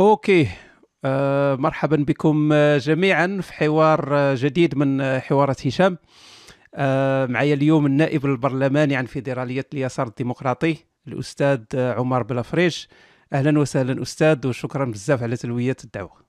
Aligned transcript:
أوكي. 0.00 0.48
آه 1.04 1.54
مرحبا 1.54 1.96
بكم 1.96 2.54
جميعا 2.76 3.40
في 3.42 3.52
حوار 3.52 4.34
جديد 4.34 4.78
من 4.78 5.18
حوارات 5.20 5.66
هشام. 5.66 5.98
آه 6.74 7.26
معي 7.26 7.52
اليوم 7.52 7.86
النائب 7.86 8.26
البرلماني 8.26 8.96
عن 8.96 9.04
فيدرالية 9.06 9.66
اليسار 9.74 10.06
الديمقراطي 10.06 10.76
الأستاذ 11.08 11.64
عمر 11.74 12.22
بلافريج. 12.22 12.88
أهلا 13.32 13.58
وسهلا 13.58 14.02
أستاذ 14.02 14.46
وشكرا 14.46 14.84
بزاف 14.84 15.22
على 15.22 15.36
تلبية 15.36 15.76
الدعوة. 15.84 16.26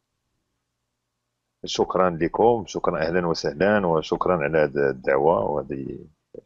شكرا 1.66 2.10
لكم 2.10 2.64
شكرا 2.68 3.08
أهلا 3.08 3.28
وسهلا 3.28 3.86
وشكرا 3.86 4.44
على 4.44 4.58
هذه 4.58 4.90
الدعوة 4.90 5.40
وهذه 5.40 6.00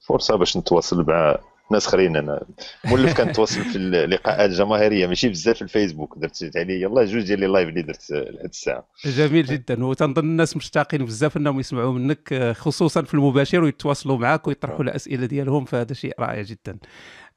فرصة 0.07 0.35
باش 0.35 0.57
نتواصل 0.57 1.05
مع 1.07 1.37
ناس 1.71 1.87
اخرين. 1.87 2.15
أنا 2.15 2.45
مولف 2.85 3.17
كنتواصل 3.21 3.61
في 3.61 3.75
اللقاءات 3.75 4.49
الجماهيريه 4.49 5.07
ماشي 5.07 5.29
بزاف 5.29 5.55
في 5.55 5.61
الفيسبوك. 5.61 6.17
درت 6.17 6.51
عليه 6.55 6.81
إلا 6.81 7.05
جوج 7.05 7.23
ديال 7.23 7.39
les 7.39 7.47
lives 7.47 7.69
اللي 7.69 7.81
درت 7.81 8.11
لهاد 8.11 8.45
الساعة. 8.45 8.87
جميل 9.05 9.45
جدا. 9.45 9.85
وتنظن 9.85 10.23
الناس 10.23 10.57
مشتاقين 10.57 11.05
بزاف 11.05 11.37
أنهم 11.37 11.59
يسمعوا 11.59 11.93
منك 11.93 12.53
خصوصا 12.57 13.01
في 13.01 13.13
المباشر 13.13 13.63
ويتواصلوا 13.63 14.17
معك 14.17 14.47
ويطرحوا 14.47 14.83
الأسئلة 14.83 15.25
ديالهم 15.25 15.65
فهذا 15.65 15.93
شيء 15.93 16.13
رائع 16.19 16.41
جدا. 16.41 16.77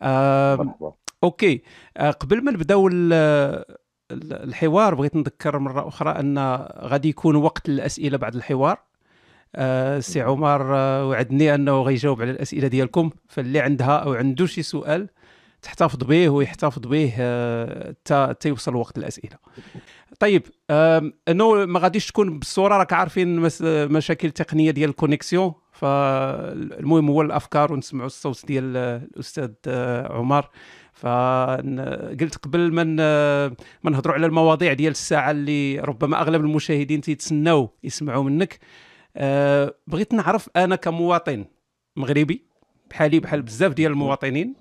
آه 0.03 0.97
okay. 1.25 1.63
آه 1.97 2.11
قبل 2.11 2.45
ما 2.45 2.53
نبداو 2.53 2.91
الحوار 4.13 4.95
بغيت 4.95 5.17
نذكر 5.17 5.59
مرة 5.59 5.89
أخرى 5.89 6.11
أن 6.11 6.39
غادي 6.79 7.09
يكون 7.09 7.37
وقت 7.37 7.69
الاسئله 7.69 8.19
بعد 8.19 8.35
الحوار. 8.35 8.79
سي 10.01 10.21
عمر 10.21 10.77
آه 10.77 11.09
وعدني 11.09 11.55
أنه 11.55 11.83
غيجاوب 11.83 12.23
على 12.23 12.31
الأسئلة 12.31 12.69
ديالكم. 12.69 13.11
فاللي 13.29 13.61
عندها 13.61 13.97
أو 13.97 14.15
عنده 14.15 14.47
شي 14.47 14.63
سؤال 14.63 15.09
تحتفظ 15.63 16.05
به 16.05 16.29
ويحتفظ 16.29 16.87
به 16.87 17.11
حتى 17.11 18.15
آه 18.15 18.37
يوصل 18.47 18.77
وقت 18.77 18.99
الأسئلة. 18.99 19.37
طيب 20.21 20.43
أنه 21.29 21.67
ما 21.67 21.81
غاديش 21.81 22.07
تكون 22.07 22.39
بالصورة 22.39 22.77
راك 22.77 22.93
عارفين 22.93 23.41
مشاكل 23.65 24.31
تقنية 24.31 24.71
ديال 24.71 24.91
الكونيكسيون. 24.91 25.53
فالمهم 25.73 27.09
هو 27.09 27.23
الأفكار 27.23 27.73
ونسمعوا 27.73 28.07
الصوت 28.07 28.47
ديال 28.47 28.77
الأستاذ 28.77 29.51
آه، 29.67 30.13
عمر. 30.13 30.49
فقلت 30.93 32.37
قبل 32.43 32.73
من 32.73 32.97
ما 32.97 33.91
نهضروا 33.91 34.15
على 34.15 34.27
المواضيع 34.27 34.73
ديال 34.73 34.91
الساعة 34.91 35.31
اللي 35.31 35.81
ربما 35.81 36.21
أغلب 36.21 36.41
المشاهدين 36.41 37.01
تيتسناو 37.01 37.71
يسمعوا 37.85 38.25
منك. 38.25 38.59
أه 39.17 39.75
بغيت 39.87 40.15
نعرف 40.15 40.51
أنا 40.57 40.77
كمواطن 40.77 41.45
مغربي 41.97 42.45
بحالي 42.91 43.21
بحال 43.21 43.43
بزاف 43.43 43.73
ديال 43.73 43.93
المواطنين 43.93 44.55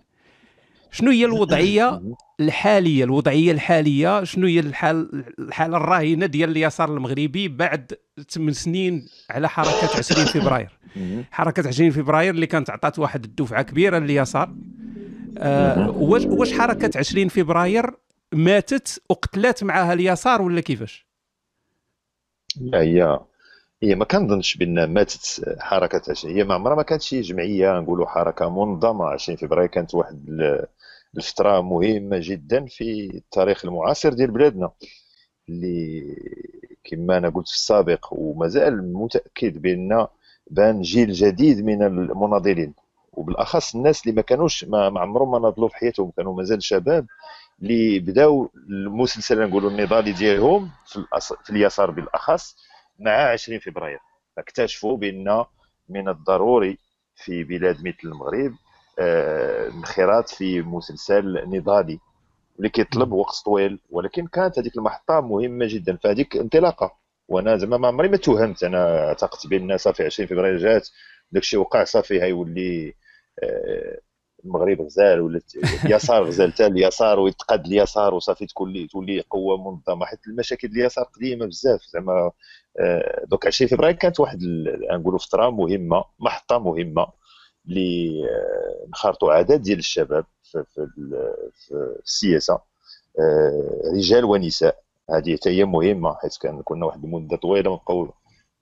شنو 0.91 1.11
هي 1.11 1.25
الوضعية 1.25 2.01
الحالية؟ 2.39 3.03
الوضعية 3.03 3.51
الحالية 3.51 4.23
شنو 4.23 4.47
هي 4.47 4.59
الحال 4.59 5.25
الحالة 5.39 5.77
الراهنة 5.77 6.25
ديال 6.25 6.49
اليسار 6.49 6.93
المغربي 6.93 7.47
بعد 7.47 7.93
8 8.29 8.53
سنين 8.53 9.07
على 9.29 9.49
حركة 9.49 9.97
20 9.97 10.25
فبراير؟ 10.25 10.79
حركة 11.31 11.67
20 11.67 11.89
فبراير 11.91 12.33
اللي 12.33 12.47
كانت 12.47 12.69
عطات 12.69 12.99
واحد 12.99 13.23
الدفعة 13.25 13.61
كبيرة 13.61 13.99
لليسار. 13.99 14.55
آه 15.37 15.89
واش 15.89 16.25
واش 16.25 16.53
حركة 16.53 16.91
20 16.99 17.27
فبراير 17.27 17.91
ماتت 18.33 19.01
وقتلات 19.09 19.63
معها 19.63 19.93
اليسار 19.93 20.41
ولا 20.41 20.61
كيفاش؟ 20.61 21.07
لا 22.61 22.81
هي 22.81 23.19
هي 23.83 23.95
ما 23.95 24.05
كنظنش 24.05 24.57
بأن 24.57 24.93
ماتت 24.93 25.45
حركة 25.59 26.01
20 26.11 26.35
هي 26.35 26.43
ما 26.43 26.53
عمرها 26.53 26.75
ما 26.75 26.83
كانت 26.83 27.01
شي 27.01 27.21
جمعية 27.21 27.79
نقولوا 27.79 28.07
حركة 28.07 28.49
منظمة. 28.49 29.05
20 29.05 29.37
فبراير 29.37 29.67
كانت 29.67 29.95
واحد 29.95 30.25
الفترة 31.17 31.61
مهمة 31.61 32.17
جدا 32.21 32.65
في 32.65 33.11
التاريخ 33.15 33.65
المعاصر 33.65 34.13
ديال 34.13 34.31
بلادنا. 34.31 34.71
اللي 35.49 36.01
كما 36.83 37.17
أنا 37.17 37.29
قلت 37.29 37.47
في 37.47 37.53
السابق 37.53 38.07
ومازال 38.11 38.93
متأكد 38.93 39.61
بأن 39.61 40.07
بان 40.51 40.81
جيل 40.81 41.11
جديد 41.11 41.65
من 41.65 41.83
المناضلين. 41.83 42.73
وبالأخص 43.13 43.75
الناس 43.75 44.01
اللي 44.03 44.15
ما 44.15 44.21
كانوش 44.21 44.63
ما 44.65 44.99
عمرهم 44.99 45.31
ما 45.31 45.39
ناضلوا 45.39 45.69
في 45.69 45.75
حياتهم. 45.75 46.11
كانوا 46.17 46.35
مازال 46.35 46.63
شباب 46.63 47.05
اللي 47.61 47.99
بداوا 47.99 48.47
المسلسل 48.69 49.49
نقولوا 49.49 49.69
النضالي 49.71 50.11
ديالهم 50.11 50.69
في, 50.85 51.05
في 51.43 51.49
اليسار 51.49 51.91
بالأخص. 51.91 52.55
مع 53.03 53.31
20 53.31 53.59
فبراير. 53.59 53.99
فاكتشفوا 54.35 54.97
بأن 54.97 55.45
من 55.89 56.09
الضروري 56.09 56.77
في 57.15 57.43
بلاد 57.43 57.77
مثل 57.79 57.97
المغرب 58.03 58.53
آه، 58.99 59.71
في 60.27 60.61
مسلسل 60.61 61.49
نضالي 61.49 61.99
اللي 62.57 62.69
كيطلب 62.69 63.11
وقت 63.11 63.35
طويل 63.45 63.79
ولكن 63.89 64.27
كانت 64.27 64.59
هذيك 64.59 64.77
المحطة 64.77 65.21
مهمة 65.21 65.65
جدا 65.69 65.97
فهذيك 66.03 66.37
انطلاقة. 66.37 66.91
وأنا 67.27 67.57
زعما 67.57 67.77
ما 67.77 67.87
عمري 67.87 68.09
ما 68.09 68.17
توهمت. 68.17 68.63
أنا 68.63 69.07
اعتقدت 69.07 69.47
بأن 69.47 69.77
صافي 69.77 70.03
20 70.05 70.27
فبراير 70.27 70.57
جات. 70.57 70.89
داكشي 71.31 71.57
وقع 71.57 71.83
صافي 71.83 72.21
هيولي 72.21 72.93
المغرب 74.45 74.81
غزال 74.81 75.21
ولا 75.21 75.41
اليسار 75.85 76.23
غزال 76.23 76.53
حتى 76.53 76.65
اليسار 76.65 77.19
ويتقاد 77.19 77.65
اليسار 77.65 78.13
وصافي 78.13 78.45
تولي 78.45 78.87
تولي 78.87 79.21
قوة 79.21 79.57
منظمة. 79.71 80.05
حيت 80.05 80.19
المشاكل 80.27 80.67
اليسار 80.67 81.03
قديمة 81.05 81.45
بزاف. 81.45 81.81
زعما 81.93 82.31
آه، 82.79 83.25
دوك 83.25 83.47
20 83.47 83.69
فبراير 83.69 83.95
كانت 83.95 84.19
واحد 84.19 84.39
نقولوا 84.91 85.19
فترة 85.19 85.49
مهمة 85.49 86.03
محطة 86.19 86.59
مهمة 86.59 87.07
اللي 87.67 88.21
آه، 88.29 88.87
نخرطوا 88.89 89.33
عدد 89.33 89.61
ديال 89.61 89.79
الشباب 89.79 90.25
في, 90.43 90.63
السياسة. 92.03 92.59
رجال 93.95 94.25
ونساء. 94.25 94.83
هذه 95.09 95.35
حتى 95.35 95.49
هي 95.49 95.65
مهمة 95.65 96.15
حيت 96.15 96.37
كان 96.41 96.61
كنا 96.63 96.85
واحد 96.85 97.03
المدة 97.03 97.37
طويلة 97.37 97.69
ونبقاو 97.69 98.13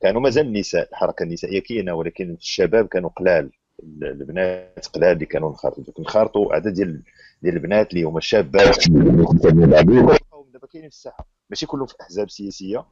كانوا 0.02 0.22
مازال 0.22 0.46
النساء 0.48 0.90
الحركة 0.90 1.24
النسائية 1.24 1.60
كاينة 1.64 1.94
ولكن 1.94 2.32
الشباب 2.34 2.88
كانوا 2.88 3.10
قلال. 3.10 3.52
البنات 4.02 4.88
قلال 4.94 5.12
اللي 5.12 5.26
كانوا 5.26 5.52
نخرطوا. 5.52 5.84
نخرطوا 6.00 6.56
عدد 6.56 6.74
ديال 6.74 7.02
ديال 7.42 7.56
البنات 7.56 7.94
اللي 7.94 8.04
هما 8.04 8.20
شابات 8.20 8.88
دابا 10.54 10.68
كاينين 10.68 10.90
في 10.90 10.96
الساحة. 10.96 11.28
ماشي 11.50 11.66
كلهم 11.66 11.86
في 11.86 11.96
أحزاب 12.02 12.30
سياسية. 12.30 12.86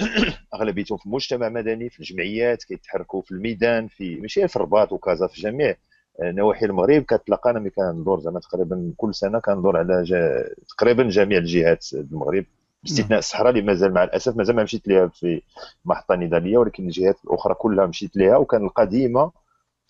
أغلبيتهم 0.54 0.98
في 0.98 1.08
مجتمع 1.08 1.48
مدني 1.48 1.90
في 1.90 2.00
الجمعيات 2.00 2.64
كيتحركوا 2.64 3.22
في 3.22 3.30
الميدان 3.30 3.88
في 3.88 4.16
ماشي 4.16 4.48
في 4.48 4.56
الرباط 4.56 4.92
وكازا 4.92 5.26
في 5.26 5.40
جميع 5.40 5.76
نواحي 6.22 6.66
المغرب. 6.66 7.02
كتلقى 7.02 7.50
أنا 7.50 7.58
ملي 7.58 7.70
كندور 7.70 8.20
زعما 8.20 8.40
تقريبا 8.40 8.92
كل 8.96 9.14
سنة 9.14 9.38
كندور 9.38 9.76
على 9.76 10.02
جا... 10.02 10.48
تقريبا 10.68 11.02
جميع 11.02 11.38
الجهات 11.38 11.86
المغرب. 11.94 12.44
باستثناء 12.82 13.18
الصحراء 13.18 13.50
اللي 13.50 13.62
مازال 13.62 13.94
مع 13.94 14.04
الاسف 14.04 14.36
مازال 14.36 14.56
ما 14.56 14.62
مشيت 14.62 14.88
لها 14.88 15.06
في 15.08 15.42
محطة 15.84 16.14
نضالية 16.14 16.58
ولكن 16.58 16.84
الجهات 16.84 17.16
الأخرى 17.24 17.54
كلها 17.54 17.86
مشيت 17.86 18.16
لها 18.16 18.36
وكان 18.36 18.64
القديمه 18.64 19.32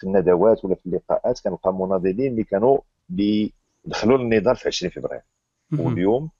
في 0.00 0.06
الندوات 0.06 0.64
ولا 0.64 0.74
في 0.74 0.86
اللقاءات 0.86 1.40
كنلقى 1.40 1.74
مناضلين 1.74 2.32
اللي 2.32 2.44
كانوا 2.44 2.78
دخلوا 3.84 4.18
النضال 4.18 4.56
في 4.56 4.68
20 4.68 4.90
فبراير. 4.90 5.22
واليوم 5.86 6.30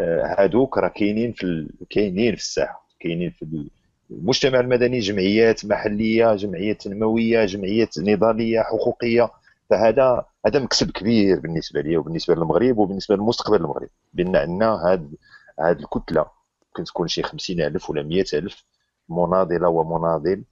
آه، 0.00 0.36
هادوك 0.38 0.78
راه 0.78 0.88
كاينين 0.88 1.32
في 1.32 1.68
كاينين 1.90 2.34
في 2.34 2.40
الساحة 2.40 2.88
كاينين 3.00 3.30
في 3.30 3.66
المجتمع 4.10 4.60
المدني 4.60 4.98
جمعيات 4.98 5.64
محلية 5.66 6.34
جمعيات 6.34 6.82
تنموية 6.82 7.44
جمعيات 7.44 7.98
نضالية 7.98 8.60
حقوقية. 8.60 9.30
فهذا 9.70 10.24
هذا 10.46 10.58
مكسب 10.60 10.90
كبير 10.90 11.40
بالنسبة 11.40 11.80
لي 11.80 11.96
وبالنسبة 11.96 12.34
للمغرب 12.34 12.78
وبالنسبة 12.78 13.16
لمستقبل 13.16 13.56
المغرب 13.56 13.88
بأن 14.12 14.36
عندنا 14.36 14.66
هاد 14.66 15.14
هاد 15.60 15.80
الكتلة 15.80 16.26
ممكن 16.68 16.84
تكون 16.84 17.08
شي 17.08 17.22
50000 17.22 17.90
ولا 17.90 18.02
100000 18.02 18.64
مناضلة 19.08 19.68
ومناضل 19.68 20.44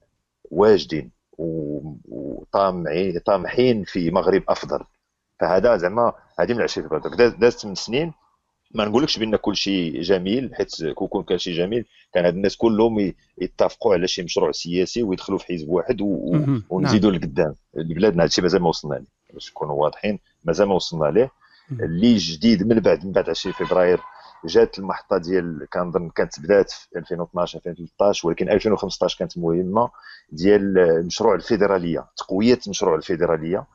واجدين. 0.51 1.11
وطامعين 2.09 3.19
طامحين 3.19 3.83
في 3.83 4.11
مغرب 4.11 4.43
أفضل. 4.49 4.79
فهذا 5.39 5.77
زعما 5.77 6.13
هذه 6.39 6.53
من 6.53 6.61
20 6.61 6.87
فبراير 6.87 7.29
دازت 7.29 7.59
8 7.59 7.75
سنين 7.75 8.13
ما 8.73 8.85
نقولكش 8.85 9.19
بأن 9.19 9.35
كل 9.35 9.55
شيء 9.55 10.01
جميل 10.01 10.55
حيت 10.55 10.85
كون 10.95 11.23
كان 11.23 11.37
شيء 11.37 11.53
جميل 11.53 11.85
كان 12.13 12.25
هاد 12.25 12.35
الناس 12.35 12.57
كلهم 12.57 13.13
يتفقوا 13.37 13.93
على 13.93 14.07
شي 14.07 14.23
مشروع 14.23 14.51
سياسي 14.51 15.03
ويدخلوا 15.03 15.37
في 15.37 15.45
حزب 15.45 15.69
واحد 15.69 16.01
و... 16.01 16.37
ونزيدوا 16.69 17.11
نعم. 17.11 17.21
لقدام. 17.21 17.55
بلادنا 17.73 18.23
هادشي 18.23 18.41
مازال 18.41 18.61
ما 18.61 18.69
وصلنا 18.69 18.95
ليه. 18.95 19.33
باش 19.33 19.49
نكونوا 19.49 19.75
واضحين 19.75 20.19
مازال 20.43 20.67
ما 20.67 20.75
وصلنا 20.75 21.05
ليه. 21.05 21.31
اللي 21.71 22.17
جديد 22.17 22.67
من 22.67 22.79
بعد 22.79 23.05
من 23.05 23.11
بعد 23.11 23.29
20 23.29 23.53
فبراير 23.53 23.99
جات 24.47 24.79
المحطة 24.79 25.17
ديال 25.17 25.67
كنظن 25.73 26.09
كانت 26.09 26.39
بدات 26.39 26.71
في 26.71 26.87
2012 26.99 27.59
2013 27.67 28.27
ولكن 28.27 28.49
2015 28.49 29.17
كانت 29.19 29.37
مهمة 29.37 29.89
ديال 30.31 30.73
مشروع 31.05 31.35
الفيدرالية 31.35 32.05
تقوية 32.17 32.59
مشروع 32.67 32.95
الفيدرالية. 32.95 33.65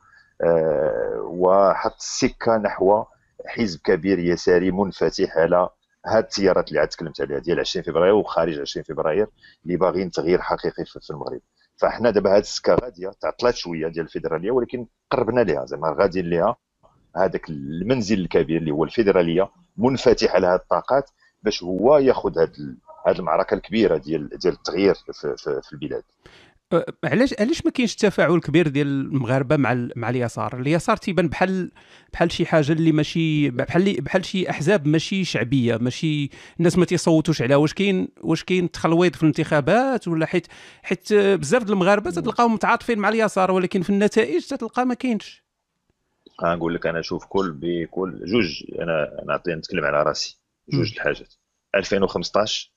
أه 0.41 1.21
وحط 1.23 1.95
السكه 1.99 2.57
نحو 2.57 3.03
حزب 3.45 3.79
كبير 3.83 4.19
يساري 4.19 4.71
منفتح 4.71 5.37
على 5.37 5.69
هاد 6.05 6.23
التيارات 6.23 6.67
اللي 6.69 6.79
عاد 6.79 6.87
تكلمت 6.87 7.21
عليها 7.21 7.39
ديال 7.39 7.59
20 7.59 7.83
فبراير 7.83 8.13
وخارج 8.13 8.59
20 8.59 8.83
فبراير 8.83 9.27
اللي 9.65 9.77
باغيين 9.77 10.11
تغيير 10.11 10.41
حقيقي 10.41 10.85
في 10.85 11.09
المغرب. 11.09 11.41
فاحنا 11.75 12.09
دابا 12.11 12.35
هاد 12.35 12.41
السكة 12.41 12.75
غادية 12.75 13.11
تعطلات 13.21 13.55
شوية 13.55 13.87
ديال 13.87 14.05
الفيدرالية 14.05 14.51
ولكن 14.51 14.87
قربنا 15.11 15.41
ليها 15.41 15.65
زعما 15.65 15.95
غاديين 15.99 16.25
ليها. 16.25 16.55
هذاك 17.15 17.49
المنزل 17.49 18.19
الكبير 18.19 18.57
اللي 18.57 18.71
هو 18.71 18.83
الفيدرالية 18.83 19.49
منفتح 19.77 20.35
على 20.35 20.47
هذه 20.47 20.55
الطاقات 20.55 21.09
باش 21.43 21.63
هو 21.63 21.97
ياخذ 21.97 22.39
هذه 22.39 22.75
هذه 23.07 23.19
المعركة 23.19 23.53
الكبيرة 23.53 23.97
ديال 23.97 24.29
ديال 24.29 24.53
التغيير 24.53 24.93
في, 24.93 25.35
في, 25.37 25.61
في 25.63 25.73
البلاد. 25.73 26.03
أه، 26.73 26.85
علاش 27.03 27.33
علاش 27.39 27.65
ما 27.65 27.71
كاينش 27.71 27.95
تفاعل 27.95 28.39
كبير 28.39 28.67
ديال 28.67 28.87
المغاربة 28.87 29.57
مع 29.57 29.87
مع 29.95 30.09
اليسار؟ 30.09 30.59
اليسار 30.59 30.97
تيبان 30.97 31.27
بحال 31.27 31.71
بحال 32.13 32.31
شي 32.31 32.45
حاجة 32.45 32.71
اللي 32.71 32.91
ماشي 32.91 33.49
بحال 33.49 34.01
بحال 34.01 34.25
شي 34.25 34.49
أحزاب 34.49 34.87
ماشي 34.87 35.23
شعبية 35.23 35.77
ماشي 35.77 36.29
الناس 36.59 36.77
ما 36.77 36.85
تيصوتوش 36.85 37.41
عليها. 37.41 37.57
واش 37.57 37.73
كاين 37.73 38.07
واش 38.21 38.43
كاين 38.43 38.71
تخلويض 38.71 39.15
في 39.15 39.23
الانتخابات 39.23 40.07
ولا 40.07 40.25
حيت 40.25 40.47
حيت 40.83 41.13
بزاف 41.13 41.63
ديال 41.63 41.73
المغاربة 41.73 42.11
تلقاهم 42.11 42.53
متعاطفين 42.53 42.99
مع 42.99 43.09
اليسار 43.09 43.51
ولكن 43.51 43.81
في 43.81 43.89
النتائج 43.89 44.45
تلقى 44.45 44.85
ما 44.85 44.93
كاينش. 44.93 45.46
غنقول 46.43 46.75
لك 46.75 46.87
أنا 46.87 47.01
شوف 47.01 47.25
كل 47.25 47.51
بكل 47.51 48.25
جوج 48.25 48.63
أنا 48.79 49.23
نعطي 49.27 49.55
نتكلم 49.55 49.85
على 49.85 50.03
راسي 50.03 50.39
جوج 50.69 50.93
الحاجات. 50.93 51.33
2015 51.75 52.71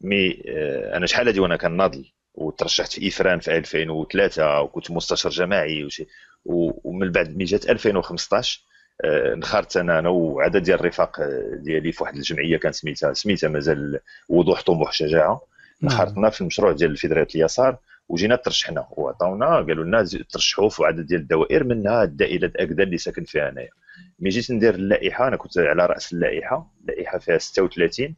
mais 0.00 0.42
آه، 0.48 0.96
أنا 0.96 1.06
شحال 1.06 1.26
هادي 1.26 1.40
وأنا 1.40 1.56
كناضل 1.56 2.12
وترشحت 2.34 2.92
في 2.92 3.02
ايفران 3.02 3.40
في 3.40 3.56
2003 3.56 4.60
وكنت 4.60 4.90
مستشار 4.90 5.32
جماعي 5.32 5.84
وشي. 5.84 6.06
ومن 6.44 7.12
بعد 7.12 7.36
ملي 7.36 7.44
جات 7.44 7.70
2015 7.70 8.64
آه، 9.04 9.34
نخرطت 9.34 9.76
أنا 9.76 9.98
أنا 9.98 10.08
وعدد 10.08 10.62
ديال 10.62 10.80
الرفاق 10.80 11.20
آه، 11.20 11.54
ديالي 11.54 11.92
في 11.92 12.02
واحد 12.02 12.16
الجمعية 12.16 12.56
كانت 12.56 12.74
سميتها 12.74 13.12
سميتها 13.12 14.00
وضوح 14.28 14.62
طموح 14.62 14.92
شجاعة. 14.92 15.40
نعم. 15.82 15.92
نخرطنا 15.92 16.30
في 16.30 16.40
المشروع 16.40 16.72
ديال 16.72 16.90
الفيدراليه 16.90 17.28
اليسار. 17.34 17.78
وجينا 18.08 18.36
ترشحنا 18.36 18.86
وعطاونا 18.90 19.46
قالوا 19.46 19.84
لنا 19.84 20.04
ترشحوا 20.30 20.68
في 20.68 20.84
عدد 20.84 21.06
ديال 21.06 21.20
الدوائر 21.20 21.64
منها 21.64 22.02
الدائرة 22.04 22.52
أكدا 22.56 22.82
اللي 22.82 22.98
ساكن 22.98 23.24
فيها 23.24 23.48
انايا 23.48 23.70
ملي 24.18 24.30
جيت 24.30 24.50
ندير 24.50 24.74
اللائحة 24.74 25.28
أنا 25.28 25.36
كنت 25.36 25.58
على 25.58 25.86
رأس 25.86 26.12
اللائحة 26.12 26.72
اللائحة 26.80 27.18
فيها 27.18 27.38
36 27.38 28.14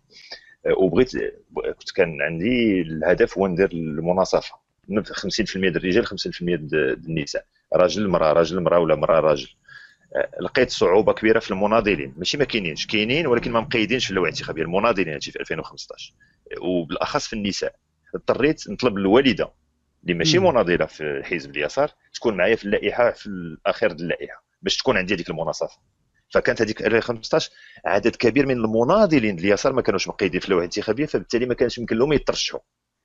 وبغيت 0.77 1.13
كنت 1.55 1.91
كان 1.91 2.23
عندي 2.23 2.81
الهدف 2.81 3.39
هو 3.39 3.47
ندير 3.47 3.73
المناصفة. 3.73 4.55
50% 4.91 5.55
ديال 5.57 5.77
الرجال 5.77 6.07
50% 6.07 6.11
ديال 6.41 7.07
النساء. 7.09 7.45
راجل 7.75 8.09
مرأة 8.09 8.33
راجل 8.33 8.61
مرأة 8.61 8.79
ولا 8.79 8.95
مرأة 8.95 9.21
راجل. 9.21 9.49
أه، 10.17 10.31
لقيت 10.41 10.71
صعوبة 10.71 11.13
كبيرة 11.13 11.39
في 11.39 11.51
المناضلين. 11.51 12.15
ماشي 12.17 12.39
ما 12.39 12.45
كاينينش. 12.45 12.87
كاينين 12.87 13.27
ولكن 13.27 13.53
ما 13.53 13.61
مقيدينش 13.61 14.05
في 14.05 14.11
اللوائح 14.11 14.33
الانتخابيه 14.33 14.63
المناضلين 14.63 15.09
هادشي 15.13 15.33
في 15.33 15.41
2015 15.41 16.15
وبالأخص 16.61 17.27
في 17.27 17.33
النساء. 17.33 17.75
اضطريت 18.15 18.71
نطلب 18.71 18.97
الوالدة 18.97 19.51
اللي 20.03 20.15
ماشي 20.15 20.39
مناضلة 20.39 20.87
في 20.87 21.23
حزب 21.25 21.51
اليسار 21.51 21.91
تكون 22.15 22.37
معايا 22.37 22.57
في 22.57 22.65
اللائحة 22.65 23.11
في 23.11 23.27
الأخير 23.27 23.91
اللائحه 23.91 24.45
باش 24.63 24.77
تكون 24.77 24.97
عندي 24.97 25.15
هذيك 25.15 25.31
المناصفة. 25.31 25.79
فكانت 26.35 26.63
هذيك 26.63 26.83
2015 26.83 27.51
عدد 27.85 28.17
كبير 28.17 28.47
من 28.47 28.57
المناضلين 28.57 29.39
اليسار 29.39 29.73
ما 29.73 29.83
كانوش 29.83 30.09
مقيدين 30.09 30.41
في 30.41 30.47
اللوائح 30.47 30.63
الانتخابيه 30.63 31.07
فبالتالي 31.07 31.47
ما 31.47 31.55
كانش 31.55 31.79
يمكن 31.79 31.97
لهم 31.97 32.13
يترشحوا. 32.13 32.61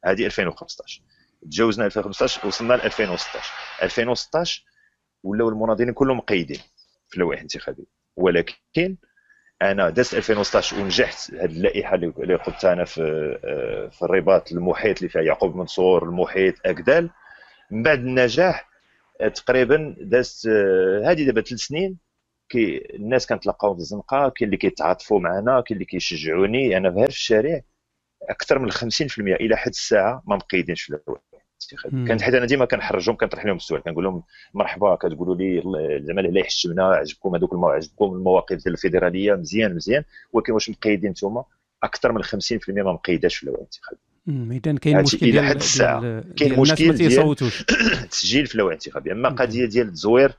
هذه 0.06 0.26
2015 0.26 1.02
تجاوزنا 1.42 1.86
2015 1.86 2.48
وصلنا 2.48 2.74
ل 2.74 2.82
2016 2.82 3.52
2016 3.84 4.64
ولاو 5.24 5.50
المناضلين 5.50 5.94
كلهم 5.94 6.18
مقيدين 6.18 6.60
في 7.10 7.16
اللوائح 7.18 7.40
الانتخابيه 7.40 7.86
ولكن 8.16 8.98
أنا 9.62 9.90
دازت 9.90 10.14
2016 10.14 10.80
ونجحت 10.80 11.34
هذه 11.34 11.46
اللائحة 11.46 11.96
اللي 11.96 12.36
قلتها 12.36 12.74
أنا 12.74 12.86
في 12.86 13.02
في 13.92 14.02
الرباط 14.02 14.52
المحيط 14.52 14.98
اللي 14.98 15.10
فيها 15.10 15.22
يعقوب 15.22 15.56
منصور 15.56 16.04
المحيط 16.04 16.56
أكدال. 16.66 17.10
من 17.72 17.84
بعد 17.84 18.00
النجاح 18.00 18.70
تقريبا 19.36 19.96
دازت 20.00 20.48
هذه 21.06 21.24
دابا 21.26 21.42
ثلاث 21.42 21.60
سنين. 21.60 21.98
كي 22.50 22.96
الناس 22.96 23.28
كنتلاقاو 23.28 23.74
في 23.76 23.80
الزنقة 23.80 24.30
كاين 24.30 24.48
اللي 24.48 24.58
كيتعاطفوا 24.58 25.20
معنا 25.20 25.62
كاين 25.62 25.66
اللي 25.72 25.86
كيشجعوني. 25.86 26.78
أنا 26.78 26.92
في 26.92 27.08
الشارع 27.08 27.62
أكثر 28.30 28.60
من 28.60 28.72
50% 28.72 28.78
إلى 29.20 29.58
حد 29.58 29.70
الساعة 29.72 30.24
ما 30.28 30.36
مقيدينش 30.36 30.82
في 30.82 30.90
الأول. 30.90 31.20
كانت 32.08 32.22
حيت 32.22 32.34
أنا 32.34 32.46
ديما 32.46 32.66
كنحرجهم 32.66 33.16
كنطرح 33.16 33.46
لهم 33.46 33.56
السؤال 33.56 33.82
كنقول 33.82 34.04
لهم 34.04 34.24
مرحبا 34.54 34.96
كتقولوا 34.96 35.36
لي 35.36 35.62
زعما 36.04 36.22
لا 36.22 36.40
يحشمنا 36.40 36.86
عجبكم 36.86 37.36
هذوك 37.36 37.52
عجبكم 37.54 38.06
المواقف 38.06 38.56
ديال 38.56 38.74
الفيدرالية 38.74 39.34
مزيان 39.34 39.76
مزيان 39.76 40.04
ولكن 40.34 40.54
واش 40.54 40.70
مقيدين 40.70 41.10
أنتم 41.10 41.42
أكثر 41.84 42.12
من 42.12 42.24
50% 42.24 42.30
ما 42.70 42.94
مقيداش 42.94 43.36
في 43.36 43.44
الأول 43.44 43.58
الانتخابي 43.58 44.00
اذا 44.28 44.78
كاين 44.78 45.02
مشكل 45.02 45.32
ديال 45.32 45.46
حد 45.46 45.56
الساعة. 45.56 46.24
كاين 46.38 46.60
مشكل 46.60 46.94
ديال 46.94 47.36
التسجيل 48.04 48.48
في 48.50 48.56
الأول 48.56 48.70
الانتخابي 48.70 49.12
اما 49.12 49.30
قضية 49.30 49.66
ديال 49.66 49.88
التزوير 49.88 50.32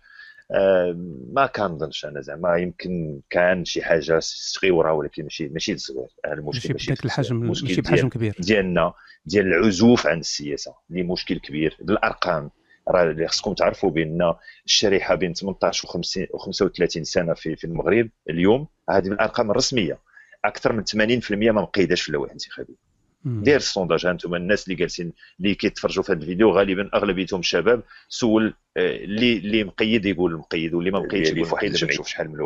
ما 1.32 1.46
كنظنش 1.46 2.04
أنا 2.04 2.20
زعما 2.20 2.56
يمكن 2.56 3.20
كان 3.30 3.64
شي 3.64 3.82
حاجة 3.82 4.18
صغيرة 4.20 4.92
ولكن 4.92 5.22
ماشي 5.22 5.48
ماشي 5.48 5.78
صغير 5.78 6.08
المشكل 6.26 6.72
ماشي 6.72 6.92
بداك 6.92 7.04
الحجم 7.04 7.36
ماشي 7.36 7.80
بحجم 7.80 8.08
كبير. 8.08 8.34
ديالنا 8.38 8.92
ديال 9.24 9.46
العزوف 9.46 10.06
عن 10.06 10.18
السياسة. 10.18 10.74
اللي 10.90 11.02
مشكل 11.02 11.38
كبير. 11.38 11.76
بالارقام 11.80 12.50
راه 12.88 13.10
اللي 13.10 13.28
خصكم 13.28 13.54
تعرفوا 13.54 13.90
بأن 13.90 14.34
الشريحة 14.66 15.14
بين 15.14 15.34
18 15.34 15.88
و 16.34 16.38
35 16.38 17.04
سنة 17.04 17.34
في 17.34 17.56
في 17.56 17.64
المغرب 17.64 18.10
اليوم 18.30 18.68
هذه 18.90 19.08
بالارقام 19.08 19.50
الرسمية 19.50 19.98
أكثر 20.44 20.72
من 20.72 20.84
80% 21.20 21.30
ما 21.30 21.62
مقيداش 21.62 22.02
في 22.02 22.08
اللوائح 22.08 22.30
الانتخابية. 22.30 22.85
دير 23.26 23.56
السونداج 23.56 24.06
أنتم 24.06 24.34
الناس 24.34 24.64
اللي 24.64 24.74
جالسين 24.74 25.12
اللي 25.40 25.54
كيتفرجوا 25.54 26.02
في 26.02 26.12
هذا 26.12 26.20
الفيديو 26.20 26.50
غالبا 26.50 26.90
أغلبيتهم 26.94 27.42
شباب 27.42 27.82
سول 28.08 28.54
آه، 28.76 28.96
اللي 28.96 29.36
اللي 29.36 29.64
مقيد 29.64 30.06
يقول 30.06 30.36
مقيد 30.36 30.74
واللي 30.74 30.90
ما 30.90 31.00
مقيدش 31.00 31.28
يقول 31.28 31.48
مقيد 31.48 31.84
نشوف 31.84 32.08
شحال 32.08 32.30
من 32.30 32.40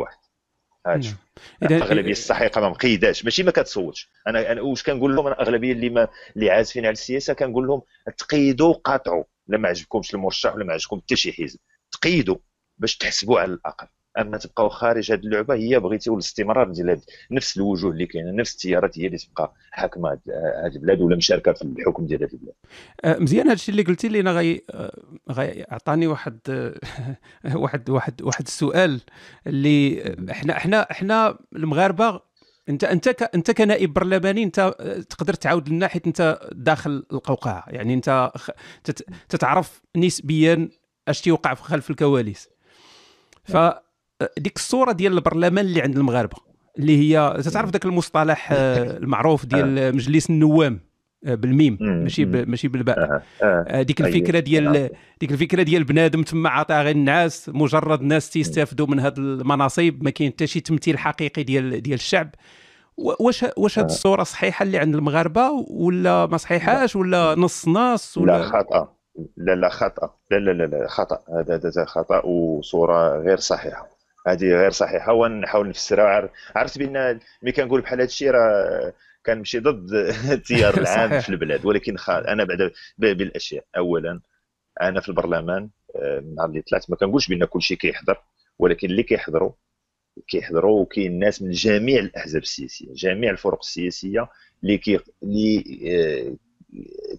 إذا 1.63 1.77
الاغلبيه 1.77 2.11
الصحيحه 2.11 2.61
ما 2.61 2.69
مقيداش. 2.69 3.25
ماشي 3.25 3.43
ما 3.43 3.51
كتصوتش 3.51 4.09
أنا 4.27 4.51
أنا 4.51 4.61
واش 4.61 4.83
كنقول 4.83 5.15
لهم؟ 5.15 5.27
أنا 5.27 5.35
الاغلبيه 5.35 5.71
اللي 5.71 5.89
ما 5.89 6.07
اللي 6.35 6.49
عازفين 6.49 6.85
على 6.85 6.93
السياسة 6.93 7.33
كنقول 7.33 7.67
لهم 7.67 7.81
تقيدوا 8.17 8.73
قاطعوا. 8.73 9.23
لا 9.47 9.57
ما 9.57 9.69
عجبكمش 9.69 10.13
المرشح 10.13 10.55
ولا 10.55 10.65
ما 10.65 10.73
عجبكم 10.73 10.99
حتى 10.99 11.15
شي 11.15 11.33
حزب. 11.33 11.59
تقيدوا 11.91 12.37
باش 12.77 12.97
تحسبوا 12.97 13.39
على 13.39 13.53
الأقل. 13.53 13.87
أما 14.19 14.37
تبقاو 14.37 14.69
خارج 14.69 15.11
هذه 15.11 15.19
اللعبة 15.19 15.55
هي 15.55 15.79
بغيتي 15.79 16.09
الاستمرار 16.09 16.71
ديال 16.71 17.01
نفس 17.31 17.57
الوجوه 17.57 17.91
اللي 17.91 18.05
كاينة 18.05 18.31
نفس 18.31 18.53
التيارات 18.53 18.99
هي 18.99 19.05
اللي 19.07 19.17
تبقى 19.17 19.53
حاكمة 19.71 20.09
هذه 20.65 20.75
البلاد 20.75 21.01
ولا 21.01 21.15
مشاركة 21.15 21.53
في 21.53 21.61
الحكم 21.61 22.05
ديال 22.05 22.23
هذه 22.23 22.33
البلاد. 22.33 22.53
أه، 23.05 23.17
مزيان 23.19 23.45
هذا 23.45 23.53
الشيء 23.53 23.71
اللي 23.71 23.83
قلتي 23.83 24.07
لي 24.07 24.19
أنا 24.19 24.31
غي 24.31 24.61
غي 25.31 25.65
عطاني 25.69 26.07
واحد 26.07 26.39
واحد 27.55 27.89
واحد 27.89 28.21
واحد 28.21 28.47
السؤال 28.47 29.01
اللي 29.47 30.03
إحنا 30.31 30.57
إحنا 30.57 30.91
إحنا 30.91 31.39
المغاربة 31.55 32.21
أنت 32.69 32.83
أنت 32.83 33.07
أنت 33.07 33.51
كنائب 33.51 33.93
برلماني 33.93 34.43
أنت 34.43 34.75
تقدر 35.09 35.33
تعاود 35.33 35.69
لنا 35.69 35.87
حيت 35.87 36.07
أنت 36.07 36.39
داخل 36.51 37.05
القوقعة. 37.11 37.63
يعني 37.67 37.93
أنت 37.93 38.31
تتعرف 39.29 39.81
نسبيا 39.95 40.69
اش 41.07 41.21
تيوقع 41.21 41.53
في 41.53 41.63
خلف 41.63 41.89
الكواليس. 41.89 42.49
ف 43.43 43.57
ديك 44.37 44.55
الصورة 44.55 44.91
ديال 44.91 45.13
البرلمان 45.13 45.65
اللي 45.65 45.81
عند 45.81 45.97
المغاربة 45.97 46.37
اللي 46.79 46.97
هي 46.97 47.41
تعرف 47.53 47.69
ذاك 47.69 47.85
المصطلح 47.85 48.51
آه، 48.51 48.97
المعروف 48.97 49.45
ديال 49.45 49.79
آه. 49.79 49.91
مجلس 49.91 50.29
النوام 50.29 50.79
آه، 51.25 51.35
بالميم 51.35 51.77
ماشي 51.81 52.25
ماشي 52.25 52.67
بالباء 52.67 53.23
ديك 53.81 54.01
الفكرة 54.01 54.39
ديال 54.39 54.89
ديك 55.19 55.31
الفكرة 55.31 55.63
ديال 55.63 55.83
بنادم 55.83 56.23
تما 56.23 56.49
عطاها 56.49 56.83
غير 56.83 56.95
الناس 56.95 57.49
مجرد 57.49 58.01
ناس 58.01 58.29
تيستافدوا 58.29 58.87
من 58.87 58.99
هذه 58.99 59.17
المناصب 59.17 59.97
ما 60.01 60.09
كاين 60.09 60.31
حتى 60.31 60.47
شي 60.47 60.59
تمثيل 60.59 60.99
حقيقي 60.99 61.43
ديال 61.43 61.81
ديال 61.81 61.95
الشعب. 61.95 62.29
واش 62.97 63.45
واش 63.57 63.79
هذه 63.79 63.85
الصورة 63.85 64.23
صحيحة 64.23 64.63
اللي 64.63 64.77
عند 64.77 64.95
المغاربة 64.95 65.49
ولا 65.69 66.25
ما 66.25 66.37
صحيحاش 66.37 66.95
ولا 66.95 67.35
نص 67.37 67.67
نص 67.67 68.17
ولا 68.17 68.31
لا 68.31 68.43
خطأ. 68.43 68.93
لا 69.37 69.55
لا 69.55 69.69
خطأ. 69.69 70.15
لا 70.31 70.37
لا 70.37 70.51
لا 70.65 70.87
خطأ. 70.87 71.19
هذا 71.39 71.55
هذا 71.55 71.85
خطأ 71.85 72.25
وصورة 72.25 73.17
غير 73.19 73.37
صحيحة. 73.37 74.00
هذه 74.27 74.45
غير 74.45 74.71
صحيحة. 74.71 75.13
ونحاول 75.13 75.69
نفسرها 75.69 76.29
عرفت 76.55 76.77
بأن 76.77 77.19
ملي 77.43 77.51
كنقول 77.51 77.81
بحال 77.81 77.99
هذا 77.99 78.07
الشيء 78.07 78.31
راه 78.31 78.93
كنمشي 79.25 79.59
ضد 79.59 79.93
التيار 80.31 80.77
العام 80.81 81.19
في 81.19 81.29
البلاد. 81.29 81.65
ولكن 81.65 81.95
أنا 82.09 82.43
بعد 82.43 82.71
بالأشياء. 82.97 83.65
اولا 83.77 84.21
أنا 84.81 85.01
في 85.01 85.09
البرلمان 85.09 85.69
النهار 85.95 86.47
آه، 86.47 86.49
اللي 86.49 86.61
طلعت 86.61 86.89
ما 86.89 86.95
كنقولش 86.95 87.27
بأن 87.27 87.45
كل 87.45 87.61
شيء 87.61 87.77
كيحضر. 87.77 88.21
ولكن 88.59 88.87
اللي 88.89 89.03
كيحضروا 89.03 89.51
كيحضروا 90.27 90.81
وكاين 90.81 91.19
ناس 91.19 91.41
من 91.41 91.51
جميع 91.51 91.99
الأحزاب 91.99 92.41
السياسية 92.41 92.93
جميع 92.93 93.31
الفرق 93.31 93.59
السياسية 93.59 94.27
اللي 94.63 94.77
كي 94.77 94.99
اللي 95.23 95.63
آه، 95.87 96.35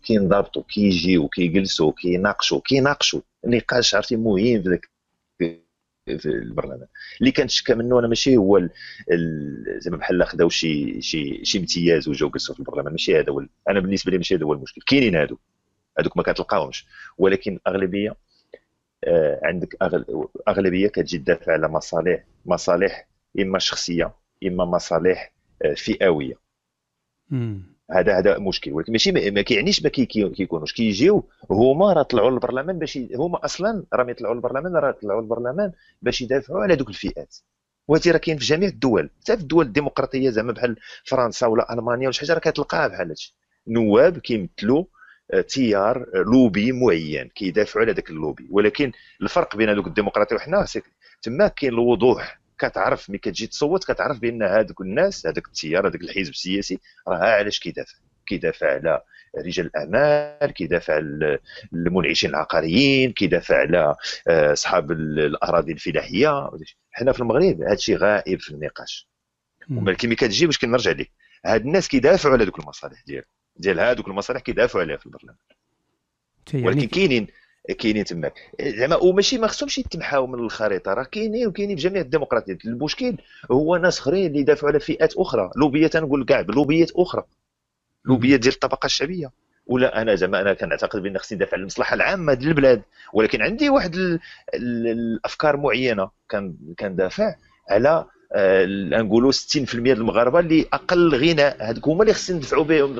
كينضبطوا 0.04 0.62
كيجيو 0.62 1.28
كيجلسوا 1.28 1.92
كيناقشوا 1.92 2.60
كيناقشوا. 2.64 3.20
نقاش 3.46 3.94
عرفتي 3.94 4.16
مهم 4.16 4.62
في 4.62 4.68
ذاك 4.68 4.88
في 6.06 6.26
البرلمان 6.26 6.86
اللي 7.20 7.32
كنتشكى 7.32 7.74
منه 7.74 7.98
أنا 7.98 8.08
ماشي 8.08 8.36
هو 8.36 8.68
زعما 9.78 9.96
بحال 9.96 10.26
خداو 10.26 10.48
شي 10.48 11.02
شي 11.02 11.44
شي 11.44 11.58
امتياز 11.58 12.08
وجاو 12.08 12.30
جلسوا 12.30 12.54
في 12.54 12.60
البرلمان 12.60 12.92
ماشي 12.92 13.18
هذا 13.20 13.32
هو 13.32 13.46
أنا 13.68 13.80
بالنسبة 13.80 14.10
لي 14.12 14.16
ماشي 14.18 14.34
هذا 14.34 14.44
هو 14.44 14.52
المشكل. 14.52 14.82
كاينين 14.86 15.16
هادو. 15.16 15.38
هادوك 15.98 16.16
ما 16.16 16.22
كتلقاهمش. 16.22 16.86
ولكن 17.18 17.58
أغلبية 17.66 18.16
آه 19.04 19.40
عندك 19.44 19.76
أغلبية 20.48 20.88
كتجي 20.88 21.18
تدافع 21.18 21.52
على 21.52 21.68
مصالح 21.68 22.24
مصالح 22.46 23.08
إما 23.40 23.58
شخصية 23.58 24.14
إما 24.46 24.64
مصالح 24.64 25.32
آه 25.62 25.74
فئوية. 25.74 26.34
هذا 27.90 28.18
هذا 28.18 28.38
مشكل. 28.38 28.72
ولكن 28.72 28.92
ماشي 28.92 29.12
ما 29.12 29.42
كيعنيش 29.42 29.82
ما 29.82 29.88
كيكونوش. 29.88 30.72
كيجيو 30.72 31.28
هما 31.50 31.92
راه 31.92 32.02
طلعوا 32.02 32.30
للبرلمان 32.30 32.78
باش 32.78 32.98
هما 33.14 33.44
أصلا 33.44 33.84
راه 33.92 34.10
يطلعوا 34.10 34.34
للبرلمان 34.34 34.76
راه 34.76 34.90
طلعوا 34.90 35.22
للبرلمان 35.22 35.72
باش 36.02 36.20
يدافعوا 36.20 36.62
على 36.62 36.76
دوك 36.76 36.88
الفئات. 36.88 37.36
وهذه 37.88 38.10
راه 38.10 38.18
كاين 38.18 38.38
في 38.38 38.44
جميع 38.44 38.68
الدول. 38.68 39.10
حتى 39.20 39.36
في 39.36 39.42
الدول 39.42 39.66
الديمقراطية 39.66 40.30
زعما 40.30 40.52
بحال 40.52 40.76
فرنسا 41.04 41.46
ولا 41.46 41.72
ألمانيا 41.72 42.04
ولا 42.06 42.12
شي 42.12 42.20
حاجة 42.20 42.32
راه 42.32 42.38
كتلقاها 42.40 42.88
بحال 42.88 43.08
هادشي. 43.08 43.34
نواب 43.68 44.18
كيمثلوا 44.18 44.84
آه، 45.32 45.40
تيار 45.40 46.06
آه، 46.14 46.18
لوبي 46.18 46.72
معين 46.72 47.28
كيدافعوا 47.28 47.84
على 47.84 47.92
ذاك 47.92 48.10
اللوبي. 48.10 48.48
ولكن 48.50 48.92
الفرق 49.22 49.56
بين 49.56 49.68
هذوك 49.68 49.86
الديمقراطية 49.86 50.36
وحنا 50.36 50.66
تما 51.22 51.48
كاين 51.48 51.72
الوضوح 51.72 52.41
كتعرف 52.68 53.10
ملي 53.10 53.18
كتجي 53.18 53.46
تصوت 53.46 53.84
كتعرف 53.84 54.18
بأن 54.18 54.42
هذوك 54.42 54.80
الناس 54.80 55.26
هذاك 55.26 55.46
التيار 55.46 55.88
هذاك 55.88 56.00
الحزب 56.00 56.30
السياسي 56.30 56.78
راه 57.08 57.16
علاش 57.16 57.60
كيدافع؟ 57.60 57.98
كيدافع 58.26 58.74
على 58.74 59.02
رجال 59.38 59.66
الاعمال 59.66 60.52
كيدافع 60.52 60.94
على 60.94 61.38
المنعشين 61.72 62.30
العقاريين 62.30 63.12
كيدافع 63.12 63.56
على 63.56 63.96
آه، 64.28 64.52
أصحاب 64.52 64.92
الأراضي 64.92 65.72
الفلاحية. 65.72 66.50
حنا 66.90 67.12
في 67.12 67.20
المغرب 67.20 67.62
هذا 67.62 67.72
الشيء 67.72 67.96
غائب 67.96 68.40
في 68.40 68.50
النقاش. 68.50 69.08
ولكن 69.70 70.08
ملي 70.08 70.16
كتجي 70.16 70.46
باش 70.46 70.58
كنرجع 70.58 70.90
لك 70.90 71.10
هاد 71.46 71.60
الناس 71.60 71.88
كيدافعوا 71.88 72.34
على 72.34 72.44
ذوك 72.44 72.58
المصالح 72.58 73.02
ديال 73.06 73.24
ديال 73.56 73.80
هذوك 73.80 74.08
المصالح 74.08 74.40
كيدافعوا 74.40 74.84
عليها 74.84 74.96
في 74.96 75.06
البرلمان. 75.06 75.36
ولكن 76.54 76.88
كاينين 76.88 77.26
كاينين 77.78 78.04
تماك. 78.04 78.34
زعما 78.62 78.96
وماشي 78.96 79.38
ما 79.38 79.46
خصهمش 79.46 79.78
يتمحاو 79.78 80.26
من 80.26 80.38
الخريطة 80.38 80.94
راه 80.94 81.04
كاينين 81.04 81.46
وكاينين 81.46 81.76
في 81.76 81.82
جميع 81.82 82.02
الديمقراطيات. 82.02 82.64
المشكل 82.64 83.16
هو 83.50 83.76
ناس 83.76 83.98
اخرين 83.98 84.26
اللي 84.26 84.38
يدافعوا 84.38 84.70
على 84.70 84.80
فئات 84.80 85.14
أخرى. 85.16 85.50
لوبيات 85.56 85.96
نقول 85.96 86.24
كاع 86.24 86.40
لوبيات 86.40 86.90
أخرى. 86.96 87.24
لوبيات 88.04 88.40
ديال 88.40 88.54
الطبقة 88.54 88.86
الشعبية. 88.86 89.30
ولا 89.66 90.02
أنا 90.02 90.14
زعما 90.14 90.40
أنا 90.40 90.54
كنعتقد 90.54 91.02
بأن 91.02 91.18
خصني 91.18 91.36
ندافع 91.36 91.52
على 91.52 91.60
المصلحة 91.60 91.94
العامة 91.94 92.34
ديال 92.34 92.48
البلاد. 92.48 92.82
ولكن 93.12 93.42
عندي 93.42 93.68
واحد 93.70 93.94
ال 93.94 94.20
ال 94.54 94.86
الأفكار 94.86 95.56
معينة. 95.56 96.10
كندافع 96.78 97.34
على 97.70 98.04
آه 98.34 98.66
نقولوا 99.02 99.32
60% 99.32 99.74
ديال 99.74 99.98
المغاربة 99.98 100.40
اللي 100.40 100.66
أقل 100.72 101.14
غنى 101.14 101.42
هذوك 101.42 101.88
هما 101.88 102.02
اللي 102.02 102.14
خصني 102.14 102.36
ندفعوا 102.36 102.64
بهم 102.64 102.98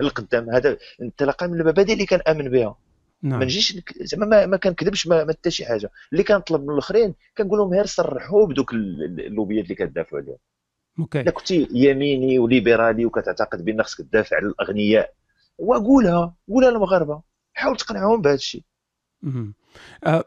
للقدام 0.00 0.50
هذا 0.50 0.76
انطلاقا 1.02 1.46
من 1.46 1.60
المبادئ 1.60 1.92
اللي 1.92 2.06
كنأمن 2.06 2.48
بها. 2.50 2.76
نعم. 3.24 3.38
ما 3.38 3.44
نجيش 3.44 3.78
زعما 4.00 4.26
ما, 4.26 4.46
ما 4.46 4.56
كنكذبش 4.56 5.06
ما, 5.06 5.24
ما 5.24 5.32
حتى 5.32 5.50
شي 5.50 5.64
حاجة. 5.64 5.90
اللي 6.12 6.24
كنطلب 6.24 6.62
من 6.62 6.70
الأخرين 6.70 7.14
كنقول 7.38 7.58
لهم 7.58 7.70
غير 7.74 7.86
صرحوا 7.86 8.46
بدوك 8.46 8.72
اللوبيات 8.72 9.64
اللي 9.64 9.74
كتدافعوا 9.74 10.22
عليهم. 10.22 10.36
أوكي. 10.98 11.20
الا 11.20 11.30
كنتي 11.30 11.68
يميني 11.72 12.38
وليبرالي 12.38 13.06
وكتعتقد 13.06 13.64
بأن 13.64 13.82
خصك 13.82 13.98
تدافع 13.98 14.36
على 14.36 14.46
الأغنياء. 14.46 15.14
وقولها 15.58 16.34
قولها 16.48 16.70
للمغاربة. 16.70 17.22
حاول 17.54 17.76
تقنعهم 17.76 18.22
بهذا 18.22 18.34
الشيء. 18.34 18.62
أه 20.04 20.24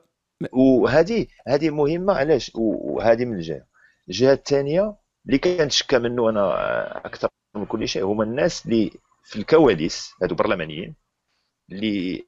وهذه 0.51 1.27
هذه 1.47 1.69
مهمة 1.69 2.13
علاش؟ 2.13 2.51
وهذه 2.55 3.25
من 3.25 3.35
الجهة. 3.35 3.65
الجهة 4.07 4.33
الثانية 4.33 4.95
اللي 5.25 5.37
كنتشكى 5.37 5.99
منه 5.99 6.29
أنا 6.29 7.05
أكثر 7.05 7.29
من 7.55 7.65
كل 7.65 7.87
شيء 7.87 8.03
هما 8.03 8.23
الناس 8.23 8.65
اللي 8.65 8.91
في 9.23 9.35
الكواليس 9.35 10.11
هادو 10.21 10.35
برلمانيين 10.35 10.95
اللي 11.71 12.27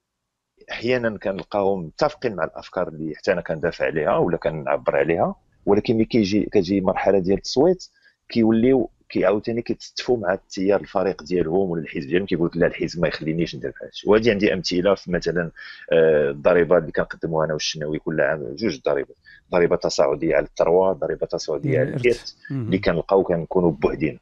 أحيانا 0.71 1.17
كنلقاهم 1.17 1.85
متفقين 1.85 2.35
مع 2.35 2.43
الأفكار 2.43 2.87
اللي 2.87 3.15
حتى 3.15 3.31
أنا 3.31 3.41
كندافع 3.41 3.85
عليها 3.85 4.17
ولا 4.17 4.37
كنعبر 4.37 4.95
عليها 4.95 5.35
ولكن 5.65 5.95
ملي 5.95 6.05
كيجي 6.05 6.43
كتجي 6.43 6.81
مرحلة 6.81 7.19
ديال 7.19 7.37
التصويت 7.37 7.89
كيوليو 8.29 8.89
كيعاوتاني 9.09 9.61
كيتستفوا 9.61 10.17
مع 10.17 10.33
التيار 10.33 10.81
الفريق 10.81 11.23
ديالهم 11.23 11.69
ولا 11.69 11.81
الحزب 11.81 12.07
ديالهم 12.07 12.25
كيقول 12.25 12.47
لك 12.47 12.57
لا 12.57 12.67
الحزب 12.67 13.01
ما 13.01 13.07
يخلينيش 13.07 13.55
ندير 13.55 13.69
بحال 13.69 13.85
هادشي 13.87 14.09
وهذه 14.09 14.31
عندي 14.31 14.53
أمثلة 14.53 14.95
في 14.95 15.11
مثلا 15.11 15.51
آه، 15.91 16.29
الضريبة 16.31 16.77
اللي 16.77 16.91
كنقدموها 16.91 17.45
أنا 17.45 17.53
والشناوي 17.53 17.99
كل 17.99 18.21
عام 18.21 18.55
جوج 18.55 18.81
ضريبات 18.85 19.15
ضريبة 19.51 19.75
تصاعدية 19.75 20.35
على 20.35 20.45
الثروة 20.45 20.93
ضريبة 20.93 21.27
تصاعدية 21.27 21.79
على 21.79 21.89
الإرث 21.89 22.33
اللي 22.51 22.77
كنلقاو 22.77 23.23
كنكونوا 23.23 23.71
بوحدين. 23.71 24.19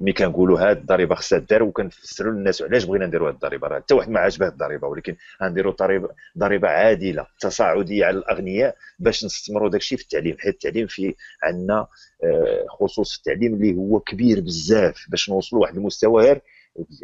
ملي 0.00 0.12
كنقولوا 0.12 0.60
هاد 0.60 0.76
الضريبة 0.76 1.14
خصها 1.14 1.38
دار 1.38 1.62
وكنفسروا 1.62 2.32
للناس 2.32 2.62
علاش 2.62 2.84
بغينا 2.84 3.06
نديروا 3.06 3.28
هاد 3.28 3.34
الضريبة. 3.34 3.68
راه 3.68 3.80
حتى 3.80 3.94
واحد 3.94 4.10
ما 4.10 4.20
عاجبه 4.20 4.48
الضريبة 4.48 4.88
ولكن 4.88 5.16
غنديروا 5.42 5.72
ضريبه 5.72 6.08
ضريبة 6.38 6.68
عادلة 6.68 7.26
تصاعدية 7.40 8.04
على 8.04 8.18
الأغنياء 8.18 8.76
باش 8.98 9.24
نستثمروا 9.24 9.68
داك 9.68 9.80
الشيء 9.80 9.98
في 9.98 10.04
التعليم. 10.04 10.36
حيت 10.38 10.54
التعليم 10.54 10.86
في 10.86 11.14
عندنا 11.42 11.86
آه، 12.24 12.66
خصوص 12.68 13.16
التعليم 13.16 13.54
اللي 13.54 13.74
هو 13.74 14.00
كبير 14.00 14.40
بزاف 14.40 15.06
باش 15.10 15.30
نوصلوا 15.30 15.60
لواحد 15.60 15.76
المستوى. 15.76 16.22
غير 16.22 16.40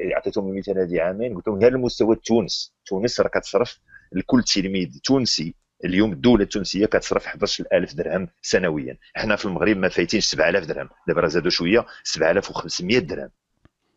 عطيتهم 0.01 0.49
المثال 0.49 0.79
هذه 0.79 1.01
عامين 1.01 1.35
قلت 1.35 1.49
لهم 1.49 1.59
غير 1.59 1.75
المستوى 1.75 2.17
تونس 2.17 2.73
تونس 2.87 3.21
راه 3.21 3.29
كتصرف 3.29 3.81
لكل 4.13 4.43
تلميذ 4.43 4.99
تونسي. 5.05 5.55
اليوم 5.85 6.13
الدولة 6.13 6.43
التونسية 6.43 6.87
كتصرف 6.87 7.27
11000 7.27 7.95
درهم 7.95 8.29
سنويا. 8.43 8.97
حنا 9.15 9.37
في 9.37 9.45
المغرب 9.45 9.77
ما 9.77 9.89
فايتينش 9.89 10.27
7000 10.27 10.67
درهم. 10.67 10.89
دابا 11.09 11.29
زادوا 11.29 11.51
شوية 11.51 11.87
7500 12.03 12.99
درهم. 12.99 13.31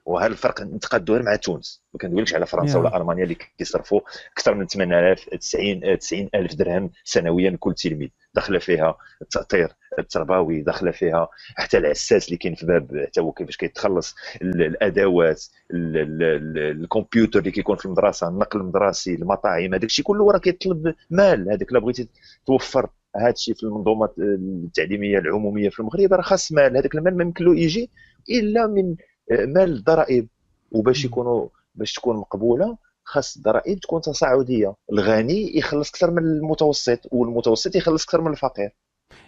وهذا 0.05 0.31
الفرق 0.31 0.61
نتقادوا 0.61 1.19
مع 1.19 1.35
تونس. 1.35 1.83
ما 1.93 1.99
كندويلكش 1.99 2.33
على 2.33 2.45
فرنسا 2.45 2.79
ولا 2.79 2.97
ألمانيا 2.97 3.23
اللي 3.23 3.35
كيصرفوا 3.57 4.01
أكثر 4.33 4.53
من 4.53 4.67
8000 4.67 5.29
90 5.29 5.97
90000 5.97 6.55
درهم 6.55 6.91
سنويا 7.03 7.57
كل 7.59 7.73
تلميذ. 7.73 8.09
داخلة 8.33 8.59
فيها 8.59 8.97
التأطير. 9.21 9.73
التربوي 9.99 10.61
داخله 10.61 10.91
فيها 10.91 11.27
حتى 11.55 11.77
العساس 11.77 12.25
اللي 12.25 12.37
كاين 12.37 12.55
في 12.55 12.65
باب 12.65 13.05
حتى 13.07 13.21
هو 13.21 13.31
كيفاش 13.31 13.57
كيتخلص 13.57 14.15
الأدوات 14.41 15.43
الكمبيوتر 15.71 17.39
اللي 17.39 17.51
كيكون 17.51 17.75
في 17.75 17.85
المدرسة 17.85 18.27
النقل 18.27 18.59
المدرسي 18.59 19.15
المطاعم 19.15 19.73
هذاك 19.73 19.83
الشيء 19.83 20.05
كله 20.05 20.31
راه 20.31 20.37
كيطلب 20.37 20.95
مال. 21.09 21.49
هذاك 21.51 21.73
لا 21.73 21.79
بغيتي 21.79 22.09
توفر 22.47 22.89
هذا 23.15 23.29
الشيء 23.29 23.55
في 23.55 23.63
المنظومه 23.63 24.09
التعليمية 24.19 25.17
العمومية 25.17 25.69
في 25.69 25.79
المغرب 25.79 26.13
راه 26.13 26.21
خاص 26.21 26.51
مال. 26.51 26.77
هذاك 26.77 26.95
المال 26.95 27.17
ما 27.17 27.23
يمكن 27.23 27.45
له 27.45 27.55
يجي 27.59 27.89
إلا 28.29 28.67
من 28.67 28.95
مال 29.31 29.73
الضرائب. 29.73 30.27
وباش 30.71 31.05
يكونوا 31.05 31.47
باش 31.75 31.93
تكون 31.93 32.15
مقبولة 32.17 32.77
خاص 33.03 33.35
الضرائب 33.35 33.79
تكون 33.79 34.01
تصاعدية. 34.01 34.75
الغني 34.91 35.57
يخلص 35.57 35.89
أكثر 35.89 36.11
من 36.11 36.23
المتوسط 36.23 36.99
والمتوسط 37.11 37.75
يخلص 37.75 38.03
أكثر 38.03 38.21
من 38.21 38.31
الفقير. 38.31 38.69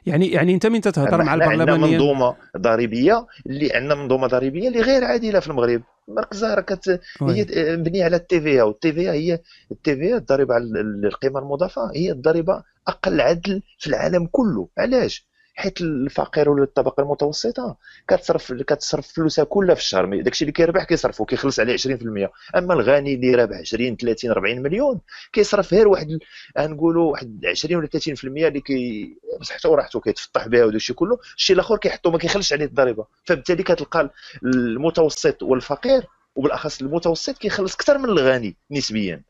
يعني 0.05 0.31
يعني 0.31 0.53
انت 0.53 0.65
من 0.65 0.81
تتهضر 0.81 1.23
مع 1.23 1.33
البرلمانيين 1.33 1.69
عندنا 1.69 1.87
منظومة 1.87 2.35
ضريبية 2.57 3.27
اللي 3.45 3.73
عندنا 3.73 3.95
منظومة 3.95 4.27
ضريبية 4.27 4.67
اللي 4.67 4.81
غير 4.81 5.03
عادلة 5.03 5.39
في 5.39 5.47
المغرب. 5.47 5.81
مركزها 6.07 6.55
راه 6.55 6.61
كت... 6.61 6.99
هي 7.21 7.45
مبنية 7.77 8.03
على 8.03 8.15
التي 8.15 8.41
في 8.41 8.61
والتي 8.61 8.93
في 8.93 9.09
هي 9.09 9.39
التي 9.71 9.95
في 9.95 10.15
الضريبة 10.15 10.53
على 10.55 10.63
القيمه 11.03 11.39
المضافة 11.39 11.91
هي 11.95 12.11
الضريبة 12.11 12.63
أقل 12.87 13.21
عدل 13.21 13.61
في 13.79 13.87
العالم 13.87 14.27
كله. 14.31 14.67
علاش؟ 14.77 15.27
حيت 15.55 15.81
الفقير 15.81 16.49
ولا 16.49 16.63
الطبقة 16.63 17.01
المتوسطة 17.01 17.77
كتصرف 18.07 18.53
كتصرف 18.53 19.07
فلوسها 19.07 19.45
كلها 19.45 19.75
في 19.75 19.81
الشهر. 19.81 20.21
داكشي 20.21 20.43
اللي 20.43 20.51
كيربح 20.51 20.83
كيصرفو 20.83 21.25
كيخلص 21.25 21.59
عليه 21.59 21.77
20% 21.77 22.29
أما 22.55 22.73
الغني 22.73 23.13
اللي 23.13 23.35
رابح 23.35 23.57
20 23.57 23.95
30 23.95 24.31
40 24.31 24.61
مليون 24.61 25.01
كيصرف 25.33 25.73
غير 25.73 25.87
واحد 25.87 26.19
نقولوا 26.59 27.11
واحد 27.11 27.45
20 27.45 27.75
ولا 27.75 27.87
30% 27.87 28.23
اللي 28.25 28.61
كي 28.61 29.17
بصحته 29.39 29.69
وراحته 29.69 29.99
كيتفطح 29.99 30.47
بها 30.47 30.65
وداك 30.65 30.75
الشيء 30.75 30.95
كله. 30.95 31.17
الشيء 31.37 31.55
الأخر 31.55 31.77
كيحطو 31.77 32.11
ما 32.11 32.17
كيخلش 32.17 32.53
عليه 32.53 32.65
الضريبة. 32.65 33.05
فبالتالي 33.23 33.63
كتلقى 33.63 34.09
المتوسط 34.43 35.43
والفقير 35.43 36.07
وبالأخص 36.35 36.81
المتوسط 36.81 37.37
كيخلص 37.37 37.73
أكثر 37.75 37.97
من 37.97 38.05
الغني 38.09 38.55
نسبيا. 38.71 39.21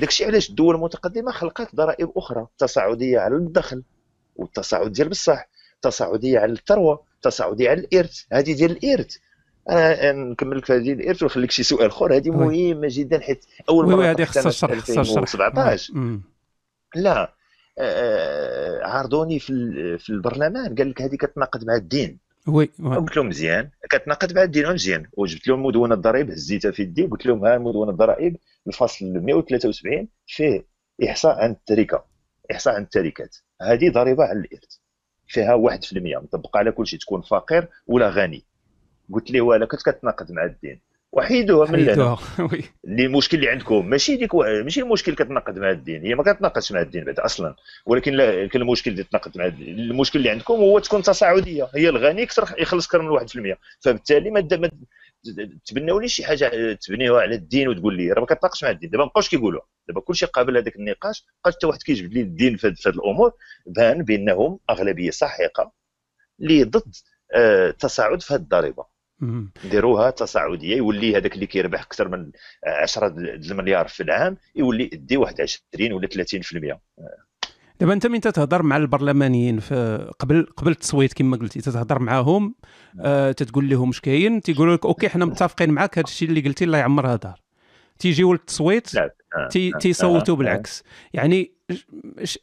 داكشي 0.00 0.24
علاش 0.24 0.50
الدول 0.50 0.74
المتقدمة 0.74 1.32
خلقت 1.32 1.74
ضرائب 1.74 2.10
أخرى 2.16 2.46
تصاعدية 2.58 3.18
على 3.18 3.36
الدخل. 3.36 3.82
والتصاعد 4.38 4.92
ديال 4.92 5.08
بصح 5.08 5.48
تصاعديه 5.82 6.38
على 6.38 6.52
الثروة 6.52 7.02
تصاعديه 7.22 7.70
على 7.70 7.80
الإرث 7.80 8.22
هذه 8.32 8.52
ديال 8.54 8.70
الإرث. 8.70 9.16
أنا 9.70 10.12
نكمل 10.12 10.58
لك 10.58 10.64
في 10.64 10.72
هذه 10.72 10.92
الإرث 10.92 11.22
ونخليك 11.22 11.50
شي 11.50 11.62
سؤال 11.62 11.86
أخر. 11.86 12.16
هذه 12.16 12.30
مهمه 12.30 12.88
جدا 12.90 13.20
حيت 13.20 13.44
أول 13.68 13.86
مرة 13.86 14.10
هذه 14.10 14.24
خصها 14.24 14.48
الشرح 14.48 14.78
خصها 14.78 15.00
الشرح 15.00 15.22
2017 15.22 16.20
لا 16.94 17.34
آه، 17.78 18.84
عارضوني 18.84 19.38
في 19.38 19.98
في 19.98 20.10
البرلمان. 20.10 20.74
قال 20.74 20.90
لك 20.90 21.02
هذه 21.02 21.16
كتناقض 21.16 21.64
مع 21.64 21.74
الدين. 21.74 22.18
وي 22.46 22.70
قلت 22.82 23.16
لهم 23.16 23.28
مزيان. 23.28 23.70
كتناقض 23.90 24.32
مع 24.32 24.42
الدين 24.42 24.72
مزيان 24.72 25.06
وجبت 25.16 25.48
لهم 25.48 25.62
مدونة 25.66 25.94
الضرائب 25.94 26.30
هزيتها 26.30 26.70
في 26.70 26.82
يدي 26.82 27.06
قلت 27.06 27.26
لهم 27.26 27.44
ها 27.44 27.58
مدونة 27.58 27.90
الضرائب 27.90 28.36
الفصل 28.66 29.06
173 29.06 30.08
فيه 30.26 30.66
إحصاء 31.04 31.36
عن 31.36 31.50
التركة. 31.50 32.04
إحصاء 32.52 32.74
عن 32.74 32.82
التركات. 32.82 33.36
هذه 33.62 33.90
ضريبة 33.90 34.24
على 34.24 34.38
الإرث. 34.38 34.76
فيها 35.26 35.56
1% 35.56 36.22
مطبقة 36.22 36.58
على 36.58 36.72
كل 36.72 36.86
شيء. 36.86 36.98
تكون 36.98 37.22
فقير 37.22 37.68
ولا 37.86 38.08
غني. 38.08 38.44
قلت 39.12 39.30
له 39.30 39.40
ولا 39.40 39.66
كنت 39.66 39.82
كتناقض 39.82 40.32
مع 40.32 40.44
الدين. 40.44 40.80
وحيدوها 41.12 41.70
من 41.70 41.78
لنا 41.78 42.16
اللي 42.84 43.06
المشكل 43.06 43.36
اللي 43.36 43.50
عندكم. 43.50 43.86
ماشي 43.86 44.16
ديك 44.16 44.34
ماشي 44.34 44.80
المشكل 44.80 45.14
كتناقض 45.14 45.58
مع 45.58 45.70
الدين. 45.70 46.02
هي 46.02 46.14
ما 46.14 46.22
كتناقضش 46.22 46.72
مع 46.72 46.80
الدين 46.80 47.04
بعد 47.04 47.18
أصلا. 47.18 47.54
ولكن 47.86 48.12
لا 48.12 48.46
كان 48.46 48.62
المشكل 48.62 48.90
اللي 48.90 49.02
تناقض 49.02 49.38
مع 49.38 49.46
الدين 49.46 49.78
المشكل 49.78 50.18
اللي 50.18 50.30
عندكم 50.30 50.54
هو 50.54 50.78
تكون 50.78 51.02
تصاعدية. 51.02 51.68
هي 51.74 51.88
الغني 51.88 52.22
يكثر 52.22 52.54
يخلص 52.58 52.86
أكثر 52.86 53.02
من 53.02 53.18
1% 53.54 53.56
فبالتالي 53.80 54.30
ما 54.30 54.40
تبناو 55.66 56.00
لي 56.00 56.08
شي 56.08 56.24
حاجة 56.24 56.72
تبنيوها 56.72 57.22
على 57.22 57.34
الدين 57.34 57.68
وتقول 57.68 57.96
لي 57.96 58.12
راه 58.12 58.20
ما 58.20 58.26
كتناقش 58.26 58.64
مع 58.64 58.70
الدين. 58.70 58.90
دابا 58.90 59.04
ما 59.04 59.10
بقاوش 59.10 59.28
كيقولوا. 59.28 59.60
دابا 59.88 60.00
كلشي 60.00 60.26
قابل 60.26 60.56
هذاك 60.56 60.76
النقاش 60.76 61.26
بقى 61.44 61.52
حتى 61.52 61.66
واحد 61.66 61.82
كيجبد 61.82 62.12
لي 62.14 62.20
الدين 62.20 62.56
في 62.56 62.66
هذه 62.66 62.74
الأمور 62.86 63.32
بان 63.66 64.02
بأنهم 64.04 64.58
أغلبية 64.70 65.10
ساحقه 65.10 65.72
اللي 66.40 66.64
ضد 66.64 66.94
التصاعد 67.36 68.12
آه، 68.12 68.18
في 68.18 68.34
هذه 68.34 68.40
الضريبة. 68.40 68.84
نديروها 69.64 70.10
تصاعدية 70.10 70.76
يولي 70.76 71.16
هذاك 71.16 71.34
اللي 71.34 71.46
كيربح 71.46 71.82
أكثر 71.82 72.08
من 72.08 72.32
10 72.66 73.06
المليار 73.18 73.88
في 73.88 74.02
العام 74.02 74.36
يولي 74.56 74.84
يدي 74.84 75.16
واحد 75.16 75.40
20 75.40 75.92
ولا 75.92 76.08
30% 76.08 76.80
دابا 77.80 77.92
انت 77.92 78.06
من 78.06 78.20
تتهضر 78.20 78.62
مع 78.62 78.76
البرلمانيين 78.76 79.58
في 79.60 80.08
قبل 80.18 80.46
قبل 80.56 80.70
التصويت 80.70 81.12
كما 81.12 81.36
قلتي 81.36 81.60
تتهضر 81.60 81.98
معاهم 81.98 82.54
آه 83.00 83.32
تتقول 83.32 83.68
لهم 83.68 83.88
اش 83.88 84.00
كاين 84.00 84.40
تيقولوا 84.40 84.74
لك 84.74 84.86
okay 84.86 85.08
حنا 85.08 85.24
متفقين 85.24 85.70
معاك 85.70 85.98
هذا 85.98 86.06
الشيء 86.06 86.28
اللي 86.28 86.40
قلتي 86.40 86.64
الله 86.64 86.78
يعمرها 86.78 87.16
دار. 87.16 87.40
تيجيو 87.98 88.32
للتصويت 88.32 88.90
تي 89.50 89.72
تيصوتوا 89.80 90.36
بالعكس. 90.36 90.82
يعني 91.12 91.52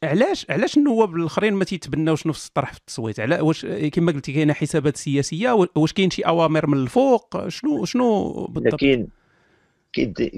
علاش 0.04 0.46
علاش 0.50 0.78
النواب 0.78 1.16
الاخرين 1.16 1.54
ما 1.54 1.64
تيتبناوش 1.64 2.28
نفس 2.28 2.48
الطرح 2.48 2.74
في 2.74 2.80
التصويت؟ 2.80 3.20
على 3.20 3.40
واش 3.42 3.66
كما 3.66 4.12
قلتي 4.12 4.34
كاينة 4.34 4.54
حسابات 4.54 4.98
سياسية 4.98 5.52
واش 5.76 5.94
كاين 5.94 6.10
شي 6.10 6.22
أوامر 6.22 6.68
من 6.68 6.78
الفوق؟ 6.78 7.48
شنو 7.48 7.86
شنو 7.86 8.34
بالضبط؟ 8.46 8.80
كاين 8.80 9.08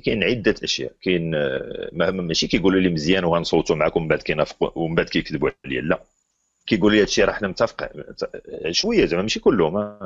كاين 0.05 0.23
عدة 0.23 0.55
أشياء. 0.63 0.91
كاين 1.01 1.35
آه، 1.35 1.89
ماشي 2.11 2.47
كيقولوا 2.47 2.79
لي 2.79 2.89
مزيان 2.89 3.23
وغنصوتوا 3.23 3.75
معكم 3.75 4.01
من 4.01 4.07
بعد 4.07 4.19
كينافقوا 4.19 4.69
ومن 4.75 4.95
بعد 4.95 5.09
كيكذبوا 5.09 5.49
عليا. 5.65 5.81
لا. 5.81 6.01
كيقول 6.67 6.93
لي 6.93 7.01
هادشي 7.01 7.23
راه 7.23 7.33
حنا 7.33 7.47
متفق 7.47 7.89
شوية 8.71 9.05
زعما 9.05 9.21
ماشي 9.21 9.39
كلهم 9.39 9.99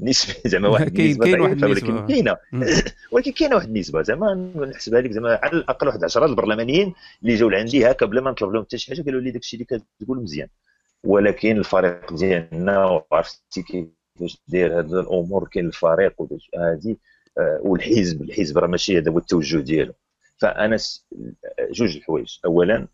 نسبة 0.00 0.34
زعما 0.50 0.68
واحد 0.68 1.00
النسبة 1.00 1.24
كاين 1.24 1.40
واحد 1.40 1.64
ولكن 1.64 2.06
كاينة. 2.06 2.36
ولكن 3.12 3.32
كاينة 3.32 3.54
واحد 3.54 3.68
النسبة 3.68 4.02
زعما 4.02 4.52
نحسبها 4.70 5.00
لك 5.00 5.12
زعما 5.12 5.38
على 5.42 5.52
الأقل 5.52 5.86
واحد 5.86 6.04
10 6.04 6.26
البرلمانيين 6.26 6.94
اللي 7.22 7.34
جاو 7.34 7.48
لعندي 7.48 7.90
هكا 7.90 8.06
بلا 8.06 8.20
ما 8.20 8.30
نطلب 8.30 8.52
لهم 8.52 8.64
حتى 8.64 8.78
شي 8.78 8.90
حاجة 8.90 9.02
قالوا 9.02 9.20
لي 9.20 9.30
داكشي 9.30 9.56
اللي 9.56 9.64
كتقول 9.64 10.22
مزيان. 10.22 10.48
ولكن 11.04 11.58
الفريق 11.58 12.12
ديالنا 12.12 12.84
وعرفتي 12.84 13.62
كيفاش 13.62 14.38
داير 14.48 14.78
هاد 14.78 14.92
الأمور 14.94 15.48
كاين 15.48 15.66
الفريق 15.66 16.14
آه، 16.56 16.78
والحزب 17.38 18.22
الحزب 18.22 18.58
راه 18.58 18.66
ماشي 18.66 18.98
هذا 18.98 19.10
هو 19.10 19.18
التوجه 19.18 19.58
ديالو. 19.58 19.94
فانا 20.38 20.76
جوج 21.70 21.96
الحوايج. 21.96 22.38
اولا 22.44 22.88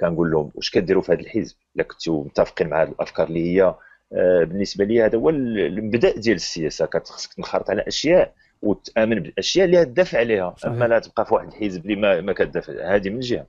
كنقول 0.00 0.30
لهم 0.30 0.50
واش 0.54 0.70
كديروا 0.70 1.02
في 1.02 1.12
هذا 1.12 1.20
الحزب؟ 1.20 1.56
إلا 1.76 1.84
كنتوا 1.84 2.24
متفقين 2.24 2.68
مع 2.68 2.82
هذه 2.82 2.88
الأفكار 2.88 3.26
اللي 3.26 3.54
هي 3.54 3.74
آه، 4.12 4.44
بالنسبة 4.44 4.84
لي 4.84 5.02
هذا 5.02 5.18
هو 5.18 5.30
المبدأ 5.30 6.16
ديال 6.16 6.36
السياسة. 6.36 6.88
خصك 7.04 7.34
تنخرط 7.34 7.70
على 7.70 7.84
أشياء 7.88 8.34
وتأمن 8.62 9.20
بالأشياء 9.20 9.66
اللي 9.66 9.84
تدافع 9.84 10.18
عليها. 10.18 10.56
أما 10.66 10.84
لا 10.84 10.98
تبقى 10.98 11.26
في 11.26 11.34
واحد 11.34 11.48
الحزب 11.48 11.82
اللي 11.82 11.96
ما, 11.96 12.20
ما 12.20 12.32
كتدافع 12.32 12.94
هذه 12.94 13.10
من 13.10 13.20
جهة. 13.20 13.46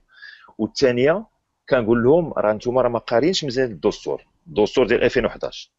والثانية 0.58 1.26
كنقول 1.68 2.04
لهم 2.04 2.32
راه 2.32 2.52
أنتم 2.52 2.78
راه 2.78 2.88
ما 2.88 2.98
قارينش 2.98 3.44
مزيان 3.44 3.70
الدستور. 3.70 4.26
الدستور 4.46 4.86
ديال 4.86 5.04
2011 5.04 5.70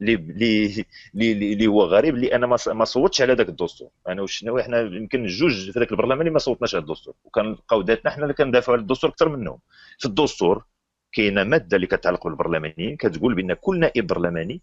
اللي 0.00 0.84
اللي 1.14 1.52
اللي 1.52 1.66
هو 1.66 1.82
غريب 1.82 2.14
اللي 2.14 2.34
أنا 2.34 2.46
ما 2.66 2.84
صوتش 2.84 3.22
على 3.22 3.32
ذاك 3.32 3.48
الدستور. 3.48 3.88
أنا 4.08 4.22
والشناوي 4.22 4.62
حنا 4.62 4.80
يمكن 4.80 5.26
جوج 5.26 5.70
في 5.70 5.78
ذاك 5.78 5.92
البرلمان 5.92 6.20
اللي 6.20 6.30
ما 6.30 6.38
صوتناش 6.38 6.74
على 6.74 6.82
الدستور. 6.82 7.14
وكنبقاو 7.24 7.80
ذاتنا 7.80 8.10
حنا 8.10 8.22
اللي 8.22 8.34
كندافعوا 8.34 8.76
على 8.76 8.82
الدستور 8.82 9.10
أكثر 9.10 9.28
منهم. 9.28 9.58
في 9.98 10.06
الدستور 10.06 10.64
كاينة 11.12 11.44
مادة 11.44 11.76
اللي 11.76 11.86
كتعلق 11.86 12.26
بالبرلمانيين 12.26 12.96
كتقول 12.96 13.34
بأن 13.34 13.52
كل 13.52 13.78
نائب 13.80 14.06
برلماني 14.06 14.60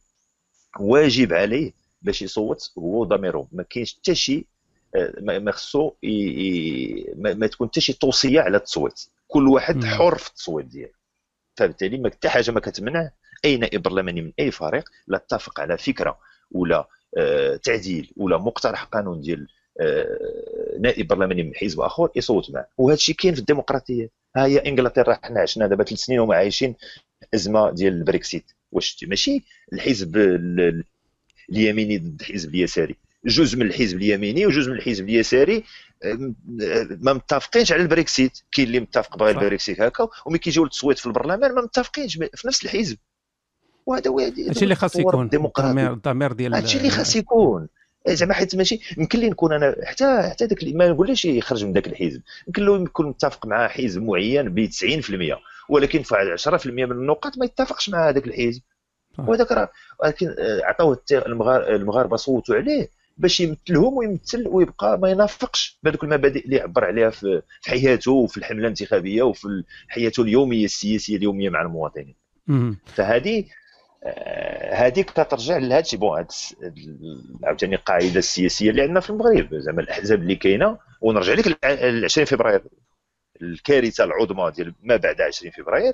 واجب 0.80 1.34
عليه 1.34 1.74
باش 2.02 2.22
يصوت 2.22 2.72
هو 2.78 3.04
ضميره 3.04 3.48
ما 3.52 3.64
كاينش 3.64 3.96
حتى 3.96 4.16
شي 4.16 4.46
آه، 4.96 5.14
ما 5.20 5.52
خصو 5.52 5.92
ما 7.16 7.48
تكون 7.48 7.68
حتى 7.68 7.82
شي 7.82 7.94
توصية 7.94 8.42
على 8.42 8.58
التصويت. 8.58 9.02
كل 9.28 9.48
واحد 9.48 9.84
حر 9.84 10.18
في 10.18 10.30
التصويت 10.30 10.66
ديالو. 10.66 10.94
فبالتالي 11.58 11.98
ما 11.98 12.10
حتى 12.10 12.30
حاجة 12.30 12.52
ما 12.52 12.60
كتمنع 12.60 13.12
اي 13.46 13.58
نائب 13.58 13.82
برلماني 13.82 14.22
من 14.22 14.32
أي 14.40 14.52
فريق 14.52 14.90
لا 15.08 15.18
اتفق 15.18 15.60
على 15.60 15.78
فكرة 15.78 16.20
ولا 16.52 16.88
آه 17.18 17.56
تعديل 17.56 18.12
ولا 18.18 18.38
مقترح 18.38 18.84
قانون 18.84 19.22
ديال 19.22 19.48
آه 19.82 20.78
نائب 20.80 21.08
برلماني 21.08 21.44
من 21.44 21.56
حزب 21.56 21.82
آخر 21.82 22.10
يصوت 22.16 22.52
معه. 22.52 22.68
وهذا 22.78 22.98
الشيء 22.98 23.16
كاين 23.16 23.34
في 23.34 23.40
الديمقراطية. 23.40 24.10
ها 24.36 24.46
هي 24.46 24.58
إنجلترا 24.58 25.20
حنا 25.24 25.40
عشنا 25.42 25.68
دابا 25.68 25.84
ثلاث 25.84 26.00
سنين 26.00 26.20
وما 26.20 26.36
عايشين 26.36 26.76
أزمة 27.34 27.72
ديال 27.72 27.94
البريكسيت. 27.94 28.52
واش 28.72 29.06
ماشي 29.08 29.44
الحزب 29.74 30.18
اليميني 31.50 31.98
ضد 31.98 32.22
الحزب 32.22 32.56
اليساري. 32.56 32.96
جزء 33.26 33.58
من 33.58 33.66
الحزب 33.66 33.98
اليميني 33.98 34.46
وجزء 34.46 34.72
من 34.72 34.78
الحزب 34.78 35.10
اليساري 35.10 35.64
ما 37.02 37.14
متفقينش 37.14 37.72
على 37.72 37.82
البريكسيت. 37.82 38.40
كاين 38.52 38.68
اللي 38.68 38.80
متفق 38.80 39.18
بغير 39.18 39.36
البريكسيت 39.36 39.82
هكا 39.82 40.08
وملي 40.26 40.40
كيجيو 40.40 40.64
للتصويت 40.64 41.00
في 41.00 41.06
البرلمان 41.06 41.56
ما 41.56 41.62
متفقينش 41.62 42.18
في 42.18 42.48
نفس 42.48 42.66
الحزب. 42.66 42.98
وهذا 43.86 44.12
هو 44.12 44.20
هادشي 44.20 44.64
اللي 44.64 44.76
خاص 44.76 44.96
يكون 44.96 45.30
الضمير 45.34 45.94
الضمير 45.94 46.34
ديال 46.34 46.54
هادشي 46.54 46.78
اللي 46.78 46.90
خاص 46.90 47.16
يكون. 47.16 47.68
إيه، 48.08 48.14
زعما 48.14 48.34
حيت 48.34 48.56
ماشي 48.56 48.80
يمكن 48.98 49.20
لي 49.20 49.30
نكون 49.30 49.54
أنا 49.54 49.76
حتى 49.84 50.30
حتى 50.32 50.48
داك 50.48 50.64
ما 50.64 50.90
نقولش 50.90 51.26
يخرج 51.26 51.66
من 51.66 51.74
ذاك 51.74 51.88
الحزب. 51.88 52.22
يمكن 52.48 52.66
له 52.66 52.84
يكون 52.84 53.06
متفق 53.06 53.46
مع 53.46 53.68
حزب 53.68 54.04
معين 54.04 54.50
ب 54.50 54.70
90% 54.70 55.38
ولكن 55.70 56.02
في 56.02 56.38
10% 56.38 56.66
من 56.68 56.92
النقاط 56.92 57.38
ما 57.38 57.46
يتفقش 57.46 57.90
مع 57.90 58.10
هذاك 58.10 58.28
الحزب. 58.28 58.62
وهذاك 59.18 59.52
راه 59.52 59.72
ولكن 60.04 60.28
آه، 60.40 60.62
عطاوه 60.64 61.02
المغاربة 61.52 62.16
صوتوا 62.18 62.56
عليه 62.56 62.90
باش 63.18 63.40
يمثلهم 63.40 63.94
ويمثل 63.98 64.48
ويبقى 64.48 65.00
ما 65.00 65.10
ينافقش 65.10 65.80
بهذوك 65.84 66.04
المبادئ 66.04 66.46
اللي 66.46 66.60
عبر 66.60 66.86
عليها 66.86 67.10
في 67.10 67.42
حياته 67.66 68.12
وفي 68.12 68.38
الحملة 68.38 68.62
الانتخابية 68.62 69.24
وفي 69.24 69.64
حياته 69.88 70.24
اليومية 70.24 70.66
السياسية 70.66 71.18
اليومية 71.18 71.50
مع 71.50 71.62
المواطنين. 71.62 72.16
فهذه 72.86 73.44
هذيك 74.72 75.10
كترجع 75.10 75.58
لهذا 75.58 75.80
الشيء 75.80 76.00
بون 76.00 76.26
عاوتاني 77.44 77.76
القاعدة 77.76 78.20
السياسية 78.20 78.70
اللي 78.70 78.82
عندنا 78.82 79.00
في 79.00 79.10
المغرب. 79.10 79.56
زعما 79.56 79.82
الأحزاب 79.82 80.20
اللي 80.20 80.36
كاينة. 80.36 80.78
ونرجع 81.02 81.34
لك 81.34 81.48
ل 81.48 82.06
20 82.06 82.26
فبراير. 82.26 82.64
الكارثة 83.42 84.04
العظمى 84.04 84.52
ديال 84.52 84.74
ما 84.84 84.96
بعد 84.96 85.22
20 85.22 85.52
فبراير 85.52 85.94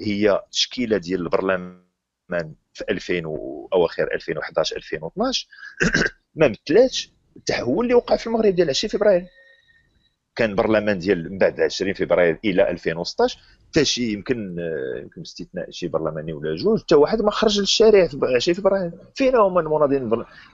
هي 0.00 0.42
تشكيلة 0.52 0.96
ديال 0.96 1.20
البرلمان 1.20 1.82
في 2.72 2.84
2000 2.90 3.22
واواخر 3.26 4.14
2011 4.14 4.76
2012 4.76 5.48
ما 6.34 6.48
مثلاتش 6.48 7.10
التحول 7.36 7.84
اللي 7.84 7.94
وقع 7.94 8.16
في 8.16 8.26
المغرب 8.26 8.54
ديال 8.54 8.68
20 8.68 8.90
فبراير. 8.90 9.26
كان 10.36 10.54
برلمان 10.54 10.98
ديال 10.98 11.32
من 11.32 11.38
بعد 11.38 11.60
20 11.60 11.92
فبراير 11.94 12.38
إلى 12.44 12.70
2016 12.70 13.38
حتى 13.68 13.84
شي 13.84 14.12
يمكن 14.12 14.56
يمكن 15.02 15.22
باستثناء 15.22 15.70
شي 15.70 15.88
برلماني 15.88 16.32
ولا 16.32 16.56
جوج 16.56 16.80
حتى 16.80 16.94
واحد 16.94 17.22
ما 17.22 17.30
خرج 17.30 17.60
للشارع 17.60 18.06
في 18.06 18.18
20 18.36 18.54
فبراير 18.54 18.92
فين 19.14 19.36
هما 19.36 19.60
المناضلين 19.60 20.04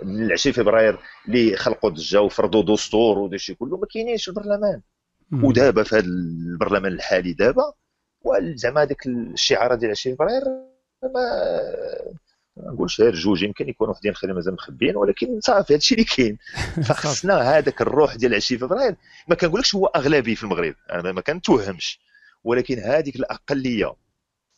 من 0.02 0.32
20 0.32 0.54
فبراير 0.54 0.98
اللي 1.28 1.56
خلقوا 1.56 1.90
ضجه 1.90 2.20
وفرضوا 2.20 2.62
دستور 2.62 3.18
وداك 3.18 3.34
الشيء 3.34 3.56
كله 3.56 3.76
ما 3.76 3.86
كاينينش 3.86 4.24
في 4.24 4.28
البرلمان 4.28 4.80
ودابا 5.32 5.82
في 5.82 5.96
هذا 5.96 6.04
البرلمان 6.04 6.92
الحالي 6.92 7.32
دابا 7.32 7.72
زعما 8.54 8.82
هذيك 8.82 9.06
الشعارات 9.06 9.78
ديال 9.78 9.90
20 9.90 10.16
فبراير 10.16 10.42
ما 11.02 11.20
ما 12.56 12.72
نقولش 12.72 13.00
غير 13.00 13.14
جوج 13.14 13.42
يمكن 13.42 13.68
يكونوا 13.68 13.92
وحدين 13.92 14.12
اخرين 14.12 14.34
مازال 14.34 14.54
مخبيين 14.54 14.96
ولكن 14.96 15.40
صافي 15.40 15.72
هذا 15.72 15.78
الشيء 15.78 15.98
اللي 15.98 16.10
كاين. 16.16 16.38
فخصنا 16.88 17.58
هذاك 17.58 17.80
الروح 17.80 18.14
ديال 18.16 18.34
20 18.34 18.60
فبراير 18.60 18.96
ما 19.28 19.34
كنقولكش 19.34 19.74
هو 19.74 19.86
أغلبي 19.86 20.34
في 20.34 20.42
المغرب 20.42 20.74
أنا 20.92 21.12
ما 21.12 21.20
كنتوهمش. 21.20 22.00
ولكن 22.44 22.78
هذيك 22.78 23.16
الأقلية 23.16 23.94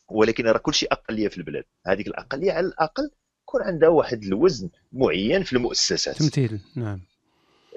ولكن 0.09 0.47
راه 0.47 0.57
كل 0.57 0.73
شيء 0.73 0.91
أقلية 0.91 1.27
في 1.27 1.37
البلاد. 1.37 1.63
هذيك 1.87 2.07
الأقلية 2.07 2.51
على 2.51 2.67
الأقل 2.67 3.11
يكون 3.43 3.61
عندها 3.61 3.89
واحد 3.89 4.23
الوزن 4.23 4.69
معين 4.91 5.43
في 5.43 5.53
المؤسسات. 5.53 6.17
تمثيل 6.17 6.59
نعم. 6.75 7.01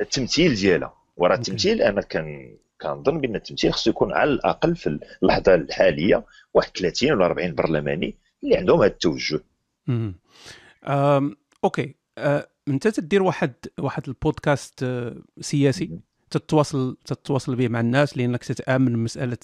التمثيل 0.00 0.54
ديالها. 0.54 0.94
وراه 1.16 1.34
التمثيل 1.34 1.82
أنا 1.82 2.00
كان 2.00 2.56
كنظن 2.80 3.20
بأن 3.20 3.36
التمثيل 3.36 3.72
خصو 3.72 3.90
يكون 3.90 4.12
على 4.12 4.30
الأقل 4.30 4.76
في 4.76 4.98
اللحظة 5.22 5.54
الحالية 5.54 6.24
واحد 6.54 6.70
30 6.76 7.12
ولا 7.12 7.26
40 7.26 7.54
برلماني 7.54 8.18
اللي 8.44 8.56
عندهم 8.56 8.78
هذا 8.78 8.86
التوجه. 8.86 9.40
أوكي. 11.64 11.94
أه 12.18 12.48
أنت 12.68 12.88
تدير 12.88 13.22
واحد 13.22 13.54
واحد 13.78 14.08
البودكاست 14.08 14.82
آه، 14.82 15.22
سياسي؟ 15.40 16.00
تتواصل 16.30 16.96
تتواصل 17.04 17.56
به 17.56 17.68
مع 17.68 17.80
الناس 17.80 18.18
لأنك 18.18 18.44
تتآمن 18.44 18.96
مسألة 18.96 19.38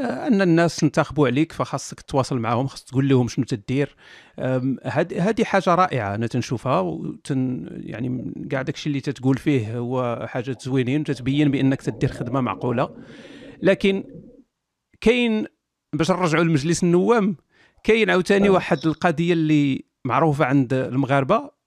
آه، 0.00 0.26
أن 0.26 0.42
الناس 0.42 0.82
انتخبوا 0.84 1.26
عليك 1.28 1.52
فخاصك 1.52 2.00
تتواصل 2.00 2.38
معهم 2.38 2.66
خاص 2.66 2.84
تقول 2.84 3.08
لهم 3.08 3.28
شنو 3.28 3.44
تدير. 3.44 3.96
هذه 5.12 5.44
حاجة 5.44 5.74
رائعة 5.74 6.14
أنا 6.14 6.26
تنشوفها 6.26 6.80
وتن 6.80 7.68
يعني 7.70 8.32
كاع 8.50 8.62
داكشي 8.62 8.88
اللي 8.88 9.00
تتقول 9.00 9.36
فيه 9.36 9.78
هو 9.78 10.26
حاجة 10.28 10.56
زوينين 10.60 11.00
وتتبين 11.00 11.50
بأنك 11.50 11.82
تدير 11.82 12.12
خدمة 12.12 12.40
معقولة. 12.40 12.96
لكن 13.62 14.04
كاين 15.00 15.46
باش 15.92 16.10
نرجعوا 16.10 16.44
لمجلس 16.44 16.82
النوام 16.82 17.36
كاين 17.84 18.10
عاوتاني 18.10 18.48
واحد 18.48 18.86
القضية 18.86 19.32
اللي 19.32 19.84
معروفة 20.04 20.44
عند 20.44 20.74
المغاربة 20.74 21.57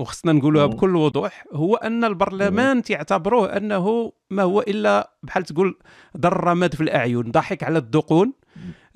وخصنا 0.00 0.32
نقولوها 0.32 0.66
بكل 0.66 0.96
وضوح 0.96 1.44
هو 1.52 1.76
أن 1.76 2.04
البرلمان 2.04 2.82
تعتبروه 2.82 3.56
أنه 3.56 4.12
ما 4.30 4.42
هو 4.42 4.60
إلا 4.60 5.10
بحال 5.22 5.44
تقول 5.44 5.78
ضر 6.16 6.44
رماد 6.44 6.74
في 6.74 6.80
الأعين 6.80 7.22
ضحك 7.22 7.62
على 7.62 7.78
الدقون 7.78 8.32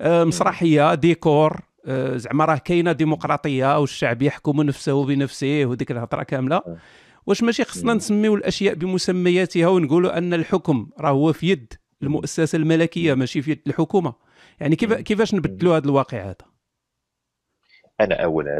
آه، 0.01 0.23
مسرحية 0.23 0.95
ديكور 0.95 1.61
آه، 1.85 2.17
زعما 2.17 2.45
راه 2.45 2.57
كاينة 2.57 2.91
ديمقراطية 2.91 3.79
والشعب 3.79 4.21
يحكم 4.21 4.61
نفسه 4.61 5.05
بنفسه 5.05 5.65
وديك 5.65 5.91
الهضرة 5.91 6.23
كاملة. 6.23 6.61
واش 7.27 7.43
ماشي 7.43 7.63
خصنا 7.63 7.93
نسميو 7.93 8.35
الأشياء 8.35 8.75
بمسمياتها 8.75 9.67
ونقولوا 9.67 10.17
أن 10.17 10.33
الحكم 10.33 10.89
راه 10.99 11.09
هو 11.09 11.33
في 11.33 11.49
يد 11.49 11.73
المؤسسة 12.03 12.55
الملكية 12.55 13.13
ماشي 13.13 13.41
في 13.41 13.51
يد 13.51 13.61
الحكومة. 13.67 14.13
يعني 14.59 14.75
كيف 14.75 14.93
كيفاش 14.93 15.33
نبدلوا 15.33 15.77
هذا 15.77 15.85
الواقع 15.85 16.23
هذا؟ 16.23 16.35
أنا 18.01 18.23
أولا 18.23 18.59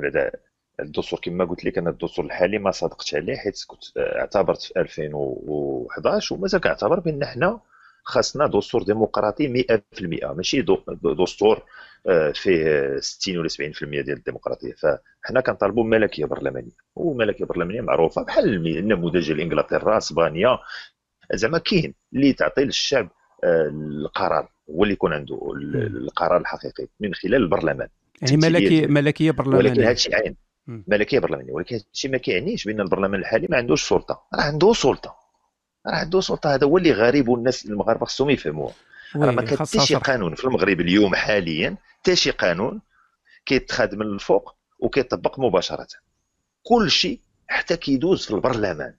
الدستور 0.79 1.19
كما 1.19 1.45
قلت 1.45 1.65
لك 1.65 1.77
أنا 1.77 1.89
الدستور 1.89 2.25
الحالي 2.25 2.57
ما 2.57 2.71
صادقتش 2.71 3.15
عليه 3.15 3.35
حيت 3.35 3.63
كنت 3.67 3.83
اعتبرت 3.97 4.61
في 4.61 4.79
2011 4.79 6.35
ومازال 6.35 6.61
كنعتبر 6.61 6.99
بأن 6.99 7.25
حنا 7.25 7.59
خاصنا 8.03 8.47
دستور 8.47 8.83
ديمقراطي 8.83 9.47
100% 9.47 10.25
ماشي 10.31 10.65
دستور 11.19 11.63
آه، 12.07 12.31
فيه 12.31 12.97
60 12.99 13.38
ولا 13.38 13.49
70% 13.49 14.01
ديال 14.01 14.17
الديمقراطية. 14.17 14.73
فحنا 14.73 15.41
كنطالبوا 15.41 15.83
ملكيه 15.83 16.25
برلمانية 16.25 16.71
وملكية 16.95 17.45
برلمانية 17.45 17.81
معروفة 17.81 18.23
بحال 18.23 18.67
النموذج 18.67 19.27
ديال 19.27 19.41
انجلترا 19.41 19.97
إسبانيا. 19.97 20.59
زعما 21.33 21.57
كاين 21.57 21.93
اللي 22.13 22.33
تعطي 22.33 22.63
للشعب 22.63 23.09
آه، 23.43 23.67
القرار 23.67 24.49
هو 24.69 24.83
اللي 24.83 24.93
يكون 24.93 25.13
عنده 25.13 25.51
القرار 25.55 26.38
الحقيقي 26.38 26.88
من 26.99 27.13
خلال 27.13 27.35
البرلمان. 27.35 27.88
يعني 28.21 28.38
ملكية 28.38 28.88
ملكية 28.88 29.31
برلمانية. 29.31 29.69
ولكن 29.69 29.81
هذا 29.81 29.91
الشيء 29.91 30.15
عين. 30.15 30.35
ملكيه 30.67 31.19
برلمانيه 31.19 31.54
ولكن 31.54 31.75
هذا 31.75 31.86
الشيء 31.93 32.12
ما 32.12 32.17
كيعنيش 32.17 32.65
بأن 32.65 32.82
البرلمان 32.82 33.19
الحالي 33.19 33.47
ما 33.49 33.58
عندوش 33.58 33.89
سلطة. 33.89 34.23
راه 34.34 34.41
عنده 34.41 34.73
سلطة. 34.73 35.15
راه 35.88 35.95
عنده 35.95 36.21
سلطة. 36.21 36.54
هذا 36.54 36.67
هو 36.67 36.78
اللي 36.78 36.91
غريب 36.91 37.28
والناس 37.28 37.65
المغاربه 37.65 38.06
خصهم 38.06 38.30
يفهموه 38.30 38.71
راه 39.15 39.32
ما 39.32 39.41
كاين 39.41 39.60
حتى 39.60 39.80
شي 39.80 39.95
قانون 39.95 40.36
في 40.36 40.43
المغرب 40.45 40.82
اليوم 40.82 41.15
حاليا 41.15 41.78
حتى 41.99 42.15
شي 42.15 42.32
قانون 42.32 42.82
كيتخاد 43.45 43.95
من 43.95 44.06
الفوق 44.06 44.56
وكيطبق 44.80 45.39
مباشرة. 45.39 45.88
كل 46.63 46.91
شيء 46.91 47.19
حتى 47.47 47.78
كيدوز 47.78 48.25
في 48.25 48.32
البرلمان. 48.32 48.95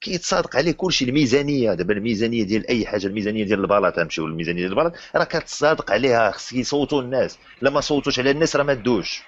كيتصادق 0.00 0.56
عليه 0.56 0.72
كل 0.72 0.92
شيء. 0.92 1.08
الميزانية 1.08 1.74
دابا 1.74 1.94
الميزانية 1.94 2.42
ديال 2.42 2.66
أي 2.68 2.86
حاجة 2.86 3.06
الميزانية 3.06 3.44
ديال 3.44 3.60
البلاط 3.60 3.96
تمشيو 3.96 4.26
للميزانيه 4.26 4.60
ديال 4.60 4.70
البلاط. 4.72 4.92
راه 5.16 5.24
كتصادق 5.24 5.92
عليها 5.92 6.30
خص 6.30 6.52
يصوتوا 6.52 7.02
الناس. 7.02 7.38
لما 7.62 7.74
ما 7.74 7.80
صوتوش 7.80 8.18
على 8.18 8.30
الناس 8.30 8.56
راه 8.56 8.62
ما 8.64 8.74
دوزش. 8.74 9.22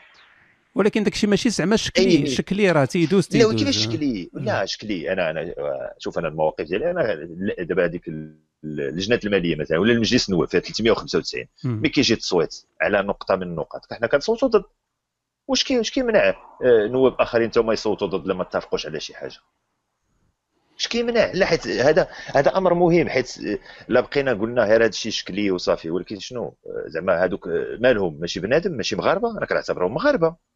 ولكن 0.75 1.05
داكشي 1.05 1.27
ماشي 1.27 1.51
زعما 1.51 1.77
شكلي. 1.77 2.27
شكلي 2.27 2.71
راه 2.71 2.85
تيدوز 2.85 3.29
تيدوز. 3.29 3.53
لا 3.53 3.59
كيفاش 3.59 3.77
شكلي 3.77 4.31
لا 4.33 4.65
شكلي. 4.65 5.13
أنا 5.13 5.31
أنا 5.31 5.55
شوف 5.99 6.19
أنا 6.19 6.29
المواقف 6.29 6.65
ديالي 6.65 6.91
أنا 6.91 7.15
دابا 7.59 7.85
هذيك 7.85 8.09
اللجنه 8.65 9.21
المالية 9.25 9.57
مثلا 9.57 9.79
ولا 9.79 9.93
المجلس 9.93 10.29
النواب 10.29 10.49
فيها 10.49 10.61
395 10.61 11.45
ملي 11.65 11.89
كيجي 11.89 12.15
التصويت 12.15 12.55
على 12.81 13.03
نقطة 13.03 13.37
من 13.37 13.43
النقط 13.43 13.93
حنا 13.93 14.07
كنصوتوا 14.07 14.49
ضد. 14.49 14.65
واش 15.49 15.65
كي 15.65 15.79
واش 15.79 15.91
كيمنع؟ 15.91 16.29
آه، 16.29 16.87
نواب 16.87 17.15
آخرين 17.21 17.51
حتى 17.51 17.61
هما 17.61 17.73
يصوتوا 17.73 18.07
ضد 18.07 18.27
لما 18.27 18.43
اتفقوش 18.43 18.87
على 18.87 19.01
شي 19.01 19.15
حاجة. 19.15 19.39
اش 20.79 20.89
كيمنع؟ 20.89 21.33
لا 21.35 21.47
حيت 21.47 21.67
هذا 21.67 22.09
هذا 22.27 22.57
أمر 22.57 22.75
مهم 22.75 23.09
حيت 23.09 23.39
لا 23.89 24.01
بقينا 24.01 24.33
قلنا 24.33 24.65
غير 24.65 24.81
هذا 24.81 24.87
الشيء 24.87 25.13
شكلي 25.13 25.51
وصافي 25.51 25.91
ولكن 25.91 26.19
شنو؟ 26.19 26.57
زعما 26.87 27.25
هذوك 27.25 27.49
مالهم 27.81 28.21
ماشي 28.21 28.41
بنادم 28.41 28.73
ماشي 28.73 28.97
مغاربة. 28.97 29.39
أنا 29.39 29.47
كنعتبرهم 29.47 29.95
مغاربة. 29.95 30.52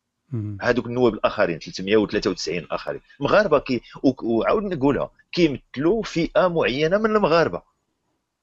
هذوك 0.60 0.86
النواب 0.86 1.14
الآخرين 1.14 1.58
393 1.58 2.58
الاخرين 2.58 3.00
مغاربة 3.20 3.58
كي 3.58 3.80
وعاود 4.22 4.62
نقولها 4.62 5.10
كيمثلوا 5.32 6.02
فئة 6.02 6.48
معينة 6.48 6.98
من 6.98 7.16
المغاربة. 7.16 7.62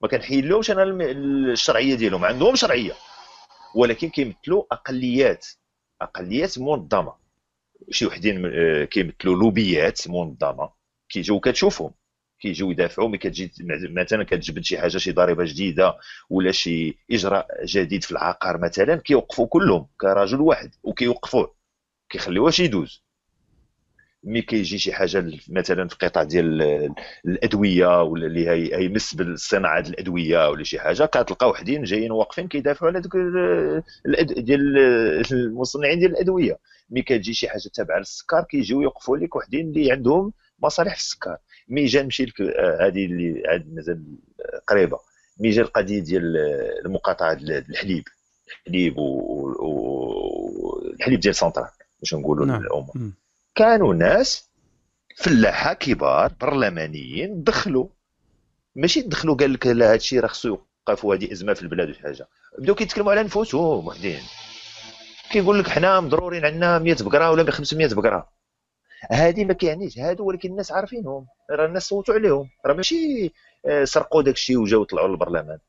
ما 0.01 0.07
كنحيلوش 0.07 0.71
أنا 0.71 0.83
الشرعية 0.83 1.95
ديالهم 1.95 2.25
عندهم 2.25 2.55
شرعية. 2.55 2.93
ولكن 3.75 4.09
كيمثلوا 4.09 4.63
أقليات 4.71 5.47
أقليات 6.01 6.59
منظمة. 6.59 7.13
شي 7.91 8.05
وحدين 8.05 8.45
آه، 8.45 8.83
كيمثلوا 8.85 9.35
لوبيات 9.35 10.07
منظمة. 10.07 10.69
كيجيو 11.09 11.39
كتشوفهم 11.39 11.91
كيجيو 12.39 12.71
يدافعوا 12.71 13.07
ملي 13.07 13.17
كتجي 13.17 13.51
مثلا 13.89 14.23
كتجبد 14.23 14.63
شي 14.63 14.77
حاجة 14.77 14.97
شي 14.97 15.11
ضريبة 15.11 15.43
جديدة 15.45 15.97
ولا 16.29 16.51
شي 16.51 16.97
إجراء 17.11 17.47
جديد 17.65 18.03
في 18.03 18.11
العقار 18.11 18.57
مثلا 18.57 18.95
كيوقفوا 18.95 19.47
كلهم 19.47 19.87
كرجل 19.97 20.41
واحد 20.41 20.75
وكيوقفوه. 20.83 21.62
كيخليوهش 22.13 22.59
يدوز. 22.59 23.03
ملي 24.23 24.41
كيجي 24.41 24.77
شي 24.77 24.93
حاجة 24.93 25.25
مثلا 25.49 25.87
في 25.87 25.93
القطاع 25.93 26.23
ديال 26.23 26.61
الأدوية 27.25 28.01
ولا 28.03 28.27
اللي 28.27 28.49
هي 28.49 28.85
يمس 28.85 29.13
بالصناعة 29.13 29.79
الأدوية 29.79 30.49
ولا 30.49 30.63
شي 30.63 30.79
حاجة 30.79 31.05
كتلقى 31.05 31.49
وحدين 31.49 31.83
جايين 31.83 32.11
واقفين 32.11 32.47
كيدافعوا 32.47 32.91
على 32.91 33.01
دوك 33.01 33.17
ديال 34.37 34.77
المصنعين 35.31 35.99
ديال 35.99 36.11
الأدوية. 36.11 36.59
ملي 36.89 37.01
كتجي 37.01 37.33
شي 37.33 37.49
حاجة 37.49 37.69
تابعة 37.73 37.99
للسكر 37.99 38.43
كيجيو 38.43 38.81
يوقفوا 38.81 39.17
لك 39.17 39.35
وحدين 39.35 39.67
اللي 39.67 39.91
عندهم 39.91 40.33
مصالح 40.59 40.95
في 40.95 40.99
السكر. 41.01 41.37
ملي 41.69 41.85
جا 41.85 42.03
نمشي 42.03 42.25
لك 42.25 42.41
آه، 42.41 42.87
هذه 42.87 43.05
اللي 43.05 43.43
عاد 43.47 43.73
مازال 43.73 44.03
قريبة. 44.67 44.99
ملي 45.39 45.49
جا 45.49 45.61
القضية 45.61 45.99
ديال 45.99 46.37
المقاطعة 46.85 47.33
الحليب. 47.33 48.03
الحليب 48.67 48.97
والحليب 50.97 51.19
ديال 51.19 51.35
سنترال 51.35 51.69
باش 52.03 52.13
نقولوا 52.13 52.45
نعم. 52.45 52.61
للأمة. 52.61 53.13
كانوا 53.55 53.93
ناس 53.93 54.49
فلاحة 55.17 55.73
كبار 55.73 56.31
برلمانيين 56.41 57.43
دخلوا. 57.43 57.87
ماشي 58.75 59.01
دخلوا 59.01 59.35
قال 59.35 59.53
لك 59.53 59.67
لا 59.67 59.93
هادشي 59.93 60.19
راه 60.19 60.27
خصو 60.27 60.47
يوقف 60.47 61.05
وهذه 61.05 61.31
إزمة 61.31 61.53
في 61.53 61.61
البلاد 61.61 61.89
وشي 61.89 62.01
حاجة. 62.01 62.27
بداو 62.59 62.75
كيتكلموا 62.75 63.11
على 63.11 63.23
نفوسهم 63.23 63.87
وحدين. 63.87 64.21
كيقول 65.31 65.59
لك 65.59 65.67
حنا 65.67 65.99
مضرورين 65.99 66.45
عندنا 66.45 66.79
100 66.79 66.95
بقرة 67.01 67.31
ولا 67.31 67.51
500 67.51 67.87
بقرة. 67.93 68.29
هذه 69.11 69.45
ما 69.45 69.53
كيعنيش. 69.53 69.99
هادو 69.99 70.25
ولكن 70.25 70.49
الناس 70.49 70.71
عارفينهم. 70.71 71.27
راه 71.51 71.65
الناس 71.65 71.83
صوتوا 71.83 72.15
عليهم. 72.15 72.49
راه 72.65 72.73
ماشي 72.73 73.31
آه، 73.65 73.83
سرقوا 73.83 74.21
داك 74.21 74.35
الشيء 74.35 74.57
وجاو 74.57 74.83
طلعوا 74.83 75.07
للبرلمان. 75.07 75.59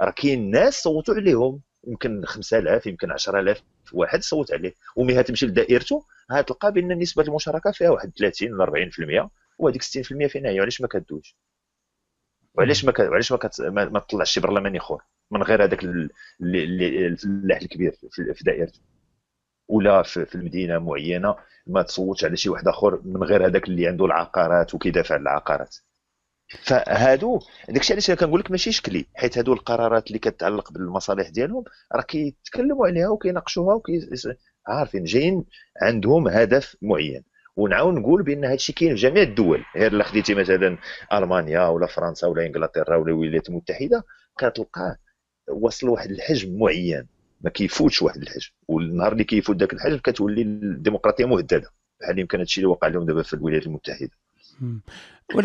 راه 0.00 0.10
كاين 0.10 0.50
ناس 0.50 0.82
صوتوا 0.82 1.14
عليهم. 1.14 1.60
يمكن 1.86 2.24
5000 2.24 2.86
يمكن 2.86 3.10
10000 3.12 3.62
واحد 3.92 4.22
صوت 4.22 4.52
عليه. 4.52 4.74
ومي 4.96 5.22
تمشي 5.22 5.46
لدائرته 5.46 6.06
غتلقى 6.32 6.72
بان 6.72 6.98
نسبة 6.98 7.22
المشاركة 7.22 7.70
فيها 7.70 7.90
واحد 7.90 8.12
30 8.18 8.52
ولا 8.52 8.90
40% 9.26 9.28
وهذيك 9.58 9.82
60% 9.82 9.86
فين 10.26 10.46
هي 10.46 10.60
علاش 10.60 10.80
ما 10.80 10.88
كدوش؟ 10.88 11.36
وعلاش 12.54 12.84
ما 12.84 12.92
ك... 12.92 12.98
وعلاش 12.98 13.32
ما. 13.32 13.38
ما, 13.60 13.84
ما 13.84 14.00
تطلعش 14.00 14.30
شي 14.32 14.40
برلماني 14.40 14.78
آخر 14.78 14.98
من 15.30 15.42
غير 15.42 15.64
هذاك 15.64 15.84
الفلاح 16.42 17.60
الكبير 17.60 17.92
في 18.34 18.44
دائرته؟ 18.44 18.80
ولا 19.68 20.02
في 20.02 20.34
المدينة 20.34 20.78
معينة 20.78 21.36
ما 21.66 21.82
تصوتش 21.82 22.24
على 22.24 22.36
شي 22.36 22.48
واحد 22.48 22.68
آخر 22.68 23.00
من 23.04 23.22
غير 23.22 23.46
هذاك 23.46 23.68
اللي 23.68 23.86
عنده 23.86 24.04
العقارات 24.04 24.74
وكيدافع 24.74 25.14
على 25.14 25.22
العقارات؟ 25.22 25.76
فهادو 26.48 27.40
داكشي 27.68 27.92
علاش 27.92 28.10
كنقول 28.10 28.40
لك 28.40 28.50
ماشي 28.50 28.72
شكلي 28.72 29.06
حيت 29.14 29.38
هادو 29.38 29.52
القرارات 29.52 30.06
اللي 30.06 30.18
كتعلق 30.18 30.72
بالمصالح 30.72 31.28
ديالهم 31.28 31.64
راه 31.94 32.02
كيتكلموا 32.02 32.86
عليها 32.86 33.08
وكيناقشوها 33.08 33.74
وكي 33.74 34.08
عارفين 34.66 35.04
جايين 35.04 35.44
عندهم 35.82 36.28
هدف 36.28 36.76
معين. 36.82 37.24
ونعاود 37.56 37.94
نقول 37.94 38.22
بأن 38.22 38.44
هادشي 38.44 38.72
كاين 38.72 38.94
في 38.96 39.02
جميع 39.02 39.22
الدول 39.22 39.64
غير 39.76 39.92
إلا 39.92 40.04
خديتي 40.04 40.34
مثلا 40.34 40.78
ألمانيا 41.12 41.66
ولا 41.68 41.86
فرنسا 41.86 42.26
ولا 42.26 42.46
إنجلترا 42.46 42.96
ولا 42.96 43.12
الولايات 43.12 43.48
المتحدة 43.48 44.04
كتلقاه 44.38 44.96
وصل 45.48 45.86
لواحد 45.86 46.10
الحجم 46.10 46.58
معين. 46.58 47.06
ما 47.40 47.50
كيفوتش 47.50 48.02
واحد 48.02 48.22
الحجم. 48.22 48.50
والنهار 48.68 49.12
اللي 49.12 49.24
كيفوت 49.24 49.56
ذاك 49.56 49.72
الحجم 49.72 49.98
كتولي 49.98 50.42
الديمقراطية 50.42 51.24
مهددة 51.24 51.70
بحال 52.00 52.18
يمكن 52.18 52.38
هادشي 52.38 52.60
اللي 52.60 52.70
وقع 52.70 52.88
لهم 52.88 53.06
دابا 53.06 53.22
في 53.22 53.34
الولايات 53.34 53.66
المتحدة. 53.66 54.10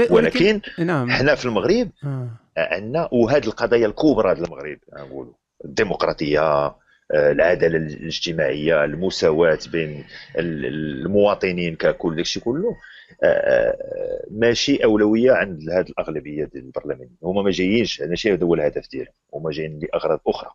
ولكن 0.09 0.61
نعم. 0.79 1.11
حنا 1.11 1.35
في 1.35 1.45
المغرب 1.45 1.91
آه. 2.03 2.29
عندنا 2.57 3.09
وهذه 3.11 3.45
القضايا 3.45 3.87
الكبرى 3.87 4.33
ديال 4.33 4.45
المغرب 4.45 4.79
نقولوا. 4.93 5.33
الديمقراطية 5.65 6.75
آه، 7.11 7.31
العدالة 7.31 7.77
الاجتماعية 7.77 8.83
المساواة 8.83 9.59
بين 9.71 10.05
المواطنين 10.35 11.75
ككل 11.75 12.15
داكشي 12.15 12.39
كله. 12.39 12.75
آه، 13.23 13.27
آه، 13.27 14.25
ماشي 14.31 14.83
أولوية 14.83 15.31
عند 15.31 15.69
هذه 15.69 15.89
الأغلبية 15.89 16.45
ديال 16.45 16.63
البرلمانيين 16.63 17.17
هما 17.23 17.41
ما 17.41 17.51
جايينش. 17.51 18.01
ماشي 18.01 18.33
هذا 18.33 18.43
هو 18.43 18.53
الهدف 18.53 18.89
ديالهم. 18.91 19.13
هما 19.33 19.51
جايين 19.51 19.79
لأغراض 19.79 20.19
أخرى. 20.27 20.51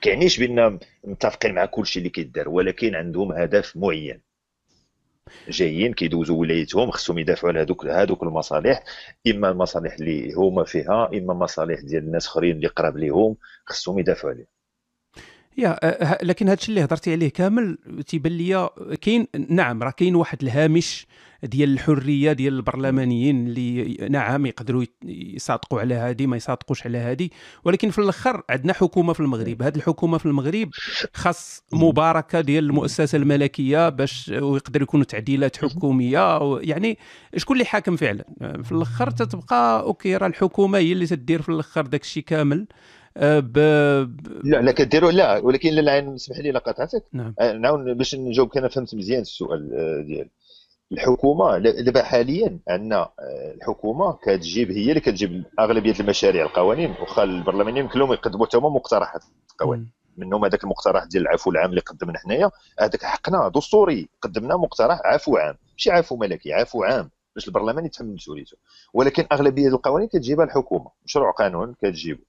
كيعنيش 0.00 0.38
بأن 0.40 0.78
متفقين 1.04 1.54
مع 1.54 1.64
كل 1.64 1.86
شيء 1.86 2.00
اللي 2.00 2.10
كيدار 2.10 2.48
ولكن 2.48 2.94
عندهم 2.94 3.32
هدف 3.32 3.76
معين. 3.76 4.20
جايين 5.48 5.92
كيدوزوا 5.94 6.40
ولايتهم 6.40 6.90
خصهم 6.90 7.18
يدافعوا 7.18 7.52
على 7.52 7.60
هذوك 7.60 7.86
هذوك 7.86 8.22
المصالح 8.22 8.84
إما 9.28 9.48
المصالح 9.50 9.94
اللي 9.94 10.32
هما 10.32 10.64
فيها 10.64 11.10
إما 11.14 11.34
مصالح 11.34 11.80
ديال 11.80 12.02
الناس 12.04 12.26
أخرين 12.26 12.56
اللي 12.56 12.66
قراب 12.68 12.96
ليهم 12.96 13.36
خصهم 13.66 13.98
يدافعوا 13.98 14.32
عليها 14.32 14.53
يا 15.58 15.78
أه، 15.82 16.24
لكن 16.24 16.46
هذا 16.46 16.54
الشيء 16.54 16.68
اللي 16.68 16.84
هضرتي 16.84 17.12
عليه 17.12 17.28
كامل 17.28 17.78
تيبان 18.06 18.32
لي 18.32 18.68
كاين 19.00 19.26
نعم 19.48 19.82
راه 19.82 19.90
كاين 19.90 20.14
واحد 20.14 20.42
الهامش 20.42 21.06
ديال 21.46 21.72
الحرية 21.72 22.32
ديال 22.32 22.54
البرلمانيين 22.54 23.46
اللي 23.46 23.96
نعم 24.10 24.46
يقدروا 24.46 24.84
يصادقوا 25.04 25.80
على 25.80 25.94
هذه 25.94 26.26
ما 26.26 26.36
يصادقوش 26.36 26.86
على 26.86 26.98
هذه 26.98 27.28
ولكن 27.64 27.90
في 27.90 27.98
الأخر 27.98 28.42
عندنا 28.50 28.72
حكومة 28.72 29.12
في 29.12 29.20
المغرب. 29.20 29.62
هذه 29.62 29.76
الحكومة 29.76 30.18
في 30.18 30.26
المغرب 30.26 30.70
خاص 31.14 31.62
مباركة 31.72 32.40
ديال 32.40 32.64
المؤسسة 32.64 33.16
الملكية 33.16 33.88
باش 33.88 34.28
ويقدر 34.28 34.82
يكونوا 34.82 35.04
تعديلات 35.04 35.56
حكومية 35.56 36.58
يعني 36.60 36.98
شكون 37.36 37.56
اللي 37.56 37.64
حاكم 37.64 37.96
فعلا؟ 37.96 38.24
في 38.62 38.72
الأخر 38.72 39.10
تتبقى 39.10 39.80
أوكي 39.80 40.16
راه 40.16 40.26
الحكومة 40.26 40.78
هي 40.78 40.92
اللي 40.92 41.06
تدير 41.06 41.42
في 41.42 41.48
الأخر 41.48 41.86
داك 41.86 42.02
الشيء 42.02 42.22
كامل. 42.22 42.66
ب... 43.16 43.58
لا 44.44 44.56
لا 44.56 44.72
كديروا 44.72 45.10
لا 45.10 45.38
ولكن 45.38 45.70
لا 45.70 46.14
اسمح 46.14 46.38
لي 46.38 46.50
لا 46.50 46.58
قاطعتك 46.58 47.04
نعم. 47.12 47.34
آه، 47.40 47.52
نعاود 47.52 47.84
باش 47.84 48.14
نجاوبك 48.14 48.56
أنا 48.56 48.68
فهمت 48.68 48.94
مزيان 48.94 49.20
السؤال 49.20 49.70
آه، 49.74 50.02
ديالك 50.06 50.30
الحكومة 50.92 51.58
دابا 51.58 52.02
حاليا 52.02 52.58
عندنا 52.68 53.10
الحكومة 53.54 54.18
كتجيب 54.22 54.70
هي 54.70 54.88
اللي 54.88 55.00
كتجيب 55.00 55.44
أغلبية 55.58 55.94
المشاريع 56.00 56.44
القوانين 56.44 56.90
واخا 56.90 57.22
البرلمانيين 57.22 57.88
كلهم 57.88 58.12
يقدموا 58.12 58.46
حتى 58.46 58.56
مقترحات 58.56 59.24
قوانين 59.58 59.90
منهم 60.16 60.44
هذاك 60.44 60.64
المقترح 60.64 61.04
ديال 61.04 61.22
العفو 61.22 61.50
العام 61.50 61.70
اللي 61.70 61.80
قدمنا 61.80 62.18
حنايا. 62.18 62.50
هذاك 62.80 63.04
حقنا 63.04 63.48
دستوري 63.48 64.08
قدمنا 64.22 64.56
مقترح 64.56 65.00
عفو 65.04 65.36
عام. 65.36 65.54
ماشي 65.72 65.90
عفو 65.90 66.16
ملكي 66.16 66.52
عفو 66.52 66.84
عام 66.84 67.10
باش 67.34 67.48
البرلمان 67.48 67.84
يتحمل 67.84 68.14
مسؤوليته. 68.14 68.56
ولكن 68.94 69.26
أغلبية 69.32 69.68
القوانين 69.68 70.08
كتجيبها 70.08 70.44
الحكومة. 70.44 70.90
مشروع 71.04 71.30
قانون 71.30 71.74
كتجيبه. 71.82 72.20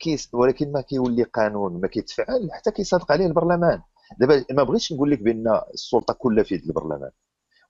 كيس 0.00 0.30
ولكن 0.32 0.72
ما 0.72 0.80
كيولي 0.80 1.22
قانون 1.22 1.80
ما 1.80 1.88
كيتفعل 1.88 2.48
حتى 2.52 2.70
كيصادق 2.70 3.12
عليه 3.12 3.26
البرلمان. 3.26 3.82
دابا 4.18 4.44
ما 4.50 4.62
بغيتش 4.62 4.92
نقول 4.92 5.10
لك 5.10 5.22
بأن 5.22 5.60
السلطة 5.74 6.14
كلها 6.14 6.44
في 6.44 6.54
يد 6.54 6.64
البرلمان. 6.64 7.10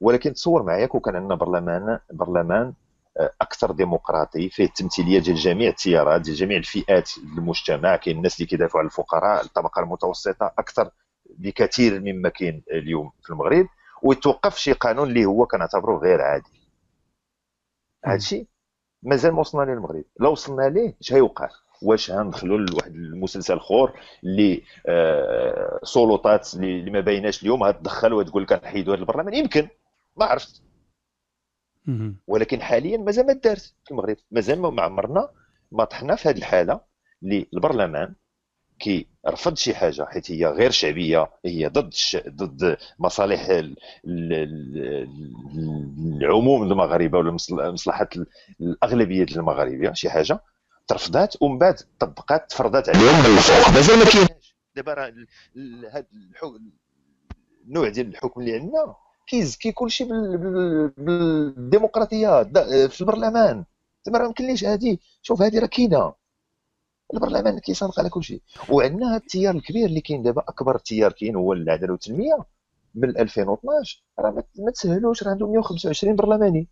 ولكن 0.00 0.32
تصور 0.32 0.62
معايا 0.62 0.86
كون 0.86 1.00
كان 1.00 1.16
عندنا 1.16 1.34
برلمان 1.34 1.98
برلمان 2.12 2.72
آه، 3.18 3.32
أكثر 3.40 3.72
ديمقراطي 3.72 4.50
فيه 4.50 4.64
التمثيلية 4.64 5.18
ديال 5.18 5.36
جميع 5.36 5.68
التيارات 5.68 6.20
ديال 6.20 6.36
جميع 6.36 6.58
الفئات 6.58 7.10
المجتمع 7.18 7.96
كاين 7.96 8.16
الناس 8.16 8.36
اللي 8.36 8.46
كيدافعوا 8.46 8.78
على 8.80 8.86
الفقراء 8.86 9.44
الطبقة 9.44 9.82
المتوسطة 9.82 10.52
أكثر 10.58 10.90
بكثير 11.30 12.00
مما 12.00 12.28
كاين 12.28 12.62
اليوم 12.70 13.10
في 13.22 13.30
المغرب. 13.30 13.66
ويتوقف 14.02 14.56
شي 14.56 14.72
قانون 14.72 15.08
اللي 15.08 15.24
هو 15.24 15.46
كنعتبره 15.46 15.98
غير 15.98 16.20
عادي. 16.22 16.50
هذا 18.04 18.16
الشيء 18.16 18.46
مازال 19.02 19.32
ما 19.32 19.40
وصلنا 19.40 19.64
ليه 19.64 19.72
المغرب. 19.72 20.04
لو 20.20 20.32
وصلنا 20.32 20.62
ليه 20.68 20.96
اش 21.00 21.12
هيوقع. 21.12 21.48
واش 21.82 22.10
غندخلوا 22.10 22.58
لواحد 22.58 22.94
المسلسل 22.94 23.56
اخر 23.56 23.92
اللي 24.24 24.62
آه 24.86 25.80
سلطات 25.82 26.54
اللي 26.54 26.90
ما 26.90 27.00
بايناش 27.00 27.42
اليوم. 27.42 27.62
غتدخل 27.62 28.12
وتقول 28.12 28.42
لك 28.42 28.52
غنحيدوا 28.52 28.94
هذا 28.94 29.00
البرلمان. 29.00 29.34
يمكن. 29.34 29.68
ما 30.16 30.24
عرفت. 30.24 30.62
ولكن 32.26 32.62
حاليا 32.62 32.96
مازال 32.96 33.26
ما 33.26 33.32
دارت 33.32 33.74
في 33.84 33.90
المغرب. 33.90 34.16
مازال 34.30 34.60
ما 34.60 34.82
عمرنا 34.82 35.28
ما 35.72 35.84
طحنا 35.84 36.16
في 36.16 36.28
هذه 36.28 36.38
الحالة 36.38 36.80
اللي 37.22 37.46
البرلمان 37.54 38.14
كي 38.78 39.06
رفض 39.28 39.56
شي 39.56 39.74
حاجة 39.74 40.04
حيت 40.04 40.30
هي 40.30 40.46
غير 40.46 40.70
شعبية 40.70 41.30
هي 41.44 41.66
ضد 41.68 41.92
ش... 41.94 42.16
ضد 42.28 42.76
مصالح 42.98 43.48
العموم 46.22 46.62
المغاربه 46.62 47.18
ولا 47.18 47.30
مصلحة 47.72 48.08
الأغلبية 48.60 49.26
المغاربه 49.36 49.92
شي 49.92 50.10
حاجة. 50.10 50.40
ترفضات 50.88 51.42
ومن 51.42 51.58
بعد 51.58 51.80
طبقات 51.98 52.50
تفرضات 52.50 52.88
عليهم 52.88 53.18
من 53.18 53.36
الفوق 53.36 53.74
مازال 53.74 53.98
ما 53.98 54.04
كاينش 54.04 54.56
دابا 54.76 54.94
راه 54.94 55.14
هذا 55.92 56.06
النوع 57.66 57.88
ديال 57.88 58.08
الحكم 58.08 58.40
اللي 58.40 58.54
عندنا 58.54 58.94
كيزكي 59.26 59.72
كلشي 59.72 60.04
بالديمقراطية 60.98 62.42
في 62.88 63.00
البرلمان. 63.00 63.64
زعما 64.06 64.18
راه 64.18 64.26
يمكنليش 64.26 64.64
هذه 64.64 64.98
شوف 65.22 65.42
هذه 65.42 65.58
راه 65.58 65.66
كاينة. 65.66 66.12
البرلمان 67.14 67.58
كيصادق 67.58 68.00
على 68.00 68.08
كلشي. 68.10 68.42
وعندنا 68.70 69.10
هذا 69.10 69.16
التيار 69.16 69.54
الكبير 69.54 69.86
اللي 69.86 70.00
كاين 70.00 70.22
دابا 70.22 70.42
أكبر 70.48 70.78
تيار 70.78 71.12
كاين 71.12 71.36
هو 71.36 71.52
العدالة 71.52 71.92
والتنمية. 71.92 72.38
من 72.94 73.18
2012 73.18 74.04
راه 74.18 74.44
ما 74.58 74.70
تسهلوش. 74.70 75.22
راه 75.22 75.30
عنده 75.30 75.46
125 75.46 76.16
برلماني. 76.16 76.68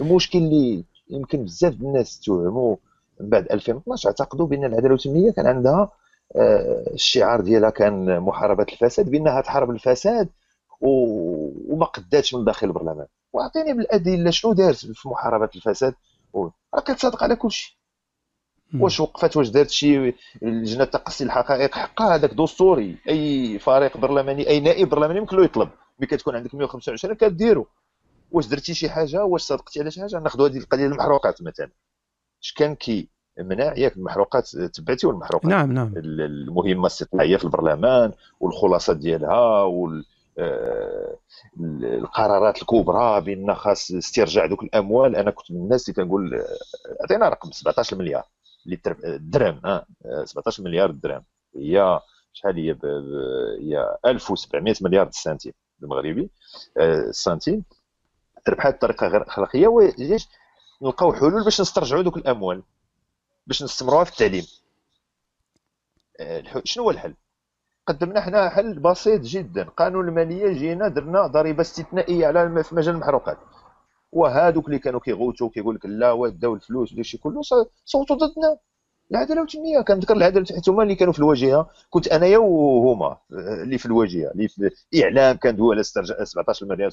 المشكل 0.00 0.38
اللي 0.38 0.84
يمكن 1.10 1.44
بزاف 1.44 1.72
الناس 1.72 2.20
توهموا 2.20 2.76
من 3.20 3.28
بعد 3.28 3.46
2012 3.52 4.08
اعتقدوا 4.08 4.46
بأن 4.46 4.64
العدالة 4.64 4.90
والتنميه 4.90 5.30
كان 5.30 5.46
عندها 5.46 5.90
آه، 6.36 6.90
الشعار 6.94 7.40
ديالها 7.40 7.70
كان 7.70 8.20
محاربة 8.20 8.66
الفساد 8.72 9.10
بأنها 9.10 9.40
تحارب 9.40 9.70
الفساد 9.70 10.28
وما 10.80 11.86
قداتش 11.86 12.34
من 12.34 12.44
داخل 12.44 12.66
البرلمان. 12.66 13.06
وأعطيني 13.32 13.72
بالأدلة 13.74 14.30
شنو 14.30 14.52
دارت 14.52 14.76
في 14.76 15.08
محاربة 15.08 15.50
الفساد. 15.56 15.94
راه 16.34 16.80
كتصادق 16.86 17.22
على 17.22 17.36
كل 17.36 17.50
شيء. 17.52 17.76
واش 18.80 19.00
وقفت 19.00 19.36
واش 19.36 19.48
دارت 19.48 19.70
شي 19.70 20.14
لجنة 20.42 20.84
تقصي 20.84 21.24
الحقائق؟ 21.24 21.74
حقها 21.74 22.14
هذاك 22.14 22.34
دستوري. 22.34 22.96
أي 23.08 23.58
فريق 23.58 23.96
برلماني 23.96 24.48
أي 24.48 24.60
نائب 24.60 24.88
برلماني 24.88 25.18
يمكن 25.18 25.36
له 25.36 25.44
يطلب. 25.44 25.68
ملي 25.98 26.06
كتكون 26.06 26.36
عندك 26.36 26.54
125 26.54 27.14
كديرو. 27.14 27.66
واش 28.32 28.46
درتي 28.46 28.74
شي 28.74 28.88
حاجة؟ 28.88 29.24
واش 29.24 29.42
صادقتي 29.42 29.80
على 29.80 29.90
شي 29.90 30.00
حاجة؟ 30.00 30.18
ناخذ 30.18 30.44
هذه 30.50 30.58
القضية 30.58 30.86
المحروقات 30.86 31.42
مثلا. 31.42 31.70
اش 32.44 32.52
كان 32.52 32.74
كي 32.74 33.08
منع؟ 33.38 33.74
ياك 33.76 33.96
المحروقات 33.96 34.56
تبعتي 34.56 35.06
والمحروقات. 35.06 35.50
نعم 35.50 35.72
نعم. 35.72 35.92
المهمة 35.96 36.80
الاستطلاعيه 36.80 37.36
في 37.36 37.44
البرلمان 37.44 38.12
والخلاصات 38.40 38.96
ديالها 38.96 39.62
وال 39.62 40.04
آه، 40.38 41.16
القرارات 41.82 42.62
الكبرى 42.62 43.20
بأن 43.20 43.54
خاص 43.54 43.90
استرجاع 43.90 44.46
دوك 44.46 44.62
الأموال. 44.62 45.16
أنا 45.16 45.30
كنت 45.30 45.50
من 45.50 45.56
الناس 45.56 45.88
اللي 45.88 46.04
كنقول 46.04 46.34
آه، 46.34 46.44
عطينا 47.04 47.28
رقم 47.28 47.50
17 47.50 47.96
مليار 47.96 48.24
اللي 48.66 48.80
الدرهم 49.04 49.60
ها 49.64 49.86
17 50.24 50.62
آه، 50.62 50.64
مليار 50.64 50.90
درهم. 50.90 51.24
هي 51.56 52.00
شحال 52.32 52.56
هي 52.56 52.76
هي 53.60 53.96
1700 54.06 54.74
مليار 54.80 55.08
سنتيم 55.10 55.52
المغربي 55.82 56.30
السنتيم 56.78 57.64
تربحات 58.44 58.76
بطريقه 58.76 59.06
غير 59.06 59.22
اخلاقيه 59.22 59.66
وليش 59.66 60.28
نلقاو 60.84 61.12
حلول 61.12 61.44
باش 61.44 61.60
نسترجعوا 61.60 62.02
دوك 62.02 62.16
الأموال 62.16 62.62
باش 63.46 63.62
نستمروها 63.62 64.04
في 64.04 64.12
التعليم. 64.12 64.44
آه، 66.20 66.62
شنو 66.64 66.84
هو 66.84 66.90
الحل؟ 66.90 67.14
قدمنا 67.86 68.20
حنا 68.20 68.48
حل 68.48 68.78
بسيط 68.78 69.20
جدا. 69.20 69.64
قانون 69.64 70.08
المالية 70.08 70.52
جينا 70.52 70.88
درنا 70.88 71.26
ضريبة 71.26 71.60
استثنائية 71.60 72.26
على 72.26 72.64
في 72.64 72.74
مجال 72.74 72.94
المحروقات. 72.94 73.38
وهادوك 74.12 74.66
اللي 74.66 74.78
كانوا 74.78 75.00
كيغوتوا 75.00 75.48
كيقول 75.48 75.74
لك 75.74 75.86
لا 75.86 76.12
وداو 76.12 76.54
الفلوس 76.54 76.92
وداك 76.92 77.06
كله 77.22 77.40
صوتوا 77.84 78.16
ضدنا. 78.16 78.58
العدالة 79.10 79.40
والتنمية 79.40 79.80
كنذكر 79.80 80.16
العدالة 80.16 80.46
حيت 80.54 80.68
هما 80.68 80.82
اللي 80.82 80.94
كانوا 80.94 81.12
في 81.12 81.18
الواجهة 81.18 81.70
كنت 81.90 82.08
انايا 82.08 82.38
وهما 82.38 83.06
آه، 83.06 83.62
اللي 83.62 83.78
في 83.78 83.86
الواجهة 83.86 84.30
اللي 84.30 84.48
في 84.48 84.70
الاعلام 84.94 85.36
كندوي 85.36 85.72
على 85.72 85.80
استرجاع 85.80 86.24
17 86.24 86.66
مليار 86.66 86.90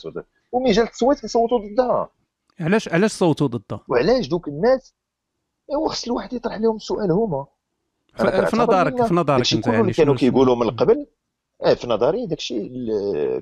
ومي 0.51 0.71
جا 0.71 0.83
التصويت 0.83 1.19
كيصوتوا 1.19 1.59
ضدها 1.59 2.09
علاش 2.61 2.89
علاش 2.89 3.11
صوتوا 3.11 3.47
ضدها؟ 3.47 3.83
وعلاش 3.87 4.27
دوك 4.27 4.47
الناس؟ 4.47 4.93
ايوا 5.71 5.89
خص 5.89 6.05
الواحد 6.07 6.33
يطرح 6.33 6.55
لهم 6.55 6.75
السؤال 6.75 7.11
هما. 7.11 7.45
في 8.15 8.57
نظرك 8.57 9.03
في 9.05 9.13
نظرك 9.13 9.53
أنت 9.53 9.67
يعني 9.67 9.93
كانوا 9.93 10.15
كيقولوا 10.15 10.55
من 10.55 10.69
قبل 10.69 11.07
آه 11.63 11.73
في 11.73 11.87
نظري 11.87 12.25
داكشي 12.25 12.69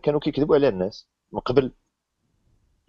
كانوا 0.03 0.19
كيكذبوا 0.19 0.55
على 0.55 0.67
الناس 0.67 1.07
من 1.31 1.39
قبل. 1.39 1.71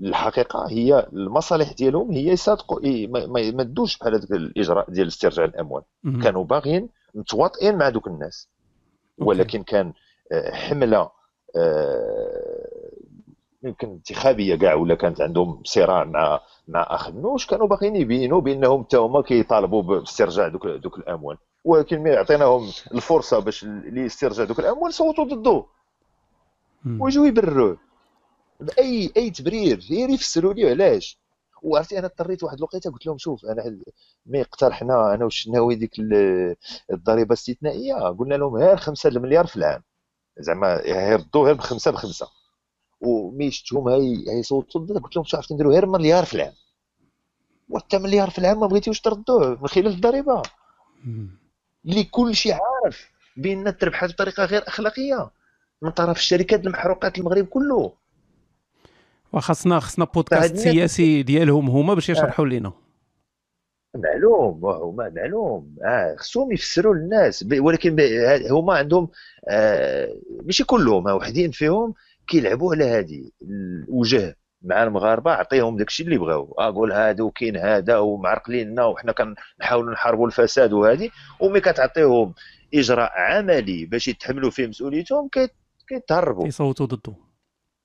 الحقيقة 0.00 0.68
هي 0.68 1.06
المصالح 1.12 1.72
ديالهم 1.72 2.10
هي 2.10 2.28
يصادقوا 2.28 2.80
ما 3.52 3.62
دوش 3.62 3.98
بحال 3.98 4.14
هذاك 4.14 4.30
الإجراء 4.30 4.90
ديال 4.90 5.06
استرجاع 5.06 5.44
الأموال. 5.44 5.82
كانوا 6.22 6.44
باغيين 6.44 6.88
متواطئين 7.14 7.78
مع 7.78 7.88
دوك 7.88 8.06
الناس. 8.06 8.48
ولكن 9.18 9.62
كان 9.62 9.92
آه، 10.32 10.54
حملة 10.54 11.10
آه، 11.56 12.59
يمكن 13.62 13.88
انتخابية 13.88 14.56
كاع 14.56 14.74
ولا 14.74 14.94
كانت 14.94 15.20
عندهم 15.20 15.62
صراع 15.64 16.04
مع 16.04 16.40
مع 16.68 16.86
أخنوش 16.90 17.46
كانوا 17.46 17.66
باغيين 17.66 17.96
يبينوا 17.96 18.40
بأنهم 18.40 18.84
حتى 18.84 18.96
هما 18.96 19.22
كيطالبوا 19.22 19.82
باسترجاع 19.82 20.48
دوك 20.48 20.66
دوك 20.66 20.98
الأموال. 20.98 21.36
ولكن 21.64 22.02
ملي 22.02 22.16
عطيناهم 22.16 22.70
الفرصة 22.94 23.38
باش 23.38 23.64
لاسترجاع 23.64 24.44
دوك 24.44 24.60
الأموال 24.60 24.94
صوتوا 24.94 25.24
ضده. 25.24 25.64
ويجوا 27.00 27.26
يبرروه 27.26 27.78
باي 28.60 29.12
أي 29.16 29.30
تبرير. 29.30 29.86
غير 29.90 30.10
يفسروا 30.10 30.52
لي 30.52 30.70
علاش. 30.70 31.18
وعرفتي 31.62 31.98
أنا 31.98 32.06
اضطريت 32.06 32.42
واحد 32.42 32.56
الوقيتة 32.56 32.90
قلت 32.90 33.06
لهم 33.06 33.18
شوف 33.18 33.44
أنا 33.46 33.78
ملي 34.26 34.40
اقترحنا 34.40 35.14
أنا 35.14 35.24
والشناوي 35.24 35.74
ديك 35.74 35.92
الضريبة 36.92 37.28
الاستثنائيه 37.34 37.94
قلنا 37.94 38.34
لهم 38.34 38.56
غير 38.56 38.76
5 38.76 39.08
المليار 39.08 39.46
في 39.46 39.56
العام. 39.56 39.82
زعما 40.38 40.80
يردوا 40.86 41.44
غير 41.44 41.54
بخمسة 41.54 41.90
بخمسة. 41.90 42.39
ومي 43.00 43.50
شفتهم 43.50 43.88
هاي 43.88 44.24
هيصوتوا 44.28 44.80
ضد 44.80 44.98
قلت 44.98 45.16
لهم 45.16 45.24
شو 45.24 45.36
عرفتي 45.36 45.54
نديروا 45.54 45.72
غير 45.72 45.86
مليار 45.86 46.24
في 46.24 46.34
العام. 46.34 46.52
وحتى 47.68 47.98
مليار 47.98 48.30
في 48.30 48.38
العام 48.38 48.60
ما 48.60 48.66
بغيتيوش 48.66 49.00
تردوه 49.00 49.58
من 49.60 49.68
خلال 49.68 49.86
الضريبة. 49.86 50.42
اللي 51.86 52.04
كل 52.04 52.34
شيء 52.34 52.52
عارف 52.52 53.10
بأن 53.36 53.76
تربحات 53.78 54.10
بطريقة 54.10 54.44
غير 54.44 54.68
أخلاقية. 54.68 55.30
من 55.82 55.90
طرف 55.90 56.16
الشركات 56.16 56.66
المحروقات 56.66 57.18
المغرب 57.18 57.46
كله. 57.46 57.92
وخاصنا 59.32 59.80
خصنا 59.80 60.04
بودكاست 60.04 60.56
سياسي 60.56 61.22
ديالهم 61.22 61.68
هما 61.70 61.94
باش 61.94 62.08
يشرحوا 62.08 62.46
لنا 62.46 62.72
معلوم 63.94 64.64
هما 64.64 65.12
معلوم. 65.16 65.76
آه 65.84 66.16
خصهم 66.18 66.52
يفسروا 66.52 66.94
للناس. 66.94 67.46
ولكن 67.52 67.96
هما 68.50 68.74
عندهم 68.74 69.08
آه 69.48 70.16
ماشي 70.44 70.64
كلهم 70.64 71.06
وحدين 71.06 71.50
فيهم. 71.50 71.94
كيلعبوا 72.30 72.74
على 72.74 72.84
هذه 72.84 73.30
الوجه 73.42 74.36
مع 74.62 74.82
المغاربة 74.82 75.30
عطيهم 75.30 75.76
داكشي 75.76 76.02
اللي 76.02 76.18
بغاو. 76.18 76.54
أقول 76.58 76.92
هذا 76.92 77.24
وكاين 77.24 77.56
هذا 77.56 77.98
ومعرقلين 77.98 78.70
لنا 78.70 78.84
وحنا 78.84 79.12
كنحاولوا 79.12 79.92
نحاربوا 79.92 80.26
الفساد 80.26 80.72
وهذه 80.72 81.10
ومي 81.40 81.60
كتعطيهم 81.60 82.34
إجراء 82.74 83.12
عملي 83.14 83.86
باش 83.86 84.08
يتحملوا 84.08 84.50
فيه 84.50 84.66
مسؤوليتهم 84.66 85.28
كيتهربوا. 85.88 86.46
يصوتوا 86.46 86.86
ضده. 86.86 87.14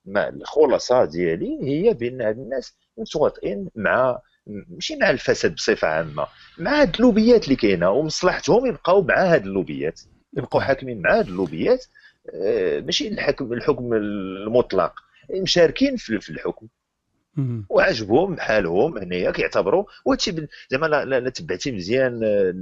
ما 0.04 0.28
الخلاصة 0.28 1.04
ديالي 1.04 1.58
هي 1.62 1.94
بأن 1.94 2.22
هاد 2.22 2.38
الناس 2.38 2.76
متواطئين 2.98 3.68
مع 3.76 4.18
ماشي 4.46 4.96
مع 4.96 5.10
الفساد 5.10 5.54
بصفة 5.54 5.88
عامة 5.88 6.26
مع 6.58 6.80
هاد 6.80 6.94
اللوبيات 6.94 7.44
اللي 7.44 7.56
كاينة. 7.56 7.90
ومصلحتهم 7.90 8.66
يبقاو 8.66 9.02
مع 9.02 9.34
هاد 9.34 9.46
اللوبيات 9.46 10.00
يبقاو 10.36 10.60
حاكمين 10.60 11.02
مع 11.02 11.18
هاد 11.18 11.26
اللوبيات. 11.28 11.84
آه، 11.84 12.05
ماشي 12.86 13.08
الحكم 13.08 13.52
الحكم 13.52 13.92
المطلق. 13.94 14.92
مشاركين 15.30 15.96
في 15.96 16.30
الحكم. 16.30 16.66
وعجبهم 17.68 18.40
حالهم 18.40 18.98
هنايا 18.98 19.30
كيعتبروا. 19.30 19.84
وهادشي 20.04 20.46
زعما 20.70 20.86
لا 20.86 21.30
تبعتي 21.30 21.72
مزيان 21.72 22.24
آه، 22.24 22.52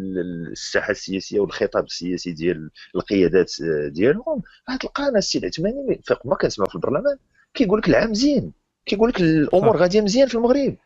الساحة 0.53 0.91
السياسية 0.91 1.41
والخطاب 1.41 1.85
السياسي 1.85 2.33
ديال 2.33 2.71
القيادات 2.95 3.53
آه، 3.63 3.89
ديالهم. 3.89 4.43
غتلقى 4.71 5.09
أنا 5.09 5.19
السي 5.19 5.39
العثماني 5.39 6.01
ما 6.25 6.37
كنسمع 6.37 6.67
في 6.67 6.75
البرلمان 6.75 7.17
كيقول 7.55 7.79
لك 7.79 7.89
العام 7.89 8.11
مزيان 8.11 8.51
كيقول 8.87 9.09
لك 9.09 9.21
الأمور 9.21 9.77
غادية 9.77 10.01
مزيان 10.01 10.29
في 10.29 10.35
المغرب. 10.35 10.77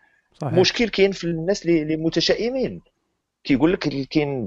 صحيح. 0.40 0.54
مشكل 0.54 0.88
كاين 0.88 1.12
في 1.12 1.24
الناس 1.24 1.66
اللي 1.66 1.96
متشائمين. 1.96 2.80
كيقول 3.44 3.72
لك 3.72 4.08
كاين 4.08 4.46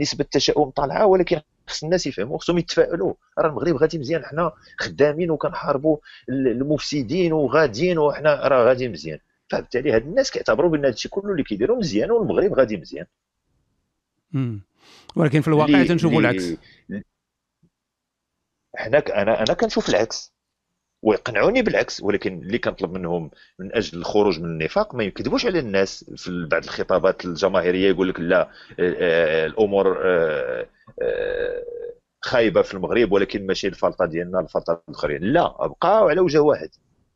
نسبة 0.00 0.24
التشاؤم 0.24 0.70
طالعة 0.70 1.06
ولكن 1.06 1.40
خص 1.68 1.84
الناس 1.84 2.06
يفهموا 2.06 2.38
خصهم 2.38 2.58
يتفائلوا. 2.58 3.14
راه 3.38 3.48
المغرب 3.48 3.76
غادي 3.76 3.98
مزيان 3.98 4.24
حنا 4.24 4.52
خدامين 4.78 5.30
وكنحاربوا 5.30 5.96
المفسدين 6.28 7.32
وغاديين 7.32 7.98
وحنا 7.98 8.48
راه 8.48 8.64
غادي 8.64 8.88
مزيان. 8.88 9.18
فبالتالي 9.48 9.92
هاد 9.92 10.02
الناس 10.02 10.30
كيعتبروا 10.30 10.70
بأن 10.70 10.84
هادشي 10.84 11.08
كله 11.08 11.32
اللي 11.32 11.42
كيديروا 11.42 11.78
مزيان 11.78 12.10
والمغرب 12.10 12.52
غادي 12.52 12.76
مزيان. 12.76 13.06
ولكن 15.16 15.40
في 15.40 15.48
الواقع 15.48 15.84
تنشوفوا 15.84 16.20
العكس. 16.20 16.54
حنا 18.76 18.98
أنا 18.98 19.42
أنا 19.42 19.54
كنشوف 19.54 19.88
العكس. 19.88 20.37
ويقنعوني 21.02 21.62
بالعكس 21.62 22.02
ولكن 22.02 22.38
اللي 22.38 22.58
كنطلب 22.58 22.92
منهم 22.92 23.30
من 23.58 23.74
أجل 23.74 23.98
الخروج 23.98 24.40
من 24.40 24.44
النفاق 24.44 24.94
ما 24.94 25.04
يكذبوش 25.04 25.46
على 25.46 25.58
الناس 25.58 26.04
في 26.16 26.46
بعض 26.50 26.64
الخطابات 26.64 27.24
الجماهيرية 27.24 27.88
يقول 27.88 28.08
لك 28.08 28.20
لا 28.20 28.40
آه، 28.40 28.48
آه، 28.80 29.46
الأمور 29.46 30.02
آه، 30.04 30.66
خايبة 32.20 32.62
في 32.62 32.74
المغرب 32.74 33.12
ولكن 33.12 33.46
ماشي 33.46 33.66
الفلطه 33.66 34.06
ديالنا 34.06 34.40
الفلطه 34.40 34.82
الأخرين. 34.88 35.22
لا 35.22 35.66
بقاو 35.66 36.08
على 36.08 36.20
وجه 36.20 36.38
واحد. 36.38 36.68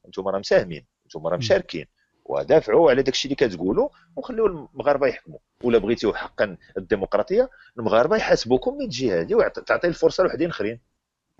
أنتم 0.07 0.29
راه 0.29 0.38
مساهمين 0.38 0.85
أنتم 1.07 1.27
راه 1.27 1.37
مشاركين 1.37 1.87
ودافعوا 2.25 2.90
على 2.90 3.03
داكشي 3.03 3.29
اللي 3.29 3.35
كتقولوا 3.37 3.88
وخليوا 4.16 4.49
المغاربة 4.49 5.07
يحكموا. 5.07 5.38
ولا 5.62 5.79
بغيتوا 5.79 6.14
حقا 6.14 6.57
الديمقراطية 6.77 7.51
المغاربة 7.79 8.16
يحاسبوكم 8.16 8.75
من 8.75 8.85
الجهه 8.85 9.21
هذه 9.21 9.35
وتعطي 9.35 9.88
الفرصة 9.88 10.25
لوحدين 10.25 10.49
أخرين. 10.49 10.81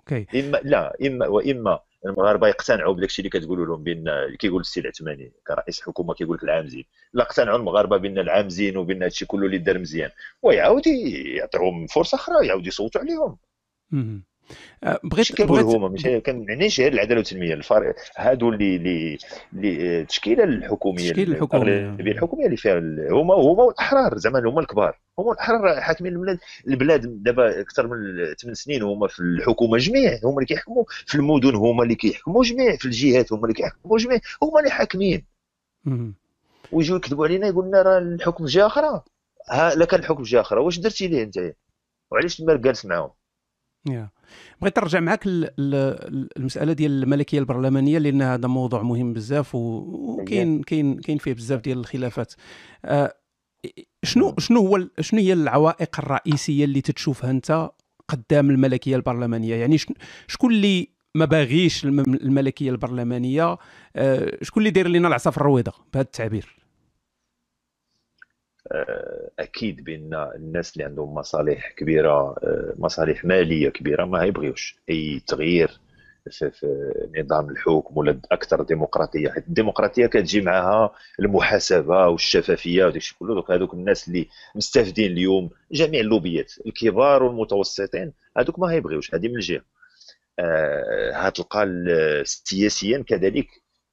okay. 0.09 0.35
اما 0.35 0.57
لا 0.63 0.95
اما 1.01 1.27
وإما 1.27 1.79
المغاربة 2.05 2.47
يقتنعوا 2.47 2.93
بداك 2.93 3.09
الشيء 3.09 3.25
اللي 3.25 3.39
كتقولوا 3.39 3.65
لهم 3.65 3.83
بان 3.83 4.35
كيقول 4.39 4.61
السي 4.61 4.79
العثماني 4.79 5.33
كرئيس 5.47 5.81
حكومة 5.81 6.13
كيقول 6.13 6.37
لك 6.37 6.43
العام 6.43 6.67
زين. 6.67 6.85
لا 7.13 7.23
اقتنعوا 7.23 7.57
المغاربة 7.57 7.97
بأن 7.97 8.17
العام 8.17 8.49
زين 8.49 8.77
وبأن 8.77 9.03
هادشي 9.03 9.25
كله 9.25 9.45
اللي 9.45 9.57
دار 9.57 9.79
مزيان. 9.79 10.09
ويعاود 10.41 10.87
يعطيهم 10.87 11.87
فرصة 11.87 12.15
أخرى 12.15 12.47
يعاود 12.47 12.67
يصوتوا 12.67 13.01
عليهم. 13.01 13.37
بغيت 15.03 15.41
بغيت 15.41 15.65
هما 15.65 15.87
ماشي 15.87 16.19
كنعنيش 16.19 16.79
غير 16.79 16.93
العدالة 16.93 17.17
والتنميه 17.17 17.53
الفرق 17.53 17.95
هادو 18.17 18.49
اللي 18.49 18.75
اللي 18.75 19.17
اللي 19.53 19.99
التشكيله 20.01 20.43
الحكومية 20.43 21.09
التشكيله 21.09 21.33
الحكومية. 21.33 21.89
الحكومية 21.89 22.45
اللي 22.45 22.57
فيها 22.57 22.79
هما 23.11 23.33
هما 23.33 23.69
الأحرار 23.69 24.17
زعما 24.17 24.39
هما 24.39 24.59
الكبار. 24.59 24.99
هما 25.19 25.31
الأحرار 25.31 25.81
حاكمين 25.81 26.13
البلاد. 26.13 26.39
البلاد 26.67 27.23
دابا 27.23 27.61
أكثر 27.61 27.87
من 27.87 27.97
8 28.41 28.53
سنين 28.53 28.83
هما 28.83 29.07
في 29.07 29.19
الحكومة 29.19 29.77
جميع. 29.77 30.19
هما 30.23 30.35
اللي 30.35 30.45
كيحكموا 30.45 30.83
في 30.87 31.15
المدن 31.15 31.55
هما 31.55 31.83
اللي 31.83 31.95
كيحكموا 31.95 32.43
جميع. 32.43 32.75
في 32.75 32.85
الجهات 32.85 33.33
هما 33.33 33.43
اللي 33.43 33.53
كيحكموا 33.53 33.97
جميع. 33.97 34.19
هما 34.43 34.59
اللي 34.59 34.71
حاكمين. 34.71 35.25
ويجيو 36.71 36.95
يكذبوا 36.95 37.25
علينا 37.25 37.47
يقول 37.47 37.67
لنا 37.67 37.81
راه 37.81 37.97
الحكم 37.97 38.45
جهة 38.45 38.67
أخرى. 38.67 39.01
ها 39.49 39.75
لا 39.75 39.85
كان 39.85 39.99
الحكم 39.99 40.23
جهة 40.23 40.41
أخرى. 40.41 40.59
واش 40.59 40.79
درتي 40.79 41.07
ليه 41.07 41.23
أنت؟ 41.23 41.53
وعلاش 42.11 42.41
ما 42.41 42.55
جالس 42.55 42.85
معاهم؟ 42.85 43.09
بغيت 44.61 44.79
نرجع 44.79 44.99
معك 44.99 45.21
المسألة 45.25 46.73
ديال 46.73 47.03
الملكية 47.03 47.39
البرلمانية 47.39 47.97
لأن 47.97 48.21
هذا 48.21 48.47
موضوع 48.47 48.81
مهم 48.81 49.13
بزاف 49.13 49.55
وكاين 49.55 50.61
كاين 50.61 50.99
كاين 50.99 51.17
فيه 51.17 51.33
بزاف 51.33 51.61
ديال 51.61 51.77
الخلافات. 51.77 52.33
آه، 52.85 53.13
شنو 54.03 54.35
شنو 54.39 54.59
هو 54.59 54.87
شنو 54.99 55.19
هي 55.19 55.33
العوائق 55.33 55.99
الرئيسية 55.99 56.65
اللي 56.65 56.81
تتشوفها 56.81 57.31
أنت 57.31 57.69
قدام 58.09 58.49
الملكية 58.49 58.95
البرلمانية؟ 58.95 59.55
يعني 59.55 59.77
شكون 60.27 60.53
اللي 60.53 60.87
ما 61.15 61.25
باغيش 61.25 61.85
الملكية 61.85 62.71
البرلمانية؟ 62.71 63.57
آه، 63.95 64.37
شكون 64.41 64.61
اللي 64.61 64.71
داير 64.71 64.87
لنا 64.87 65.07
العصا 65.07 65.31
في 65.31 65.37
الرويضة 65.37 65.73
بهذا 65.93 66.05
التعبير؟ 66.05 66.62
أكيد 69.39 69.83
بأن 69.83 70.13
الناس 70.35 70.73
اللي 70.73 70.83
عندهم 70.83 71.13
مصالح 71.15 71.71
كبيرة 71.71 72.35
آه، 72.43 72.73
مصالح 72.77 73.25
مالية 73.25 73.69
كبيرة 73.69 74.05
ما 74.05 74.23
هيبغيوش 74.23 74.75
أي 74.89 75.21
تغيير 75.27 75.79
في, 76.29 76.51
نظام 77.17 77.49
الحكم 77.49 77.97
ولا 77.97 78.19
أكثر 78.31 78.63
ديمقراطية. 78.63 79.29
حيت 79.29 79.47
الديمقراطية 79.47 80.05
كتجي 80.05 80.41
معها 80.41 80.91
المحاسبة 81.19 82.07
والشفافية 82.07 82.85
وداك 82.85 82.97
الشيء 82.97 83.17
كله. 83.19 83.35
دوك 83.35 83.51
هذوك 83.51 83.73
الناس 83.73 84.07
اللي 84.07 84.27
مستافدين 84.55 85.11
اليوم 85.11 85.49
جميع 85.71 86.01
اللوبيات 86.01 86.53
الكبار 86.65 87.23
والمتوسطين 87.23 88.13
هذوك 88.37 88.59
ما 88.59 88.71
هيبغيوش 88.71 89.15
هذه 89.15 89.27
من 89.27 89.39
جهه 89.39 89.61
آه 90.39 91.11
هتلقى 91.13 91.65
سياسيا 92.25 93.03
كذلك 93.07 93.47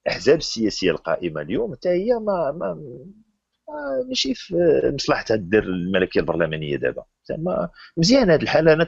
الاحزاب 0.07 0.39
السياسيه 0.39 0.91
القائمة 0.91 1.41
اليوم 1.41 1.75
حتى 1.75 1.89
هي 1.89 2.15
ما, 2.15 2.53
ما 2.53 2.97
ماشي 4.09 4.35
في 4.35 4.55
مصلحتها 4.95 5.37
دير 5.37 5.63
الملكية 5.63 6.21
البرلمانية 6.21 6.77
دابا. 6.77 7.05
زعما 7.25 7.69
مزيان 7.97 8.31
هذه 8.31 8.43
الحالة. 8.43 8.73
أنا 8.73 8.87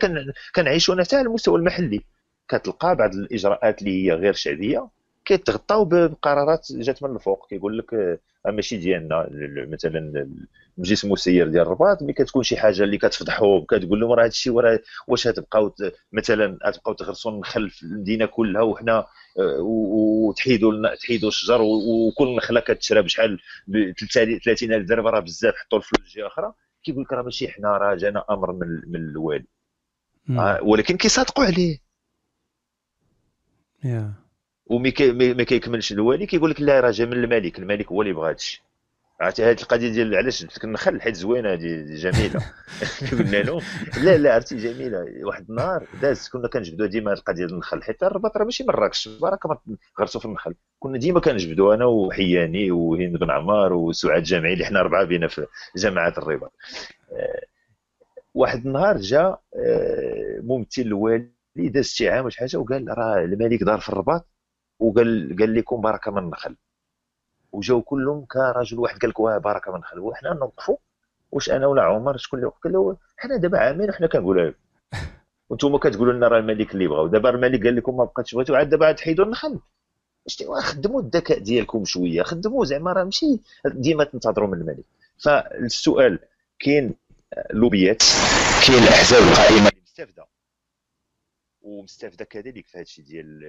كنعيشوا 0.54 1.02
حتى 1.02 1.16
على 1.16 1.26
المستوى 1.26 1.58
المحلي. 1.58 2.00
كتلقى 2.48 2.96
بعض 2.96 3.14
الإجراءات 3.14 3.82
اللي 3.82 4.06
هي 4.06 4.12
غير 4.12 4.32
شعبية. 4.32 4.88
كيتغطاو 5.24 5.84
بقرارات 5.84 6.66
جات 6.72 7.02
من 7.02 7.14
الفوق. 7.16 7.48
كيقول 7.48 7.78
لك 7.78 7.94
آه، 8.46 8.50
ماشي 8.50 8.76
ديالنا 8.76 9.28
مثلا 9.68 10.28
المجلس 10.78 11.04
المسير 11.04 11.48
ديال 11.48 11.62
الرباط 11.62 12.02
ملي 12.02 12.12
كتكون 12.12 12.42
شي 12.42 12.56
حاجة 12.56 12.82
اللي 12.82 12.98
كتفضحهم 12.98 13.64
كتقول 13.64 14.00
لهم 14.00 14.12
راه 14.12 14.22
هذا 14.22 14.28
الشيء 14.28 14.52
وراه 14.52 14.80
واش 15.08 15.26
غتبقاو 15.26 15.74
مثلا 16.12 16.58
غتبقاو 16.66 16.94
تغرسوا 16.94 17.30
النخل 17.30 17.70
في 17.70 17.82
المدينة 17.82 18.26
كلها 18.26 18.62
وحنا 18.62 18.98
آه، 19.38 19.58
وتحيدوا 19.60 20.94
تحيدوا 20.94 21.28
الشجر 21.28 21.62
وكل 21.62 22.36
نخلة 22.36 22.60
كتشرى 22.60 23.02
بشحال 23.02 23.38
ب 23.66 23.92
30000 24.44 24.88
درهم 24.88 25.06
راه 25.06 25.20
بزاف 25.20 25.54
حطوا 25.54 25.78
الفلوس 25.78 26.16
جهه 26.16 26.26
أخرى. 26.26 26.52
كيقول 26.84 27.02
لك 27.02 27.12
راه 27.12 27.22
ماشي 27.22 27.48
حنا 27.48 27.68
راه 27.68 27.94
جانا 27.94 28.24
أمر 28.30 28.52
من 28.52 28.68
من 28.86 29.00
الوالي. 29.10 29.46
آه، 30.30 30.60
ولكن 30.62 30.96
كيصادقوا 30.96 31.44
عليه. 31.44 31.78
Yeah. 33.84 34.21
ومي 34.66 34.94
ما 35.34 35.42
كيكملش 35.44 35.92
الوالي 35.92 36.26
كيقول 36.26 36.50
لك 36.50 36.60
لا 36.60 36.80
راه 36.80 36.90
جا 36.90 37.04
من 37.04 37.12
الملك 37.12 37.58
الملك 37.58 37.92
هو 37.92 38.02
اللي 38.02 38.12
بغى 38.12 38.30
هادشي 38.30 38.62
عرفتي 39.22 39.44
هذه 39.44 39.62
القضية 39.62 39.88
ديال 39.88 40.14
علاش 40.16 40.42
جبت 40.42 40.56
لك 40.58 40.64
النخل 40.64 41.00
حيت 41.00 41.14
زوينة 41.16 41.54
دي 41.54 41.94
جميلة. 41.96 42.40
قلنا 43.12 43.36
له 43.36 43.62
لا 44.02 44.16
لا 44.18 44.34
عرفتي 44.34 44.56
جميلة. 44.56 45.06
واحد 45.24 45.50
النهار 45.50 45.86
داز 46.02 46.28
كنا 46.28 46.48
كنجبدوا 46.48 46.86
ديما 46.86 47.12
القضية 47.12 47.36
ديال 47.36 47.52
النخل 47.52 47.82
حيت 47.82 48.02
الرباط 48.02 48.36
راه 48.36 48.44
ماشي 48.44 48.64
مراكش 48.64 49.08
راك 49.22 49.38
غرسوا 50.00 50.20
في 50.20 50.26
النخل. 50.26 50.54
كنا 50.78 50.98
ديما 50.98 51.20
كنجبدوا 51.20 51.74
أنا 51.74 51.84
وحياني 51.84 52.70
وهند 52.70 53.16
بن 53.16 53.30
عمار 53.30 53.72
وسعاد 53.72 54.22
جامعي 54.22 54.52
اللي 54.52 54.64
حنا 54.64 54.80
اربعه 54.80 55.04
بينا 55.04 55.28
في 55.28 55.46
جامعه 55.76 56.14
الرباط. 56.18 56.52
آه، 57.12 57.42
واحد 58.34 58.66
النهار 58.66 58.96
جا 58.96 59.36
آه، 59.56 60.40
ممثل 60.42 60.82
الوالي 60.82 61.30
داز 61.56 61.86
شي 61.86 62.08
عام 62.08 62.24
ولا 62.24 62.34
حاجة 62.34 62.56
وقال 62.56 62.88
راه 62.98 63.18
الملك 63.24 63.62
دار 63.62 63.80
في 63.80 63.88
الرباط 63.88 64.31
وقال 64.82 65.36
قال 65.38 65.54
لكم 65.54 65.80
بركة 65.80 66.10
من 66.10 66.18
النخل. 66.18 66.56
وجاو 67.52 67.82
كلهم 67.82 68.24
كرجل 68.24 68.78
واحد 68.78 68.98
قال 68.98 69.10
لك 69.10 69.20
واه 69.20 69.38
بركة 69.38 69.70
من 69.70 69.76
النخل. 69.76 69.98
وحنا 69.98 70.34
نوقفوا. 70.34 70.76
واش 71.32 71.50
أنا 71.50 71.66
ولا 71.66 71.82
عمر؟ 71.82 72.16
شكون 72.16 72.38
اللي 72.38 72.46
وقف 72.46 72.60
قال 72.64 72.72
له 72.72 72.96
حنا 73.16 73.36
دابا 73.36 73.58
عامين 73.58 73.90
وحنا 73.90 74.06
كنقولها 74.06 74.54
وأنتم 75.48 75.76
كتقولوا 75.76 76.12
لنا 76.12 76.28
راه 76.28 76.38
الملك 76.38 76.74
اللي 76.74 76.88
بغاو. 76.88 77.06
دابا 77.06 77.30
الملك 77.30 77.64
قال 77.64 77.76
لكم 77.76 77.96
ما 77.96 78.04
بقاتش 78.04 78.34
بغيتو. 78.34 78.54
عاد 78.54 78.68
دابا 78.70 78.92
تحيدوا 78.92 79.24
النخل. 79.24 79.60
خدموا 80.62 81.00
الذكاء 81.00 81.38
ديالكم 81.38 81.84
شوية. 81.84 82.22
خدموا 82.22 82.64
زعما 82.64 82.92
راه 82.92 83.04
ماشي 83.04 83.40
ديما 83.66 84.04
تنتظروا 84.04 84.48
من 84.48 84.60
الملك. 84.60 84.84
فالسؤال 85.18 86.18
كاين 86.58 86.94
لوبيات 87.50 88.02
كاين 88.66 88.82
الأحزاب 88.82 89.22
القائمة. 89.22 89.70
مستافده 89.82 90.31
ومستافده 91.62 92.24
كذلك 92.24 92.66
في 92.66 92.78
هذا 92.78 92.82
الشيء 92.82 93.04
ديال 93.04 93.40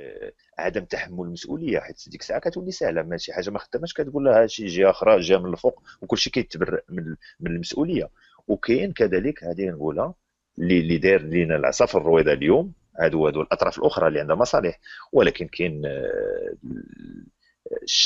عدم 0.59 0.85
تحمل 0.85 1.25
المسؤولية 1.25 1.79
حيت 1.79 2.09
ديك 2.09 2.21
الساعة 2.21 2.39
كتولي 2.39 2.71
سهلة. 2.71 3.03
ما 3.03 3.17
شي 3.17 3.33
حاجة 3.33 3.49
ما 3.49 3.59
خداماش 3.59 3.93
كتقول 3.93 4.25
لها 4.25 4.47
شي 4.47 4.65
جهه 4.65 4.89
أخرى 4.89 5.19
جهه 5.19 5.37
من 5.37 5.53
الفوق 5.53 5.83
وكل 6.01 6.17
شيء 6.17 6.33
كيتبرأ 6.33 6.81
من, 6.89 7.15
من 7.39 7.51
المسؤولية. 7.51 8.09
وكاين 8.47 8.93
كذلك 8.93 9.43
هذه 9.43 9.69
نقولها 9.69 10.13
اللي 10.59 10.79
اللي 10.79 10.97
داير 10.97 11.21
لينا 11.21 11.55
العصافر 11.55 12.01
الرويضة 12.01 12.33
اليوم. 12.33 12.73
هادو 12.99 13.27
هادو 13.27 13.41
الأطراف 13.41 13.77
الأخرى 13.77 14.07
اللي 14.07 14.19
عندها 14.19 14.35
مصالح. 14.35 14.79
ولكن 15.13 15.47
كاين 15.47 15.81
آه، 15.85 16.55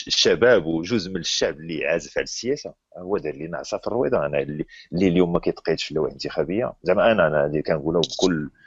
الشباب 0.08 0.66
وجزء 0.66 1.12
من 1.12 1.20
الشعب 1.20 1.60
اللي 1.60 1.86
عازف 1.86 2.18
على 2.18 2.24
السياسة 2.24 2.74
هو 2.98 3.18
دار 3.18 3.34
لينا 3.36 3.58
عصافر 3.58 3.88
الرويضة. 3.92 4.26
أنا 4.26 4.40
اللي, 4.40 4.66
اللي 4.94 5.08
اليوم 5.08 5.34
ما 5.34 5.40
كيتقيدش 5.40 5.84
في 5.84 5.92
اللوائح 5.92 6.08
الانتخابية. 6.08 6.74
زعما 6.84 7.12
أنا 7.12 7.28
أنا 7.28 7.46
اللي 7.46 7.62
كنقولها 7.62 8.02
بكل 8.02 8.44
آه، 8.44 8.67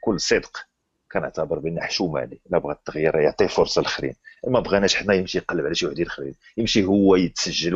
كل 0.00 0.20
صدق 0.20 0.66
كنعتبر 1.12 1.58
بأن 1.58 1.80
حشومه 1.80 2.20
عليه 2.20 2.38
لا 2.50 2.58
بغى 2.58 2.72
التغيير 2.72 3.16
يعطي 3.16 3.48
فرصة 3.48 3.80
للاخرين 3.80 4.14
ما 4.46 4.60
بغيناش 4.60 4.96
حنا 4.96 5.14
يمشي 5.14 5.38
يقلب 5.38 5.64
على 5.66 5.74
شي 5.74 5.86
وحدين 5.86 6.06
اخرين 6.06 6.34
يمشي 6.56 6.84
هو 6.84 7.16
يتسجل 7.16 7.74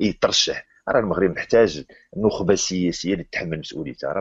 ويترشح 0.00 0.66
راه 0.88 1.00
المغرب 1.00 1.30
محتاج 1.36 1.84
نخبة 2.16 2.54
سياسية 2.54 3.12
اللي 3.12 3.24
تتحمل 3.24 3.58
مسؤوليتها 3.58 4.12
راه 4.12 4.20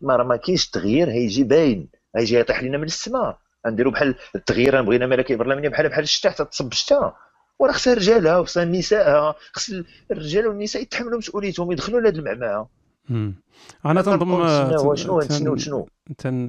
ما 0.00 0.16
راه 0.16 0.24
ما 0.24 0.36
كاينش 0.36 0.66
تغيير 0.70 1.10
هيجي 1.10 1.44
باين. 1.44 1.88
هيجي 2.16 2.38
يطيح 2.38 2.62
لنا 2.62 2.78
من 2.78 2.84
السماء 2.84 3.38
غنديروا 3.66 3.92
بحال 3.92 4.14
التغيير 4.34 4.82
بغينا 4.82 5.06
ملكيه 5.06 5.36
برلمانية 5.36 5.68
بحال 5.68 5.88
بحال 5.88 6.02
الشتاء 6.02 6.32
حتى 6.32 6.44
تصب 6.44 6.72
الشتاء. 6.72 7.16
وراه 7.58 7.72
خصها 7.72 7.94
رجالها 7.94 8.38
وخصها 8.38 8.62
النساء 8.62 9.36
خص 9.52 9.70
الرجال 10.10 10.46
والنساء 10.46 10.82
يتحملوا 10.82 11.18
مسؤوليتهم 11.18 11.72
يدخلوا 11.72 12.00
لهذه 12.00 12.14
المعمعة. 12.14 12.68
أنا 13.86 14.02
تنظن 14.02 14.96
شنو 14.96 15.20
شنو 15.20 15.56
شنو 15.56 15.86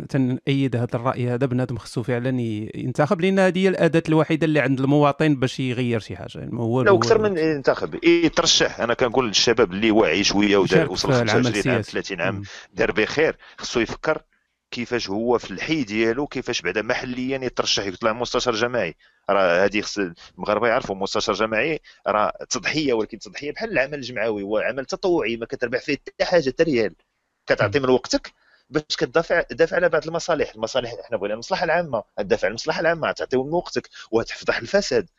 تنأيد 0.09 0.75
هذا 0.75 0.95
الرأي 0.95 1.29
هذا 1.29 1.45
بنادم 1.45 1.77
خصو 1.77 2.03
فعلا 2.03 2.41
ينتخب 2.75 3.21
لأن 3.21 3.39
هذه 3.39 3.59
هي 3.59 3.67
الأداة 3.67 4.03
الوحيدة 4.09 4.45
اللي 4.45 4.59
عند 4.59 4.79
المواطن 4.79 5.35
باش 5.35 5.59
يغير 5.59 5.99
شي 5.99 6.15
حاجة. 6.15 6.37
يعني 6.37 6.59
هو 6.59 6.81
لا 6.81 6.93
أكثر 6.93 7.21
من 7.21 7.37
ينتخب. 7.37 8.03
يترشح 8.03 8.79
أنا 8.79 8.93
كنقول 8.93 9.27
للشباب 9.27 9.71
اللي 9.71 9.91
واعي 9.91 10.23
شوية 10.23 10.57
ودار 10.57 10.91
وصل 10.91 11.13
25 11.13 11.75
عام 11.75 11.81
30 11.81 12.21
عام 12.21 12.41
دار 12.73 12.91
بخير. 12.91 13.37
خصو 13.57 13.79
يفكر 13.79 14.21
كيفاش 14.75 15.09
هو 15.09 15.37
في 15.37 15.51
الحي 15.51 15.83
ديالو 15.83 16.27
كيفاش 16.27 16.61
بعدا 16.61 16.81
محليا 16.81 17.39
يترشح 17.43 17.85
يطلع 17.85 18.13
مستشار 18.13 18.53
جماعي 18.53 18.95
راه 19.29 19.65
هذه 19.65 19.81
خص 19.81 19.97
المغاربة 20.37 20.67
يعرفوا 20.67 20.95
مستشار 20.95 21.35
جماعي 21.35 21.81
راه 22.07 22.33
تضحية 22.49 22.93
ولكن 22.93 23.19
تضحية 23.19 23.51
بحال 23.51 23.71
العمل 23.71 23.93
الجمعوي. 23.93 24.43
هو 24.43 24.57
عمل 24.57 24.85
تطوعي 24.85 25.37
ما 25.37 25.45
كتربح 25.45 25.79
فيه 25.81 25.97
حتى 26.07 26.25
حاجة 26.25 26.49
حتى 26.49 26.63
ريال. 26.63 26.95
كتعطي 27.47 27.79
من 27.79 27.89
وقتك 27.89 28.33
باش 28.69 28.83
كتدافع 28.97 29.43
دافع 29.51 29.75
على 29.75 29.89
بعض 29.89 30.07
المصالح. 30.07 30.53
المصالح 30.55 30.93
إحنا 31.03 31.17
بغينا 31.17 31.33
المصلحة 31.33 31.63
العامة. 31.63 32.03
تدافع 32.17 32.45
على 32.45 32.49
المصلحة 32.51 32.79
العامة 32.79 33.11
تعطيو 33.11 33.43
من 33.43 33.53
وقتك 33.53 33.89
وتفضح 34.11 34.57
الفساد. 34.57 35.09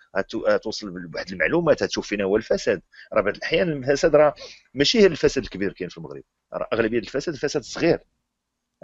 توصل 0.62 0.90
بواحد 1.08 1.30
المعلومات 1.32 1.84
تشوف 1.84 2.06
فينا 2.08 2.24
هو 2.24 2.36
الفساد. 2.36 2.82
راه 3.12 3.22
بعض 3.22 3.36
الأحيان 3.36 3.72
الفساد 3.72 4.16
راه 4.16 4.34
ماشي 4.74 5.06
الفساد 5.06 5.44
الكبير 5.44 5.72
كاين 5.72 5.88
في 5.88 5.98
المغرب. 5.98 6.22
راه 6.52 6.68
أغلبية 6.72 6.98
الفساد 6.98 7.34
الفساد 7.34 7.62
صغير. 7.62 8.00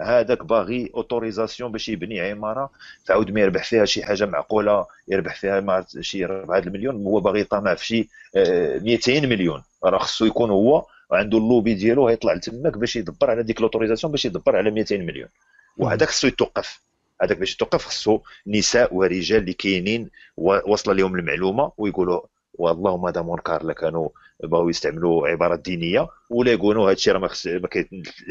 هذاك 0.01 0.45
باغي 0.45 0.91
autorisation 0.95 1.71
باش 1.71 1.89
يبني 1.89 2.21
عمارة 2.21 2.69
تعاود 3.05 3.31
ما 3.31 3.41
يربح 3.41 3.63
فيها 3.63 3.85
شي 3.85 4.03
حاجة 4.03 4.25
معقولة 4.25 4.85
يربح 5.07 5.35
فيها 5.35 5.59
مع 5.59 5.85
شي 6.01 6.25
4 6.25 6.57
المليون 6.57 7.03
هو 7.05 7.19
باغي 7.19 7.39
يطمع 7.39 7.75
في 7.75 7.85
شي 7.85 8.09
200 8.35 9.17
آه، 9.17 9.19
مليون. 9.25 9.63
راه 9.83 9.97
خصو 9.97 10.25
يكون 10.25 10.49
هو 10.49 10.85
عنده 11.11 11.37
اللوبي 11.37 11.73
ديالو 11.73 12.07
هيطلع 12.07 12.33
لتماك 12.33 12.77
باش 12.77 12.95
يدبر 12.95 13.31
على 13.31 13.43
ديك 13.43 13.61
l'autorisation 13.61 14.11
باش 14.11 14.25
يدبر 14.25 14.55
على 14.55 14.71
200 14.71 14.97
مليون. 14.97 15.29
وهذاك 15.77 16.09
خصو 16.09 16.27
يتوقف. 16.27 16.81
هذاك 17.21 17.37
باش 17.37 17.53
يتوقف 17.53 17.85
خصو 17.85 18.19
نساء 18.47 18.95
ورجال 18.95 19.39
اللي 19.39 19.53
كاينين 19.53 20.09
وصل 20.37 20.97
لهم 20.97 21.15
المعلومة 21.15 21.71
ويقولوا 21.77 22.21
والله 22.53 22.97
ما 22.97 23.11
دام 23.11 23.35
كارلا 23.35 23.73
كانوا 23.73 24.09
بغاو 24.43 24.69
يستعملوا 24.69 25.27
عبارات 25.27 25.59
دينية 25.59 26.07
ولا 26.29 26.51
يقولوا 26.51 26.85
هذا 26.85 26.91
الشيء 26.91 27.13
راه 27.13 27.29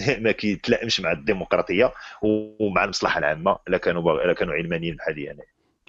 ما 0.25 0.33
كيتلائمش 0.33 1.01
مع 1.01 1.13
الديمقراطية 1.13 1.93
ومع 2.23 2.85
المصلحة 2.85 3.19
العامة 3.19 3.59
لا 3.69 3.79
كانوا 3.79 4.13
لا 4.13 4.33
كانوا 4.33 4.55
علمانيين 4.55 4.97
بحالي 4.97 5.31
أنا. 5.31 5.43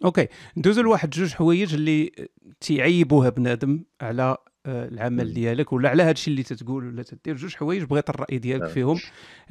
أوكي. 0.06 0.28
ندوزو 0.58 0.82
لواحد 0.82 1.10
جوج 1.10 1.34
حوايج 1.34 1.74
اللي 1.74 2.12
تيعيبوها 2.60 3.30
بنادم 3.30 3.84
على 4.02 4.38
آه، 4.66 4.88
العمل 4.88 5.34
ديالك 5.34 5.74
ولا 5.74 5.90
على 5.90 6.04
هذا 6.04 6.12
الشيء 6.12 6.32
اللي 6.32 6.44
تتقول 6.44 6.88
ولا 6.88 7.04
تدير 7.04 7.36
جوج 7.36 7.56
حوايج 7.56 7.84
بغيت 7.84 8.10
الرأي 8.10 8.38
ديالك 8.38 8.62
نعم. 8.62 8.72
فيهم. 8.72 9.00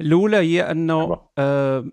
الأولى 0.01 0.37
هي 0.37 0.71
أنه 0.71 1.21
آه 1.37 1.85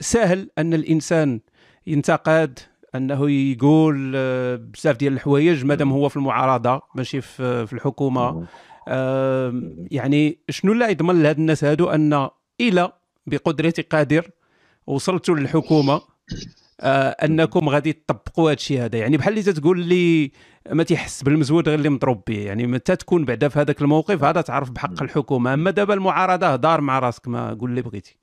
سهل 0.00 0.50
أن 0.58 0.74
الإنسان 0.74 1.40
ينتقد 1.86 2.58
انه 2.98 3.30
يقول 3.30 4.12
آه، 4.16 4.56
بزاف 4.56 4.96
ديال 4.96 5.12
الحوايج 5.12 5.64
مادام 5.64 5.92
هو 5.92 6.08
في 6.08 6.16
المعارضة 6.16 6.82
ماشي 6.94 7.20
في 7.20 7.66
في 7.66 7.72
الحكومة. 7.72 8.46
آه 8.88 9.62
يعني 9.90 10.38
شنو 10.50 10.72
اللي 10.72 10.90
يضمن 10.90 11.22
لهاد 11.22 11.38
الناس 11.38 11.64
هادو 11.64 11.90
أن 11.90 12.28
إلى 12.60 12.92
بقدرتي 13.26 13.82
قادر 13.82 14.30
وصلتوا 14.86 15.36
للحكومة 15.36 16.00
آه 16.80 17.08
أنكم 17.08 17.68
غادي 17.68 17.92
تطبقوا 17.92 18.48
هذا 18.50 18.54
الشيء 18.54 18.84
هذا؟ 18.84 18.98
يعني 18.98 19.16
بحال 19.16 19.38
اللي 19.38 19.52
تقول 19.52 19.80
لي 19.80 20.32
ما 20.70 20.82
تيحس 20.82 21.22
بالمزود 21.22 21.68
غير 21.68 21.78
اللي 21.78 21.88
مضروب 21.88 22.22
به. 22.26 22.38
يعني 22.38 22.66
متى 22.66 22.96
تكون 22.96 23.24
بعدا 23.24 23.48
في 23.48 23.58
هذاك 23.58 23.82
الموقف 23.82 24.24
هذا 24.24 24.40
تعرف 24.40 24.70
بحق 24.70 25.02
الحكومة. 25.02 25.54
أما 25.54 25.70
دابا 25.70 25.94
المعارضة 25.94 26.56
دار 26.56 26.80
مع 26.80 26.98
راسك 26.98 27.28
ما 27.28 27.54
قول 27.54 27.70
اللي 27.70 27.82
بغيتي. 27.82 28.16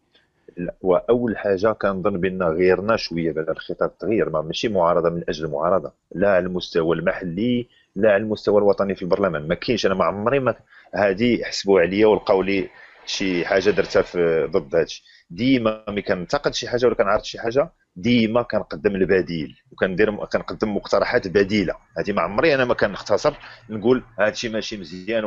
وأول 0.81 1.37
حاجة 1.37 1.71
كنظن 1.71 2.17
بأن 2.19 2.43
غيرنا 2.43 2.95
شوية 2.95 3.31
بعد 3.31 3.49
الخطاب 3.49 3.89
التغيير 3.89 4.29
ما 4.29 4.41
ماشي 4.41 4.69
معارضة 4.69 5.09
من 5.09 5.23
أجل 5.29 5.45
المعارضه 5.45 5.91
لا 6.15 6.29
على 6.29 6.45
المستوى 6.45 6.95
المحلي 6.95 7.67
لا 7.95 8.09
على 8.13 8.23
المستوى 8.23 8.57
الوطني 8.57 8.95
في 8.95 9.01
البرلمان 9.01 9.47
ما 9.47 9.55
كاينش. 9.55 9.85
أنا 9.85 9.93
ما 9.95 10.05
عمري 10.05 10.39
ما 10.39 10.55
هذه 10.95 11.43
حسبوا 11.43 11.81
عليا 11.81 12.07
ولقاو 12.07 12.41
لي 12.41 12.69
شي 13.05 13.45
حاجة 13.45 13.69
درتها 13.69 14.01
في 14.01 14.49
ضد 14.51 14.75
هادشي. 14.75 15.03
ديما 15.29 15.83
ملي 15.89 16.01
كنتقد 16.01 16.53
شي 16.53 16.67
حاجة 16.67 16.85
ولا 16.85 16.95
كنعرض 16.95 17.23
شي 17.23 17.39
حاجة 17.39 17.69
ديما 17.95 18.41
كنقدم 18.41 18.95
البديل 18.95 19.55
وكندير 19.71 20.25
كنقدم 20.25 20.75
مقترحات 20.75 21.27
بديلة. 21.27 21.75
هذه 21.97 22.11
ما 22.11 22.21
عمري 22.21 22.55
أنا 22.55 22.65
ما 22.65 22.73
كنختصر 22.73 23.33
نقول 23.69 24.03
هذا 24.19 24.29
الشيء 24.29 24.51
ماشي 24.51 24.77
مزيان 24.77 25.23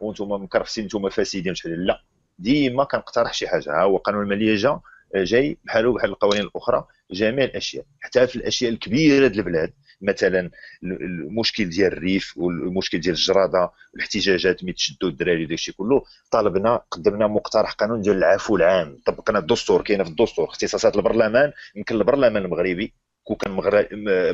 وأنتم 0.00 0.32
مكرفسين 0.32 0.84
أنتم 0.84 1.08
فاسدين 1.08 1.54
لا. 1.64 2.00
ديما 2.42 2.84
كنقترح 2.84 3.34
شي 3.34 3.48
حاجة. 3.48 3.70
ها 3.70 3.82
هو 3.82 3.96
قانون 3.96 4.22
المالية 4.22 4.54
جا 4.56 4.80
جاي 5.14 5.58
بحالو 5.64 5.92
بحال 5.92 6.10
القوانين 6.10 6.44
الأخرى 6.44 6.86
جميع 7.10 7.44
الأشياء. 7.44 7.84
حتى 8.00 8.26
في 8.26 8.36
الأشياء 8.36 8.72
الكبيرة 8.72 9.26
ديال 9.26 9.38
البلاد 9.46 9.72
مثلا 10.02 10.50
المشكل 10.82 11.68
ديال 11.68 11.92
الريف 11.92 12.34
والمشكل 12.36 13.00
ديال 13.00 13.14
الجرادة 13.14 13.70
والاحتجاجات 13.94 14.64
ملي 14.64 14.72
تشدوا 14.72 15.08
الدراري 15.08 15.46
داكشي 15.46 15.72
كله 15.72 16.02
طالبنا 16.30 16.80
قدمنا 16.90 17.26
مقترح 17.26 17.72
قانون 17.72 18.00
ديال 18.00 18.16
العفو 18.16 18.56
العام. 18.56 18.98
طبقنا 19.06 19.38
الدستور 19.38 19.82
كاينة 19.82 20.04
في 20.04 20.10
الدستور 20.10 20.44
اختصاصات 20.44 20.96
البرلمان 20.96 21.52
يمكن 21.76 21.94
البرلمان 21.94 22.36
المغربي 22.44 22.94
كون 23.24 23.36
كان 23.36 23.56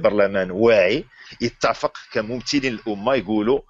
برلمان 0.03 0.51
واعي 0.51 1.05
يتفق 1.41 1.93
كممثلين 2.13 2.73
الأمة 2.75 3.15
يقولوا 3.15 3.61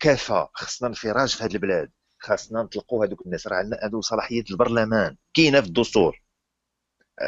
كفى 0.00 0.46
خصنا 0.54 0.88
انفراج 0.88 1.28
في 1.28 1.44
هذه 1.44 1.54
البلاد. 1.54 1.90
خاصنا 2.22 2.62
نطلقوا 2.62 3.06
هذوك 3.06 3.26
الناس 3.26 3.46
راه 3.46 3.56
عندنا 3.56 3.80
هذو 3.82 4.00
صلاحيات 4.00 4.50
البرلمان 4.50 5.16
كاينة 5.34 5.60
في 5.60 5.66
الدستور. 5.66 6.22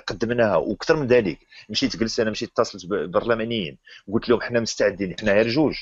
قدمناها 0.06 0.56
وأكثر 0.56 0.96
من 0.96 1.06
ذلك. 1.06 1.38
مشيت 1.68 1.96
جلست 1.96 2.20
أنا 2.20 2.30
مشيت 2.30 2.50
اتصلت 2.50 2.86
بالبرلمانيين 2.86 3.78
قلت 4.12 4.28
لهم 4.28 4.40
حنا 4.40 4.60
مستعدين 4.60 5.16
حنا 5.20 5.32
غير 5.32 5.48
جوج. 5.48 5.74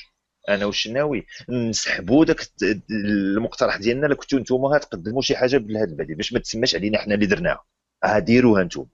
أنا 0.49 0.65
والشناوي 0.65 1.25
نسحبوا 1.49 2.25
داك 2.25 2.41
المقترح 2.91 3.77
ديالنا 3.77 4.05
اللي 4.05 4.15
كنتو 4.15 4.37
نتوما 4.37 4.77
تقدموا 4.77 5.21
شي 5.21 5.35
حاجة 5.35 5.57
بهذا 5.57 5.83
البديل 5.91 6.15
باش 6.15 6.33
ما 6.33 6.39
تسماش 6.39 6.75
علينا 6.75 6.97
حنا 6.97 7.15
اللي 7.15 7.25
درناها. 7.25 7.63
ها 8.03 8.19
ديروها 8.19 8.63
نتوما. 8.63 8.87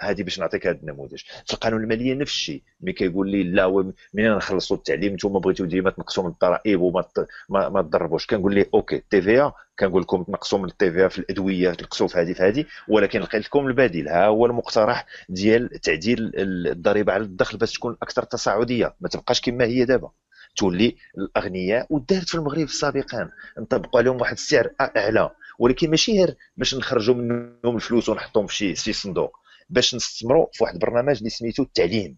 هذه 0.00 0.22
باش 0.22 0.38
نعطيك 0.38 0.66
هذا 0.66 0.78
النموذج. 0.82 1.22
في 1.46 1.54
القانون 1.54 1.82
المالية 1.82 2.14
نفس 2.14 2.32
الشيء 2.32 2.62
ملي 2.80 2.92
كيقول 2.92 3.30
لي 3.30 3.42
لا 3.42 3.92
منين 4.14 4.32
نخلصوا 4.32 4.76
التعليم 4.76 5.12
أنتم 5.12 5.38
بغيتوا 5.38 5.66
ديما 5.66 5.90
تنقصوا 5.90 6.24
من 6.24 6.30
الضرائب 6.30 6.80
وما 6.80 7.04
ما, 7.48 7.82
تضربوش. 7.82 8.26
كنقول 8.26 8.54
لي 8.54 8.66
OK 8.74 9.02
TVA 9.10 9.52
كنقول 9.78 10.02
لكم 10.02 10.22
تنقصوا 10.22 10.58
من 10.58 10.64
ال 10.64 10.90
TVA 10.90 11.08
في 11.10 11.18
الأدوية 11.18 11.70
تنقصوا 11.70 12.08
في 12.08 12.18
هذه 12.18 12.32
في 12.32 12.42
هذه 12.42 12.64
ولكن 12.88 13.20
لقيت 13.20 13.44
لكم 13.44 13.66
البديل. 13.66 14.08
ها 14.08 14.26
هو 14.26 14.46
المقترح 14.46 15.06
ديال 15.28 15.68
تعديل 15.80 16.32
الضريبة 16.36 17.12
على 17.12 17.22
الدخل 17.22 17.58
باش 17.58 17.72
تكون 17.72 17.96
أكثر 18.02 18.22
تصاعدية. 18.22 18.94
ما 19.00 19.08
تبقاش 19.08 19.40
كما 19.40 19.64
هي 19.64 19.84
دابا. 19.84 20.10
تولي 20.56 20.96
الأغنياء 21.18 21.86
ودارت 21.90 22.28
في 22.28 22.34
المغرب 22.34 22.68
سابقا. 22.68 23.30
نطبقوا 23.58 24.00
عليهم 24.00 24.20
واحد 24.20 24.32
السعر 24.32 24.70
أعلى. 24.80 25.30
ولكن 25.58 25.90
ماشي 25.90 26.12
غير 26.12 26.36
باش 26.56 26.74
نخرجوا 26.74 27.14
منهم 27.14 27.76
الفلوس 27.76 28.08
ونحطهم 28.08 28.46
في 28.46 28.76
شي 28.76 28.92
صندوق. 28.92 29.40
باش 29.70 29.94
نستثمروا 29.94 30.46
في 30.52 30.64
واحد 30.64 30.74
البرنامج 30.74 31.16
اللي 31.18 31.30
سميتو 31.30 31.62
التعليم 31.62 32.16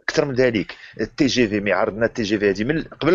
أكثر 0.00 0.24
من 0.24 0.34
ذلك 0.34 0.76
ال 1.00 1.26
TGV 1.26 1.60
ملي 1.60 1.72
عرضنا 1.72 2.06
ال 2.06 2.22
TGV 2.22 2.50
هذه 2.50 2.64
من 2.64 2.82
قبل 2.82 3.14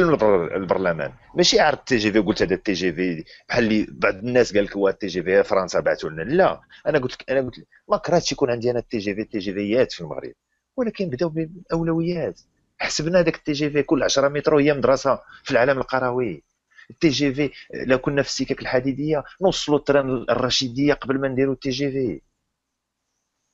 البرلمان 0.55 1.13
ماشي 1.35 1.59
عرض 1.59 1.77
ال 1.77 1.97
TGV 1.97 2.19
قلت 2.19 2.41
هذا 2.41 2.55
ال 2.55 2.73
TGV 2.73 3.23
بحال 3.49 3.63
اللي 3.63 3.87
بعض 3.89 4.15
الناس 4.15 4.53
قال 4.53 4.63
لك 4.63 4.75
هو 4.77 4.89
ال 4.89 5.07
TGV 5.07 5.43
فرنسا 5.43 5.79
بعثوا 5.79 6.09
لنا 6.09 6.21
لا 6.21 6.61
أنا 6.87 6.99
قلت 6.99 7.13
لك 7.13 7.31
أنا 7.31 7.41
قلت 7.41 7.57
لك 7.59 7.67
ما 7.89 7.97
كرهتش 7.97 8.31
يكون 8.31 8.51
عندي 8.51 8.71
أنا 8.71 8.79
ال 8.79 8.97
TGV 8.97 9.21
ال 9.21 9.26
TGV 9.26 9.39
يات 9.39 9.91
في 9.91 10.01
المغرب 10.01 10.33
ولكن 10.77 11.09
بداو 11.09 11.29
بالاولويات 11.29 12.41
حسبنا 12.79 13.21
ذاك 13.21 13.35
ال 13.35 13.51
TGV 13.51 13.83
كل 13.83 14.03
10 14.03 14.27
متر 14.29 14.55
هي 14.59 14.73
مدرسه 14.73 15.19
في 15.43 15.51
العالم 15.51 15.77
القروي 15.77 16.43
ال 16.91 17.09
TGV 17.09 17.51
لو 17.73 17.97
كنا 17.97 18.21
في 18.21 18.29
السكك 18.29 18.61
الحديديه 18.61 19.23
نوصلوا 19.41 19.77
ال 19.77 19.85
train 19.85 20.25
الرشيديه 20.29 20.93
قبل 20.93 21.19
ما 21.19 21.27
نديروا 21.27 21.53
ال 21.53 21.69
TGV 21.69 22.21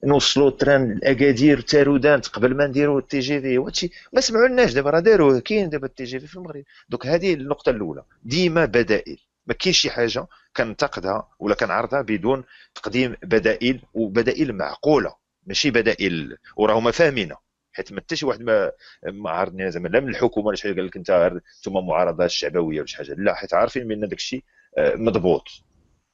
نوصلوا 0.04 0.50
ال 0.50 0.57
train 0.57 0.92
لأكادير 0.92 1.62
تارودانت 1.62 2.28
قبل 2.28 2.58
ما 2.58 2.68
نديروا 2.68 3.00
ال 3.00 3.20
TGV. 3.20 3.58
وهادشي 3.58 3.92
ما 4.14 4.22
سمعوا 4.22 4.66
دابا 4.66 4.90
راه 4.90 5.00
داروه 5.00 5.40
كاين 5.40 5.70
دابا 5.70 5.88
ال 5.88 6.04
TGV 6.04 6.28
في 6.28 6.36
المغرب. 6.36 6.64
دوك 6.90 7.08
هذه 7.08 7.34
النقطة 7.34 7.70
الأولى. 7.70 8.04
ديما 8.24 8.66
بدائل. 8.66 9.18
ما 9.48 9.54
كاينش 9.54 9.78
شي 9.80 9.90
حاجة 9.90 10.28
كنتقدها 10.58 11.28
ولا 11.40 11.56
كنعرضها 11.56 12.02
بدون 12.02 12.44
تقديم 12.76 13.16
بدائل 13.24 13.82
وبدائل 13.94 14.54
معقولة. 14.54 15.16
ماشي 15.48 15.72
بدائل 15.72 16.38
وراهما 16.58 16.92
فاهمينها 16.92 17.38
حيت 17.74 17.92
ما 17.94 18.02
حتى 18.02 18.16
شي 18.16 18.26
واحد 18.26 18.42
ما 18.42 18.72
ما 19.04 19.30
عارضني 19.30 19.72
زعما 19.72 19.88
لا 19.88 20.00
من 20.00 20.10
الحكومة 20.10 20.48
ولا 20.48 20.56
شي 20.56 20.74
قال 20.74 20.86
لك 20.86 20.98
أنت 20.98 21.10
أنتم 21.10 21.88
معارضه 21.88 22.26
الشعبوية 22.26 22.78
ولا 22.78 22.88
شي 22.88 22.98
حاجة. 22.98 23.14
لا 23.18 23.34
حيت 23.36 23.54
عارفين 23.54 23.88
بأن 23.88 24.00
داك 24.00 24.14
الشيء 24.20 24.44
آه، 24.78 24.96
مضبوط. 24.96 25.48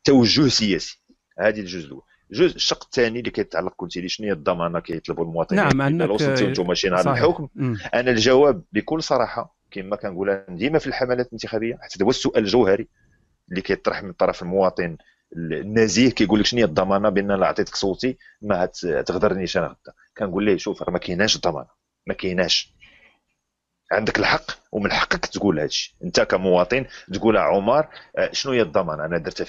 توجه 0.03 0.47
سياسي. 0.47 1.01
هذه 1.39 1.59
الجزء 1.59 1.85
الأول. 1.85 2.03
جزء 2.31 2.55
الشق 2.55 2.83
الثاني 2.83 3.19
اللي 3.19 3.31
كيتعلق 3.31 3.73
قلتي 3.77 4.01
لي 4.01 4.09
شنو 4.09 4.27
هي 4.27 4.33
الضمانة 4.33 4.79
كيطلبوا 4.79 5.25
المواطنين؟ 5.25 5.63
نعم 5.63 5.81
أنك 5.81 6.07
لو 6.07 6.15
وصلتوا 6.15 6.47
أنتم 6.47 6.73
شي 6.73 6.89
نهار 6.89 7.03
الحكم. 7.13 7.47
أنا 7.93 8.11
الجواب 8.11 8.63
بكل 8.71 9.03
صراحة 9.03 9.55
كما 9.71 9.95
كنقولها 9.95 10.45
ديما 10.49 10.79
في 10.79 10.87
الحملات 10.87 11.27
الانتخابية 11.27 11.77
حتى 11.81 12.03
هو 12.03 12.09
السؤال 12.09 12.43
الجوهري 12.43 12.87
اللي 13.49 13.61
كيطرح 13.61 14.03
من 14.03 14.11
طرف 14.13 14.41
المواطن 14.41 14.97
النزيه 15.35 16.11
كيقول 16.11 16.39
لك 16.39 16.45
شنو 16.45 16.59
هي 16.59 16.65
الضمانة 16.65 17.09
بأن 17.09 17.31
لا 17.31 17.47
عطيتك 17.47 17.75
صوتي 17.75 18.17
ما 18.41 18.65
تغدرنيش 19.05 19.57
أنا 19.57 19.65
غدا. 19.67 19.93
كنقول 20.17 20.43
ليه 20.43 20.57
شوف 20.57 20.83
راه 20.83 20.91
ما 20.91 20.99
كايناش 20.99 21.37
ضمانه 21.37 21.69
ما 22.07 22.13
كايناش. 22.13 22.73
عندك 23.91 24.19
الحق 24.19 24.51
ومن 24.71 24.91
حقك 24.91 25.25
تقول 25.25 25.57
هذا 25.59 25.65
الشيء. 25.65 25.95
أنت 26.03 26.21
كمواطن 26.21 26.85
تقول 27.13 27.37
عمر 27.37 27.87
آه، 28.17 28.29
شنو 28.31 28.53
هي 28.53 28.61
الضمانة؟ 28.61 29.05
أنا 29.05 29.17
درتها 29.17 29.47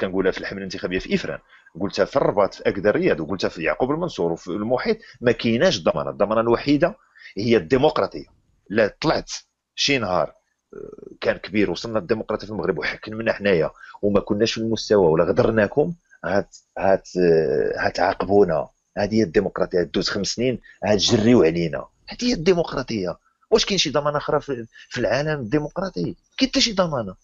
كنقولها 0.00 0.32
في 0.32 0.38
الحملة 0.38 0.58
الانتخابية 0.58 0.98
في 0.98 1.14
إفران. 1.14 1.38
قلتها 1.80 2.04
في 2.04 2.16
الرباط 2.16 2.54
في 2.54 2.68
اكدر 2.68 2.90
الرياض 2.90 3.20
وقلتها 3.20 3.48
في 3.48 3.62
يعقوب 3.62 3.90
المنصور 3.90 4.32
وفي 4.32 4.48
المحيط 4.48 4.96
ما 5.20 5.32
كايناش 5.32 5.82
ضمانة. 5.82 6.10
الضمانة 6.10 6.40
الوحيدة 6.40 6.94
هي 7.36 7.56
الديمقراطية. 7.56 8.24
لا 8.70 8.96
طلعت 9.00 9.30
شي 9.74 9.98
نهار 9.98 10.34
آه، 10.74 11.16
كان 11.20 11.36
كبير 11.36 11.70
وصلنا 11.70 11.98
الديمقراطيه 11.98 12.46
في 12.46 12.52
المغرب 12.52 12.78
وحكمنا 12.78 13.32
حنايا 13.32 13.70
وما 14.02 14.20
كناش 14.20 14.52
في 14.52 14.58
المستوى 14.60 15.06
ولا 15.06 15.24
غدرناكم 15.24 15.94
هات 16.24 16.56
هات 16.78 17.08
آه، 17.18 17.74
هتعاقبونا 17.78 18.68
هذه 18.98 19.14
هي 19.14 19.22
الديمقراطية. 19.22 19.82
دوز 19.82 20.08
خمس 20.08 20.26
سنين 20.26 20.58
هتجريو 20.84 21.42
علينا. 21.42 21.84
هذه 22.08 22.24
هي 22.28 22.32
الديمقراطية. 22.32 23.16
واش 23.50 23.64
كاين 23.64 23.78
شي 23.78 23.90
ضمانة 23.90 24.16
أخرى 24.18 24.40
في 24.40 24.98
العالم 24.98 25.40
الديمقراطي؟ 25.40 26.02
كاين 26.38 26.50
حتى 26.50 26.60
شي 26.60 26.72
ضمانة. 26.72 27.14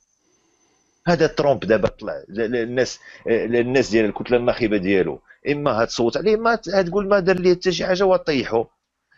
هذا 1.07 1.27
ترامب 1.27 1.61
دابا 1.61 1.89
طلع. 1.89 2.25
الناس 2.29 3.01
الناس 3.29 3.91
ديال 3.91 4.05
الكتلة 4.05 4.37
الناخبة 4.37 4.77
ديالو. 4.77 5.21
إما 5.49 5.71
هتصوت 5.71 6.17
عليه 6.17 6.37
ما 6.37 6.55
تقول 6.55 7.09
ما 7.09 7.21
دار 7.21 7.39
ليه 7.39 7.55
حتى 7.55 7.73
شي 7.73 7.87
حاجة 7.87 8.05
وطيحو. 8.07 8.65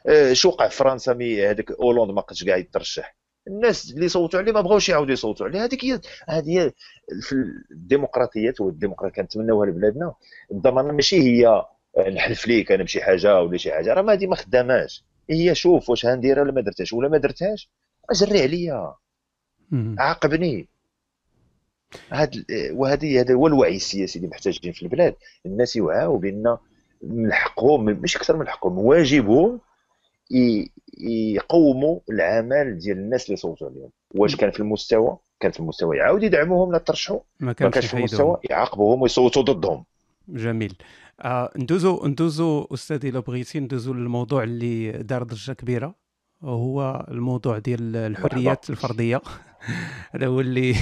آه، 0.08 0.32
شو 0.32 0.48
وقع 0.48 0.68
في 0.68 0.76
فرنسا 0.76 1.12
مي 1.12 1.46
هذاك 1.46 1.70
أولوند 1.70 2.10
ما 2.10 2.20
بقاش 2.20 2.44
كاع 2.44 2.56
يترشح. 2.56 3.16
الناس 3.48 3.90
اللي 3.90 4.08
صوتوا 4.08 4.40
عليه 4.40 4.52
ما 4.52 4.60
بغاوش 4.60 4.88
يعاودوا 4.88 5.12
يصوتوا 5.12 5.46
عليه. 5.46 5.64
هذيك 5.64 5.84
هي 5.84 6.00
هذه 6.28 6.72
في 7.22 7.34
الديمقراطيات 7.70 8.60
والديمقراطية. 8.60 9.22
كنتمناوها 9.22 9.66
لبلادنا. 9.66 10.14
الضمانة 10.52 10.92
ماشي 10.92 11.22
هي 11.22 11.46
آه، 11.46 12.10
نحلف 12.10 12.46
ليك 12.48 12.72
أنا 12.72 12.82
بشي 12.82 13.02
حاجة 13.02 13.40
ولا 13.40 13.56
شي 13.56 13.72
حاجة. 13.72 13.92
راه 13.94 14.02
ما 14.02 14.12
هذه 14.12 14.26
ما 14.26 14.36
خداماش. 14.36 15.04
هي 15.30 15.54
شوف 15.54 15.90
واش 15.90 16.06
هنديرها 16.06 16.42
ولا 16.42 16.52
ما 16.52 16.60
درتهاش. 16.60 16.92
ولا 16.92 17.08
ما 17.08 17.18
درتهاش 17.18 17.70
جري 18.14 18.42
عليا. 18.42 18.94
عاقبني. 19.98 20.68
هاد 22.10 22.44
وهذه 22.72 23.20
هذا 23.20 23.34
هو 23.34 23.46
الوعي 23.46 23.76
السياسي 23.76 24.18
اللي 24.18 24.28
محتاجين 24.28 24.72
في 24.72 24.82
البلاد. 24.82 25.14
الناس 25.46 25.76
يوعاو 25.76 26.16
بأن 26.16 26.56
من 27.02 27.32
حقهم 27.32 27.84
مش 27.84 28.16
أكثر 28.16 28.36
من 28.36 28.48
حقهم 28.48 28.78
واجبهم 28.78 29.60
يقوموا 31.34 32.00
العمل 32.10 32.78
ديال 32.78 32.98
الناس 32.98 33.26
اللي 33.26 33.36
صوتوا 33.36 33.68
عليهم 33.68 33.90
واش 34.14 34.36
كان 34.36 34.50
في 34.50 34.60
المستوى؟ 34.60 35.18
كان 35.40 35.50
في 35.50 35.60
المستوى 35.60 35.96
يعاود 35.96 36.22
يدعموهم 36.22 36.72
لا 36.72 36.78
ترشحوا 36.78 37.20
ما 37.40 37.52
كانش 37.52 37.86
في 37.86 37.96
المستوى 37.96 38.36
يعاقبوهم 38.50 39.02
ويصوتوا 39.02 39.42
ضدهم. 39.42 39.84
جميل. 40.28 40.74
آه 41.20 41.52
ندوزو 41.56 42.06
ندوزو 42.06 42.66
استاذي 42.74 43.10
لو 43.10 43.20
بغيتي 43.20 43.60
ندوزو 43.60 43.92
للموضوع 43.94 44.42
اللي 44.42 44.92
دار 44.92 45.22
ضجه 45.22 45.52
كبيرة 45.52 45.94
وهو 46.42 47.06
الموضوع 47.10 47.58
ديال 47.58 47.96
الحريات 47.96 48.70
الفردية. 48.70 49.20
هذا 50.10 50.26
هو 50.26 50.40
اللي 50.40 50.74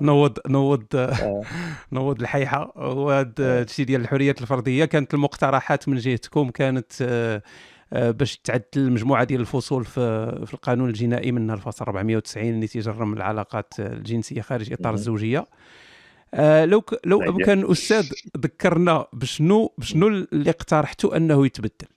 نوض 0.00 0.38
نوض 0.48 0.86
آه. 0.94 1.42
نوض 1.92 2.20
الحيحة. 2.20 2.72
وهذا 2.76 3.32
آه. 3.40 3.62
الشيء 3.62 3.86
ديال 3.86 4.00
الحريات 4.00 4.42
الفردية 4.42 4.84
كانت 4.84 5.14
المقترحات 5.14 5.88
من 5.88 5.96
جهتكم 5.96 6.50
كانت 6.50 6.92
آه، 7.92 8.10
باش 8.10 8.36
تعدل 8.36 8.64
المجموعة 8.76 9.24
ديال 9.24 9.40
الفصول 9.40 9.84
في 9.84 10.30
في 10.46 10.54
القانون 10.54 10.88
الجنائي 10.88 11.32
منها 11.32 11.54
الفصل 11.54 11.84
490 11.84 12.48
اللي 12.48 12.66
تيجرم 12.66 13.12
العلاقات 13.12 13.74
الجنسية 13.78 14.40
خارج 14.40 14.72
إطار 14.72 14.94
الزوجية. 14.94 15.46
آه 16.34 16.64
لو 16.64 16.80
ك... 16.80 17.06
لو 17.06 17.36
كان 17.36 17.70
أستاذ 17.70 18.12
ذكرنا 18.36 19.06
بشنو 19.12 19.74
بشنو 19.78 20.08
اللي 20.08 20.50
اقترحتوا 20.50 21.16
أنه 21.16 21.46
يتبدل؟ 21.46 21.88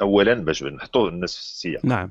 اولا 0.00 0.34
باش 0.34 0.62
نحطوا 0.62 1.08
الناس 1.08 1.36
في 1.36 1.42
السياق. 1.42 1.84
نعم. 1.84 2.10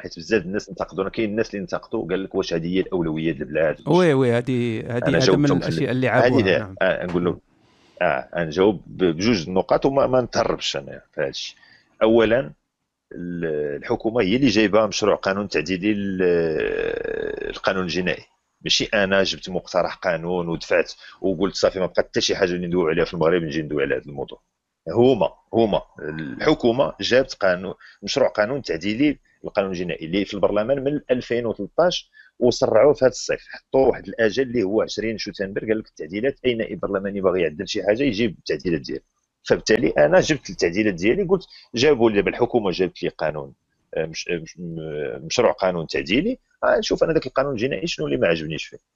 حيت 0.00 0.18
بزاف 0.18 0.42
الناس 0.42 0.68
انتقدونا 0.68 1.10
كاين 1.10 1.30
الناس 1.30 1.50
اللي 1.54 1.62
انتقدوا 1.62 2.08
قال 2.08 2.24
لك 2.24 2.34
واش 2.34 2.54
هذه 2.54 2.74
هي 2.76 2.80
الأولوية 2.80 3.32
ديال 3.32 3.42
البلاد؟ 3.42 3.88
oui 3.88 4.14
oui 4.14 4.32
هذه 4.32 4.80
هذه 4.80 5.16
هذا 5.16 5.36
من 5.36 5.52
الأشياء 5.52 5.90
اللي 5.90 6.08
عابوها 6.08 6.58
نعم. 6.58 6.74
آه 6.82 7.06
نقول 7.06 7.24
له 7.24 7.38
آه 8.02 8.28
نجاوب 8.36 8.82
بجوج 8.86 9.48
النقاط 9.48 9.86
وما 9.86 10.06
ما 10.06 10.20
نتهربش 10.20 10.76
أنا 10.76 11.00
في 11.14 11.20
هذا 11.20 11.28
الشيء. 11.28 11.56
اولا 12.02 12.50
الحكومة 13.12 14.22
هي 14.22 14.36
اللي 14.36 14.48
جايبة 14.48 14.86
مشروع 14.86 15.14
قانون 15.14 15.48
تعديلي 15.48 15.92
القانون 17.50 17.82
الجنائي. 17.82 18.24
ماشي 18.62 18.84
أنا 18.84 19.22
جبت 19.22 19.50
مقترح 19.50 19.94
قانون 19.94 20.48
ودفعت 20.48 20.92
وقلت 21.20 21.54
صافي 21.54 21.80
ما 21.80 21.86
بقى 21.86 21.94
حتى 21.98 22.20
شي 22.20 22.36
حاجة 22.36 22.52
اللي 22.52 22.66
ندوي 22.66 22.90
عليها 22.90 23.04
في 23.04 23.14
المغرب 23.14 23.42
نجي 23.42 23.62
ندوي 23.62 23.82
على 23.82 23.94
هذا 23.94 24.04
الموضوع. 24.06 24.40
هما 24.88 25.28
هما 25.54 25.82
الحكومة 26.08 26.94
جابت 27.00 27.34
قانون 27.34 27.74
مشروع 28.02 28.28
قانون 28.28 28.62
تعديلي 28.62 29.18
القانون 29.44 29.70
الجنائي 29.70 30.06
اللي 30.06 30.24
في 30.24 30.34
البرلمان 30.34 30.84
من 30.84 31.00
2013 31.10 32.10
وصرعوه 32.38 32.92
في 32.92 33.04
هذا 33.04 33.10
الصيف. 33.10 33.40
حطوا 33.50 33.86
واحد 33.88 34.08
الأجل 34.08 34.42
اللي 34.42 34.62
هو 34.62 34.82
20 34.82 35.18
شتنبر 35.18 35.60
قال 35.60 35.78
لك 35.78 35.88
التعديلات 35.88 36.38
أي 36.44 36.54
نائب 36.54 36.80
برلماني 36.80 37.20
باغي 37.20 37.42
يعدل 37.42 37.68
شي 37.68 37.82
حاجة 37.82 38.02
يجيب 38.02 38.36
التعديلات 38.38 38.80
ديالو. 38.80 39.02
فبالتالي 39.42 39.88
أنا 39.88 40.20
جبت 40.20 40.50
التعديلات 40.50 40.94
ديالي 40.94 41.22
قلت 41.22 41.46
جابوا 41.74 42.10
لي 42.10 42.20
الحكومة 42.20 42.70
جابت 42.70 43.02
لي 43.02 43.08
قانون 43.08 43.54
مش 43.98 44.28
مشروع 45.24 45.52
قانون 45.52 45.86
تعديلي. 45.86 46.38
نشوف 46.64 47.04
أنا 47.04 47.12
ذاك 47.12 47.26
القانون 47.26 47.52
الجنائي 47.52 47.86
شنو 47.86 48.06
اللي 48.06 48.16
ما 48.16 48.28
عجبنيش 48.28 48.64
فيه. 48.64 48.93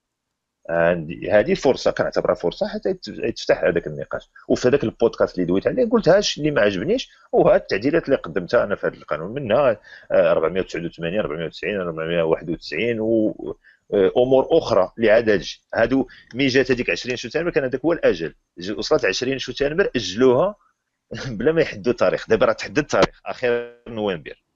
هذه 1.30 1.54
فرصة 1.54 1.90
كنعتبرها 1.90 2.34
فرصة 2.34 2.68
حتى 2.68 2.96
يتفتح 3.08 3.64
هذاك 3.64 3.86
النقاش. 3.86 4.30
وفي 4.48 4.68
هذاك 4.68 4.84
البودكاست 4.84 5.34
اللي 5.34 5.46
دويت 5.46 5.66
عليه 5.66 5.88
قلت 5.90 6.08
هاش 6.08 6.38
اللي 6.38 6.50
ما 6.50 6.60
عجبنيش 6.60 7.10
وهاد 7.32 7.60
التعديلات 7.60 8.04
اللي 8.04 8.16
قدمتها 8.16 8.64
أنا 8.64 8.74
في 8.76 8.86
هذا 8.86 8.94
القانون 8.94 9.34
منها 9.34 9.80
489 10.12 11.18
490 11.18 11.80
491 11.80 13.00
و 13.00 13.34
أمور 14.16 14.48
أخرى 14.50 14.92
لعدد 14.98 15.42
هادو 15.74 16.06
ملي 16.34 16.46
جات 16.46 16.70
هذيك 16.70 16.90
20 16.90 17.16
شتنبر 17.16 17.50
كان 17.50 17.64
هذاك 17.64 17.80
هو 17.84 17.92
الأجل. 17.92 18.34
وصلت 18.76 19.04
20 19.04 19.38
شتنبر 19.38 19.90
أجلوها 19.96 20.54
بلا 21.36 21.52
ما 21.52 21.62
يحددوا 21.62 21.92
تاريخ 21.92 22.28
دابا 22.28 22.46
راه 22.46 22.52
تحدد 22.52 22.84
تاريخ 22.84 23.20
اخر 23.26 23.74
نوفمبر 23.88 24.47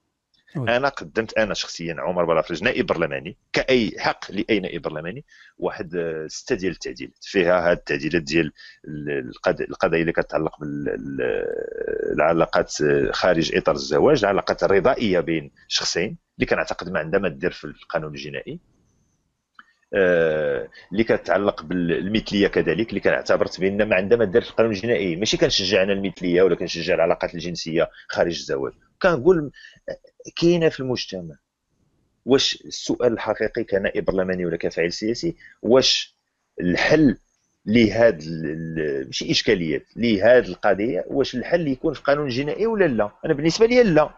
أنا 0.57 0.89
قدمت 0.89 1.37
أنا 1.37 1.53
شخصيا 1.53 1.95
عمر 1.99 2.25
بلافرج 2.25 2.63
نائب 2.63 2.85
برلماني 2.85 3.37
كأي 3.53 3.91
حق 3.97 4.31
لأي 4.31 4.59
نائب 4.59 4.81
برلماني 4.81 5.25
واحد 5.57 5.97
سته 6.27 6.55
ديال 6.55 6.71
التعديلات. 6.71 7.17
فيها 7.21 7.71
هاد 7.71 7.77
التعديلات 7.77 8.21
ديال 8.21 8.51
القضايا 9.61 10.01
اللي 10.01 10.11
كتعلق 10.11 10.57
بالعلاقات 12.09 12.73
خارج 13.11 13.55
إطار 13.55 13.75
الزواج 13.75 14.23
العلاقات 14.23 14.63
الرضائية 14.63 15.19
بين 15.19 15.51
شخصين 15.67 16.17
اللي 16.37 16.45
كنعتقد 16.45 16.89
ما 16.89 16.99
عندها 16.99 17.19
ما 17.19 17.29
دير 17.29 17.51
في 17.51 17.65
القانون 17.65 18.11
الجنائي. 18.11 18.59
آه، 19.95 20.69
اللي 20.91 21.03
كتعلق 21.03 21.63
بالمثليه 21.63 22.47
كذلك 22.47 22.89
اللي 22.89 22.99
كنعتبرت 22.99 23.59
بأن 23.59 23.89
ما 23.89 23.95
عندها 23.95 24.17
ما 24.17 24.25
دار 24.25 24.41
في 24.41 24.49
القانون 24.49 24.71
الجنائي. 24.71 25.15
ماشي 25.15 25.37
كنشجع 25.37 25.83
أنا 25.83 25.93
المثلية 25.93 26.41
ولا 26.41 26.55
كنشجع 26.55 26.95
العلاقات 26.95 27.33
الجنسية 27.35 27.89
خارج 28.07 28.35
الزواج. 28.35 28.73
كنقول 29.01 29.51
كاينة 30.35 30.69
في 30.69 30.79
المجتمع. 30.79 31.35
واش 32.25 32.63
السؤال 32.65 33.13
الحقيقي 33.13 33.63
كنائب 33.63 34.05
برلماني 34.05 34.45
ولا 34.45 34.57
كفاعل 34.57 34.93
سياسي 34.93 35.35
واش 35.61 36.15
الحل 36.61 37.17
لهاد 37.65 38.23
ماشي 39.07 39.31
إشكاليات 39.31 39.85
لهاد 39.95 40.45
القضية 40.47 41.05
واش 41.07 41.35
الحل 41.35 41.67
يكون 41.67 41.93
في 41.93 41.99
القانون 41.99 42.25
الجنائي 42.25 42.67
ولا 42.67 42.85
لا؟ 42.85 43.11
أنا 43.25 43.33
بالنسبة 43.33 43.65
لي 43.65 43.83
لا. 43.83 44.09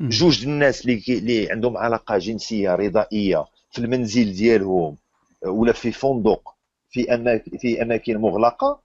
جوج 0.00 0.44
الناس 0.44 0.80
اللي 0.86 1.02
اللي 1.08 1.50
عندهم 1.50 1.76
علاقة 1.76 2.18
جنسية 2.18 2.74
رضائية 2.74 3.44
في 3.72 3.78
المنزل 3.78 4.32
ديالهم 4.32 4.96
ولا 5.46 5.72
في 5.72 5.92
فندق 5.92 6.54
في 6.90 7.14
اماكن 7.14 7.58
في 7.58 7.82
أماكن 7.82 8.16
مغلقة 8.16 8.82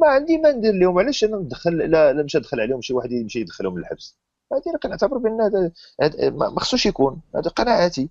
ما 0.00 0.08
عندي 0.08 0.38
ما 0.38 0.52
ندير 0.52 0.72
لهم. 0.72 0.98
علاش 0.98 1.24
أنا 1.24 1.36
ندخل 1.36 1.76
لا, 1.76 2.12
لا 2.12 2.22
مش 2.22 2.36
ندخل 2.36 2.60
عليهم 2.60 2.80
شي 2.82 2.94
واحد 2.94 3.12
يمشي 3.12 3.40
يدخلهم 3.40 3.78
للحبس. 3.78 4.16
هذه 4.54 4.70
أنا 4.70 4.78
كنعتبر 4.78 5.18
بأن 5.18 5.40
هذا 5.40 5.72
ما 6.30 6.60
خصوش 6.60 6.86
يكون 6.86 7.20
هذا 7.36 7.50
قناعاتي. 7.50 8.10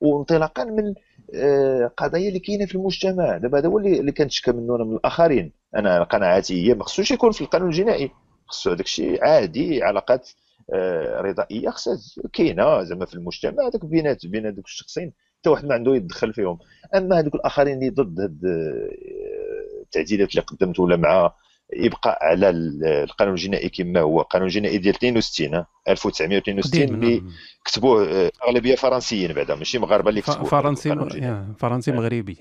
وانطلاقا 0.00 0.64
من 0.64 0.94
آه، 1.34 1.86
قضايا 1.96 2.28
اللي 2.28 2.38
كاينة 2.38 2.66
في 2.66 2.74
المجتمع. 2.74 3.36
دابا 3.38 3.58
هذا 3.58 3.68
هو 3.68 3.78
اللي 3.78 4.12
كنتشكى 4.12 4.52
منه 4.52 4.76
أنا 4.76 4.84
من 4.84 4.96
الآخرين. 4.96 5.52
أنا 5.76 6.04
قناعاتي 6.04 6.68
هي 6.68 6.74
ما 6.74 6.84
خصوش 6.84 7.10
يكون 7.10 7.32
في 7.32 7.40
القانون 7.40 7.68
الجنائي. 7.68 8.10
خصو 8.46 8.70
هذاك 8.70 8.84
الشيء 8.86 9.24
عادي 9.24 9.82
علاقات 9.82 10.28
آه، 10.74 11.20
رضائية 11.20 11.70
خصها 11.70 11.98
كاينة 12.32 12.82
زعما 12.82 13.06
في 13.06 13.14
المجتمع. 13.14 13.66
هذاك 13.68 13.84
بينات 13.84 14.26
بين 14.26 14.46
هذوك 14.46 14.64
الشخصين 14.64 15.12
حتى 15.40 15.50
واحد 15.50 15.64
ما 15.64 15.74
عنده 15.74 15.94
يتدخل 15.96 16.34
فيهم. 16.34 16.58
أما 16.94 17.18
هذوك 17.18 17.34
الآخرين 17.34 17.74
اللي 17.78 17.90
ضد 17.90 18.20
هاد 18.20 18.44
آه، 18.44 19.82
التعديلات 19.82 20.30
اللي 20.30 20.42
قدمت 20.42 20.80
ولا 20.80 20.96
مع 20.96 21.34
يبقى 21.76 22.18
على 22.22 22.50
القانون 22.50 23.34
الجنائي 23.34 23.68
كما 23.68 24.00
هو. 24.00 24.20
القانون 24.20 24.46
الجنائي 24.48 24.78
ديال 24.78 24.94
62 24.94 25.64
1962 25.88 26.82
اللي 26.82 27.22
كتبوه 27.64 28.04
آه، 28.08 28.30
أغلبية 28.44 28.74
فرنسيين 28.74 29.32
بعدا 29.32 29.54
ماشي 29.54 29.78
مغاربة 29.78 30.10
اللي 30.10 30.20
كتبوه. 30.20 30.44
فرنسي 30.48 30.88
فرنسي 31.58 31.92
مغربي. 31.92 32.36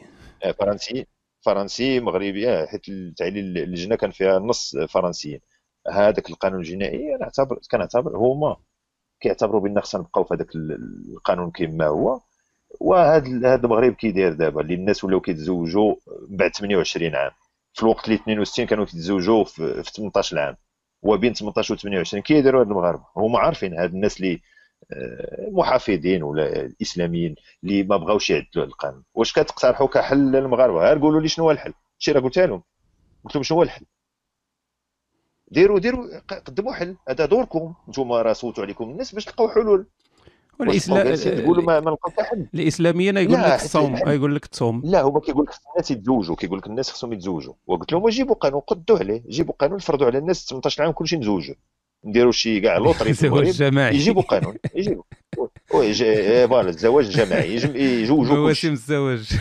فرنسي 0.59 1.05
فرنسي 1.45 1.99
مغربي 1.99 2.67
حيت 2.67 2.89
التعليل 2.89 3.57
اللجنة 3.57 3.95
كان 3.95 4.11
فيها 4.11 4.39
نص 4.39 4.77
فرنسيين. 4.89 5.39
هذاك 5.91 6.29
القانون 6.29 6.59
الجنائي 6.59 7.15
أنا 7.15 7.23
اعتبر 7.23 7.59
كنعتبر 7.71 8.17
هما 8.17 8.55
كيعتبروا 9.21 9.61
بأن 9.61 9.81
خصنا 9.81 10.01
نبقاو 10.01 10.23
في 10.23 10.33
هذاك 10.33 10.47
القانون 11.15 11.51
كما 11.51 11.87
هو. 11.87 12.19
وهذا 12.79 13.53
هذا 13.53 13.65
المغرب 13.65 13.93
كيداير 13.93 14.33
دابا 14.33 14.61
اللي 14.61 14.73
الناس 14.73 15.03
ولاو 15.03 15.19
كيتزوجوا 15.21 15.95
بعد 16.29 16.55
28 16.55 17.15
عام. 17.15 17.31
في 17.73 17.83
الوقت 17.83 18.05
اللي 18.05 18.15
62 18.15 18.65
كانوا 18.65 18.85
كيتزوجوا 18.85 19.43
في 19.43 19.83
18 19.95 20.39
عام 20.39 20.55
وبين 21.01 21.33
18 21.33 21.73
و 21.73 21.77
28 21.77 22.23
كيديروا 22.23 22.61
هاد 22.61 22.67
المغاربة. 22.67 23.05
هما 23.15 23.39
عارفين 23.39 23.73
هاد 23.73 23.93
الناس 23.93 24.17
اللي 24.17 24.41
آه، 24.93 25.49
محافظين 25.51 26.23
ولا 26.23 26.65
الاسلاميين 26.65 27.35
اللي 27.63 27.83
ما 27.83 27.97
بغاوش 27.97 28.29
يعدلوا 28.29 28.65
القانون. 28.65 29.03
واش 29.13 29.33
كتقترحوا 29.33 29.87
كحل 29.87 30.31
للمغاربة؟ 30.31 30.79
غير 30.79 30.99
قولوا 30.99 31.21
لي 31.21 31.27
شنو 31.27 31.45
هو 31.45 31.51
الحل. 31.51 31.73
شي 31.99 32.11
راه 32.11 32.21
قلت 32.21 32.39
لهم. 32.39 32.63
قلت 33.23 33.35
لهم 33.35 33.43
شنو 33.43 33.57
هو 33.57 33.63
الحل؟ 33.63 33.85
ديروا 35.47 35.79
ديروا 35.79 36.19
قدموا 36.19 36.73
حل. 36.73 36.97
هذا 37.09 37.25
دوركم. 37.25 37.73
أنتم 37.87 38.11
راه 38.11 38.33
صوتوا 38.33 38.63
عليكم 38.63 38.83
الناس 38.83 39.15
باش 39.15 39.25
تلقاو 39.25 39.49
حلول. 39.49 39.87
والاسلام 40.59 41.15
تقولوا 41.15 41.63
ما, 41.63 41.79
نلقاو 41.79 42.25
حل. 42.25 42.47
الإسلاميين 42.53 43.17
يقول 43.17 43.33
لك 43.33 43.61
الصوم 43.63 43.95
يقول 43.95 44.35
لك 44.35 44.45
تصوم. 44.45 44.81
لا 44.85 45.01
هما 45.01 45.19
كيقول 45.19 45.45
لك 45.45 45.53
الناس 45.71 45.91
يتزوجوا 45.91 46.35
كيقول 46.35 46.59
لك 46.59 46.67
الناس 46.67 46.91
خصهم 46.91 47.13
يتزوجوا. 47.13 47.53
وقلت 47.67 47.91
لهم 47.91 48.09
جيبوا 48.09 48.35
قانون 48.35 48.61
قدوا 48.61 48.99
عليه 48.99 49.23
جيبوا 49.29 49.53
قانون 49.59 49.79
فرضوا 49.79 50.07
على 50.07 50.17
الناس 50.17 50.45
18 50.49 50.83
عام 50.83 50.91
كلشي 50.91 51.17
نتزوجوا. 51.17 51.55
نديروا 52.05 52.31
شي 52.31 52.59
كاع 52.59 52.77
لوطري 52.83 53.13
في 53.13 53.27
المغرب 53.27 53.45
جماعي. 53.45 53.95
يجيبوا 53.95 54.21
قانون 54.21 54.55
يجيبوا. 54.75 55.03
إيه، 55.73 56.45
فوالا 56.45 56.69
الزواج 56.69 57.05
الجماعي 57.05 57.55
يجوجوا 58.01 58.35
مواسم 58.35 58.71
الزواج 58.71 59.39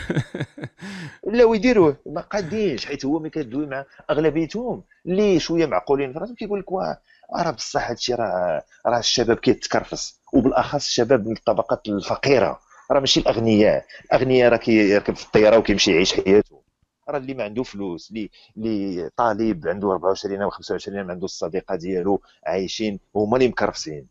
لا 1.26 1.44
ويديروه. 1.44 1.96
ما 2.06 2.20
قادينش 2.20 2.86
حيت 2.86 3.04
هو 3.04 3.18
ملي 3.18 3.30
كدوي 3.30 3.66
مع 3.66 3.84
أغلبيتهم 4.10 4.82
اللي 5.06 5.40
شوية 5.40 5.66
معقولين 5.66 6.12
في 6.12 6.18
راسهم 6.18 6.34
كيقول 6.34 6.60
لك 6.60 6.72
واه 6.72 7.00
راه 7.36 7.50
بصح 7.50 7.88
هادشي 7.88 8.14
راه 8.14 8.62
راه 8.86 8.98
الشباب 8.98 9.36
كيتكرفس 9.36 10.17
وبالاخص 10.32 10.86
الشباب 10.86 11.26
من 11.26 11.36
الطبقات 11.36 11.88
الفقيرة. 11.88 12.60
راه 12.90 13.00
ماشي 13.00 13.20
الأغنياء. 13.20 13.84
الأغنياء 14.04 14.50
راه 14.52 14.56
كيركب 14.56 15.14
في 15.16 15.24
الطيارة 15.26 15.58
وكيمشي 15.58 15.92
يعيش 15.92 16.14
حياته. 16.14 16.62
راه 17.08 17.18
اللي 17.18 17.34
ما 17.34 17.44
عنده 17.44 17.62
فلوس 17.62 18.10
اللي 18.10 18.30
اللي 18.56 19.10
طالب 19.16 19.68
عنده 19.68 19.90
24 19.92 20.42
أو 20.42 20.50
25 20.50 20.98
عام 20.98 21.10
عنده 21.10 21.24
الصديقة 21.24 21.74
ديالو 21.76 22.20
عايشين 22.46 23.00
هما 23.16 23.36
اللي 23.36 23.48
مكرفسين. 23.48 24.06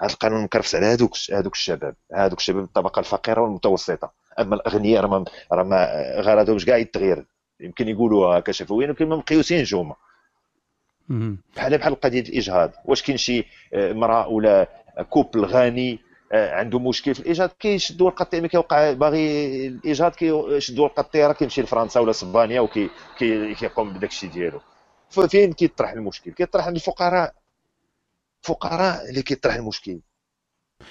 هذا 0.00 0.12
القانون 0.12 0.42
مكرفس 0.42 0.74
على 0.74 0.86
هذوك 0.86 1.12
هذوك 1.32 1.52
الشباب. 1.54 1.94
هذوك 2.14 2.38
الشباب 2.38 2.64
الطبقة 2.64 3.00
الفقيرة 3.00 3.40
والمتوسطة. 3.40 4.12
أما 4.38 4.54
الأغنياء 4.54 5.04
راه 5.04 5.24
راه 5.52 5.62
ما 5.62 5.86
غرضهمش 6.20 6.64
كاع 6.64 6.76
التغيير. 6.76 7.26
يمكن 7.60 7.88
يقولوا 7.88 8.38
هكا 8.38 8.52
ولكن 8.70 9.08
ما 9.08 9.16
مقيوسينش 9.16 9.74
هما. 9.74 9.94
بحال 11.56 11.78
بحال 11.78 12.00
قضية 12.00 12.20
الإجهاض. 12.20 12.70
واش 12.84 13.02
كاين 13.02 13.16
شي 13.16 13.44
آه، 13.74 13.90
امرأة 13.90 14.28
ولا 14.28 14.68
كوبل 15.10 15.44
غني 15.44 15.98
آه، 16.32 16.54
عنده 16.54 16.78
مشكل 16.78 17.14
في 17.14 17.20
الاجهاض 17.20 17.50
كيشدوا 17.50 18.06
ورقه 18.06 18.22
الطياره 18.22 18.46
كيوقع 18.46 18.92
باغي 18.92 19.66
الاجهاض 19.66 20.12
كيشدوا 20.14 20.88
الطيارة 20.98 21.32
كيمشي 21.32 21.62
لفرنسا 21.62 22.00
ولا 22.00 22.10
اسبانيا 22.10 22.60
وكيقوم 22.60 23.92
بداك 23.92 24.10
الشيء 24.10 24.30
ديالو. 24.30 24.60
فين 25.10 25.52
كيطرح 25.52 25.90
المشكل؟ 25.92 26.32
كيطرح 26.32 26.66
عند 26.66 26.76
الفقراء 26.76 27.34
الفقراء 28.42 29.08
اللي 29.10 29.22
كيطرح 29.22 29.54
المشكل. 29.54 30.00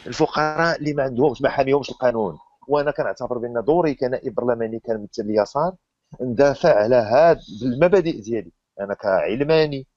الفقراء 0.08 0.80
اللي 0.80 0.94
ما 0.94 1.04
عندهمش 1.04 1.42
ما 1.42 1.50
حاميهمش 1.50 1.90
القانون. 1.90 2.38
وأنا 2.68 2.92
كنعتبر 2.92 3.38
بأن 3.38 3.64
دوري 3.68 3.94
كنائب 3.96 4.36
برلماني 4.36 4.80
كنمثل 4.80 5.24
اليسار 5.24 5.74
ندافع 6.22 6.76
على 6.76 6.96
هاد 6.96 7.40
المبادئ 7.62 8.22
ديالي. 8.22 8.52
أنا 8.80 8.94
كعلماني 8.94 9.88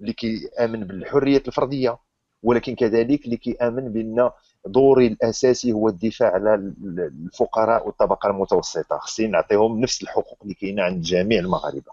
اللي 0.00 0.12
كيأمن 0.12 0.84
بالحرية 0.84 1.42
الفردية. 1.48 1.98
ولكن 2.44 2.74
كذلك 2.74 3.24
اللي 3.24 3.36
كيأمن 3.36 3.92
بأن 3.92 4.30
دوري 4.66 5.06
الأساسي 5.06 5.72
هو 5.72 5.88
الدفاع 5.88 6.32
على 6.32 6.54
الفقراء 6.54 7.86
والطبقة 7.86 8.30
المتوسطة. 8.30 8.98
خصني 8.98 9.26
نعطيهم 9.26 9.80
نفس 9.80 10.02
الحقوق 10.02 10.38
اللي 10.42 10.54
كاينة 10.54 10.82
عند 10.82 11.02
جميع 11.02 11.38
المغاربة. 11.38 11.92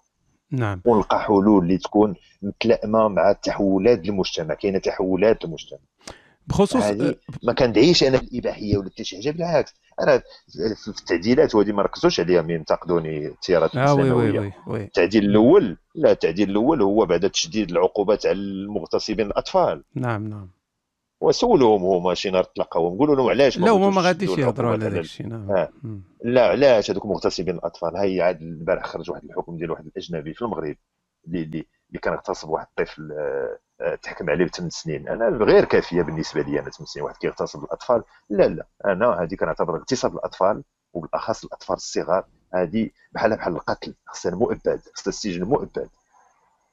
نعم. 0.51 0.81
ونلقى 0.85 1.21
حلول 1.21 1.63
اللي 1.63 1.77
تكون 1.77 2.15
متلائمة 2.41 3.07
مع 3.07 3.31
التحولات 3.31 4.09
المجتمع. 4.09 4.53
كاينة 4.53 4.79
تحولات 4.79 5.45
المجتمع. 5.45 5.79
بخصوص 6.47 6.83
ما 7.43 7.53
كندعيش 7.53 8.03
أنا 8.03 8.17
الإباحية 8.17 8.77
ولا 8.77 8.89
حتى 8.89 9.03
شي 9.03 9.15
حاجة 9.15 9.31
بالعكس. 9.31 9.73
أنا 10.01 10.21
في 10.75 10.87
التعديلات 10.87 11.55
وهذه 11.55 11.71
ما 11.71 11.81
ركزوش 11.81 12.19
عليها 12.19 12.41
من 12.41 12.49
ينتقدوني 12.49 13.27
التيارات 13.27 13.75
آه 13.75 13.93
oui 13.93 14.11
oui 14.11 14.39
oui 14.39 14.53
oui. 14.67 14.83
التعديل 14.83 15.25
الأول 15.25 15.77
لا 15.95 16.11
التعديل 16.11 16.49
الأول 16.49 16.81
هو 16.81 17.05
بعد 17.05 17.29
تشديد 17.29 17.71
العقوبات 17.71 18.25
على 18.25 18.37
المغتصبين 18.37 19.25
الأطفال. 19.25 19.83
نعم 19.95 20.27
نعم. 20.27 20.49
وسولوهم 21.21 21.83
هما 21.83 22.13
شي 22.13 22.29
نهار 22.29 22.43
تلقاوهم 22.43 22.97
قولوا 22.97 23.15
لهم 23.15 23.29
علاش 23.29 23.57
لا 23.57 23.71
هما 23.71 23.89
ما 23.89 24.01
غاديش 24.01 24.29
يهضروا 24.37 24.71
على 24.71 24.85
هذا 24.85 24.99
الشيء 24.99 25.27
نعم. 25.27 25.51
آه. 25.51 25.69
لا 26.23 26.47
علاش 26.47 26.91
هذوك 26.91 27.05
مغتصبين 27.05 27.55
الأطفال؟ 27.55 27.95
هاي 27.97 28.21
عاد 28.21 28.41
البارح 28.41 28.85
خرج 28.85 29.11
واحد 29.11 29.23
الحكم 29.23 29.57
ديال 29.57 29.71
واحد 29.71 29.85
الأجنبي 29.85 30.33
في 30.33 30.41
المغرب 30.41 30.75
اللي 31.27 31.43
اللي, 31.43 31.65
اللي 31.89 31.99
كان 32.01 32.13
اغتصب 32.13 32.49
واحد 32.49 32.67
الطفل 32.69 33.11
آه 33.11 33.59
تحكم 34.01 34.29
عليه 34.29 34.45
بثمان 34.45 34.69
سنين. 34.69 35.07
أنا 35.09 35.29
غير 35.45 35.65
كافية 35.65 36.01
بالنسبة 36.01 36.41
لي 36.41 36.59
أنا 36.59 36.69
ثمان 36.69 36.85
سنين 36.85 37.05
واحد 37.05 37.17
كيغتصب 37.17 37.63
الأطفال. 37.63 38.03
لا 38.29 38.47
لا. 38.47 38.67
أنا 38.85 39.23
هذه 39.23 39.35
كنعتبر 39.35 39.75
اغتصاب 39.75 40.15
الأطفال 40.15 40.63
وبالأخص 40.93 41.43
الأطفال 41.45 41.75
الصغار. 41.75 42.25
هذه 42.53 42.89
بحال 43.11 43.35
بحال 43.35 43.53
القتل 43.53 43.93
خصها 44.05 44.31
المؤبد 44.31 44.81
خصها 44.93 45.09
السجن 45.09 45.41
المؤبد. 45.43 45.89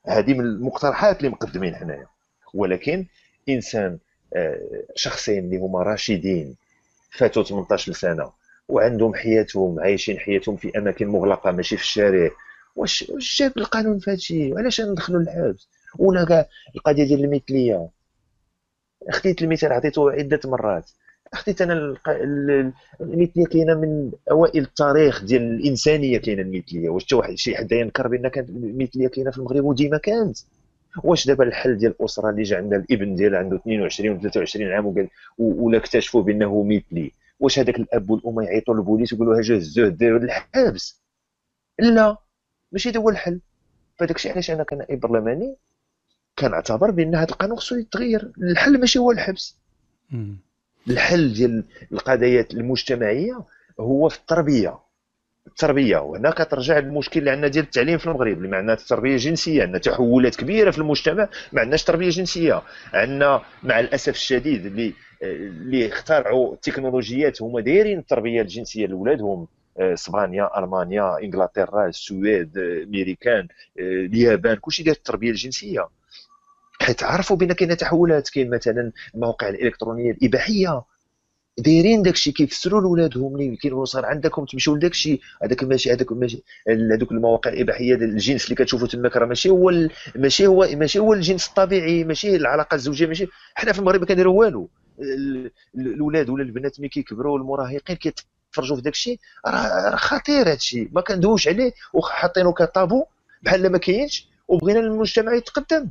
هذه 0.06 0.34
من 0.34 0.40
المقترحات 0.40 1.18
اللي 1.18 1.28
مقدمين 1.28 1.76
حنايا. 1.76 2.06
ولكن 2.54 3.06
إنسان 3.48 3.98
آه، 4.36 4.60
شخصين 4.94 5.44
اللي 5.44 5.56
هما 5.58 5.82
راشدين 5.82 6.56
فاتوا 7.10 7.42
18 7.42 7.92
سنه 7.92 8.32
وعندهم 8.68 9.14
حياتهم 9.14 9.80
عايشين 9.80 10.18
حياتهم 10.18 10.56
في 10.56 10.78
أماكن 10.78 11.06
مغلقة 11.08 11.50
ماشي 11.50 11.76
في 11.76 11.82
الشارع. 11.82 12.30
واش 12.76 13.04
واش 13.08 13.38
جاب 13.38 13.58
القانون 13.58 13.98
في 13.98 14.10
هادشي؟ 14.10 14.54
علاش 14.58 14.80
ندخلوا 14.80 15.20
للحبس؟ 15.20 15.68
ولا 15.98 16.24
كاع 16.24 16.48
القضية 16.76 17.04
ديال 17.04 17.24
المثليه 17.24 17.88
خديت 19.10 19.42
المثال 19.42 19.72
عطيته 19.72 20.10
عدة 20.12 20.40
مرات. 20.44 20.90
خديت 21.34 21.62
أنا 21.62 21.96
المثليه 23.00 23.44
كاينة 23.46 23.74
من 23.74 24.12
أوائل 24.30 24.62
التاريخ 24.62 25.24
ديال 25.24 25.42
الإنسانية 25.42 26.18
كاينة 26.18 26.42
المثليه 26.42 26.88
واش 26.88 27.12
واحد 27.12 27.34
شي 27.34 27.56
حد 27.56 27.72
ينكر 27.72 28.08
بان 28.08 28.28
كانت 28.28 28.50
المثليه 28.50 29.08
كاينة 29.08 29.30
في 29.30 29.38
المغرب 29.38 29.64
وديما 29.64 29.98
كانت. 29.98 30.38
واش 31.04 31.26
دابا 31.26 31.44
الحل 31.44 31.78
ديال 31.78 31.92
الأسرة 31.92 32.30
اللي 32.30 32.42
جا 32.42 32.56
عندها 32.56 32.78
الإبن 32.78 33.14
ديالها 33.14 33.38
عنده 33.38 33.56
22 33.56 34.10
و 34.16 34.20
23 34.20 34.72
عام 34.72 34.86
وقال 34.86 35.08
ولا 35.38 35.78
اكتشفوا 35.78 36.22
بأنه 36.22 36.62
مثلي 36.64 37.12
واش 37.40 37.58
هذاك 37.58 37.76
الأب 37.76 38.10
والأم 38.10 38.40
يعيطوا 38.40 38.74
للبوليس 38.74 39.12
ويقولوا 39.12 39.36
ها 39.36 39.40
جا 39.40 39.56
هزوه 39.58 39.88
داروه 39.88 40.22
الحبس؟ 40.22 41.02
لا 41.78 42.16
ماشي 42.72 42.88
هذا 42.90 43.00
هو 43.00 43.08
الحل. 43.10 43.40
فهذاك 43.96 44.16
الشيء 44.16 44.32
علاش 44.32 44.50
أنا 44.50 44.64
كنائب 44.64 45.00
برلماني؟ 45.00 45.56
كنعتبر 46.38 46.90
بأن 46.90 47.14
هذا 47.14 47.30
القانون 47.30 47.56
خصو 47.56 47.76
يتغير. 47.76 48.32
الحل 48.42 48.80
ماشي 48.80 48.98
هو 48.98 49.10
الحبس. 49.10 49.56
الحل 50.88 51.32
ديال 51.32 51.64
القضايا 51.92 52.46
المجتمعية 52.54 53.40
هو 53.80 54.08
في 54.08 54.18
التربية. 54.18 54.78
التربية. 55.46 55.98
وهنا 55.98 56.30
كترجع 56.30 56.78
المشكل 56.78 57.20
اللي 57.20 57.30
عندنا 57.30 57.48
ديال 57.48 57.64
التعليم 57.64 57.98
في 57.98 58.06
المغرب. 58.06 58.36
اللي 58.36 58.48
معنا 58.48 58.72
التربيه 58.72 59.12
الجنسيه 59.12 59.62
عندنا 59.62 59.78
تحولات 59.78 60.36
كبيرة 60.36 60.70
في 60.70 60.78
المجتمع. 60.78 61.28
ما 61.52 61.60
عندناش 61.60 61.84
تربية 61.84 62.08
جنسية. 62.08 62.62
عندنا 62.94 63.42
مع 63.62 63.80
الأسف 63.80 64.14
الشديد 64.14 64.66
اللي 64.66 64.94
اللي 65.22 65.88
اخترعوا 65.88 66.54
التكنولوجيات 66.54 67.42
هما 67.42 67.60
دايرين 67.60 67.98
التربية 67.98 68.42
الجنسية 68.42 68.86
لاولادهم 68.86 69.48
إسبانيا 69.78 70.58
ألمانيا 70.58 71.18
إنجلترا 71.22 71.86
السويد 71.86 72.58
أمريكان 72.58 73.48
اليابان. 73.78 74.56
كلشي 74.56 74.82
داير 74.82 74.96
التربية 74.96 75.30
الجنسية. 75.30 75.88
حيت 76.88 77.02
عرفوا 77.02 77.36
بأن 77.36 77.52
كاينة 77.52 77.74
تحولات 77.74 78.28
كاين 78.28 78.50
مثلا 78.50 78.92
المواقع 79.14 79.48
الالكترونيه 79.48 80.10
الإباحية. 80.10 80.82
دايرين 81.58 82.02
داكشي 82.02 82.32
كيفسروا 82.32 82.80
لولادهم 82.80 83.36
اللي 83.36 83.56
كيقولوا 83.56 83.84
صغار 83.84 84.06
عندكم 84.06 84.44
تمشيو 84.44 84.76
لداكشي 84.76 85.20
هذاك 85.42 85.64
ماشي 85.64 85.92
هذاك 85.92 86.12
ماشي 86.12 86.42
هذوك 86.68 87.12
المواقع 87.12 87.50
الإباحية 87.50 87.94
الجنس 87.94 88.44
اللي 88.44 88.54
كتشوفوا 88.54 88.88
تماك 88.88 89.16
راه 89.16 89.26
ماشي 89.26 89.48
هو 89.50 89.72
ماشي 90.16 90.46
هو 90.46 90.68
ماشي 90.72 90.98
هو 90.98 91.12
الجنس 91.12 91.48
الطبيعي 91.48 92.04
ماشي 92.04 92.36
العلاقة 92.36 92.74
الزوجية 92.74 93.06
ماشي 93.06 93.26
حنا 93.54 93.72
في 93.72 93.78
المغرب 93.78 94.00
ما 94.00 94.06
كنديروا 94.06 94.38
والو 94.38 94.68
الأولاد 95.74 96.30
ولا 96.30 96.42
البنات 96.42 96.80
ملي 96.80 96.88
كيكبروا 96.88 97.38
المراهقين 97.38 97.96
كيتفرجوا 97.96 98.76
في 98.76 98.82
داكشي 98.82 99.18
راه 99.46 99.96
خطير 99.96 100.50
هادشي 100.50 100.88
ما 100.92 101.00
كندويوش 101.00 101.48
عليه 101.48 101.72
وحاطينه 101.92 102.52
كطابو 102.52 103.04
بحال 103.42 103.72
ما 103.72 103.78
كاينش 103.78 104.28
وبغينا 104.48 104.80
المجتمع 104.80 105.34
يتقدم. 105.34 105.90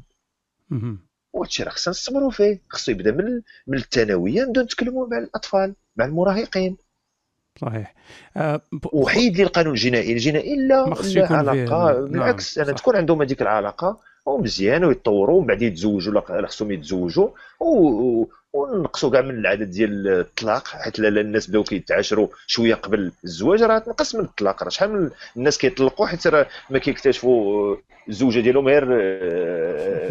وهادشي 1.33 1.63
راه 1.63 1.69
خصنا 1.69 1.91
نستمروا 1.91 2.31
فيه. 2.31 2.61
خصو 2.69 2.91
يبدا 2.91 3.11
من 3.11 3.41
من 3.67 3.77
الثانوية 3.77 4.43
نبداو 4.43 4.63
نتكلموا 4.63 5.07
مع 5.07 5.17
الأطفال 5.17 5.75
مع 5.95 6.05
المراهقين. 6.05 6.77
صحيح. 7.61 7.95
أه 8.37 8.61
وحيد 8.93 9.37
لي 9.37 9.43
القانون 9.43 9.73
الجنائي. 9.73 10.13
الجنائي 10.13 10.55
لا, 10.55 10.85
لا 11.15 11.27
علاقة. 11.31 12.01
بالعكس 12.01 12.57
نعم. 12.57 12.67
أنا 12.67 12.77
تكون 12.77 12.95
عندهم 12.95 13.21
هذيك 13.21 13.41
العلاقة 13.41 13.99
ومزيان 14.25 14.83
ويتطوروا 14.83 15.37
ومن 15.37 15.47
بعد 15.47 15.61
يتزوجوا 15.61 16.13
لا 16.13 16.47
خصهم 16.47 16.71
يتزوجوا 16.71 17.29
ونقصوا 18.53 19.11
كاع 19.11 19.21
من 19.21 19.39
العدد 19.39 19.71
ديال 19.71 20.07
الطلاق 20.07 20.67
حيت 20.67 20.99
لا 20.99 21.21
الناس 21.21 21.49
بداو 21.49 21.63
كيتعاشروا 21.63 22.27
شوية 22.47 22.75
قبل 22.75 23.11
الزواج 23.23 23.63
راه 23.63 23.79
تنقص 23.79 24.15
من 24.15 24.21
الطلاق. 24.21 24.63
راه 24.63 24.69
شحال 24.69 24.91
من 24.91 25.09
الناس 25.37 25.57
كيطلقوا 25.57 26.07
حيت 26.07 26.27
راه 26.27 26.47
ما 26.69 26.79
كيكتشفوا 26.79 27.75
الزوجة 28.09 28.39
ديالهم 28.39 28.67
غير 28.67 28.85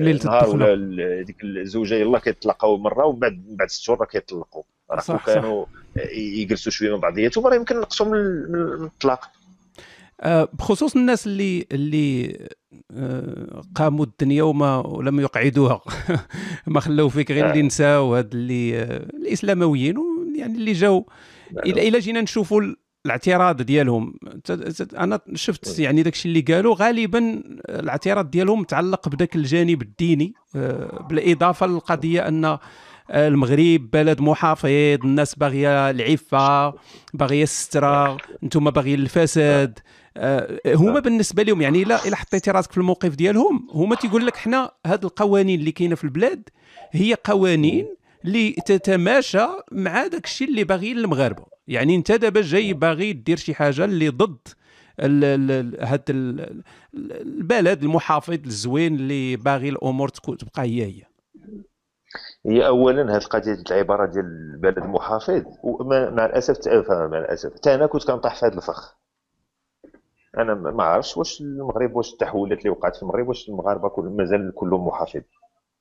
ليلة 0.00 0.20
نهار 0.24 0.48
ولا 0.48 1.22
ديك 1.22 1.44
الزوجة 1.44 1.94
يلاه 1.94 2.18
كيطلقوا 2.18 2.78
مرة 2.78 3.04
ومن 3.04 3.18
بعد 3.18 3.32
من 3.32 3.56
بعد 3.56 3.68
ست 3.68 3.82
شهور 3.82 4.00
راه 4.00 4.06
كيطلقوا 4.06 4.62
راه 4.90 5.20
كانوا 5.26 5.66
يجلسوا 6.14 6.72
شوية 6.72 6.90
مع 6.90 6.96
بعضياتهم 6.96 7.46
راه 7.46 7.54
يمكن 7.54 7.80
نقصوا 7.80 8.06
من 8.06 8.84
الطلاق. 8.84 9.24
آه، 9.24 9.45
بخصوص 10.24 10.96
الناس 10.96 11.26
اللي 11.26 11.66
اللي 11.72 12.36
آه، 12.92 13.62
قاموا 13.74 14.04
الدنيا 14.04 14.42
وما 14.42 14.76
ولم 14.76 15.20
يقعدوها. 15.20 15.80
ما 16.66 16.80
خلاو 16.80 17.08
فيك 17.08 17.30
غير 17.30 17.50
اللي 17.50 17.62
نساو 17.62 18.14
هاد 18.14 18.34
اللي 18.34 18.78
آه، 18.78 18.96
الاسلامويين 18.96 19.96
يعني 20.36 20.54
اللي 20.54 20.72
جاو. 20.72 21.06
إلى 21.66 21.88
إلى 21.88 21.98
جينا 21.98 22.20
نشوفوا 22.20 22.62
الاعتراض 23.06 23.62
ديالهم. 23.62 24.14
أنا 24.96 25.20
شفت 25.34 25.78
يعني 25.78 26.02
داكشي 26.02 26.28
اللي 26.28 26.40
قالوا 26.40 26.74
غالبا 26.74 27.42
الاعتراض 27.68 28.30
ديالهم 28.30 28.60
متعلق 28.60 29.08
بداك 29.08 29.36
الجانب 29.36 29.82
الديني 29.82 30.34
بالإضافة 31.10 31.66
للقضية 31.66 32.28
أن 32.28 32.58
المغرب 33.10 33.90
بلد 33.92 34.20
محافظ 34.20 34.68
الناس 35.04 35.34
باغية 35.34 35.90
العفة 35.90 36.74
باغية 37.14 37.42
السترة 37.42 38.16
أنتم 38.42 38.70
باغيين 38.70 38.98
الفساد. 39.00 39.78
آه، 39.78 39.96
هما 40.66 41.00
بالنسبة 41.00 41.42
لهم 41.42 41.60
يعني 41.60 41.82
الا 41.82 42.06
إلا 42.08 42.16
حطيتي 42.16 42.50
راسك 42.50 42.72
في 42.72 42.78
الموقف 42.78 43.14
ديالهم 43.14 43.68
هما 43.70 43.96
تيقول 43.96 44.26
لك 44.26 44.36
حنا 44.36 44.70
هاد 44.86 45.04
القوانين 45.04 45.60
اللي 45.60 45.72
كاينة 45.72 45.94
في 45.94 46.04
البلاد 46.04 46.48
هي 46.90 47.14
قوانين 47.24 47.96
اللي 48.24 48.52
تتماشى 48.52 49.46
مع 49.72 50.06
داك 50.06 50.24
الشيء 50.24 50.48
اللي 50.48 50.64
باغيين 50.64 50.98
المغاربه 50.98 51.44
يعني 51.68 51.96
انت 51.96 52.12
دابا 52.12 52.40
جاي 52.40 52.72
باغي 52.72 53.12
دير 53.12 53.36
شي 53.36 53.54
حاجة 53.54 53.84
اللي 53.84 54.08
ضد 54.08 54.48
هاد 55.80 56.02
البلد 56.94 57.82
المحافظ 57.82 58.38
الزوين 58.46 58.94
اللي 58.94 59.36
باغي 59.36 59.68
الأمور 59.68 60.08
تبقى 60.08 60.62
هي 60.62 60.84
هي. 60.84 61.02
هي 62.46 62.66
اولا 62.66 63.02
هذه 63.16 63.22
القضية 63.22 63.62
العبارة 63.70 64.06
ديال 64.06 64.24
البلد 64.54 64.78
المحافظ 64.78 65.42
مع 66.12 66.26
الأسف 66.26 66.56
مع 66.88 67.18
الأسف. 67.18 67.54
حتى 67.54 67.74
أنا 67.74 67.86
كنت 67.86 68.06
كنطيح 68.06 68.40
في 68.40 68.46
هذا 68.46 68.54
الفخ. 68.54 68.95
أنا 70.38 70.54
ما 70.54 70.84
عرفتش 70.84 71.16
واش 71.16 71.40
المغرب 71.40 71.96
واش 71.96 72.12
التحولات 72.12 72.58
اللي 72.58 72.70
وقعت 72.70 72.96
في 72.96 73.02
المغرب 73.02 73.28
واش 73.28 73.48
المغاربة 73.48 73.88
كل 73.88 74.04
مازال 74.04 74.52
كلهم 74.54 74.86
محافظ 74.86 75.20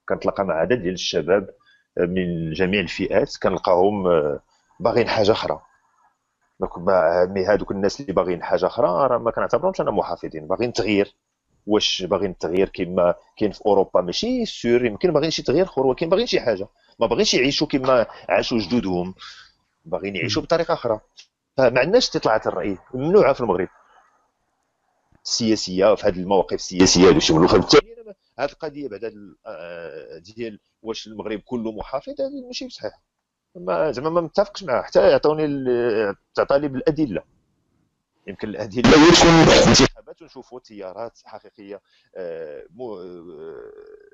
كنتلاقى 0.10 0.46
مع 0.46 0.54
عدد 0.54 0.82
ديال 0.82 0.94
الشباب 0.94 1.50
من 1.98 2.54
جميع 2.54 2.80
الفئات. 2.80 3.38
كنلقاهم 3.44 4.08
آه، 4.08 4.40
باغيين 4.80 5.08
حاجة 5.08 5.32
أخرى. 5.32 5.60
مي 7.28 7.46
هذوك 7.46 7.72
الناس 7.72 8.02
اللي 8.02 8.14
باغيين 8.14 8.44
حاجة 8.44 8.66
أخرى 8.68 8.88
راه 9.08 9.18
ما 9.18 9.32
كنعتبرهمش 9.32 9.82
أنا 9.82 9.92
محافظين. 9.92 10.48
باغيين 10.48 10.74
تغيير. 10.74 11.16
واش 11.68 12.04
باغيين 12.04 12.32
التغيير 12.32 12.70
كما 12.74 13.16
كاين 13.38 13.52
في 13.52 13.66
أوروبا 13.66 14.02
ماشي 14.02 14.46
سور 14.46 14.86
يمكن 14.86 15.14
باغيين 15.14 15.32
شي 15.32 15.44
تغيير 15.44 15.66
أخر 15.66 15.86
ولكن 15.86 16.10
باغيين 16.10 16.28
شي 16.28 16.40
حاجة. 16.40 16.68
ما 17.00 17.08
باغينش 17.08 17.34
يعيشوا 17.34 17.68
كما 17.68 18.06
عاشوا 18.30 18.58
جدودهم. 18.60 19.16
باغيين 19.86 20.16
يعيشوا 20.16 20.42
بطريقة 20.42 20.74
أخرى. 20.74 21.00
فما 21.58 21.80
عندناش 21.80 22.04
استطلاعات 22.04 22.48
الرأي. 22.48 22.78
ممنوعه 22.94 23.34
في 23.34 23.42
المغرب. 23.42 23.68
السياسية 25.26 25.96
في 25.96 26.08
هذه 26.08 26.20
المواقف 26.20 26.54
السياسية 26.54 27.10
هذو 27.10 27.20
شملوا 27.20 27.48
فبالتالي 27.48 27.96
هذه 28.40 28.52
القضية 28.52 28.90
بعد 28.90 29.14
آه، 29.46 30.18
ديال 30.18 30.60
واش 30.82 31.08
المغرب 31.08 31.40
كله 31.40 31.72
محافظ 31.72 32.22
هذه 32.22 32.46
ماشي 32.48 32.68
بصحيح 32.68 33.02
ما 33.56 33.92
زعما 33.92 34.10
ما 34.10 34.22
متفقش 34.22 34.64
معاه 34.64 34.82
حتى 34.82 35.10
يعطوني 35.12 35.48
تعطى 36.36 36.60
لي 36.60 36.68
بالادله 36.68 37.24
يمكن 38.28 38.50
الأدلة 38.50 38.90
يكون 38.90 39.30
انتخابات 39.68 40.22
ونشوفوا 40.22 40.60
تيارات 40.60 41.20
حقيقية 41.26 41.82
آه، 42.16 42.64
آه، 42.82 43.72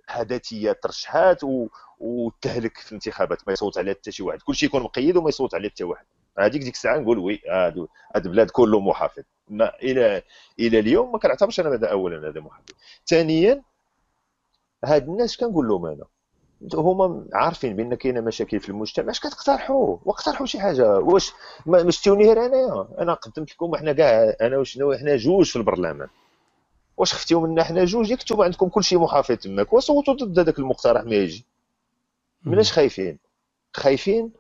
حداثية 0.08 0.72
ترشحات 0.72 1.42
وتهلك 2.00 2.78
في 2.78 2.92
الانتخابات 2.92 3.48
ما 3.48 3.54
يصوت 3.54 3.78
عليها 3.78 3.94
حتى 3.94 4.12
شي 4.12 4.24
واحد. 4.24 4.42
كلشي 4.42 4.66
يكون 4.66 4.84
مقيد 4.84 5.18
وما 5.18 5.30
يصوت 5.30 5.56
عليه 5.56 5.70
حتى 5.70 5.84
واحد. 5.84 6.06
هذيك 6.40 6.62
ديك 6.62 6.74
الساعة 6.74 6.98
نقول 6.98 7.20
وي 7.20 7.42
هذا 8.16 8.26
البلاد 8.26 8.50
كله 8.50 8.80
محافظ. 8.80 9.24
إلى 9.52 10.24
إلى 10.60 10.80
اليوم 10.80 11.12
ما 11.12 11.18
كنعتبرش 11.20 11.60
أنا 11.60 11.70
هذا 11.70 11.88
اولا 11.88 12.30
هذا 12.30 12.40
محافظ 12.40 12.74
ثانيا 13.08 13.62
هاد 14.86 15.08
الناس 15.10 15.38
كنقول 15.38 15.68
لهم 15.68 15.86
أنا 15.86 16.06
هما 16.74 17.26
عارفين 17.34 17.76
بأن 17.76 17.96
كاينة 17.96 18.22
مشاكل 18.22 18.60
في 18.60 18.70
المجتمع 18.70 19.12
اش 19.12 19.20
كتقترحوا 19.20 19.98
واقترحوا 20.06 20.46
شي 20.46 20.60
حاجة؟ 20.60 21.00
واش 21.00 21.32
ما 21.66 21.92
شفتوني 21.92 22.26
غير 22.26 22.46
انايا 22.46 22.88
أنا 23.00 23.14
قدمت 23.14 23.52
لكم 23.52 23.76
إحنا 23.76 23.94
كاع 23.94 24.36
أنا 24.42 24.58
وشنو؟ 24.58 24.94
إحنا 24.94 25.16
جوج 25.16 25.46
في 25.46 25.56
البرلمان. 25.56 26.08
واش 26.98 27.14
خفتيو 27.14 27.42
منا 27.42 27.64
حنا 27.64 27.86
جوج؟ 27.86 28.12
يكتب 28.12 28.42
عندكم 28.42 28.70
كل 28.70 28.84
شيء 28.84 29.00
محافظ 29.00 29.36
تماك. 29.36 29.74
وصوتوا 29.74 30.14
ضد 30.14 30.40
هذاك 30.40 30.60
المقترح 30.60 31.04
ما 31.04 31.16
يجي. 31.16 31.46
مناش 32.44 32.72
خايفين؟ 32.72 33.20
خايفين؟ 33.74 34.32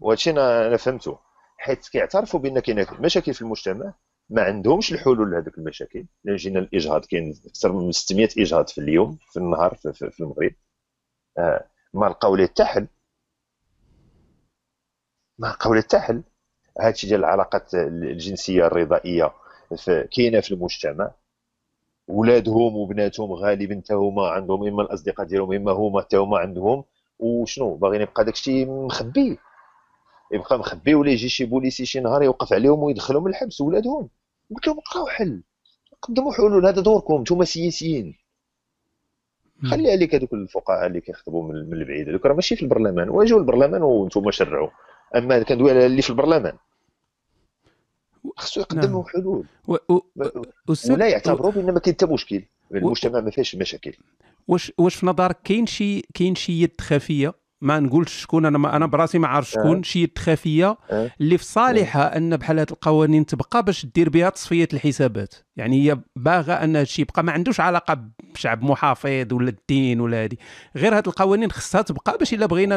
وهادشي 0.00 0.30
أنا 0.30 0.76
فهمته. 0.76 1.18
حيت 1.58 1.88
كيعترفوا 1.88 2.40
بأن 2.40 2.58
كاين 2.58 2.86
مشاكل 3.00 3.34
في 3.34 3.42
المجتمع 3.42 3.92
ما 4.30 4.42
عندهمش 4.42 4.92
الحلول 4.92 5.30
لهذوك 5.30 5.58
المشاكل. 5.58 6.06
لأن 6.24 6.36
جينا 6.36 6.58
الاجهاض 6.60 7.04
كاين 7.04 7.34
أكثر 7.46 7.72
من 7.72 7.92
600 7.92 8.28
إجهاض 8.38 8.68
في 8.68 8.78
اليوم 8.78 9.18
في 9.32 9.36
النهار 9.36 9.74
في, 9.74 9.92
في, 9.92 10.10
في 10.10 10.20
المغرب. 10.20 10.54
آه 11.38 11.68
ما 11.94 12.06
لقاو 12.06 12.36
ليه 12.36 12.46
حتى 12.46 12.64
حل 12.64 12.86
ما 15.38 15.46
لقاو 15.46 15.74
ليه 15.74 15.80
حتى 15.82 15.98
حل 15.98 16.22
هادشي 16.80 17.06
ديال 17.06 17.20
العلاقات 17.20 17.74
الجنسية 17.74 18.66
الرضائية 18.66 19.32
كاينة 20.16 20.40
في 20.40 20.54
المجتمع. 20.54 21.10
ولادهم 22.08 22.76
وبناتهم 22.76 23.32
غالبا 23.32 23.80
حتى 23.84 23.94
هما 23.94 24.28
عندهم 24.28 24.66
إما 24.68 24.82
الأصدقاء 24.82 25.26
ديالهم 25.26 25.52
إما 25.52 25.72
هما 25.72 26.00
حتى 26.00 26.16
هما 26.16 26.38
عندهم. 26.38 26.84
وشنو؟ 27.18 27.74
باغيين 27.74 28.02
يبقى 28.02 28.24
داكشي 28.24 28.64
مخبي. 28.66 29.38
يبقى 30.32 30.58
مخبي 30.58 30.94
ولا 30.94 31.10
يجي 31.10 31.28
شي 31.28 31.44
بوليسي 31.44 31.86
شي 31.86 32.00
نهار 32.00 32.22
يوقف 32.22 32.52
عليهم 32.52 32.82
ويدخلهم 32.82 33.26
الحبس 33.26 33.60
ولادهم. 33.60 34.08
قلت 34.54 34.66
لهم 34.66 34.78
لقاو 34.78 35.06
حل. 35.06 35.42
قدموا 36.02 36.32
حلول. 36.32 36.66
هذا 36.66 36.80
دوركم. 36.80 37.20
نتوما 37.20 37.44
سياسيين. 37.44 38.14
خلي 39.70 39.92
عليك 39.92 40.14
هذوك 40.14 40.32
الفقهاء 40.32 40.86
اللي 40.86 41.00
كيخطبوا 41.00 41.42
من 41.42 41.72
البعيد. 41.72 42.08
هذوك 42.08 42.26
راه 42.26 42.34
ماشي 42.34 42.56
في 42.56 42.62
البرلمان. 42.62 43.08
واجوا 43.08 43.38
البرلمان 43.38 43.82
وأنتم 43.82 44.30
شرعوا. 44.30 44.68
أما 45.16 45.42
كندوي 45.42 45.70
على 45.70 45.86
اللي 45.86 46.02
في 46.02 46.10
البرلمان. 46.10 46.56
خصو 48.36 48.60
يقدموا 48.60 49.02
نعم. 49.02 49.12
حلول. 49.12 49.44
و... 49.68 49.76
و... 49.88 50.00
أستاذ- 50.72 50.90
ولا 50.90 51.08
يعتبروا 51.08 51.52
بان 51.52 51.74
ما 51.74 51.80
كاين 51.80 51.94
حتى 51.94 52.06
مشكل. 52.06 52.42
المجتمع 52.74 53.20
ما 53.20 53.30
فيهش 53.30 53.54
مشاكل. 53.54 53.92
واش 54.48 54.72
واش 54.78 54.94
في 54.94 55.06
نظرك 55.06 55.42
كاين 55.44 55.66
شي 55.66 56.00
كاين 56.00 56.34
شي 56.34 56.62
يد 56.62 56.80
خفية؟ 56.80 57.34
ما 57.64 57.80
نقولش 57.80 58.22
شكون 58.22 58.46
أنا 58.46 58.58
ما 58.58 58.76
أنا 58.76 58.86
براسي 58.86 59.18
ما 59.18 59.28
عارف 59.28 59.50
شكون. 59.50 59.82
شي 59.82 60.02
يد 60.02 60.18
خفيه 60.18 60.76
آه. 60.90 61.10
اللي 61.20 61.38
في 61.38 61.44
صالحها 61.44 62.16
أن 62.16 62.36
بحال 62.36 62.58
هاد 62.58 62.70
القوانين 62.70 63.26
تبقى 63.26 63.62
باش 63.62 63.86
دير 63.86 64.08
بها 64.08 64.30
تصفية 64.30 64.68
الحسابات 64.72 65.34
يعني 65.56 65.90
هي 65.90 65.98
باغا 66.16 66.64
أن 66.64 66.76
هادشي 66.76 67.02
يبقى 67.02 67.24
ما 67.24 67.32
عندوش 67.32 67.60
علاقة 67.60 67.98
بشعب 68.34 68.62
محافظ 68.62 69.32
ولا 69.32 69.48
الدين 69.48 70.00
ولا 70.00 70.22
هادي 70.24 70.38
غير 70.76 70.96
هاد 70.96 71.08
القوانين 71.08 71.50
خصها 71.50 71.82
تبقى 71.82 72.18
باش 72.18 72.34
إلا 72.34 72.46
بغينا 72.46 72.76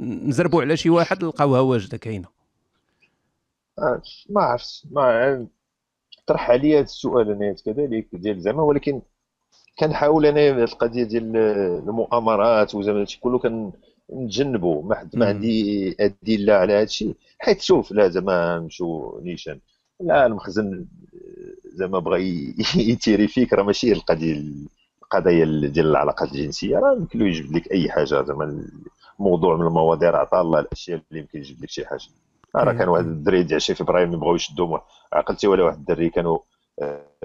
نزربوا 0.00 0.62
على 0.62 0.76
شي 0.76 0.90
واحد 0.90 1.24
نلقاوها 1.24 1.60
واجدة 1.60 1.96
كاينة 1.96 2.28
ما 4.30 4.42
عرفتش 4.42 4.86
ما 4.90 5.46
طرح 6.26 6.50
عليا 6.50 6.76
هذا 6.76 6.84
السؤال 6.84 7.30
أنا 7.30 7.54
كذلك 7.66 8.08
ديال 8.12 8.40
زعما 8.40 8.62
ولكن 8.62 9.02
كنحاول 9.78 10.26
أنا 10.26 10.64
القضية 10.64 11.04
ديال 11.04 11.36
المؤامرات 11.88 12.74
وزعما 12.74 13.00
هادشي 13.00 13.20
كله 13.20 13.38
كنتجنبوا 14.08 14.82
ما 14.82 14.94
حد 14.94 15.16
ما. 15.16 15.26
عندي 15.26 15.96
أدلة 16.00 16.52
على 16.54 16.72
هادشي. 16.72 17.14
حيت 17.38 17.60
شوف 17.60 17.92
لا 17.92 18.08
زعما 18.08 18.58
نمشوا 18.58 19.20
نيشان. 19.20 19.60
لا 20.00 20.26
المخزن 20.26 20.86
زعما 21.64 21.98
بغى 21.98 22.22
يتيري 22.90 23.28
فيك 23.28 23.52
راه 23.52 23.62
ماشي 23.62 23.92
القضية 23.92 24.42
القضايا 25.02 25.44
ديال 25.68 25.86
العلاقات 25.86 26.32
الجنسية. 26.32 26.78
راه 26.78 26.96
يمكن 26.96 27.18
له 27.18 27.26
يجبد 27.26 27.56
لك 27.56 27.72
أي 27.72 27.90
حاجة. 27.90 28.04
زعما 28.04 28.64
الموضوع 29.20 29.56
من 29.56 29.66
المواضيع 29.66 30.10
راه 30.10 30.40
الله 30.40 30.60
الأشياء 30.60 31.00
اللي 31.10 31.20
يمكن 31.20 31.38
يجبد 31.38 31.62
لك 31.62 31.70
شي 31.70 31.86
حاجة. 31.86 32.08
راه 32.56 32.72
كان 32.72 32.88
واحد 32.88 33.04
الدري 33.06 33.42
ديال 33.42 33.54
20 33.54 33.76
فبراير 33.76 34.06
ملي 34.06 34.16
بغاو 34.16 34.34
يشدوا 34.34 34.78
عقلتي 35.12 35.46
ولا 35.46 35.64
واحد 35.64 35.78
الدري 35.78 36.10
كانوا 36.10 36.38
آه، 36.38 36.42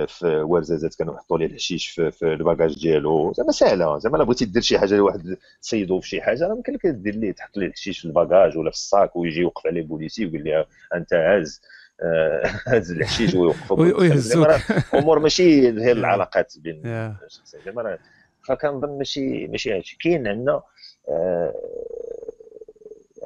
في 0.08 0.28
ورزازات 0.28 0.96
كانوا 0.96 1.16
يحطوا 1.16 1.38
ليه 1.38 1.46
الحشيش 1.46 1.88
في, 1.90 2.12
في 2.12 2.34
ال 2.34 2.41
bagage 2.41 2.80
ديالو 2.80 3.34
زعما 3.34 3.52
سهله 3.52 3.98
زعما 4.00 4.16
الا 4.16 4.24
بغيتي 4.26 4.46
دير 4.46 4.62
شي 4.62 4.80
حاجة 4.80 4.96
لواحد 4.96 5.38
تصيدو 5.62 6.00
في 6.00 6.08
شي 6.10 6.22
حاجة 6.22 6.48
راه 6.48 6.56
يمكن 6.56 6.74
لك 6.74 6.86
دير 6.88 7.16
ليه 7.16 7.32
تحط 7.32 7.58
ليه 7.58 7.68
الحشيش 7.68 8.00
في 8.00 8.06
ال 8.06 8.13
bagage 8.13 8.58
ولا 8.58 8.70
في 8.72 8.76
ال 8.78 8.87
sac 8.87 9.16
ويجي 9.16 9.40
يوقف 9.42 9.68
عليه 9.68 9.82
بوليسي 9.82 10.26
ويقول 10.26 10.44
لي 10.44 10.66
أنت 10.96 11.14
هاز 11.14 11.62
آه، 12.04 12.44
هاز 12.68 12.92
الحشيش 12.92 13.34
ويوقفوا 13.36 13.80
وي- 13.80 13.94
ويهزوك. 13.94 14.48
أمور 14.94 15.20
ماشي 15.20 15.44
هي 15.86 15.92
العلاقات 15.92 16.54
بين 16.58 16.82
يا. 16.86 17.18
الشخصين 17.26 17.60
زعما 17.66 17.98
فكنظن 18.48 18.98
ماشي 18.98 19.48
ماشي 19.48 19.74
هادشي 19.78 19.98
كاين 20.04 20.28
عندنا 20.28 20.62
آه، 21.10 21.54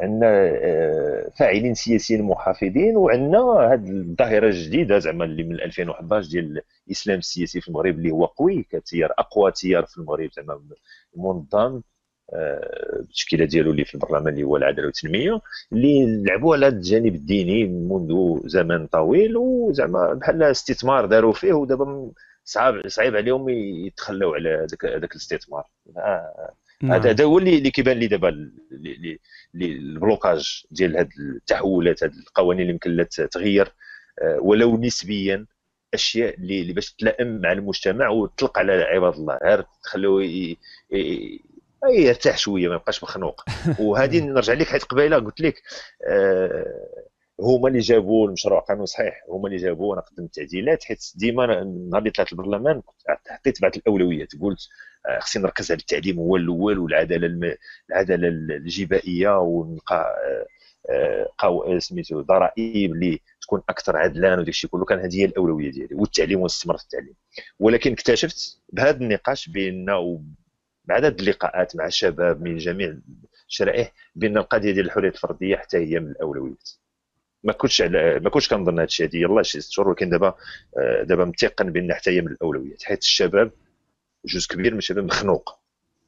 عندنا 0.01 0.27
آه، 0.63 1.31
فاعلين 1.39 1.73
سياسيين 1.73 2.23
محافظين 2.23 2.97
وعندنا 2.97 3.73
هذه 3.73 3.89
الظاهرة 3.89 4.47
الجديدة 4.47 4.99
زعما 4.99 5.25
اللي 5.25 5.43
من 5.43 5.55
2011 5.61 6.29
ديال 6.29 6.61
الإسلام 6.87 7.19
السياسي 7.19 7.61
في 7.61 7.67
المغرب 7.67 7.97
اللي 7.97 8.11
هو 8.11 8.25
قوي 8.25 8.63
كتيار 8.63 9.13
أقوى 9.19 9.51
تيار 9.51 9.85
في 9.85 9.97
المغرب 9.97 10.29
زعما 10.33 10.61
منظم 11.15 11.81
آه، 12.33 12.97
بالتشكيلة 12.97 13.45
ديالو 13.45 13.71
اللي 13.71 13.85
في 13.85 13.95
البرلمان 13.95 14.33
اللي 14.33 14.43
هو 14.43 14.57
العدالة 14.57 14.85
والتنمية 14.85 15.41
اللي 15.71 16.23
لعبوا 16.23 16.55
على 16.55 16.67
الجانب 16.67 17.15
الديني 17.15 17.65
منذ 17.65 18.39
زمن 18.47 18.87
طويل 18.87 19.37
وزعما 19.37 20.13
بحال 20.13 20.43
استثمار 20.43 21.05
داروا 21.05 21.33
فيه 21.33 21.53
ودابا 21.53 22.11
صعب 22.43 22.87
صعيب 22.87 23.15
عليهم 23.15 23.49
يتخلوا 23.49 24.35
على 24.35 24.49
هذاك 24.83 25.11
الاستثمار 25.11 25.69
آه،. 25.97 26.53
هذا 26.83 27.09
هذا 27.09 27.23
هو 27.23 27.37
اللي 27.37 27.71
كيبان 27.71 27.97
لي 27.97 28.07
دابا 28.07 28.51
البلوكاج 29.55 30.63
ديال 30.71 30.97
هاد 30.97 31.09
التحولات 31.19 32.03
هاد 32.03 32.13
القوانين 32.13 32.61
اللي 32.61 32.73
يمكن 32.73 32.95
لها 32.95 33.05
تغيير 33.05 33.73
آه، 34.21 34.39
ولو 34.41 34.77
نسبيا 34.77 35.45
أشياء 35.93 36.35
اللي 36.35 36.73
باش 36.73 36.93
تلائم 36.93 37.41
مع 37.41 37.51
المجتمع 37.51 38.09
وتطلق 38.09 38.59
على 38.59 38.73
عباد 38.73 39.13
الله. 39.13 39.39
غير 39.43 39.65
تخلوه 39.83 40.23
يرتاح 41.89 42.37
شوية 42.37 42.67
ما 42.67 42.75
يبقاش 42.75 43.03
مخنوق. 43.03 43.43
وهذه 43.79 44.19
نرجع 44.19 44.53
لك 44.53 44.67
حيت 44.67 44.83
قبيلة 44.83 45.17
قلت 45.17 45.41
لك 45.41 45.61
آه، 46.07 47.06
هما 47.39 47.67
اللي 47.67 47.79
جابوا 47.79 48.27
المشروع 48.27 48.59
قانون 48.59 48.85
صحيح 48.85 49.23
هما 49.29 49.47
اللي 49.47 49.57
جابوه 49.57 49.93
أنا 49.93 50.01
قدمت 50.01 50.35
تعديلات 50.35 50.83
حيت 50.83 51.11
ديما 51.15 51.45
نهار 51.63 51.99
اللي 51.99 52.11
طلعت 52.11 52.31
البرلمان 52.31 52.81
حطيت 53.29 53.61
بعض 53.61 53.71
الأولويات 53.75 54.29
قلت 54.41 54.67
آه، 55.07 55.19
خصني 55.19 55.43
نركز 55.43 55.71
على 55.71 55.79
التعليم 55.79 56.19
هو 56.19 56.35
الأول 56.35 56.79
والعدالة 56.79 57.27
الم... 57.27 57.55
العدالة 57.89 58.27
الجبائية 58.27 59.39
ونلقى 59.39 60.15
آه، 60.25 60.47
آه، 60.93 61.27
قو... 61.37 61.79
سميتو 61.79 62.21
ضرائب 62.21 62.93
اللي 62.93 63.19
تكون 63.41 63.61
أكثر 63.69 63.97
عدلان 63.97 64.39
وداك 64.39 64.49
الشيء 64.49 64.69
كله 64.69 64.85
كان 64.85 64.99
هذه 64.99 65.19
هي 65.21 65.25
الأولوية 65.25 65.71
ديالي 65.71 65.95
والتعليم 65.95 66.39
والاستثمار 66.39 66.77
في 66.77 66.83
التعليم. 66.83 67.13
ولكن 67.59 67.91
اكتشفت 67.91 68.61
بهذا 68.73 68.97
النقاش 68.97 69.49
بأن 69.49 69.85
بعدد 70.85 71.19
اللقاءات 71.19 71.75
مع 71.75 71.85
الشباب 71.85 72.41
من 72.41 72.57
جميع 72.57 72.97
الشرائح 73.49 73.93
بأن 74.15 74.37
القضية 74.37 74.71
ديال 74.71 74.85
الحرية 74.85 75.09
الفردية 75.09 75.55
حتى 75.55 75.77
هي 75.77 75.99
من 75.99 76.11
الأولويات. 76.11 76.69
ما 77.43 77.53
كنتش 77.53 77.81
على 77.81 78.19
ما 78.19 78.29
كنتش 78.29 78.49
كنظن 78.49 78.73
هذا 78.73 78.83
الشيء 78.83 79.07
هذه 79.07 79.17
يلاه 79.17 79.41
شي 79.41 79.61
ست 79.61 79.71
شهور 79.71 79.87
ولكن 79.89 80.09
دابا 80.09 80.35
آه، 80.77 81.03
دابا 81.03 81.25
متيقن 81.25 81.71
بأن 81.71 81.93
حتى 81.93 82.11
هي 82.11 82.21
من 82.21 82.27
الأولويات. 82.31 82.83
حيت 82.83 83.01
الشباب 83.01 83.51
جزء 84.25 84.47
كبير 84.49 84.71
من 84.71 84.77
الشباب 84.77 85.05
مخنوق. 85.05 85.59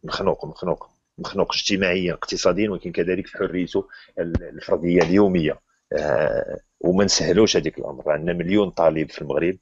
مخنوق 0.04 0.46
مخنوق. 0.46 0.90
مخنوق 1.18 1.54
اجتماعيا 1.54 2.14
اقتصاديا 2.14 2.70
ولكن 2.70 2.92
كذلك 2.92 3.28
في 3.28 3.38
حريته 3.38 3.88
الفرديه 4.20 5.02
اليومية. 5.02 5.60
آه، 5.94 6.60
وما 6.80 7.04
نسهلوش 7.06 7.58
هذيك 7.58 7.80
الأمر. 7.80 8.12
عندنا 8.12 8.34
مليون 8.34 8.70
طالب 8.70 9.10
في 9.10 9.22
المغرب. 9.22 9.58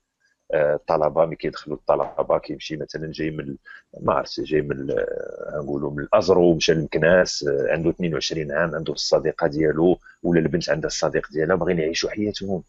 الطلبة 0.53 1.25
ملي 1.25 1.35
كيدخلوا 1.35 1.77
الطلبة 1.77 2.37
كيمشي 2.37 2.77
مثلا 2.77 3.11
جاي 3.11 3.31
من 3.31 3.55
ما 4.01 4.13
عرفتش 4.13 4.39
جاي 4.39 4.61
من 4.61 4.91
آه، 4.91 5.61
نقولوا 5.63 5.91
من 5.91 5.99
الأزرو 5.99 6.53
مشى 6.55 6.73
لمكناس 6.73 7.43
آه، 7.47 7.71
عنده 7.73 7.89
22 7.89 8.51
عام 8.51 8.75
عنده 8.75 8.93
الصديقة 8.93 9.47
ديالو 9.47 9.97
ولا 10.23 10.39
البنت 10.39 10.69
عندها 10.69 10.87
الصديق 10.87 11.27
ديالها 11.31 11.55
باغيين 11.55 11.79
يعيشوا 11.79 12.09
حياتهم 12.09 12.63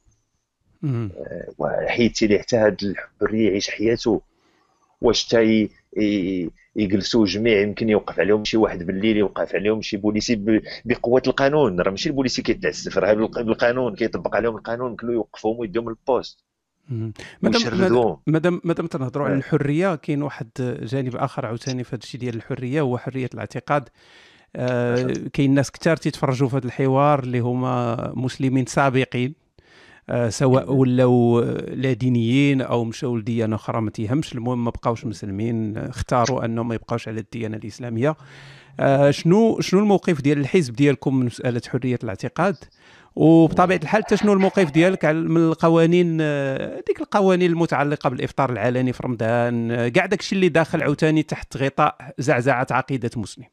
مم. 0.82 1.10
وحيدتي 1.58 2.26
ليه 2.26 2.38
حتى 2.38 2.56
هاد 2.56 2.82
الحريه 2.82 3.48
يعيش 3.50 3.70
حياته 3.70 4.20
واش 5.02 5.32
ي- 5.34 5.70
يجلسوا 6.76 7.26
جميع 7.26 7.60
يمكن 7.60 7.88
يوقف 7.88 8.20
عليهم 8.20 8.44
شي 8.44 8.56
واحد 8.56 8.82
بالليل 8.82 9.16
يوقف 9.16 9.54
عليهم 9.54 9.82
شي 9.82 9.96
بوليسي 9.96 10.60
بقوة 10.84 11.22
القانون 11.26 11.80
راه 11.80 11.90
ماشي 11.90 12.08
البوليسي 12.08 12.42
كيتعسف 12.42 12.98
راه 12.98 13.14
بالق- 13.14 13.40
بالقانون 13.42 13.94
كيطبق 13.96 14.36
عليهم 14.36 14.56
القانون 14.56 14.96
كله 14.96 15.12
يوقفوهم 15.12 15.58
ويديهم 15.58 15.88
لل 15.88 16.02
poste 16.02 16.38
مم. 16.40 16.47
مادام 17.42 18.16
مادام 18.26 18.60
مادام 18.64 18.86
تنهضروا 18.86 19.26
على 19.26 19.34
آه. 19.34 19.38
الحرية 19.38 19.94
كاين 19.94 20.22
واحد 20.22 20.48
جانب 20.82 21.16
آخر 21.16 21.46
عاوتاني 21.46 21.84
في 21.84 21.96
هذا 21.96 22.02
الشيء 22.02 22.20
ديال 22.20 22.34
الحرية 22.36 22.80
هو 22.80 22.98
حرية 22.98 23.30
الاعتقاد. 23.34 23.88
آه 24.56 25.12
كاين 25.32 25.54
ناس 25.54 25.70
كثار 25.70 25.96
تيتفرجوا 25.96 26.48
في 26.48 26.56
هذا 26.56 26.66
الحوار 26.66 27.18
اللي 27.18 27.38
هما 27.38 28.12
مسلمين 28.16 28.66
سابقين 28.66 29.34
آه 30.08 30.28
سواء 30.28 30.72
ولاو 30.72 31.40
لا 31.68 31.92
دينيين 31.92 32.60
أو 32.60 32.84
مشاو 32.84 33.16
لديانة 33.16 33.56
أخرى 33.56 33.80
ما 33.80 33.90
تيهمش 33.90 34.32
المهم 34.34 34.64
ما 34.64 34.70
بقاوش 34.70 35.04
مسلمين 35.04 35.76
اختاروا 35.78 36.44
أنهم 36.44 36.68
ما 36.68 36.74
يبقاوش 36.74 37.08
على 37.08 37.20
الديانة 37.20 37.56
الإسلامية. 37.56 38.16
آه 38.80 39.10
شنو 39.10 39.60
شنو 39.60 39.80
الموقف 39.80 40.20
ديال 40.20 40.38
الحزب 40.38 40.74
ديالكم 40.74 41.16
من 41.16 41.26
مسألة 41.26 41.60
حرية 41.68 41.98
الاعتقاد؟ 42.04 42.56
وبطبيعة 43.16 43.80
الحال 43.82 44.04
حتى 44.04 44.16
شنو 44.16 44.32
الموقف 44.32 44.70
ديالك 44.70 45.04
من 45.04 45.36
القوانين 45.36 46.18
آه، 46.20 46.82
ديك 46.86 47.00
القوانين 47.00 47.50
المتعلقة 47.50 48.10
بالإفطار 48.10 48.52
العلني 48.52 48.92
في 48.92 49.02
رمضان 49.02 49.70
آه، 49.70 49.88
كاع 49.88 50.06
داك 50.06 50.20
الشيء 50.20 50.36
اللي 50.36 50.48
داخل 50.48 50.82
عاوتاني 50.82 51.22
تحت 51.22 51.56
غطاء 51.56 52.14
زعزعة 52.18 52.66
عقيدة 52.70 53.10
مسلم. 53.16 53.44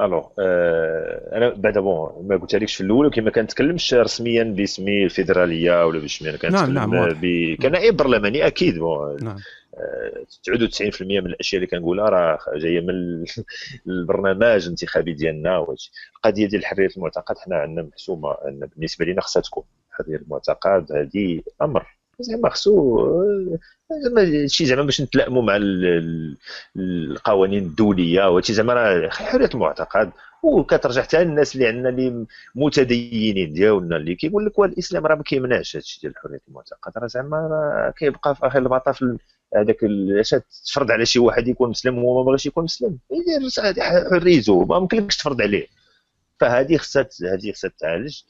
ألو 0.00 0.32
آه 0.38 1.36
أنا 1.36 1.48
بعدا 1.48 1.80
بون 1.80 2.26
ما 2.28 2.36
قلت 2.36 2.54
لكش 2.54 2.74
في 2.74 2.80
الأول 2.80 3.06
ولكن 3.06 3.24
ما 3.24 3.30
كنتكلمش 3.30 3.94
رسميا 3.94 4.42
باسمي 4.44 5.04
الفيدرالية 5.04 5.86
ولا 5.86 6.00
باسمي 6.00 6.30
أنا 6.30 6.38
نعم، 6.42 6.52
كنتكلم 6.52 6.94
نعم،. 6.94 7.08
ب... 7.22 7.56
كنائب 7.62 7.96
برلماني 7.96 8.46
أكيد 8.46 8.78
بون 8.78 9.16
نعم. 9.24 9.36
آه، 9.78 10.24
99% 10.96 11.02
من 11.02 11.26
الأشياء 11.26 11.62
اللي 11.62 11.66
كنقولها 11.66 12.08
راه 12.08 12.38
جاية 12.54 12.80
من 12.80 12.90
ال- 12.90 13.24
البرنامج 13.88 14.64
الانتخابي 14.64 15.12
ديالنا 15.12 15.58
وهادشي 15.58 15.90
القضية 16.16 16.46
ديال 16.46 16.66
حريه 16.66 16.88
المعتقد 16.96 17.38
حنا 17.38 17.56
عندنا 17.56 17.82
محسومة 17.82 18.30
أن 18.32 18.68
بالنسبة 18.76 19.04
لنا 19.04 19.20
خصها 19.20 19.42
تكون 19.42 19.64
حرية 19.90 20.16
المعتقد 20.16 20.92
هذه 20.92 21.42
أمر. 21.62 21.95
زعما 22.20 22.48
خصو 22.50 23.06
زعما 24.04 24.46
شي 24.46 24.66
زعما 24.66 24.82
باش 24.82 25.00
نتلائموا 25.00 25.42
مع 25.42 25.56
ال- 25.56 25.84
ال- 25.86 26.36
القوانين 27.12 27.62
الدولية 27.64 28.28
وهادشي 28.30 28.52
زعما 28.52 28.74
راه 28.74 29.08
حرية 29.08 29.50
المعتقد. 29.54 30.12
وكترجع 30.42 31.02
حتى 31.02 31.24
للناس 31.24 31.54
اللي 31.54 31.66
عندنا 31.66 31.88
اللي 31.88 32.26
متدينين 32.54 33.52
ديالنا 33.52 33.96
اللي 33.96 34.14
كيقول 34.14 34.46
لك 34.46 34.58
الإسلام 34.58 35.06
راه 35.06 35.14
ما 35.14 35.22
كيمنعش 35.22 35.76
هادشي 35.76 36.00
ديال 36.00 36.14
حرية 36.18 36.40
المعتقد 36.48 36.92
راه 36.98 37.06
زعما 37.06 37.36
راه 37.36 37.90
كيبقى 37.98 38.34
في 38.34 38.46
آخر 38.46 38.58
المطاف 38.58 39.02
ال- 39.02 39.18
هذاك 39.56 39.84
ال- 39.84 40.18
اش 40.18 40.34
تفرض 40.66 40.90
على 40.90 41.06
شي 41.06 41.18
واحد 41.18 41.48
يكون 41.48 41.70
مسلم 41.70 41.98
وهو 42.04 42.18
ما 42.18 42.26
بغاش 42.30 42.46
يكون 42.46 42.64
مسلم؟ 42.64 42.98
حريته 44.10 44.64
ما 44.64 44.76
يمكنلكش 44.76 45.16
تفرض 45.16 45.42
عليه. 45.42 45.66
فهذه 46.40 46.76
خصها 46.76 47.08
هذه 47.32 47.52
خصها 47.52 47.70
تعالج 47.78 48.22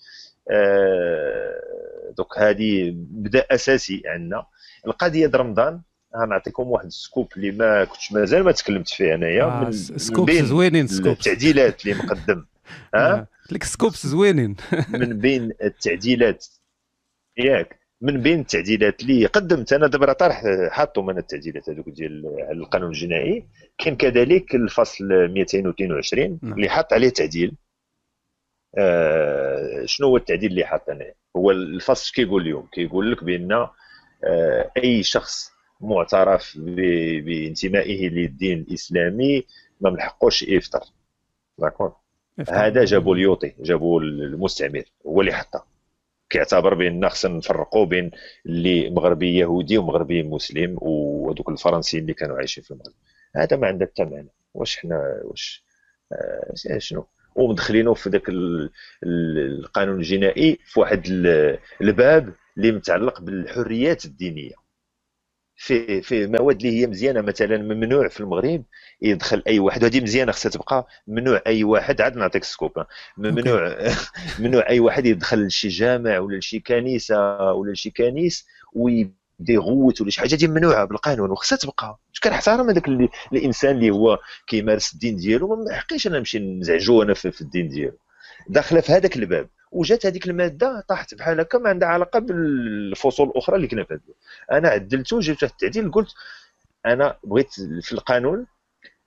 دوك 2.16 2.38
هذه 2.38 2.92
بدا 2.96 3.46
أساسي 3.50 4.02
عندنا. 4.06 4.46
القضية 4.86 5.26
د 5.26 5.36
رمضان 5.36 5.80
غنعطيكم 6.16 6.62
واحد 6.62 6.86
ال 6.86 6.93
scoop 6.93 7.28
اللي 7.36 7.50
ما 7.50 7.84
كنتش 7.84 8.12
مازال 8.12 8.44
ما 8.44 8.52
تكلمت 8.52 8.88
فيه 8.88 9.14
أنايا 9.14 9.44
آه 9.44 9.64
من 9.64 9.72
scoop 9.72 10.30
زوينين 10.30 10.86
scoop 10.86 11.12
التعديلات 11.12 11.86
اللي 11.86 11.94
مقدم. 11.94 12.44
ها؟ 12.94 13.26
لك 13.50 13.64
scoop 13.64 13.92
زوينين. 13.92 14.56
من 14.88 15.18
بين 15.18 15.52
التعديلات. 15.62 16.46
ياك. 17.38 17.78
من 18.00 18.22
بين 18.22 18.40
التعديلات 18.40 19.02
اللي 19.02 19.26
قدمت. 19.26 19.72
أنا 19.72 19.86
دابا 19.86 20.12
طرح 20.12 20.42
حاطهم 20.70 21.10
أنا 21.10 21.18
التعديلات 21.18 21.68
هذوك 21.68 21.88
ديال 21.88 22.24
القانون 22.52 22.88
الجنائي. 22.88 23.46
كاين 23.78 23.96
كذلك 23.96 24.54
الفصل 24.54 25.04
222 25.04 26.38
نعم. 26.42 26.52
اللي 26.52 26.68
حط 26.68 26.92
عليه 26.92 27.08
تعديل. 27.08 27.56
آه 28.78 29.82
شنو 29.86 30.06
هو 30.08 30.16
التعديل 30.16 30.50
اللي 30.50 30.64
حط 30.64 30.90
أنا؟ 30.90 31.12
هو 31.36 31.50
الفصل 31.50 32.12
كيقول 32.14 32.42
اليوم؟ 32.42 32.66
كيقول 32.72 33.12
لك 33.12 33.24
بأن 33.24 33.52
آه 34.24 34.70
أي 34.76 35.02
شخص 35.02 35.50
معترف 35.80 36.58
بانتمائه 36.58 38.08
للدين 38.08 38.58
الإسلامي 38.58 39.46
ما 39.80 39.90
من 39.90 40.00
حقوش 40.00 40.42
يفطر. 40.42 40.80
داكور 41.58 41.96
هذا 42.50 42.84
جابوا 42.84 43.14
اليوطي 43.14 43.54
جابوا 43.60 44.00
المستعمر 44.00 44.84
هو 45.06 45.20
اللي 45.20 45.32
حطها 45.32 45.66
كيعتبر 46.30 46.74
بأن 46.74 47.08
خصنا 47.08 47.36
نفرقوا 47.36 47.84
بين 47.86 48.10
اللي 48.46 48.90
مغربي 48.90 49.38
يهودي 49.38 49.78
ومغربي 49.78 50.22
مسلم 50.22 50.76
وهذوك 50.82 51.48
الفرنسيين 51.48 52.02
اللي 52.02 52.14
كانوا 52.14 52.36
عايشين 52.36 52.64
في 52.64 52.70
المغرب. 52.70 52.94
هذا 53.36 53.56
ما 53.56 53.66
عنده 53.66 53.86
حتى 53.86 54.04
معنى. 54.04 54.28
واش 54.54 54.76
حنا 54.78 55.20
واش 55.24 55.64
آه 56.12 56.78
شنو؟ 56.78 57.06
ومدخلينه 57.36 57.94
في 57.94 58.10
ذاك 58.10 58.22
القانون 59.04 59.96
الجنائي 59.98 60.58
في 60.64 60.80
واحد 60.80 61.02
الباب 61.80 62.34
اللي 62.56 62.72
متعلق 62.72 63.20
بالحريات 63.20 64.04
الدينية. 64.04 64.52
في 65.58 66.02
في 66.02 66.26
مواد 66.26 66.56
اللي 66.56 66.80
هي 66.80 66.86
مزيانة 66.86 67.20
مثلا 67.20 67.58
ممنوع 67.58 68.08
في 68.08 68.20
المغرب 68.20 68.64
يدخل 69.02 69.42
أي 69.46 69.58
واحد. 69.58 69.82
وهذه 69.84 70.00
مزيانة 70.00 70.32
خصها 70.32 70.50
تبقى 70.50 70.86
ممنوع 71.06 71.42
أي 71.46 71.64
واحد. 71.64 72.00
عاد 72.00 72.16
نعطيك 72.16 72.44
سكوب. 72.44 72.72
ممنوع 73.18 73.78
ممنوع 74.38 74.68
أي 74.70 74.80
واحد 74.80 75.06
يدخل 75.06 75.46
لشي 75.46 75.68
جامع 75.68 76.18
ولا 76.18 76.36
لشي 76.38 76.60
كنيسة 76.60 77.52
ولا 77.52 77.72
لشي 77.72 77.90
كنيس 77.90 78.46
ويبدا 78.72 79.25
يغوت 79.48 80.00
ولا 80.00 80.10
شي 80.10 80.20
حاجة 80.20 80.34
دي 80.34 80.48
ممنوعة 80.48 80.84
بالقانون. 80.84 81.30
وخصها 81.30 81.58
تبقى. 81.58 81.98
باش 82.08 82.20
كنحترم 82.20 82.70
هذاك 82.70 82.88
الإنسان 83.32 83.76
اللي 83.76 83.90
هو 83.90 84.18
كيمارس 84.46 84.92
الدين 84.94 85.16
ديالو 85.16 85.56
ما 85.56 85.74
حقيش 85.74 86.06
أنا 86.06 86.18
نمشي 86.18 86.38
نزعجو 86.38 87.02
أنا 87.02 87.14
في 87.14 87.40
الدين 87.40 87.68
ديالو. 87.68 87.98
داخلة 88.48 88.80
في 88.80 88.92
هذاك 88.92 89.16
الباب. 89.16 89.48
وجات 89.72 90.06
هذيك 90.06 90.26
المادة 90.26 90.84
طاحت 90.88 91.14
بحال 91.14 91.40
هكا 91.40 91.58
ما 91.58 91.68
عندها 91.70 91.88
علاقة 91.88 92.18
بالفصول 92.18 93.28
الأخرى 93.28 93.56
اللي 93.56 93.68
كنا 93.68 93.84
فاتوا 93.84 94.14
أنا 94.52 94.68
عدلته 94.68 95.20
جبت 95.20 95.42
واحد 95.42 95.52
التعديل 95.54 95.90
قلت 95.90 96.14
أنا 96.86 97.16
بغيت 97.24 97.52
في 97.82 97.92
القانون 97.92 98.46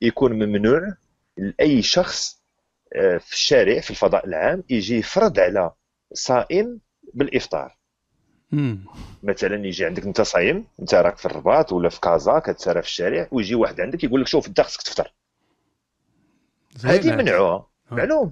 يكون 0.01 0.33
ممنوع 0.33 0.93
لأي 1.37 1.81
شخص 1.81 2.39
آه، 2.95 3.17
في 3.17 3.33
الشارع 3.33 3.79
في 3.79 3.89
الفضاء 3.91 4.25
العام 4.25 4.63
يجي 4.69 4.97
يفرض 4.97 5.39
على 5.39 5.71
صائم 6.13 6.79
بالإفطار. 7.13 7.77
مثلا 9.23 9.65
يجي 9.65 9.85
عندك 9.85 10.05
أنت 10.05 10.21
صايم 10.21 10.65
أنت 10.79 10.95
راك 10.95 11.17
في 11.17 11.25
الرباط 11.25 11.73
ولا 11.73 11.89
في 11.89 12.01
كازا 12.01 12.39
كتسارى 12.39 12.81
في 12.81 12.87
الشارع 12.87 13.27
ويجي 13.31 13.55
واحد 13.55 13.81
عندك 13.81 14.03
يقول 14.03 14.21
لك 14.21 14.27
شوف 14.27 14.47
أنت 14.47 14.61
خصك 14.61 14.81
تفطر. 14.81 15.13
هذه 16.83 17.15
منعوها. 17.15 17.67
معلوم. 17.91 18.31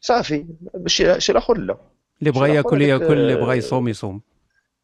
صافي. 0.00 0.46
شي 0.86 1.32
الآخر 1.32 1.58
لا. 1.58 1.76
اللي 2.20 2.30
بغى 2.30 2.54
يأكل 2.54 2.82
ياكل 2.82 3.12
اللي 3.12 3.34
بغى 3.34 3.56
يصوم 3.56 3.88
يصوم. 3.88 4.20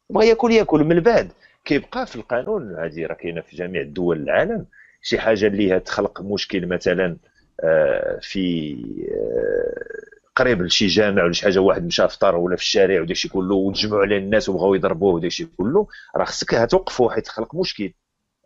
بغى 0.09 0.27
ياكل 0.27 0.51
ياكل. 0.51 0.83
من 0.83 0.99
بعد 0.99 1.31
كيبقى 1.65 2.07
في 2.07 2.15
القانون. 2.15 2.75
هذه 2.75 3.05
راه 3.05 3.13
كاينة 3.13 3.41
في 3.41 3.55
جميع 3.55 3.81
الدول 3.81 4.23
العالم. 4.23 4.65
شي 5.01 5.19
حاجة 5.19 5.47
اللي 5.47 5.79
تخلق 5.79 6.21
مشكل 6.21 6.67
مثلا 6.67 7.17
آه، 7.59 8.19
في 8.21 8.75
آه، 9.11 10.22
قريب 10.35 10.61
لشي 10.61 10.87
جامع 10.87 11.23
ولا 11.23 11.33
شي 11.33 11.43
حاجة 11.43 11.59
واحد 11.59 11.85
مشى 11.85 12.07
فطر 12.07 12.35
ولا 12.35 12.55
في 12.55 12.61
الشارع 12.61 13.01
وداك 13.01 13.11
الشيء 13.11 13.31
كله 13.31 13.55
وتجمعوا 13.55 14.01
عليه 14.01 14.17
الناس 14.17 14.49
وبغاو 14.49 14.73
يضربوه 14.75 15.13
وداك 15.13 15.27
الشيء 15.27 15.47
كله 15.57 15.87
راه 16.15 16.25
خصك 16.25 16.67
توقفوا 16.71 17.11
حيت 17.11 17.27
خلق 17.27 17.55
مشكل. 17.55 17.93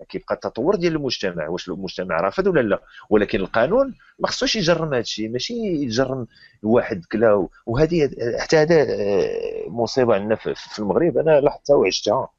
كيبقى 0.09 0.35
التطور 0.35 0.75
ديال 0.75 0.95
المجتمع 0.95 1.47
واش 1.47 1.69
المجتمع 1.69 2.21
رافض 2.21 2.47
ولا 2.47 2.61
لا؟ 2.61 2.81
ولكن 3.09 3.39
القانون 3.39 3.95
ما 4.19 4.27
خصوش 4.27 4.55
يجرم 4.55 4.87
هذا 4.87 4.99
الشيء 4.99 5.29
ماشي 5.29 5.53
يجرم 5.53 6.27
واحد 6.63 7.05
كلا 7.11 7.47
وهذه 7.65 8.09
حتى 8.39 8.57
هذا 8.57 8.81
آه، 8.81 9.69
مصيبة 9.69 10.15
عندنا 10.15 10.35
في 10.35 10.79
المغرب. 10.79 11.17
أنا 11.17 11.39
لاحظتها 11.41 11.75
وعشتها. 11.75 12.29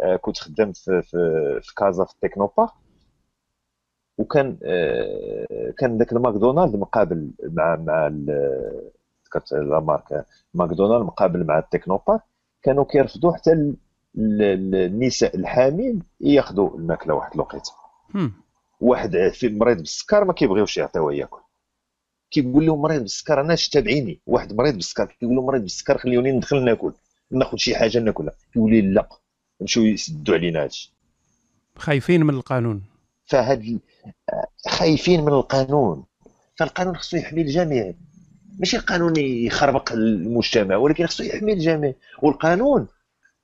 آه، 0.00 0.16
كنت 0.16 0.38
خدمت 0.38 0.76
في, 0.76 1.02
في, 1.02 1.16
في 1.62 1.74
كازا 1.74 2.04
في 2.04 2.12
التكنوبا 2.12 2.68
وكان 4.18 4.56
آه، 4.64 5.70
كان 5.78 5.98
ذاك 5.98 6.12
الماكدونالد 6.12 6.76
مقابل 6.76 7.30
مع 7.42 7.76
مع 7.76 8.12
ذكرت 9.26 9.52
لا 9.52 9.80
مارك 9.80 10.26
ماكدونالد 10.54 11.02
مقابل 11.02 11.44
مع 11.44 11.58
التكنوبا 11.58 12.20
كانوا 12.62 12.84
كيرفضوا 12.84 13.32
حتى 13.32 13.74
النساء 14.18 15.36
الحامل 15.36 15.98
ياخذوا 16.20 16.76
الماكلة 16.76 17.14
واحد 17.14 17.34
الوقيتة. 17.34 17.72
واحد 18.80 19.16
في 19.32 19.48
مريض 19.48 19.76
بالسكر 19.76 20.24
ما 20.24 20.32
كيبغيوش 20.32 20.76
يعطيوه 20.76 21.14
ياكل. 21.14 21.40
كيقول 22.30 22.66
لهم 22.66 22.82
مريض 22.82 23.02
بالسكر 23.02 23.40
أنا 23.40 23.56
تابعيني 23.72 24.20
واحد 24.26 24.52
مريض 24.52 24.74
بالسكر 24.74 25.04
كيقول 25.20 25.36
لهم 25.36 25.46
مريض 25.46 25.62
بالسكر 25.62 25.98
خليوني 25.98 26.32
ندخل 26.32 26.64
ناكل. 26.64 26.92
ناخذ 27.30 27.56
شي 27.56 27.76
حاجة 27.76 27.98
ناكلها. 27.98 28.34
كيقول 28.52 28.70
لي 28.70 28.80
لا 28.80 29.08
نمشيو 29.60 29.82
يسدوا 29.82 30.34
علينا 30.34 30.62
هادشي. 30.62 30.92
خايفين 31.78 32.26
من 32.26 32.34
القانون. 32.34 32.82
فهاد 33.26 33.80
خايفين 34.68 35.20
من 35.20 35.32
القانون. 35.32 36.04
فالقانون 36.56 36.96
خصو 36.96 37.16
يحمي 37.16 37.42
الجميع. 37.42 37.94
ماشي 38.58 38.76
القانون 38.76 39.16
يخربق 39.16 39.92
المجتمع 39.92 40.76
ولكن 40.76 41.06
خصو 41.06 41.24
يحمي 41.24 41.52
الجميع. 41.52 41.94
والقانون 42.22 42.88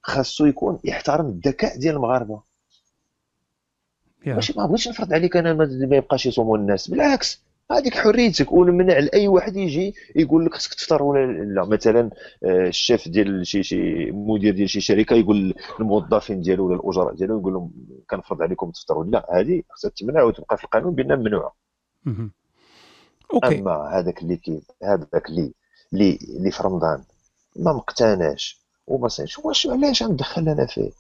خاصو 0.03 0.47
يكون 0.47 0.79
يحترم 0.85 1.27
الذكاء 1.27 1.79
ديال 1.79 1.95
المغاربة. 1.95 2.43
ماشي 4.27 4.53
ما 4.57 4.67
بغيتش 4.67 4.89
نفرض 4.89 5.13
عليك 5.13 5.37
أنا 5.37 5.53
ما 5.53 5.97
يبقاش 5.97 6.27
يصوموا 6.27 6.59
الناس. 6.59 6.91
بالعكس 6.91 7.43
هذيك 7.71 7.95
حريتك 7.95 8.53
ونمنع 8.53 8.99
لأي 8.99 9.29
واحد 9.29 9.57
يجي 9.57 9.95
يقول 10.17 10.45
لك 10.47 10.55
خصك 10.55 10.75
تفطر 10.75 11.03
ولا 11.03 11.27
لا. 11.55 11.65
مثلا 11.65 12.11
آه، 12.45 12.69
الشيف 12.69 13.09
ديال 13.09 13.47
شي 13.47 13.63
شي 13.63 14.11
مدير 14.11 14.55
ديال 14.55 14.71
شي 14.71 14.81
شركة 14.81 15.17
يقول 15.17 15.55
للموظفين 15.81 16.41
ديالو 16.41 16.67
ولا 16.67 16.77
الأجراء 16.77 17.15
ديالو 17.15 17.39
يقول 17.39 17.53
لهم 17.53 17.73
كنفرض 18.11 18.43
عليكم 18.43 18.71
تفطروا. 18.71 19.05
لا 19.05 19.27
هذه 19.33 19.63
خصها 19.71 19.91
تمنع 19.91 20.23
وتبقى 20.23 20.57
في 20.59 20.65
القانون 20.65 20.95
بأنها 20.95 21.17
ممنوعة. 21.17 21.55
OK. 23.35 23.59
أما 23.59 23.73
هذاك 23.99 24.23
اللي 24.23 24.37
كي 24.37 24.63
هذاك 24.83 25.29
اللي 25.29 25.53
اللي 25.93 26.19
اللي 26.39 26.51
في 26.51 26.63
رمضان 26.63 27.05
ما 27.57 27.73
مقتنعش 27.73 28.63
وما 28.87 29.09
صايرش 29.09 29.39
واش 29.39 29.67
علاش 29.67 30.03
غندخل 30.03 30.49
أنا 30.49 30.67
فيه؟ 30.67 30.91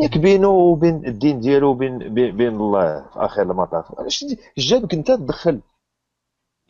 ياك 0.00 0.18
بينه 0.18 0.48
وبين 0.48 1.06
الدين 1.06 1.40
ديالو 1.40 1.68
وبين 1.70 2.14
بين 2.14 2.56
الله 2.56 3.00
في 3.00 3.16
آخر 3.16 3.42
المطاف. 3.42 3.84
علاش 4.00 4.24
جابك 4.58 4.94
أنت 4.94 5.08
تدخل؟ 5.10 5.60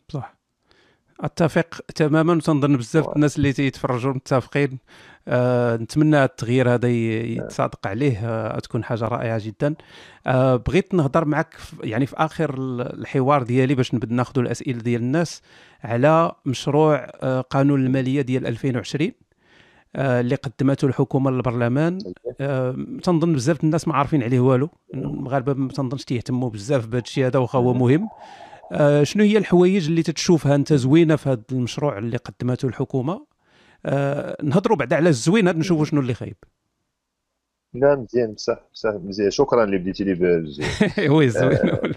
صح. 0.09 0.35
أتفق 1.19 1.81
تماما 1.95 2.33
وتنظن 2.33 2.77
بزاف 2.77 3.15
الناس 3.15 3.37
اللي 3.37 3.53
تيتفرجوا 3.53 4.13
متفقين. 4.13 4.79
أه 5.27 5.75
نتمنى 5.77 6.23
التغيير 6.23 6.73
هذا 6.73 6.87
يتصادق 6.89 7.87
عليه. 7.87 8.17
أه 8.23 8.59
تكون 8.59 8.83
حاجة 8.83 9.05
رائعة 9.05 9.41
جدا. 9.45 9.75
أه 10.27 10.55
بغيت 10.55 10.93
نهضر 10.93 11.25
معك 11.25 11.55
يعني 11.83 12.05
في 12.05 12.15
آخر 12.17 12.55
الحوار 12.79 13.43
ديالي 13.43 13.75
باش 13.75 13.93
نبدأ 13.93 14.15
ناخذ 14.15 14.39
الأسئلة 14.39 14.79
ديال 14.81 15.01
الناس 15.01 15.41
على 15.83 16.31
مشروع 16.45 16.95
أه 17.21 17.41
قانون 17.41 17.85
المالية 17.85 18.21
ديال 18.21 18.47
2020 18.47 19.11
آه، 19.95 20.19
اللي 20.21 20.35
قدمته 20.35 20.85
الحكومة 20.85 21.31
للبرلمان. 21.31 21.99
آه، 22.41 22.75
تنظن 23.03 23.33
بزاف 23.33 23.63
الناس 23.63 23.87
ما 23.87 23.95
عارفين 23.95 24.23
عليه 24.23 24.39
والو. 24.39 24.69
المغاربه 24.93 25.53
ما 25.53 25.67
تنظنش 25.69 26.03
تيهتموا 26.05 26.49
بزاف 26.49 26.85
بهذا 26.87 27.03
الشيء 27.03 27.25
هذا 27.25 27.39
واخا 27.39 27.59
هو 27.59 27.73
مهم. 27.73 28.09
آه، 28.71 29.03
شنو 29.03 29.23
هي 29.23 29.37
الحوايج 29.37 29.87
اللي 29.87 30.03
تتشوفها 30.03 30.55
أنت 30.55 30.73
زوينة 30.73 31.15
في 31.15 31.29
هذا 31.29 31.43
المشروع 31.51 31.97
اللي 31.97 32.17
قدمته 32.17 32.67
الحكومة؟ 32.67 33.25
نهضروا 34.43 34.77
بعدا 34.77 34.95
على 34.95 35.09
الزوينة 35.09 35.51
نشوفوا 35.51 35.85
شنو 35.85 36.01
اللي 36.01 36.13
خايب. 36.13 36.35
لا 37.75 37.95
مزيان 37.95 38.33
بصح 38.33 38.59
بصح 38.73 38.89
مزيان. 38.89 39.29
شكرا 39.31 39.63
اللي 39.63 39.77
بديتي 39.77 40.03
لي 40.03 40.13
بالزين 40.13 40.65
oui 41.11 41.29
زوينة 41.29 41.59
آه، 41.59 41.91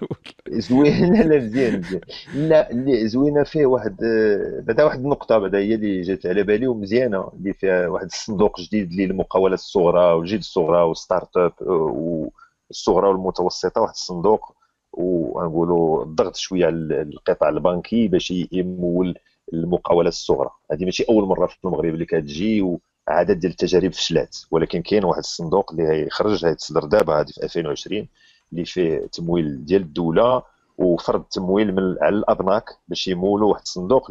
زوينة 0.49 1.23
لا 1.23 1.39
مزيان 1.39 1.79
مزيان. 1.79 2.01
لا 2.35 2.71
اللي 2.71 3.09
زوينة 3.09 3.45
فيه 3.45 3.67
واحد 3.67 4.03
آه، 4.05 4.61
بعدا 4.61 4.85
واحد 4.85 4.99
النقطة 4.99 5.39
بعدا 5.39 5.59
هي 5.59 5.75
اللي 5.75 6.03
جات 6.03 6.27
على 6.27 6.43
بالي 6.43 6.67
ومزيانة 6.67 7.31
اللي 7.35 7.53
فيها 7.53 7.89
واحد 7.89 8.05
الصندوق 8.07 8.61
جديد 8.61 8.93
للمقاولات 8.93 9.59
الصغرى 9.59 10.13
والجد 10.13 10.39
الصغرى 10.39 10.83
وال 10.83 11.37
start-up 11.37 11.53
والصغرى 11.61 13.09
والمتوسطة 13.09 13.81
واحد 13.81 13.95
الصندوق 13.95 14.58
ونقولوا 14.99 16.03
الضغط 16.05 16.37
شوية 16.37 16.67
على 16.67 16.77
القطاع 17.03 17.49
البنكي 17.49 18.09
باش 18.09 18.31
يمول 18.53 19.19
المقاولات 19.53 20.13
الصغرى. 20.13 20.51
هذه 20.73 20.85
ماشي 20.85 21.05
أول 21.11 21.25
مرة 21.25 21.47
في 21.47 21.57
المغرب 21.65 21.95
اللي 21.95 22.05
كتجي 22.07 22.63
وعدد 22.63 23.39
ديال 23.39 23.53
التجارب 23.53 23.93
فشلات. 23.93 24.37
ولكن 24.51 24.83
كاين 24.83 25.05
واحد 25.05 25.19
الصندوق 25.19 25.71
اللي 25.73 25.83
هيخرج 25.89 26.45
هيتصدر 26.47 26.85
دابا 26.85 27.21
هذه 27.21 27.27
في 27.27 27.43
2020 27.43 28.09
اللي 28.53 28.65
فيه 28.65 28.99
تمويل 29.13 29.65
ديال 29.65 29.83
الدولة 29.83 30.43
وفرض 30.79 31.23
تمويل 31.23 31.75
من 31.75 31.97
على 32.03 32.17
الابناك 32.17 32.65
باش 32.89 33.09
يمولوا 33.09 33.51
واحد 33.51 33.63
الصندوق 33.63 34.11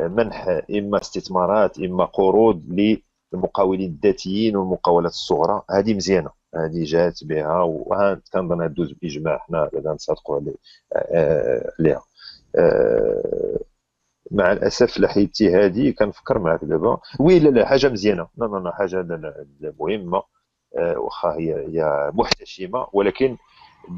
لمنح 0.00 0.60
إما 0.70 1.00
استثمارات 1.00 1.78
إما 1.78 2.04
قروض 2.04 2.62
للمقاولين 3.32 3.90
الذاتيين 3.90 4.56
والمقاولات 4.56 5.12
الصغرى. 5.12 5.62
هذه 5.70 5.94
مزيانة. 5.94 6.30
هذه 6.56 6.84
جات 6.84 7.24
بها 7.24 7.62
وها 7.62 8.20
كنظن 8.32 8.62
هدوز 8.62 8.92
بإجماع 8.92 9.38
حنا 9.38 9.70
بعدا 9.72 9.90
نصادقوا 9.92 10.40
آه، 10.92 11.72
عليها. 11.80 12.02
آه، 12.56 13.58
مع 14.30 14.52
الأسف 14.52 14.98
لحيتي 15.00 15.54
هذه 15.56 15.90
كنفكر 15.90 16.38
معك 16.38 16.60
دابا. 16.64 16.98
وي 17.20 17.38
لا 17.38 17.48
لا 17.48 17.66
حاجة 17.66 17.88
مزيانة. 17.88 18.28
لا 18.36 18.44
لا 18.44 18.58
لا 18.58 18.72
حاجة 18.72 19.06
مهمة. 19.80 20.22
آه، 20.78 20.98
واخا 20.98 21.28
هي 21.28 21.54
هي 21.54 22.10
محتشمة. 22.14 22.86
ولكن 22.92 23.36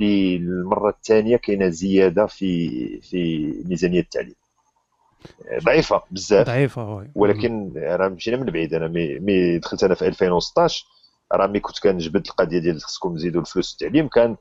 للمرة 0.01 0.91
الثانية 0.91 1.37
كاينة 1.37 1.69
زيادة 1.69 2.27
في 2.27 3.01
في 3.01 3.53
ميزانية 3.69 4.01
التعليم. 4.01 4.35
ضعيفة 5.65 6.03
بزاف. 6.11 6.47
ضعيفة 6.47 7.07
ولكن 7.15 7.73
راه 7.77 8.09
مشينا 8.09 8.37
من 8.37 8.47
بعيد. 8.47 8.75
أنا 8.75 8.89
مي, 8.89 9.19
مي 9.19 9.59
دخلت 9.59 9.85
أنا 9.85 9.95
في 9.95 10.07
2016 10.07 10.87
راه 11.33 11.47
مي 11.47 11.61
كنت 11.61 11.79
كنجبد 11.79 12.26
القضية 12.26 12.59
ديال 12.59 12.81
خصكم 12.83 13.16
تزيدوا 13.16 13.41
الفلوس 13.41 13.72
التعليم 13.72 14.09
كان 14.09 14.37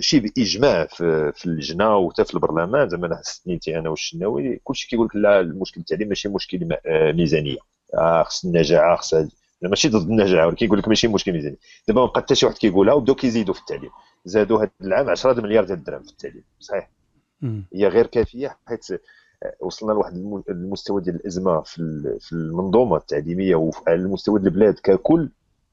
شي 0.00 0.20
باجماع 0.20 0.86
في, 0.86 1.32
في 1.34 1.46
اللجنة 1.46 1.96
وحتى 1.96 2.24
في 2.24 2.34
البرلمان 2.34 2.88
زعما 2.88 3.20
سنيتي 3.22 3.78
أنا 3.78 3.88
والشناوي 3.90 4.60
كلشي 4.64 4.88
كيقول 4.88 5.06
لك 5.06 5.16
لا 5.16 5.40
المشكل 5.40 5.80
التعليم 5.80 6.08
ماشي 6.08 6.28
مشكل 6.28 6.68
آه، 6.86 7.12
ميزانية. 7.12 7.56
آه 7.94 8.22
خص 8.22 8.44
النجاعه 8.44 8.96
خص 8.96 9.14
ماشي 9.62 9.88
ضد 9.88 10.10
النجاعه 10.10 10.46
ولكن 10.46 10.56
كيقول 10.56 10.78
لك 10.78 10.88
ماشي 10.88 11.08
مشكل 11.08 11.32
ميزانيه 11.32 11.56
دابا 11.88 12.00
ما 12.00 12.06
بقى 12.06 12.20
حتى 12.20 12.34
شي 12.34 12.46
واحد 12.46 12.58
كيقولها 12.58 12.94
وبداو 12.94 13.14
كيزيدوا 13.14 13.54
في 13.54 13.60
التعليم. 13.60 13.90
زادوا 14.24 14.62
هذا 14.62 14.70
العام 14.80 15.10
10 15.10 15.40
مليار 15.40 15.64
ديال 15.64 15.78
الدرهم 15.78 16.02
في 16.02 16.10
التعليم. 16.10 16.44
صحيح؟ 16.60 16.90
هي 17.74 17.88
غير 17.88 18.06
كافية 18.06 18.58
حيت 18.68 18.86
وصلنا 19.60 19.92
لواحد 19.92 20.12
المستوى 20.50 21.02
ديال 21.02 21.14
الإزمة 21.14 21.60
في 21.60 22.32
المنظومة 22.32 22.96
التعليمية 22.96 23.54
وعلى 23.56 23.94
المستوى 23.94 24.40
ديال 24.40 24.52
البلاد 24.52 24.74
ككل. 24.74 25.28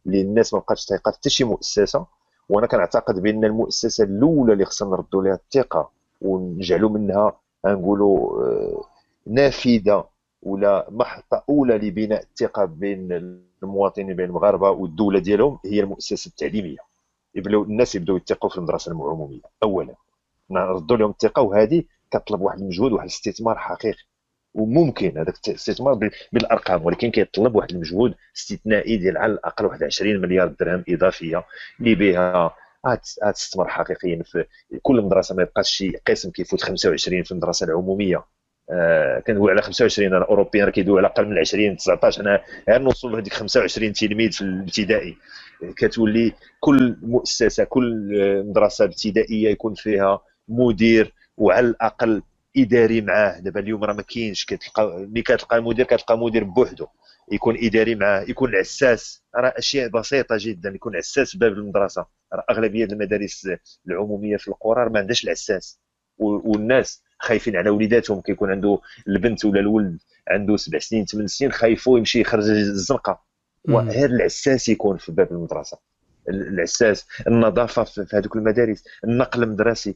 اللي 0.08 0.22
الناس 0.22 0.54
ما 0.54 0.60
بقاتش 0.60 0.86
تيقات 0.86 1.16
حتى 1.16 1.30
شي 1.30 1.44
مؤسسة 1.44 2.06
وأنا 2.50 2.68
كنعتقد 2.68 3.20
بأن 3.20 3.46
المؤسسة 3.46 4.04
الأولى 4.04 4.54
اللي 4.54 4.66
خصنا 4.66 4.90
نردوا 4.90 5.24
لها 5.24 5.34
الثقة 5.34 5.90
ونجعلوا 6.22 6.90
منها 6.90 7.34
نقولوا 7.66 8.44
آه، 8.44 8.84
نافذة 9.28 10.06
ولا 10.44 10.88
محطة 10.92 11.44
أولى 11.50 11.78
لبناء 11.78 12.24
الثقة 12.24 12.66
بين 12.66 13.12
المواطنين 13.64 14.16
بين 14.16 14.26
المغاربة 14.26 14.70
والدولة 14.70 15.20
ديالهم 15.20 15.60
هي 15.66 15.80
المؤسسة 15.80 16.30
التعليمية. 16.30 16.78
يبداو 17.36 17.64
الناس 17.64 17.96
يبداو 17.96 18.18
يثقوا 18.18 18.50
في 18.50 18.58
المدرسة 18.58 18.92
العمومية 18.92 19.42
اولا. 19.64 19.96
نردوا 20.50 20.98
لهم 20.98 21.10
الثقة 21.10 21.42
وهذه 21.42 21.84
كطلب 22.12 22.42
واحد 22.42 22.60
المجهود 22.60 22.92
واحد 22.92 23.06
الاستثمار 23.08 23.58
حقيقي. 23.58 24.04
وممكن 24.58 25.18
هذاك 25.18 25.36
الاستثمار 25.48 26.10
بالأرقام 26.34 26.86
ولكن 26.86 27.12
كيطلب 27.12 27.56
واحد 27.56 27.72
المجهود 27.72 28.16
استثنائي 28.38 28.98
ديال 28.98 29.18
على 29.18 29.32
الأقل 29.34 29.66
واحد 29.66 29.84
20 29.84 30.22
مليار 30.22 30.48
درهم 30.60 30.84
إضافية 30.90 31.44
اللي 31.80 31.96
بها 31.96 32.56
تستثمر 33.34 33.68
حقيقيا 33.68 34.24
في 34.24 34.46
كل 34.82 35.02
مدرسة 35.02 35.36
ما 35.36 35.42
يبقاش 35.42 35.70
شي 35.70 35.98
قسم 36.08 36.32
كيفوت 36.32 36.62
25 36.62 37.24
في 37.24 37.32
المدرسة 37.32 37.66
العمومية. 37.66 38.24
آه 38.72 39.20
كندوي 39.20 39.52
على 39.52 39.62
25 39.62 40.14
أنا 40.14 40.26
اوروبيين 40.26 40.66
راه 40.66 40.72
كيدوي 40.72 41.00
على 41.00 41.08
أقل 41.08 41.26
من 41.28 41.38
20 41.38 41.78
19 41.78 42.22
أنا 42.22 42.42
غير 42.70 42.82
نوصل 42.82 43.12
لهذيك 43.12 43.34
25 43.34 43.94
تلميذ 43.94 44.32
في 44.32 44.42
الابتدائي. 44.42 45.18
كتولي 45.78 46.34
كل 46.60 46.98
مؤسسة 47.02 47.64
كل 47.64 48.14
مدرسة 48.48 48.86
ابتدائية 48.86 49.50
يكون 49.50 49.74
فيها 49.74 50.20
مدير 50.48 51.14
وعلى 51.38 51.68
الأقل 51.68 52.22
إداري 52.58 53.02
معاه. 53.02 53.40
دابا 53.40 53.60
اليوم 53.60 53.84
راه 53.84 53.94
ما 53.94 54.02
كاينش. 54.02 54.46
كتلقى 54.46 55.08
ملي 55.10 55.22
كتلقى 55.22 55.64
مدير 55.64 55.86
كتلقى 55.86 56.18
مدير 56.18 56.44
بوحدو. 56.44 56.88
يكون 57.32 57.58
إداري 57.58 57.96
معاه. 57.96 58.22
يكون 58.22 58.50
العساس 58.50 59.24
راه 59.36 59.54
أشياء 59.58 59.90
بسيطة 59.90 60.36
جدا. 60.40 60.70
يكون 60.70 60.96
عساس 60.96 61.36
باب 61.36 61.52
المدرسة. 61.52 62.06
راه 62.34 62.44
أغلبية 62.50 62.86
المدارس 62.86 63.50
العمومية 63.88 64.38
في 64.38 64.48
القرى 64.48 64.90
ما 64.90 65.00
عندهاش 65.00 65.24
العساس. 65.24 65.80
والناس 66.18 67.04
خايفين 67.20 67.56
على 67.56 67.70
وليداتهم. 67.70 68.22
كيكون 68.22 68.52
عنده 68.52 68.80
البنت 69.08 69.46
ولا 69.46 69.60
الولد 69.60 69.98
عنده 70.28 70.58
سبع 70.58 70.80
سنين 70.80 71.06
ثمان 71.06 71.28
سنين 71.28 71.52
خايفو 71.52 71.98
يمشي 71.98 72.22
يخرج 72.22 72.50
الزنقة. 72.50 73.28
وغير 73.70 74.10
العساس 74.10 74.70
يكون 74.70 74.98
في 74.98 75.12
باب 75.12 75.32
المدرسة. 75.32 75.78
العساس. 76.30 77.08
النظافة 77.28 77.84
في 77.84 78.16
هذوك 78.16 78.36
المدارس. 78.36 78.84
النقل 79.04 79.44
المدرسي. 79.44 79.96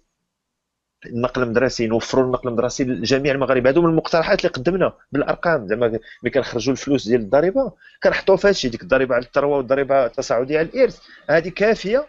النقل 1.06 1.44
المدرسي 1.44 1.88
نوفروا 1.88 2.26
النقل 2.26 2.50
المدرسي 2.50 2.84
لجميع 2.84 3.32
المغاربة. 3.34 3.70
هذو 3.70 3.82
من 3.82 3.90
المقترحات 3.90 4.40
اللي 4.40 4.50
قدمنا 4.50 4.94
بالأرقام. 5.12 5.68
زعما 5.68 6.00
ملي 6.24 6.32
كنخرجوا 6.34 6.74
الفلوس 6.74 7.08
ديال 7.08 7.22
الضريبة 7.22 7.72
كنحطوا 8.04 8.36
في 8.36 8.48
هادشي 8.48 8.70
ديك 8.70 8.82
الضريبة 8.84 9.16
على 9.16 9.26
الثروة 9.26 9.58
والضريبة 9.58 10.06
التصاعديه 10.06 10.60
على 10.60 10.68
الإرث. 10.68 11.00
هذه 11.30 11.50
كافية. 11.50 12.08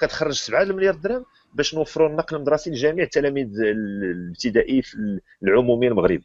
كتخرج 0.00 0.32
7 0.32 0.64
مليار 0.64 0.94
درهم 0.94 1.24
باش 1.54 1.74
نوفروا 1.74 2.08
النقل 2.08 2.36
المدرسي 2.36 2.70
لجميع 2.70 3.04
التلاميذ 3.04 3.60
الابتدائي 3.60 4.82
في 4.82 5.20
العمومي 5.42 5.88
المغربي 5.88 6.24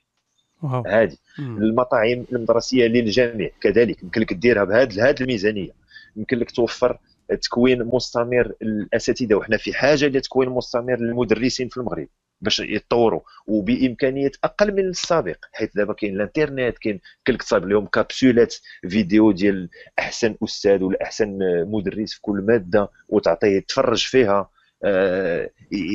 هذه 0.88 1.18
المطاعم 1.40 2.26
المدرسية 2.32 2.88
للجميع. 2.88 3.52
كذلك 3.62 4.04
يمكن 4.04 4.22
لك 4.22 4.34
ديرها 4.34 4.64
بهذه 4.64 5.16
الميزانية. 5.22 5.72
يمكن 6.16 6.38
لك 6.38 6.52
توفر 6.52 7.00
تكوين 7.42 7.84
مستمر 7.84 8.54
للأساتذة. 8.62 9.36
وحنا 9.36 9.58
في 9.58 9.74
حاجة 9.74 10.08
لتكوين 10.08 10.50
مستمر 10.50 11.00
للمدرسين 11.00 11.68
في 11.68 11.78
المغرب. 11.78 12.08
باش 12.42 12.60
يتطوروا 12.60 13.22
وبإمكانية 13.48 14.32
أقل 14.44 14.72
من 14.72 14.90
السابق 14.90 15.38
حيث 15.54 15.70
دابا 15.76 15.94
كاين 15.94 16.16
الإنترنت 16.16 16.78
كاين 16.78 17.00
كلك 17.28 17.44
تصايب 17.44 17.66
لهم 17.66 17.86
كابسولات 17.86 18.56
فيديو 18.90 19.32
ديال 19.32 19.70
أحسن 20.00 20.36
أستاذ 20.44 20.84
ولا 20.84 21.04
احسن 21.04 21.40
مدرس 21.68 22.14
في 22.14 22.22
كل 22.22 22.42
مادة 22.48 22.90
وتعطيه 23.10 23.48
يتفرج 23.48 24.04
فيها 24.06 24.50
آه 24.84 25.50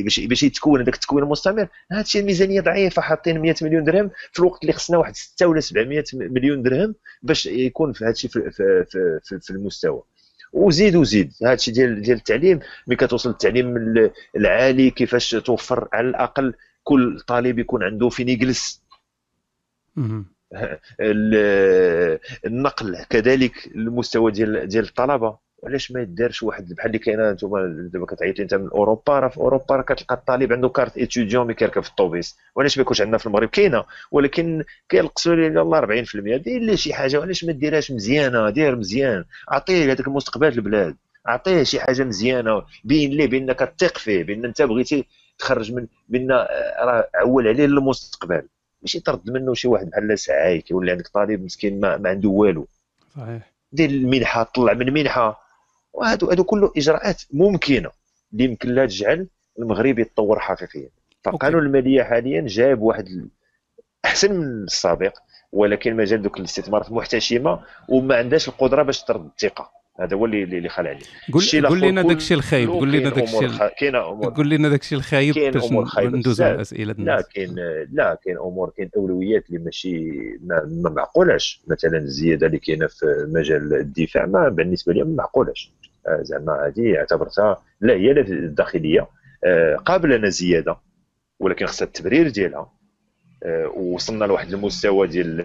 باش 0.05 0.21
باش 0.21 0.43
يتكون 0.43 0.81
هذاك 0.81 0.95
التكوين 0.95 1.25
المستمر. 1.25 1.69
هذا 1.93 2.01
الشيء 2.01 2.21
الميزانية 2.21 2.61
ضعيفة 2.61 3.03
حاطين 3.03 3.41
100 3.41 3.55
مليون 3.63 3.85
درهم 3.85 4.11
في 4.33 4.39
الوقت 4.41 4.63
اللي 4.63 4.73
خصنا 4.73 4.99
واحد 4.99 5.17
6 5.17 5.47
ولا 5.47 5.61
700 5.61 6.05
مليون 6.15 6.63
درهم 6.63 6.95
باش 7.23 7.47
يكون 7.47 7.93
في 7.93 8.05
هذا 8.05 8.13
الشيء 8.13 8.31
في, 8.31 8.51
في, 8.51 8.85
في, 9.25 9.41
في 9.41 9.51
المستوى. 9.51 10.03
وزيد 10.55 10.97
وزيد. 10.97 11.33
هذا 11.43 11.53
الشيء 11.53 11.75
ديال 11.75 12.03
ديال 12.03 12.17
التعليم 12.17 12.61
ملي 12.87 12.97
كتوصل 12.97 13.29
للتعليم 13.31 13.75
العالي 14.37 14.91
كيفاش 14.91 15.31
توفر 15.31 15.89
على 15.93 16.09
الأقل 16.09 16.55
كل 16.83 17.21
طالب 17.21 17.59
يكون 17.59 17.83
عنده 17.83 18.09
فين 18.09 18.29
يجلس 18.29 18.83
النقل 22.47 23.05
كذلك 23.11 23.67
المستوى 23.67 24.33
ديال 24.33 24.69
ديال 24.69 24.85
الطلبة. 24.85 25.44
علاش 25.65 25.93
ما 25.93 26.01
يدارش 26.01 26.43
واحد 26.43 26.73
بحال 26.75 26.87
اللي 26.87 26.99
كاينة 26.99 27.31
أنتم 27.31 27.49
دابا 27.93 28.07
كتعيط 28.07 28.41
انت 28.41 28.55
من 28.55 28.69
أوروبا؟ 28.69 29.19
راه 29.19 29.29
في 29.29 29.37
أوروبا 29.37 29.77
راه 29.77 29.83
كتلقى 29.83 30.15
الطالب 30.15 30.53
عنده 30.53 30.69
carte 30.69 30.99
étudiant 30.99 31.47
ملي 31.47 31.55
كيركب 31.55 31.83
في 31.83 31.91
الطوبيس 31.91 32.39
وعلاش 32.57 32.79
ما 32.79 32.83
يكونش 32.83 33.01
عندنا 33.01 33.19
في 33.19 33.27
المغرب؟ 33.27 33.49
كاينة. 33.49 33.85
ولكن 34.11 34.65
كينقصوا 34.89 35.35
لي 35.35 35.47
يلاه 35.47 35.81
40% 35.81 36.37
دير 36.37 36.61
لي 36.61 36.77
شي 36.77 36.95
حاجة. 36.95 37.19
وعلاش 37.19 37.45
ما 37.45 37.53
ديرهاش 37.53 37.91
مزيانة؟ 37.91 38.51
دير 38.51 38.77
مزيان. 38.77 39.25
عطيه 39.49 39.93
هذاك 39.93 40.07
المستقبل 40.09 40.49
للبلاد 40.49 40.97
عطيه 41.27 41.63
شي 41.63 41.81
حاجة 41.81 42.05
مزيانة. 42.05 42.63
بين 42.85 43.11
ليه؟ 43.11 43.27
بانك 43.27 43.75
تثق 43.79 43.99
فيه. 43.99 44.25
بان 44.25 44.45
أنت 44.45 44.63
بغيتي 44.63 45.07
تخرج 45.39 45.73
من 45.73 45.87
بان 46.09 46.31
راه 46.81 47.09
عول 47.15 47.49
عليه 47.49 47.67
للمستقبل. 47.67 48.43
ماشي 48.83 49.01
ترد 49.01 49.31
منه 49.31 49.55
شي 49.55 49.69
واحد 49.69 49.91
بحال 49.91 50.19
سعاي 50.19 50.61
كيولي 50.61 50.91
عندك 50.93 51.09
طالب 51.09 51.45
مسكين 51.45 51.81
ما, 51.81 51.97
ما 51.97 52.09
عنده 52.11 52.29
والو. 52.29 52.67
صحيح. 53.17 53.53
دير 53.73 53.91
المنحة. 53.91 54.43
طلع 54.43 54.73
من 54.73 54.93
منحه 54.93 55.44
وهذو 55.95 56.31
هذو 56.31 56.45
كله 56.45 56.73
إجراءات 56.77 57.23
ممكنة 57.33 57.91
اللي 58.33 58.45
يمكن 58.45 58.75
لها 58.75 58.87
تجعل 58.87 59.29
المغرب 59.59 59.99
يتطور 59.99 60.39
حقيقيا. 60.39 60.89
فقانون 61.25 61.67
المالية 61.67 62.03
حاليا 62.03 62.45
جاب 62.47 62.83
واحد 62.83 63.29
أحسن 64.05 64.33
من 64.33 64.65
السابق 64.65 65.19
ولكن 65.53 65.97
مازال 65.97 66.23
دوك 66.23 66.39
الاستثمارات 66.39 66.93
محتشمة 66.93 67.61
وما 67.89 68.17
عندهاش 68.17 68.49
القدرة 68.49 68.83
باش 68.83 69.03
ترد 69.03 69.25
الثقة. 69.25 69.71
هذا 70.01 70.17
هو 70.17 70.25
اللي 70.25 70.43
اللي 70.43 70.69
خلع 70.69 70.91
عليه 70.91 71.01
قول 71.33 71.67
قول 71.67 71.81
لنا 71.81 72.03
داك 72.03 72.17
الشيء 72.17 72.37
الخايب 72.37 72.69
قول 72.69 72.93
لنا 72.93 73.09
داك 73.09 73.23
الشيء 73.25 73.45
أمور 74.13 74.33
قول 74.35 74.51
لنا 74.51 74.69
داك 74.69 74.81
الشيء 74.81 74.99
الخايب 74.99 75.35
باش 75.35 75.73
ندوز 76.15 76.43
على 76.43 76.55
الاسئله 76.55 76.95
لا 76.99 77.25
كاين 77.35 77.55
لا 77.93 78.19
كاين 78.25 78.37
أمور 78.37 78.71
كاين 78.77 78.91
أولويات 78.97 79.49
اللي 79.49 79.59
ماشي 79.59 80.11
ما, 80.43 80.65
ما 80.83 80.91
معقولاش 80.91 81.63
مثلا 81.67 81.99
الزيادة 81.99 82.47
اللي 82.47 82.59
كاينة 82.59 82.87
في 82.87 83.27
مجال 83.29 83.75
الدفاع 83.75 84.27
ما 84.27 84.49
بالنسبة 84.49 84.93
لي 84.93 85.05
ما 85.05 85.15
معقولاش 85.15 85.73
زعما 86.21 86.67
هذه 86.67 86.97
اعتبرتها 86.97 87.63
لا 87.81 87.95
هي 87.95 88.11
الداخليه 88.11 89.09
آه، 89.45 89.77
قابله 89.77 90.17
لزياده 90.17 90.77
ولكن 91.41 91.67
خصها 91.67 91.87
التبرير 91.87 92.29
ديالها. 92.29 92.59
آه، 92.59 92.74
وصلنا 93.77 94.25
لواحد 94.25 94.53
المستوى 94.53 95.07
ديال 95.07 95.41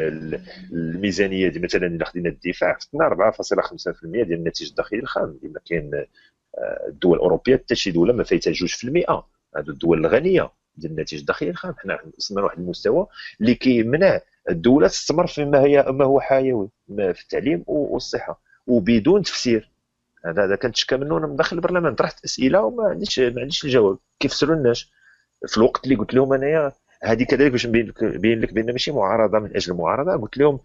الميزانية 0.72 1.48
دي 1.48 1.60
مثلا 1.60 1.88
إلا 1.88 2.06
خدينا 2.06 2.30
الدفاع 2.30 2.78
خدنا 2.80 3.32
4.5% 3.32 4.06
ديال 4.06 4.34
الناتج 4.34 4.70
الداخلي 4.70 5.00
الخام. 5.00 5.40
لما 5.44 5.60
كاين 5.66 6.06
آه، 6.58 6.88
الدول 6.88 7.18
الأوروبية 7.18 7.56
حتى 7.58 7.76
شي 7.76 7.92
دولة 7.92 8.14
ما 8.14 8.24
فايتها 8.24 8.54
2% 8.54 9.24
هذو 9.58 9.72
الدول 9.74 10.06
الغنية 10.06 10.52
ديال 10.76 10.92
الناتج 10.92 11.18
الداخلي 11.18 11.50
الخام. 11.50 11.74
حنا 11.78 12.00
وصلنا 12.18 12.40
لواحد 12.40 12.60
المستوى 12.60 13.08
اللي 13.42 13.56
كيمنع 13.56 14.20
الدولة 14.50 14.88
تستمر 14.88 15.28
فيما 15.28 15.62
هي 15.62 15.86
ما 15.90 16.06
هو 16.06 16.20
حيوي 16.20 16.70
في 16.96 17.22
التعليم 17.24 17.64
والصحة. 17.68 18.42
وبدون 18.68 19.22
تفسير. 19.22 19.72
هذا 20.26 20.46
هذا 20.46 20.56
كنتشكى 20.56 20.98
منه 20.98 21.18
أنا 21.18 21.28
من 21.28 21.36
داخل 21.36 21.56
البرلمان. 21.56 21.96
طرحت 21.96 22.24
أسئلة 22.26 22.62
وما 22.62 22.84
عنديش 22.84 23.20
ما 23.20 23.42
عنديش 23.42 23.66
الجواب. 23.66 23.98
كيفسروا 24.20 24.56
الناس. 24.56 24.86
في 25.48 25.58
الوقت 25.58 25.84
اللي 25.84 25.96
قلت 25.96 26.14
لهم 26.14 26.34
أنايا 26.34 26.72
هذه 27.04 27.24
كذلك 27.24 27.52
باش 27.52 27.68
نبين 27.68 28.40
لك 28.40 28.54
بأن 28.54 28.72
ماشي 28.72 28.92
معارضة 28.92 29.40
من 29.40 29.56
أجل 29.56 29.72
المعارضه 29.72 30.22
قلت 30.22 30.38
لهم 30.38 30.60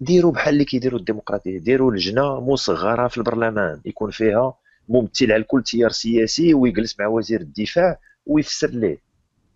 ديروا 0.00 0.32
بحال 0.32 0.54
اللي 0.54 0.64
كيديروا 0.64 0.98
الديمقراطية 0.98 1.58
ديروا 1.58 1.92
لجنة 1.92 2.40
مصغرة 2.40 3.08
في 3.08 3.18
البرلمان 3.18 3.80
يكون 3.84 4.10
فيها 4.10 4.54
ممثل 4.88 5.32
على 5.32 5.42
كل 5.42 5.62
تيار 5.62 5.90
سياسي 5.90 6.54
ويجلس 6.54 7.00
مع 7.00 7.06
وزير 7.06 7.40
الدفاع 7.40 7.98
ويفسر 8.26 8.68
ليه. 8.70 8.98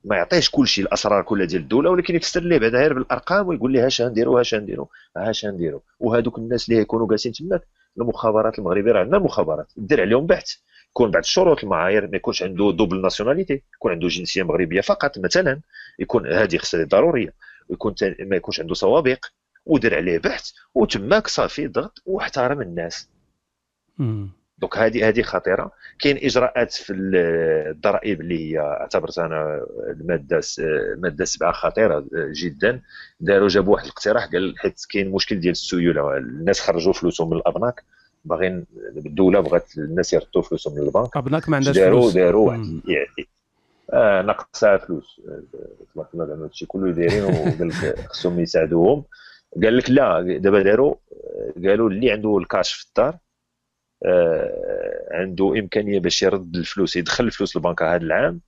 ما 0.05 0.17
يعطيش 0.17 0.51
كل 0.51 0.67
شيء 0.69 0.85
الأسرار 0.85 1.23
كلها 1.23 1.47
ديال 1.47 1.63
الدولة 1.63 1.91
ولكن 1.91 2.15
يفسر 2.17 2.41
ليه 2.43 2.59
بعدا 2.59 2.79
غير 2.79 2.93
بالأرقام 2.95 3.49
ويقول 3.49 3.73
ليه 3.73 3.87
اش 3.87 4.03
نديروا 4.03 4.41
اش 4.41 4.55
نديروا 4.55 4.87
اش 5.17 5.47
نديروا 5.47 5.81
وهذوك 6.01 6.39
الناس 6.39 6.69
اللي 6.69 6.81
يكونوا 6.81 7.09
جالسين 7.09 7.33
تماك 7.33 7.63
المخابرات 7.99 8.59
المغربية 8.59 8.93
راه 8.93 9.01
عندنا 9.01 9.19
مخابرات 9.19 9.73
دير 9.77 10.01
عليهم 10.01 10.27
بحث. 10.27 10.55
يكون 10.99 11.11
بعض 11.11 11.23
الشروط 11.23 11.65
المعايير 11.65 12.09
ما 12.11 12.17
يكونش 12.17 12.43
عنده 12.43 12.73
double 12.73 13.01
nationalité 13.01 13.63
يكون 13.75 13.93
عنده 13.93 14.09
جنسية 14.09 14.43
مغربية 14.43 14.81
فقط 14.81 15.19
مثلا 15.19 15.61
يكون 15.99 16.33
هذه 16.33 16.57
خصها 16.57 16.85
ضروريه 16.85 17.35
ويكون 17.69 17.95
ما 18.21 18.37
يكونش 18.37 18.61
عنده 18.61 18.75
سوابق 18.75 19.27
ودير 19.67 19.97
عليه 19.97 20.19
بحث 20.19 20.51
وتماك 20.75 21.27
صافي 21.27 21.67
ضغط 21.67 22.03
واحترم 22.07 22.61
الناس. 22.61 23.09
دونك 24.59 24.79
هذه 24.79 25.09
هذه 25.09 25.23
خطيرة. 25.23 25.73
كاين 25.99 26.17
إجراءات 26.17 26.73
في 26.73 26.93
الضرائب 26.93 28.21
اللي 28.21 28.53
هي 28.53 28.61
اعتبرت 28.61 29.19
أنا 29.19 29.67
المادة 29.91 30.41
الماده 30.59 31.25
7 31.25 31.53
خطيرة 31.53 32.05
جدا. 32.13 32.83
داروا 33.21 33.49
جابوا 33.49 33.73
واحد 33.75 33.85
الاقتراح 33.85 34.27
قال 34.33 34.55
حيت 34.59 34.81
كاين 34.91 35.11
مشكل 35.11 35.41
ديال 35.41 35.53
السيولة 35.53 36.17
الناس 36.17 36.61
خرجوا 36.61 36.93
فلوسهم 36.93 37.31
من 37.31 37.37
الأبناك. 37.37 37.85
باغيين 38.29 38.67
الدولة 38.97 39.41
بغات 39.41 39.79
الناس 39.79 40.13
يردوا 40.13 40.43
فلوسهم 40.43 40.75
من 40.75 40.83
البنك. 40.83 41.17
ابناك 41.17 41.49
ما 41.49 41.57
عندهاش 41.57 41.79
فلوس. 41.79 42.13
داروا 42.13 42.49
واحد. 42.49 42.81
آه 43.93 44.23
نقصها 44.23 44.77
فلوس. 44.77 45.21
تبارك 45.95 46.09
الله 46.15 46.27
زعما 46.27 46.45
هادشي 46.45 46.67
كله 46.67 46.93
دايرين 46.93 47.25
وقال 47.25 47.69
لك 47.69 47.99
خصهم 48.09 48.41
يساعدوهم. 48.41 49.05
قال 49.63 49.77
لك 49.77 49.91
لا 49.91 50.23
دابا 50.39 50.63
داروا 50.63 50.95
قالوا 51.65 51.91
اللي 51.91 52.11
عنده 52.11 52.39
الكاش 52.39 52.73
في 52.73 52.87
الدار 52.89 53.19
آه 54.05 55.09
عنده 55.11 55.53
إمكانية 55.59 55.99
باش 56.01 56.23
يرد 56.23 56.57
الفلوس 56.57 56.97
يدخل 56.97 57.25
الفلوس 57.25 57.57
للبنكه 57.57 57.95
هذا 57.95 58.03
العام 58.03 58.41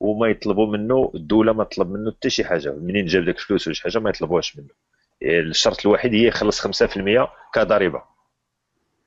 وما 0.00 0.26
يطلبوا 0.28 0.66
منه 0.66 1.12
الدولة 1.14 1.52
ما 1.52 1.64
تطلب 1.64 1.90
منه 1.90 2.10
حتى 2.12 2.30
شي 2.30 2.44
حاجة. 2.44 2.72
منين 2.72 3.06
جاب 3.06 3.24
داك 3.24 3.36
الفلوس 3.36 3.66
ولا 3.66 3.74
شي 3.74 3.82
حاجة 3.82 3.98
ما 3.98 4.10
يطلبوهاش 4.10 4.56
منه. 4.56 4.68
الشرط 5.22 5.86
الوحيد 5.86 6.14
هي 6.14 6.26
يخلص 6.26 6.66
5% 6.66 7.28
كضريبة. 7.54 8.02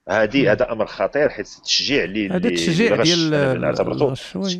هذه 0.09 0.51
هذا 0.51 0.71
أمر 0.71 0.85
خطير 0.85 1.29
حيت 1.29 1.47
التشجيع 1.57 2.03
اللي 2.03 2.29
هذا 2.29 2.47
التشجيع 2.47 3.03
ديال 3.03 3.33
الغش 3.33 4.59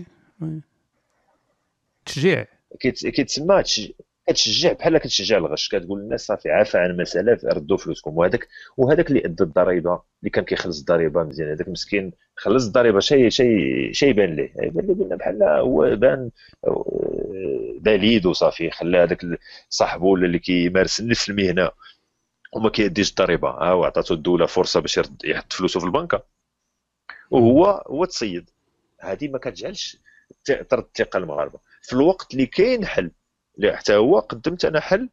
تشجيع. 2.05 2.45
كيتسمى 2.80 3.63
كتشجع 4.27 4.73
بحال 4.73 4.97
كتشجع 4.97 5.38
الغش 5.38 5.69
كتقول 5.69 5.99
للناس 6.01 6.26
صافي 6.26 6.51
عافى 6.51 6.77
عن 6.77 6.89
المسألة 6.89 7.39
ردوا 7.45 7.77
فلوسكم. 7.77 8.17
وهذاك 8.17 8.47
وهذاك 8.77 9.09
اللي 9.09 9.26
أدى 9.26 9.43
الضريبة 9.43 10.01
اللي 10.19 10.30
كان 10.30 10.43
كيخلص 10.43 10.80
الضريبة 10.80 11.23
مزيان. 11.23 11.49
هذاك 11.49 11.69
مسكين 11.69 12.11
خلص 12.35 12.65
الضريبة 12.65 12.99
شي 12.99 13.30
شي 13.30 13.93
شي 13.93 14.05
يبان 14.05 14.35
ليه. 14.35 14.53
يبان 14.63 14.85
ليه 14.85 14.93
قلنا 14.93 15.15
بحال 15.15 15.43
هو 15.43 15.95
بان 15.95 16.30
بليد 17.81 18.26
وصافي 18.26 18.69
خلى 18.69 18.97
هذاك 18.97 19.26
صاحبه 19.69 20.05
ولا 20.05 20.26
اللي 20.26 20.39
كيمارس 20.39 21.01
نفس 21.01 21.30
المهنة. 21.30 21.69
وما 22.53 22.69
كيديش 22.69 23.09
الضريبة. 23.09 23.49
ها 23.49 23.69
هو 23.71 23.84
عطاتو 23.85 24.13
الدولة 24.13 24.45
فرصة 24.45 24.80
باش 24.80 24.99
يحط 25.23 25.53
فلوسه 25.53 25.80
في 25.80 25.85
البنكة. 25.85 26.23
وهو 27.31 27.65
هو 27.65 28.05
تصيد 28.05 28.49
هذه 28.99 29.27
ما 29.27 29.38
كتجعلش 29.38 29.97
ترد 30.45 30.84
الثقة 30.84 31.17
المغاربة. 31.17 31.59
في 31.81 31.93
الوقت 31.93 32.34
اللي 32.34 32.45
كاين 32.45 32.85
حل 32.85 33.11
اللي 33.57 33.77
حتى 33.77 33.95
هو 33.95 34.19
قدمت 34.19 34.65
أنا 34.65 34.80
حل 34.80 35.09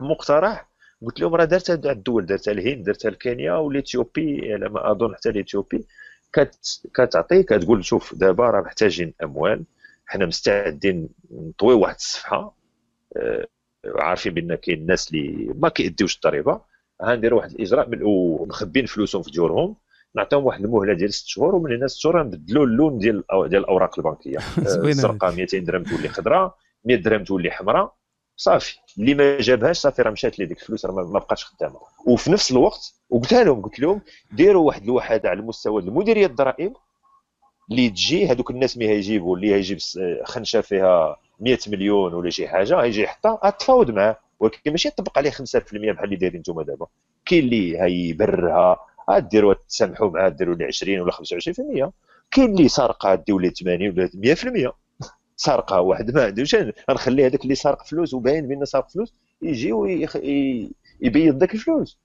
مقترح. 0.00 0.70
قلت 1.02 1.20
لهم 1.20 1.34
راه 1.34 1.44
دارتها 1.44 1.92
الدول 1.92 2.26
دارتها 2.26 2.52
الهند 2.52 2.84
دارتها 2.84 3.08
الكينيا 3.08 3.52
والإثيوبي 3.52 4.52
على 4.52 4.68
ما 4.68 4.90
أظن 4.90 5.14
حتى 5.14 5.28
الإثيوبي. 5.28 5.86
كتعطي 6.94 7.42
كتقول 7.42 7.84
شوف 7.84 8.14
دابا 8.14 8.44
راه 8.50 8.60
محتاجين 8.60 9.14
أموال. 9.22 9.64
حنا 10.06 10.26
مستعدين 10.26 11.08
نطوي 11.30 11.74
واحد 11.74 11.94
الصفحة. 11.94 12.56
آه، 13.16 13.46
عارفين 13.86 14.34
بأن 14.34 14.54
كاين 14.54 14.78
الناس 14.78 15.10
اللي 15.10 15.54
ما 15.54 15.68
كيديوش 15.68 16.16
الضريبه 16.16 16.60
غنديروا 17.02 17.38
واحد 17.38 17.50
الإجراء 17.50 17.88
ومخبين 18.02 18.86
فلوسهم 18.86 19.22
في 19.22 19.30
ديورهم 19.30 19.76
نعطيهم 20.14 20.46
واحد 20.46 20.64
المهلة 20.64 20.94
ديال 20.94 21.14
ست 21.14 21.26
شهور 21.26 21.54
ومن 21.54 21.76
هنا 21.76 21.86
ست 21.86 21.98
شهور 21.98 22.22
نبدلوا 22.22 22.66
اللون 22.66 22.98
ديال 22.98 23.24
ديال 23.32 23.62
الأوراق 23.62 23.98
البنكية. 23.98 24.38
الزرقاء 24.58 25.34
200 25.34 25.58
درهم 25.58 25.82
تولي 25.82 26.08
خضراء 26.08 26.54
100 26.84 26.96
درهم 26.96 27.24
تولي 27.24 27.50
حمراء. 27.50 27.94
صافي. 28.36 28.78
اللي 28.98 29.14
ما 29.14 29.40
جابهاش 29.40 29.78
صافي 29.78 30.02
راه 30.02 30.10
مشات 30.10 30.38
ليه 30.38 30.46
ديك 30.46 30.60
الفلوس 30.60 30.86
راه 30.86 30.92
ما 30.92 31.18
بقاتش 31.18 31.44
خدامة. 31.44 31.80
وفي 32.06 32.32
نفس 32.32 32.50
الوقت 32.52 32.94
وقلتها 33.10 33.44
لهم 33.44 33.62
قلت 33.62 33.80
لهم 33.80 34.00
ديروا 34.32 34.66
واحد 34.66 34.82
الوحدة 34.82 35.28
على 35.28 35.40
المستوى 35.40 35.82
المديرية 35.82 36.26
الضرائب 36.26 36.72
اللي 37.70 37.90
تجي 37.90 38.26
هذوك 38.26 38.50
الناس 38.50 38.76
مي 38.76 38.88
هيجيبوا 38.88 39.36
اللي 39.36 39.54
هيجيب 39.54 39.78
خنشة 40.24 40.60
فيها 40.60 41.16
100 41.40 41.58
مليون 41.68 42.14
ولا 42.14 42.30
شي 42.30 42.48
حاجة 42.48 42.82
هيجي 42.82 43.02
يحطها 43.02 43.50
تفاوض 43.50 43.90
معاه. 43.90 44.18
ولكن 44.40 44.70
ماشي 44.70 44.88
يطبق 44.88 45.18
عليه 45.18 45.30
5% 45.30 45.34
بحال 45.72 46.04
اللي 46.04 46.16
دايرين 46.16 46.40
نتوما 46.40 46.62
دابا. 46.62 46.86
كاين 47.26 47.44
اللي 47.44 47.80
هيبرها 47.80 48.76
ديروا 49.18 49.54
تسامحوا 49.68 50.10
معاه 50.10 50.28
ديروا 50.28 50.54
لي 50.54 50.64
20 50.64 51.00
ولا 51.00 51.12
25% 51.12 51.90
كاين 52.30 52.50
اللي 52.50 52.68
سارقة 52.68 53.14
ديروا 53.14 53.40
لي 53.40 53.50
80 53.50 53.88
ولا 53.90 54.10
100% 54.70 54.72
سارقة 55.36 55.80
واحد 55.80 56.10
ما 56.10 56.24
عندوش 56.24 56.56
غنخلي 56.90 57.26
هذاك 57.26 57.42
اللي 57.44 57.54
سارق 57.54 57.86
فلوس 57.86 58.14
وباين 58.14 58.48
بانه 58.48 58.64
سارق 58.64 58.88
فلوس 58.90 59.14
يجي 59.42 59.72
ويبيض 59.72 61.36
ذاك 61.36 61.54
الفلوس. 61.54 61.98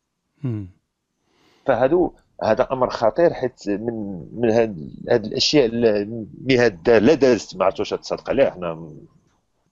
فهادو 1.65 2.13
هذا 2.43 2.67
أمر 2.71 2.89
خطير 2.89 3.33
حيت 3.33 3.67
من 3.67 4.25
من 4.33 4.51
هذه 4.51 5.25
الأشياء 5.25 5.65
اللي 5.65 6.57
هاد 6.57 6.89
لا 6.89 7.13
دازت 7.13 7.55
ما 7.55 7.65
عرفتش 7.65 7.89
تصدق 7.89 8.29
عليها 8.29 8.49
حنا 8.49 8.95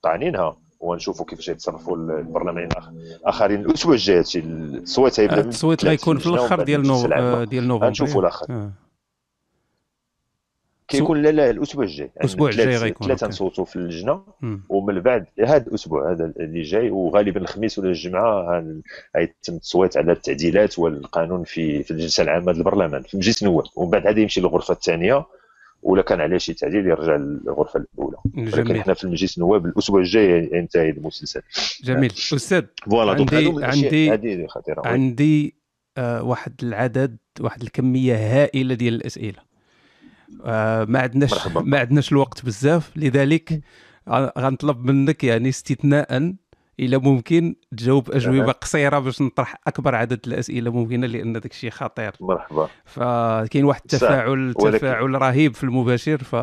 طعنينها 0.03 0.57
ونشوفوا 0.79 1.25
كيفاش 1.25 1.49
يتصرفوا 1.49 1.97
البرلمانيين 1.97 2.69
الآخرين. 3.21 3.59
الأسبوع 3.59 3.93
الجاي 3.93 4.19
هادشي 4.19 4.39
التصويت 4.39 5.19
هيبدا 5.19 5.41
التصويت 5.41 5.85
غيكون 5.85 6.17
في 6.17 6.27
الأخر 6.27 6.63
ديال 6.63 6.83
نوفمبر 6.87 7.43
ديال 7.43 7.67
نوفمبر. 7.67 7.89
نشوفوا 7.89 8.21
الآخر 8.21 8.45
آه. 8.49 8.71
كيكون 10.87 11.21
لا 11.21 11.31
لا 11.31 11.49
الأسبوع 11.49 11.83
الجاي. 11.83 12.07
يعني 12.07 12.19
الأسبوع 12.19 12.49
الجاي 12.49 12.77
غيكون. 12.77 13.07
ثلاثة 13.07 13.27
نصوتوا 13.27 13.65
في 13.65 13.75
اللجنة. 13.75 14.23
ومن 14.69 14.99
بعد 14.99 15.25
هذا 15.39 15.67
الأسبوع 15.67 16.11
هذا 16.11 16.33
اللي 16.39 16.61
جاي. 16.61 16.89
وغالبا 16.89 17.41
الخميس 17.41 17.79
ولا 17.79 17.89
الجمعة 17.89 18.63
غيتم 19.17 19.53
التصويت 19.53 19.97
على 19.97 20.11
التعديلات 20.11 20.79
والقانون 20.79 21.43
في 21.43 21.83
في 21.83 21.91
الجلسة 21.91 22.23
العامة 22.23 22.51
البرلمان 22.51 23.03
في 23.03 23.17
مجلس 23.17 23.43
النواب 23.43 23.65
ومن 23.75 23.89
بعد 23.89 24.07
هذا 24.07 24.19
يمشي 24.19 24.41
للغرفة 24.41 24.73
الثانية. 24.73 25.25
ولا 25.83 26.01
كان 26.01 26.21
عليه 26.21 26.37
شي 26.37 26.53
تعديل 26.53 26.87
يرجع 26.87 27.15
للغرفة 27.15 27.79
الأولى. 27.79 28.17
ولكن 28.37 28.75
إحنا 28.75 28.93
في 28.93 29.03
المجلس 29.03 29.37
النواب 29.37 29.65
الأسبوع 29.65 29.99
الجاي 29.99 30.49
ينتهي 30.53 30.89
المسلسل. 30.89 31.41
جميل. 31.83 32.11
أستاذ 32.11 32.63
فوالا 32.91 33.11
عندي 33.11 34.09
عندي 34.11 34.47
عندي, 34.85 35.55
آه 35.97 36.23
واحد 36.23 36.53
العدد 36.63 37.17
واحد 37.39 37.61
الكمية 37.61 38.15
هائلة 38.15 38.75
ديال 38.75 38.93
الأسئلة. 38.93 39.39
آه 40.45 40.85
ما 40.85 40.99
عندناش. 40.99 41.47
ما 41.47 41.79
عندناش 41.79 42.11
الوقت 42.11 42.45
بزاف. 42.45 42.97
لذلك 42.97 43.61
غنطلب 44.37 44.85
منك 44.85 45.23
يعني 45.23 45.49
استثناء 45.49 46.33
إلى 46.79 46.97
ممكن 46.97 47.55
تجاوب 47.77 48.11
أجوبة 48.11 48.51
قصيرة 48.51 48.99
باش 48.99 49.21
نطرح 49.21 49.55
أكبر 49.67 49.95
عدد 49.95 50.19
الأسئلة 50.27 50.71
ممكنة 50.71 51.07
لأن 51.07 51.33
داك 51.33 51.51
الشيء 51.51 51.69
خطير. 51.69 52.11
مرحبا. 52.19 52.67
فكاين 52.85 53.65
واحد 53.65 53.81
التفاعل 53.81 54.53
تفاعل 54.53 55.21
رهيب 55.21 55.55
في 55.55 55.63
المباشر 55.63 56.17
ف 56.17 56.35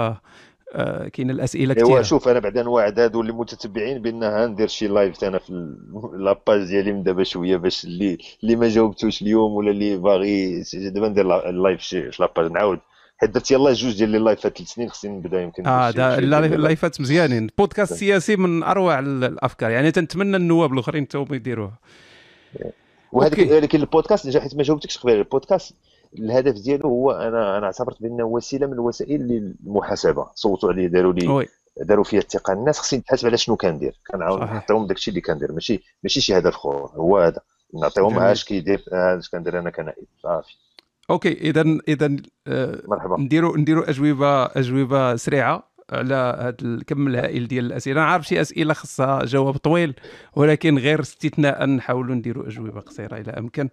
آه، 0.73 1.09
كاين 1.09 1.31
الأسئلة 1.31 1.75
كثير 1.75 1.87
أيوا 1.87 2.03
شوف 2.03 2.29
أنا 2.29 2.39
بعدا 2.39 2.69
واعد 2.69 3.01
هادو 3.01 3.21
اللي 3.21 3.33
متتبعين 3.33 4.03
بان 4.03 4.51
ندير 4.51 4.69
شي 4.69 4.89
live 4.89 5.25
أنا 5.25 5.39
في 5.39 5.77
la 6.25 6.38
page 6.38 6.65
ديالي 6.67 6.93
من 6.93 7.03
دابا 7.03 7.23
شوية 7.23 7.57
باش 7.57 7.85
اللي 7.85 8.19
اللي 8.43 8.57
ما 8.57 8.69
جاوبتوش 8.69 9.23
اليوم 9.23 9.53
ولا 9.53 9.71
اللي 9.71 9.97
باغي 9.97 10.63
دابا 10.75 11.09
ندير 11.09 11.49
ال 11.49 11.55
live 11.55 11.81
في 11.83 12.11
la 12.21 12.31
page 12.31 12.51
نعاود. 12.51 12.79
حيت 13.21 13.31
درت 13.31 13.51
يلاه 13.51 13.73
جوج 13.73 13.97
ديال 13.97 14.09
لي 14.09 14.19
live 14.19 14.51
ات 14.51 14.59
ثلاث 14.59 14.69
سنين 14.69 14.91
خصني 14.91 15.11
نبدا 15.11 15.43
يمكن 15.43 15.67
آه 15.67 15.91
دا 15.91 16.19
ال 16.19 16.32
live 16.32 16.87
ات 16.87 17.01
مزيانين. 17.01 17.51
بودكاست 17.59 17.93
سياسي 17.93 18.37
من 18.37 18.63
أروع 18.63 18.99
الأفكار. 18.99 19.71
يعني 19.71 19.91
تنتمنى 19.91 20.37
النواب 20.37 20.73
الأخرين 20.73 21.05
حتى 21.05 21.19
هما 21.19 21.37
يديروها. 21.37 21.79
وهذيك 23.13 23.51
ولكن 23.51 23.81
البودكاست 23.81 24.39
حيت 24.39 24.57
ما 24.57 24.63
جاوبتكش 24.63 24.99
قبل 24.99 25.13
البودكاست 25.13 25.75
الهدف 26.19 26.55
ديالو 26.55 26.89
هو 26.89 27.11
أنا 27.11 27.59
أنا 27.59 27.67
اعتبرت 27.67 28.03
بأنه 28.03 28.25
وسيلة 28.25 28.67
من 28.67 28.73
الوسائل 28.73 29.21
للمحاسبة. 29.21 30.27
صوتوا 30.35 30.73
عليه 30.73 30.87
داروا 30.87 31.13
لي 31.13 31.47
داروا 31.81 32.05
فيها 32.05 32.21
الثقة. 32.21 32.53
الناس 32.53 32.79
خصني 32.79 32.99
نتحاسب 32.99 33.27
على 33.27 33.37
شنو 33.37 33.57
كندير. 33.57 34.01
كنعاون 34.11 34.41
نعطيهم 34.41 34.87
داك 34.87 34.97
الشيء 34.97 35.13
اللي 35.13 35.21
كندير. 35.21 35.53
ماشي 35.53 35.83
ماشي 36.03 36.21
شي 36.21 36.39
هدف 36.39 36.55
أخر. 36.55 36.91
هو 36.95 37.19
هذا. 37.19 37.41
نعطيهم 37.75 38.19
اش 38.19 38.45
كيدير 38.45 38.85
اش 38.93 39.29
كندير 39.29 39.59
أنا 39.59 39.71
كنائب. 39.71 40.05
صافي. 40.23 40.55
OK 41.11 41.33
اذا 41.33 41.79
اذا 41.89 42.17
آه 42.47 42.83
مرحبا. 42.89 43.17
نديروا 43.21 43.59
نديروا 43.59 43.91
أجوبة 43.91 44.45
أجوبة 44.45 45.17
سريعة 45.17 45.71
على 45.91 46.15
هذا 46.41 46.57
الكم 46.63 47.09
الهائل 47.09 47.49
ديال 47.49 47.67
الأسئلة. 47.67 48.01
أنا 48.01 48.11
عارف 48.11 48.27
شي 48.27 48.41
أسئلة 48.41 48.75
خصها 48.75 49.25
جواب 49.25 49.57
طويل 49.57 49.95
ولكن 50.37 50.79
غير 50.79 51.01
استثناء 51.01 51.67
نحاولوا 51.67 52.15
نديروا 52.15 52.47
أجوبة 52.47 52.81
قصيرة 52.81 53.17
إلى 53.17 53.31
أمكن. 53.31 53.69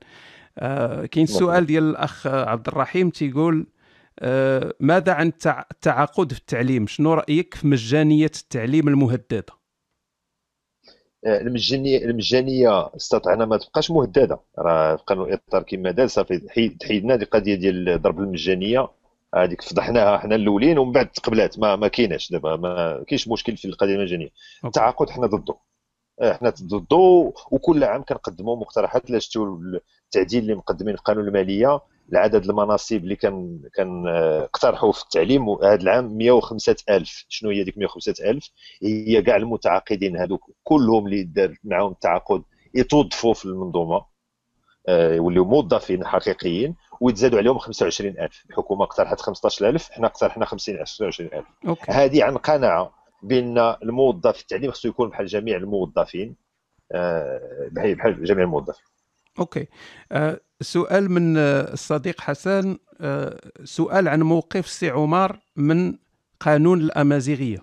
آه 0.58 1.06
كاين 1.06 1.24
السؤال 1.24 1.66
ديال 1.66 1.84
الأخ 1.84 2.28
عبد 2.28 2.68
الرحيم 2.68 3.10
تيقول 3.10 3.68
آه 4.20 4.74
ماذا 4.80 5.14
عن 5.14 5.28
التعاقد 5.72 6.34
في 6.34 6.40
التعليم؟ 6.40 6.88
شنو 6.88 7.14
رأيك 7.14 7.54
في 7.54 7.68
مجانية 7.68 8.32
التعليم 8.44 8.88
المهددة؟ 8.88 9.57
المجانيه 11.26 12.06
المجانية 12.06 12.96
استطعنا 12.96 13.46
ما 13.46 13.58
تبقاش 13.58 13.92
مهددة. 13.92 14.40
راه 14.60 14.96
في 14.96 15.04
قانون 15.04 15.28
الاطار 15.28 15.64
كما 15.64 15.92
دار 15.92 16.08
صافي 16.08 16.40
تحيدنا 16.80 17.14
هذه 17.14 17.22
القضية 17.22 17.56
ديال 17.56 18.02
ضرب 18.02 18.20
المجانية. 18.20 18.88
هذيك 19.36 19.62
فضحناها 19.62 20.18
حنا 20.18 20.36
الأولين 20.36 20.78
ومن 20.78 20.92
بعد 20.92 21.12
تقبلات. 21.12 21.60
ما 21.60 21.76
ما 21.76 21.88
كايناش 21.88 22.32
دابا 22.32 22.56
ما 22.56 23.04
كاينش 23.08 23.28
مشكل 23.28 23.58
في 23.58 23.66
القضية 23.66 23.96
المجانية. 23.96 24.30
التعاقد 24.66 25.10
حنا 25.10 25.28
ضده. 25.28 25.56
آه، 26.22 26.34
حنا 26.34 26.54
ضده 26.64 27.32
وكل 27.52 27.84
عام 27.84 28.04
كنقدموا 28.04 28.56
مقترحات 28.56 29.12
لا 29.12 29.20
شفتوا 29.20 29.58
التعديل 30.06 30.44
اللي 30.44 30.56
مقدمين 30.56 30.96
في 30.96 31.00
القانون 31.00 31.28
المالية. 31.28 31.82
العدد 32.12 32.50
المناصب 32.50 32.98
اللي 32.98 33.16
كان 33.16 33.60
كان 33.74 34.08
آه، 34.08 34.44
اقترحوا 34.44 34.92
في 34.92 35.04
التعليم 35.04 35.50
هذا 35.50 35.76
العام 35.82 36.40
105000 36.42 37.26
شنو 37.30 37.50
هي 37.50 37.64
ديك 37.64 37.76
105000 37.88 38.50
هي 38.84 39.22
كاع 39.22 39.36
المتعاقدين 39.36 40.18
هذوك 40.18 40.52
كلهم 40.64 41.06
اللي 41.06 41.24
دار 41.24 41.56
معاهم 41.64 41.92
التعاقد 41.92 42.44
يتوظفوا 42.74 43.34
في 43.34 43.46
المنظومة 43.46 44.06
آه، 44.88 45.14
يوليو 45.14 45.46
موظفين 45.46 46.06
حقيقيين 46.06 46.76
ويتزادوا 47.02 47.40
عليهم 47.40 47.58
25000 47.58 48.46
الحكومة 48.50 48.84
اقترحت 48.84 49.22
15000 49.22 49.92
حنا 49.92 50.08
اقترحنا 50.08 50.46
50 50.46 50.76
25000 50.76 51.46
هذه 51.90 52.24
عن 52.24 52.38
قناعة 52.38 52.94
بأن 53.24 53.58
الموظف 53.58 54.36
في 54.36 54.42
التعليم 54.42 54.72
خصو 54.72 54.88
يكون 54.88 55.10
بحال 55.10 55.26
جميع 55.26 55.58
الموظفين 55.58 56.36
آه، 56.92 57.70
بحال 57.72 58.24
جميع 58.24 58.44
الموظفين. 58.44 58.86
OK. 59.40 59.68
أه 60.12 60.40
سؤال 60.62 61.12
من 61.12 61.38
الصديق 61.38 62.22
حسن 62.22 62.78
أه 63.02 63.40
سؤال 63.64 64.08
عن 64.08 64.22
موقف 64.22 64.66
السي 64.66 64.90
عمر 64.90 65.40
من 65.56 65.94
قانون 66.40 66.82
الأمازيغية. 66.82 67.60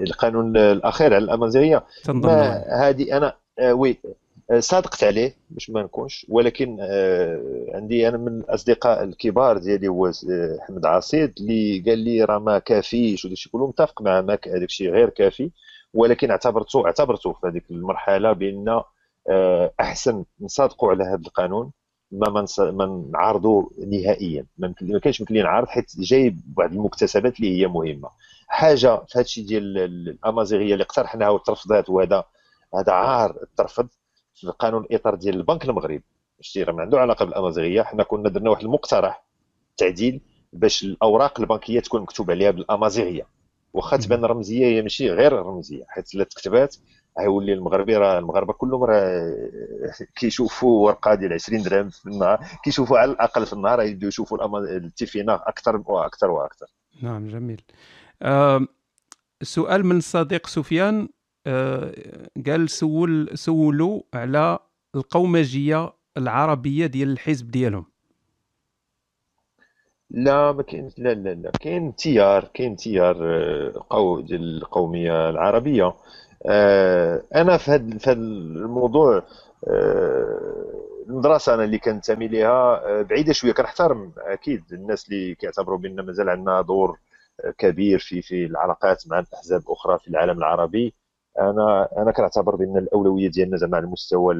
القانون 0.00 0.56
الأخير 0.56 1.14
على 1.14 1.24
الأمازيغية. 1.24 1.84
هذه 2.80 3.12
آه 3.58 3.74
oui 3.74 3.98
آه، 4.50 4.60
صادقت 4.60 5.04
عليه 5.04 5.36
باش 5.50 5.70
ما 5.70 5.82
نكونش 5.82 6.26
ولكن 6.28 6.76
آه 6.80 7.66
عندي 7.74 8.08
أنا 8.08 8.16
من 8.16 8.28
الأصدقاء 8.40 9.04
الكبار 9.04 9.58
ديالي 9.58 9.88
هو 9.88 10.06
آه، 10.06 10.58
أحمد 10.68 10.86
عصيد 10.86 11.34
اللي 11.40 11.82
قال 11.86 11.98
لي 11.98 12.24
راه 12.24 12.38
ما 12.38 12.58
كافيش 12.58 13.24
وداك 13.24 13.32
الشيء. 13.32 13.52
كله 13.52 13.66
متفق 13.66 14.02
مع 14.02 14.18
هذاك 14.18 14.48
الشيء 14.48 14.90
غير 14.90 15.08
كافي. 15.10 15.50
ولكن 15.94 16.30
اعتبرته 16.30 16.86
اعتبرته 16.86 17.32
في 17.32 17.46
هذيك 17.46 17.64
المرحلة 17.70 18.32
بأن 18.32 18.68
آه، 18.68 18.84
أحسن 19.80 20.24
نصادقوا 20.40 20.90
على 20.90 21.04
هذا 21.04 21.22
القانون 21.26 21.72
ما 22.12 22.46
ما 22.58 23.08
نعارضوا 23.12 23.68
نهائيا. 23.86 24.46
ما 24.58 24.74
كاينش 25.02 25.20
يمكن 25.20 25.34
لي 25.34 25.42
نعارض 25.42 25.68
حيت 25.68 26.00
جاي 26.00 26.36
بعض 26.46 26.72
المكتسبات 26.72 27.36
اللي 27.36 27.60
هي 27.60 27.66
مهمة. 27.66 28.08
حاجة 28.48 28.96
في 28.96 29.18
هذا 29.18 29.24
الشيء 29.24 29.46
ديال 29.46 29.78
الأمازيغية 29.78 30.72
اللي 30.72 30.84
اقترحناها 30.84 31.28
وترفضات 31.28 31.90
وهذا 31.90 32.24
هذا 32.74 32.92
عار 32.92 33.36
ترفض 33.56 33.88
في 34.34 34.46
قانون 34.58 34.82
الإطار 34.82 35.14
ديال 35.14 35.34
البنك 35.34 35.64
المغربي. 35.64 36.04
شتي 36.40 36.62
راه 36.62 36.72
ما 36.72 36.82
عنده 36.82 36.98
علاقة 36.98 37.24
بالأمازيغية. 37.24 37.82
حنا 37.82 38.02
كنا 38.02 38.28
درنا 38.28 38.50
واحد 38.50 38.62
المقترح 38.64 39.24
تعديل 39.76 40.20
باش 40.52 40.84
الأوراق 40.84 41.40
البنكية 41.40 41.80
تكون 41.80 42.02
مكتوب 42.02 42.30
عليها 42.30 42.50
بالأمازيغية. 42.50 43.26
واخا 43.72 43.96
تبان 43.96 44.24
رمزية 44.24 44.66
هي 44.66 44.82
ماشي 44.82 45.10
غير 45.10 45.32
رمزية 45.32 45.84
حيت 45.88 46.14
الا 46.14 46.24
تكتبات 46.24 46.76
غيولي 47.18 47.52
المغربي 47.52 47.96
راه 47.96 48.18
المغاربة 48.18 48.52
كلهم 48.52 48.84
راه 48.84 49.34
كيشوفوا 50.16 50.86
ورقة 50.86 51.14
ديال 51.14 51.32
20 51.32 51.62
درهم 51.62 51.88
في 51.88 52.06
النهار 52.06 52.40
كيشوفوا 52.64 52.98
على 52.98 53.12
الأقل 53.12 53.46
في 53.46 53.52
النهار 53.52 53.82
يبداو 53.82 54.08
يشوفوا 54.08 54.58
التيفينا 54.76 55.48
أكثر 55.48 55.82
وأكثر 55.86 56.30
وأكثر. 56.30 56.66
نعم 57.02 57.28
جميل. 57.28 57.62
آه 58.22 58.66
سؤال 59.42 59.86
من 59.86 59.96
الصديق 59.96 60.46
سفيان 60.46 61.08
آه 61.46 61.94
قال 62.46 62.70
سول 62.70 63.30
سولوا 63.34 64.00
على 64.14 64.58
القومجية 64.94 65.92
العربية 66.16 66.86
ديال 66.86 67.08
الحزب 67.08 67.50
ديالهم. 67.50 67.86
لا 70.10 70.52
ما 70.52 70.62
كاين 70.62 70.90
لا 70.98 71.14
لا 71.14 71.34
لا 71.34 71.50
كاين 71.60 71.96
تيار 71.96 72.50
كاين 72.54 72.76
تيار 72.76 73.16
آه، 73.20 73.86
قو 73.90 74.20
ديال 74.20 74.56
القومية 74.56 75.30
العربية. 75.30 75.94
أنا 76.46 77.56
في 77.56 77.70
هذا 77.70 77.98
في 77.98 78.10
هذا 78.10 78.18
الموضوع 78.18 79.22
آه، 79.68 80.64
المدرسة 81.08 81.54
أنا 81.54 81.64
اللي 81.64 81.78
كنتمي 81.78 82.28
ليها 82.28 83.02
بعيدة 83.02 83.32
شوية 83.32 83.52
كنحترم 83.52 84.12
أكيد 84.18 84.62
الناس 84.72 85.08
اللي 85.08 85.34
كيعتبروا 85.34 85.78
بأن 85.78 86.00
مازال 86.00 86.28
عندنا 86.28 86.60
دور 86.62 86.98
كبير 87.58 87.98
في 87.98 88.22
في 88.22 88.44
العلاقات 88.46 89.08
مع 89.08 89.18
الاحزاب 89.18 89.60
الاخرى 89.60 89.98
في 89.98 90.08
العالم 90.08 90.38
العربي. 90.38 90.94
أنا 91.40 91.88
أنا 91.98 92.12
كنعتبر 92.12 92.56
بأن 92.56 92.76
الأولوية 92.78 93.30
ديالنا 93.30 93.56
زعما 93.56 93.76
على 93.76 93.86
مستوى 93.86 94.34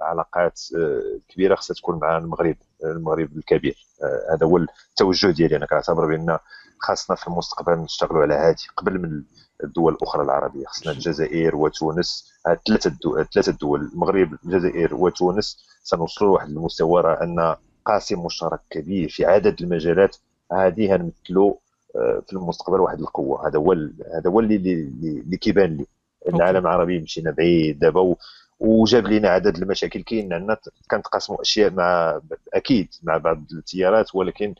العلاقات 0.00 0.60
الكبيرة 0.76 1.54
خصها 1.54 1.74
تكون 1.74 1.98
مع 1.98 2.18
المغرب 2.18 2.56
المغرب 2.84 3.36
الكبير. 3.36 3.76
آه، 4.02 4.34
هذا 4.34 4.46
هو 4.46 4.56
التوجه 4.56 5.30
ديالي. 5.30 5.56
أنا 5.56 5.66
كنعتبر 5.66 6.06
بأن 6.06 6.38
خاصنا 6.78 7.16
في 7.16 7.26
المستقبل 7.26 7.72
نشتغلوا 7.78 8.22
على 8.22 8.34
هذه 8.34 8.56
قبل 8.76 8.98
من 8.98 9.22
الدول 9.64 9.92
الأخرى 9.92 10.22
العربية. 10.22 10.64
خصنا 10.66 10.92
الجزائر 10.92 11.56
وتونس. 11.56 12.32
ثلاثة 12.66 12.88
الدول 12.88 13.26
ثلاثة 13.34 13.50
الدول 13.52 13.80
المغرب 13.92 14.34
الجزائر 14.44 14.94
وتونس. 14.94 15.66
سنوصلوا 15.82 16.30
لواحد 16.30 16.48
المستوى 16.48 17.02
راه 17.02 17.22
ان 17.22 17.56
قاسم 17.84 18.24
مشترك 18.24 18.60
كبير 18.70 19.08
في 19.08 19.24
عدد 19.24 19.62
المجالات. 19.62 20.16
هذه 20.52 20.92
غنمثلوا 20.92 21.54
آه، 21.96 22.22
في 22.26 22.32
المستقبل 22.32 22.80
واحد 22.80 23.00
القوة. 23.00 23.48
هذا 23.48 23.58
هو 23.58 23.72
هذا 24.14 24.30
هو 24.30 24.40
اللي 24.40 24.56
اللي 24.56 25.36
كيبان 25.36 25.76
لي. 25.76 25.86
العالم 26.28 26.66
العربي 26.66 26.98
مشينا 27.00 27.30
بعيد 27.30 27.78
دابا 27.78 28.14
وجاب 28.60 29.06
لنا 29.06 29.28
عدد 29.28 29.56
المشاكل. 29.56 30.02
كاين 30.02 30.32
عندنا 30.32 30.56
كنتقاسموا 30.90 31.42
أشياء 31.42 31.70
مع 31.70 32.20
أكيد 32.54 32.88
مع 33.02 33.16
بعض 33.16 33.44
التيارات 33.52 34.14
ولكن 34.14 34.54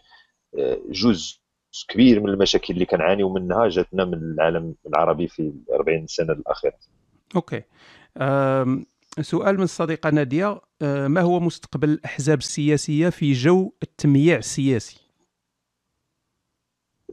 آه، 0.59 0.78
جزء 0.90 1.36
كبير 1.85 2.20
من 2.20 2.28
المشاكل 2.28 2.74
اللي 2.74 2.85
كنعانيو 2.85 3.32
منها 3.32 3.69
جاتنا 3.69 4.05
من 4.05 4.15
العالم 4.15 4.74
العربي 4.86 5.28
في 5.28 5.53
40 5.73 6.07
سنة 6.07 6.32
الأخيرة. 6.32 6.78
OK. 7.36 7.62
سؤال 9.20 9.57
من 9.57 9.62
الصديقة 9.62 10.11
نادية. 10.11 10.61
آه، 10.82 11.09
ما 11.09 11.20
هو 11.20 11.40
مستقبل 11.40 11.90
الأحزاب 11.90 12.39
السياسية 12.39 13.09
في 13.09 13.32
جو 13.32 13.73
التمييع 13.82 14.39
السياسي؟ 14.39 15.01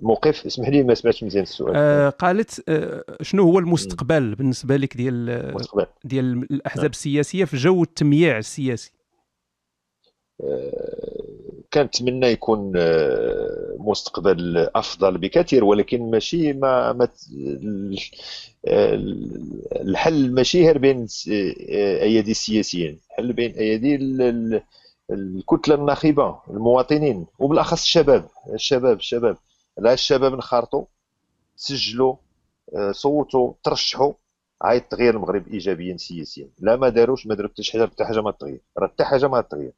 موقف؟ 0.01 0.45
اسمح 0.45 0.69
لي 0.69 0.83
ما 0.83 0.93
سمعتش 0.93 1.23
مزيان 1.23 1.43
السؤال. 1.43 1.73
آه 1.75 2.09
قالت 2.09 2.69
آه 2.69 3.03
شنو 3.21 3.43
هو 3.43 3.59
المستقبل 3.59 4.31
م. 4.31 4.35
بالنسبة 4.35 4.77
لك 4.77 4.97
ديال 4.97 5.29
المستقبل. 5.29 5.85
ديال 6.03 6.47
الأحزاب 6.51 6.83
نعم. 6.83 6.91
السياسية 6.91 7.45
في 7.45 7.57
جو 7.57 7.83
التمييع 7.83 8.37
السياسي؟ 8.37 8.91
آه 10.41 11.22
كنتمنى 11.73 12.27
يكون 12.27 12.73
آه 12.77 13.75
مستقبل 13.79 14.69
أفضل 14.75 15.17
بكثير 15.17 15.63
ولكن 15.63 16.11
ماشي 16.11 16.53
ما, 16.53 16.93
ما 16.93 17.07
آه، 18.67 18.95
الحل 19.81 20.31
ماشي 20.33 20.65
غير 20.65 20.77
بين 20.77 21.07
آه، 21.31 22.01
أيادي 22.03 22.31
السياسيين 22.31 22.99
الحل 23.11 23.33
بين 23.33 23.51
أيادي 23.51 23.95
الكتلة 25.11 25.75
الناخبة 25.75 26.39
المواطنين 26.49 27.25
وبالأخص 27.39 27.81
الشباب 27.81 28.29
الشباب 28.53 28.97
الشباب. 28.97 29.37
لا 29.77 29.93
الشباب 29.93 30.33
انخرطوا 30.33 30.85
سجلوا 31.55 32.15
صوتوا 32.91 33.53
ترشحوا 33.63 34.13
عايد 34.61 34.81
تغيير 34.81 35.15
المغرب 35.15 35.47
ايجابيا 35.47 35.97
سياسيا. 35.97 36.49
لا 36.59 36.75
ما 36.75 36.89
داروش 36.89 37.27
ما 37.27 37.35
داروا 37.35 37.49
حتى 37.51 37.63
حاجة 37.71 37.85
حتى 37.85 38.05
حاجة 38.05 38.21
ما 38.21 38.31
تغير. 38.31 38.61
راه 38.77 38.87
حتى 38.87 39.03
حاجة 39.03 39.27
ما 39.27 39.41
تغير. 39.41 39.73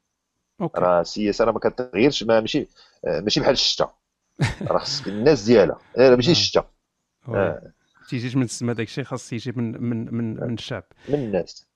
راه 0.60 1.00
السياسة 1.00 1.44
راه 1.44 1.52
ما 1.52 1.58
كتغيرش 1.58 2.22
ما 2.22 2.40
ماشي 2.40 2.68
آه، 3.04 3.20
ماشي 3.20 3.40
بحال 3.40 3.52
الشتاء 3.52 3.94
راه 4.70 4.78
خص 4.78 5.06
الناس 5.06 5.42
ديالها. 5.42 5.78
ماشي 5.96 6.28
آه. 6.28 6.32
الشتاء. 6.32 6.70
آه، 7.28 7.72
تيجيش 8.08 8.36
من 8.36 8.42
السما 8.42 8.72
داك 8.72 8.86
الشيء 8.86 9.04
خاص 9.04 9.32
يجي 9.32 9.52
من 9.52 9.82
من 9.82 10.14
من 10.14 10.40
من 10.40 10.54
الشعب. 10.54 10.84
من 11.08 11.14
الناس. 11.14 11.66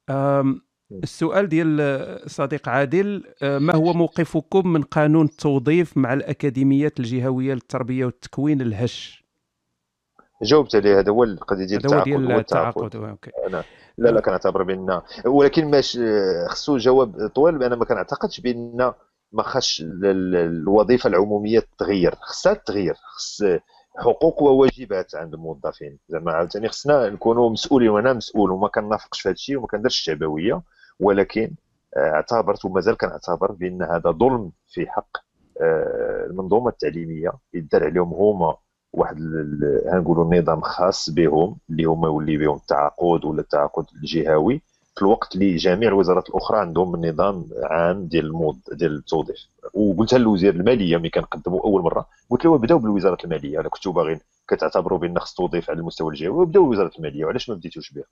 السؤال 0.93 1.49
ديال 1.49 2.31
صديق 2.31 2.69
عادل 2.69 3.25
ما 3.43 3.75
هو 3.75 3.93
موقفكم 3.93 4.73
من 4.73 4.83
قانون 4.83 5.27
التوظيف 5.27 5.97
مع 5.97 6.13
الأكاديميات 6.13 7.01
الجهوية 7.01 7.55
للتربية 7.55 8.05
والتكوين 8.05 8.61
الهش؟ 8.61 9.25
جاوبت 10.43 10.75
عليه 10.75 10.99
هذا 10.99 11.13
هو 11.13 11.25
القضية 11.25 11.65
ديال 11.65 11.85
التعاقد 11.85 12.05
ديال 12.05 12.33
هو 12.33 12.39
التعاقد. 12.39 12.97
أوكي. 12.97 13.31
أنا 13.47 13.65
لا 14.01 14.09
لا 14.11 14.21
كنعتبر 14.21 14.63
بأن 14.63 15.01
ولكن 15.27 15.71
ماش 15.71 15.99
خصو 16.49 16.77
جواب 16.77 17.27
طويل 17.35 17.63
أنا 17.63 17.77
ما 17.77 17.85
كنعتقدش 17.85 18.41
بأن 18.41 18.93
ما 19.33 19.43
خاصش 19.43 19.81
ال- 19.81 20.07
ال- 20.07 20.37
الوظيفة 20.37 21.09
العمومية 21.09 21.63
تغير. 21.79 22.15
خصها 22.21 22.55
تغير. 22.55 22.95
خص 22.95 23.43
حقوق 23.99 24.43
وواجبات 24.43 25.15
عند 25.15 25.35
الموظفين. 25.35 25.99
زعما 26.09 26.33
عاوتاني 26.33 26.69
خصنا 26.69 27.09
نكونوا 27.11 27.51
مسؤولين 27.51 27.89
وأنا 27.89 28.13
مسؤول 28.13 28.51
وما 28.51 28.69
كنافقش 28.69 29.21
في 29.21 29.29
هذا 29.29 29.35
الشيء 29.35 29.57
وما 29.57 29.67
كنديرش 29.67 29.99
الشعبويه 30.01 30.63
ولكن 31.01 31.55
آه، 31.97 32.11
اعتبرت 32.11 32.65
ومازال 32.65 32.97
كنعتبر 32.97 33.53
بأن 33.53 33.83
هذا 33.83 34.11
ظلم 34.11 34.53
في 34.69 34.87
حق 34.91 35.17
آه، 35.61 36.27
المنظومة 36.31 36.69
التعليمية. 36.71 37.33
يدار 37.55 37.85
عليهم 37.85 38.15
هما 38.15 38.57
واحد 38.93 39.17
هنقولوا 39.93 40.35
نظام 40.35 40.61
خاص 40.61 41.11
بهم 41.11 41.57
اللي 41.71 41.85
هما 41.85 42.09
يولي 42.09 42.37
بهم 42.37 42.57
التعاقد 42.57 43.25
ولا 43.25 43.41
التعاقد 43.41 43.85
الجهوي 43.95 44.61
في 44.97 45.03
الوقت 45.03 45.35
اللي 45.35 45.57
جميع 45.57 45.89
الوزارات 45.89 46.29
الأخرى 46.29 46.59
عندهم 46.59 47.07
نظام 47.07 47.47
عام 47.63 48.07
ديال 48.07 48.27
الموظ 48.27 48.57
ديال 48.73 48.97
التوظيف. 48.97 49.37
وقلتها 49.75 50.19
للوزير 50.19 50.55
المالية 50.55 50.97
ملي 50.97 51.11
كنقدموا 51.11 51.61
أول 51.65 51.83
مرة 51.83 52.07
قلت 52.31 52.45
له 52.45 52.59
بداو 52.59 52.79
بالوزارة 52.79 53.19
المالية 53.25 53.61
الا 53.61 53.69
كنتوا 53.69 53.93
باغيين 53.93 54.21
كتعتبروا 54.49 54.99
بأن 54.99 55.19
خص 55.19 55.35
توظيف 55.35 55.71
على 55.71 55.79
المستوى 55.79 56.11
الجهوي 56.11 56.43
وبداو 56.43 56.65
بوزاره 56.65 56.93
المالية 56.99 57.25
وعلاش 57.25 57.49
ما 57.49 57.55
بديتوش 57.55 57.93
بها. 57.93 58.05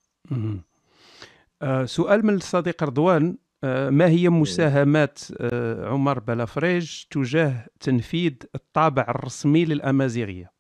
أه، 1.62 1.84
سؤال 1.84 2.26
من 2.26 2.34
الصديق 2.34 2.84
رضوان. 2.84 3.36
أه، 3.64 3.90
ما 3.90 4.06
هي 4.06 4.28
مساهمات 4.28 5.18
أه، 5.40 5.88
عمر 5.88 6.18
بلافريج 6.18 7.02
تجاه 7.10 7.66
تنفيذ 7.80 8.32
الطابع 8.54 9.06
الرسمي 9.08 9.64
للأمازيغية؟ 9.64 10.57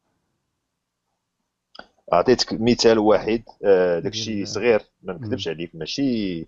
أعطيتك 2.12 2.60
مثال 2.60 2.98
واحد. 2.98 3.42
آه، 3.64 3.98
داك 3.98 4.12
الشيء 4.12 4.34
ديال- 4.34 4.48
صغير 4.48 4.80
ما 5.02 5.12
نكذبش 5.12 5.48
عليك 5.48 5.70
ماشي 5.74 6.40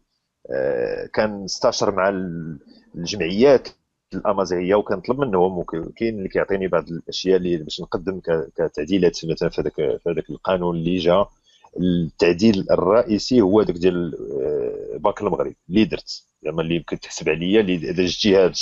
آه، 0.50 1.06
كان 1.14 1.44
استشر 1.44 1.94
مع 1.94 2.08
ال- 2.08 2.58
الجمعيات 2.94 3.68
الأمازيغية 4.14 4.74
وكنطلب 4.74 5.18
منهم 5.20 5.58
وكاين 5.58 6.18
اللي 6.18 6.28
كيعطيني 6.28 6.68
بعض 6.68 6.88
الأشياء 6.88 7.36
اللي 7.36 7.56
باش 7.56 7.80
نقدم 7.80 8.20
كتعديلات 8.56 9.18
مثلا 9.24 9.48
في 9.48 9.60
هذاك 9.60 9.74
في 9.74 10.00
هذاك 10.06 10.30
القانون 10.30 10.76
اللي 10.76 10.96
جا. 10.98 11.26
التعديل 11.80 12.66
الرئيسي 12.70 13.40
هو 13.40 13.62
داك 13.62 13.76
ديال 13.76 14.14
آه، 14.42 14.96
بنك 14.98 15.20
المغرب 15.20 15.54
اللي 15.68 15.84
درت. 15.84 16.22
زعما 16.44 16.62
اللي 16.62 16.74
يمكن 16.76 17.00
تحسب 17.00 17.28
عليا 17.28 17.60
اللي 17.60 17.90
هذا 17.90 18.02
اجتهاد 18.02 18.54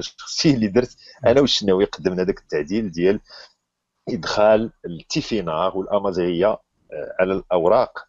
شخصي 0.00 0.50
اللي 0.54 0.66
درت 0.66 0.96
أنا 1.26 1.40
والشناوي 1.40 1.84
قدمنا 1.84 2.22
داك 2.24 2.38
التعديل 2.38 2.90
ديال 2.90 3.20
إدخال 4.08 4.72
التيفينار 4.86 5.76
والأمازيغية 5.78 6.46
آه، 6.46 7.16
على 7.20 7.32
الأوراق 7.32 8.08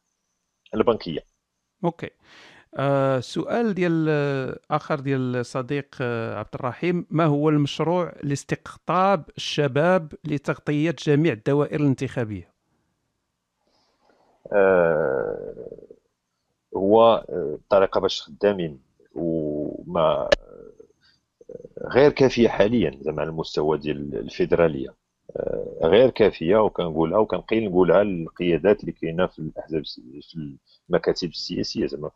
البنكية. 0.76 1.20
OK. 1.84 2.10
أه 2.76 3.20
سؤال 3.20 3.74
ديال 3.74 4.06
آه، 4.10 4.60
آخر 4.72 5.00
ديال 5.00 5.46
صديق 5.46 5.96
آه، 6.02 6.36
عبد 6.40 6.50
الرحيم. 6.56 7.06
ما 7.10 7.26
هو 7.26 7.50
المشروع 7.50 8.14
لاستقطاب 8.24 9.24
الشباب 9.38 10.14
لتغطية 10.26 10.96
جميع 11.00 11.34
الدوائر 11.34 11.80
الانتخابية؟ 11.80 12.52
آه، 14.54 15.56
هو 16.78 17.26
آه، 17.30 17.58
طريقة 17.70 18.00
باش 18.00 18.22
خدامين 18.22 18.82
وما 19.16 20.02
آه، 20.02 20.30
غير 21.88 22.12
كافية 22.12 22.48
حاليا 22.50 22.98
زعما 23.02 23.22
على 23.22 23.30
المستوى 23.30 23.78
ديال 23.78 24.16
الفيدرالية. 24.16 24.90
آه، 24.90 24.96
غير 25.84 26.10
كافية 26.10 26.58
وكنقولها 26.58 27.18
وكنقيل 27.20 27.66
نقولها 27.70 28.04
للقيادات 28.04 28.82
اللي 28.82 28.92
كاينة 28.92 29.28
في 29.28 29.40
الأحزاب 29.40 29.84
في 29.86 30.58
المكاتب 30.90 31.30
السياسية 31.30 31.86
زعما. 31.88 32.10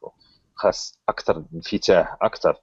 خاص 0.55 0.99
أكثر 1.09 1.43
انفتاح 1.55 2.17
أكثر 2.21 2.57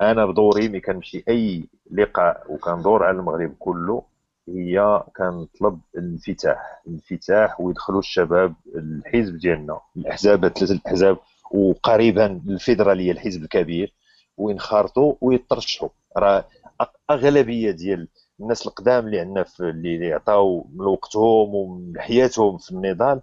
أنا 0.00 0.26
بدوري 0.26 0.68
ملي 0.68 0.80
كنمشي 0.80 1.24
أي 1.28 1.64
لقاء 1.90 2.44
وكندور 2.52 3.04
على 3.04 3.16
المغرب 3.18 3.54
كله 3.58 4.02
هي 4.48 5.02
كنطلب 5.16 5.80
الانفتاح 5.96 6.82
الانفتاح 6.86 7.60
ويدخلوا 7.60 7.98
الشباب 7.98 8.54
الحزب 8.76 9.36
ديالنا 9.38 9.80
الأحزاب 9.96 10.48
ثلاثة 10.48 10.74
الأحزاب 10.74 11.18
وقريبا 11.50 12.26
الفيدرالية 12.48 13.12
الحزب 13.12 13.42
الكبير 13.42 13.92
وينخرطوا 14.36 15.14
ويترشحوا 15.20 15.88
راه 16.16 16.44
أغلبية 17.10 17.70
ديال 17.70 18.08
الناس 18.42 18.66
القدام 18.66 19.06
اللي 19.06 19.20
عندنا 19.20 19.44
اللي 19.60 20.12
عطاو 20.12 20.66
من 20.74 20.84
وقتهم 20.86 21.54
ومن 21.54 22.00
حياتهم 22.00 22.58
في 22.58 22.70
النضال 22.70 23.20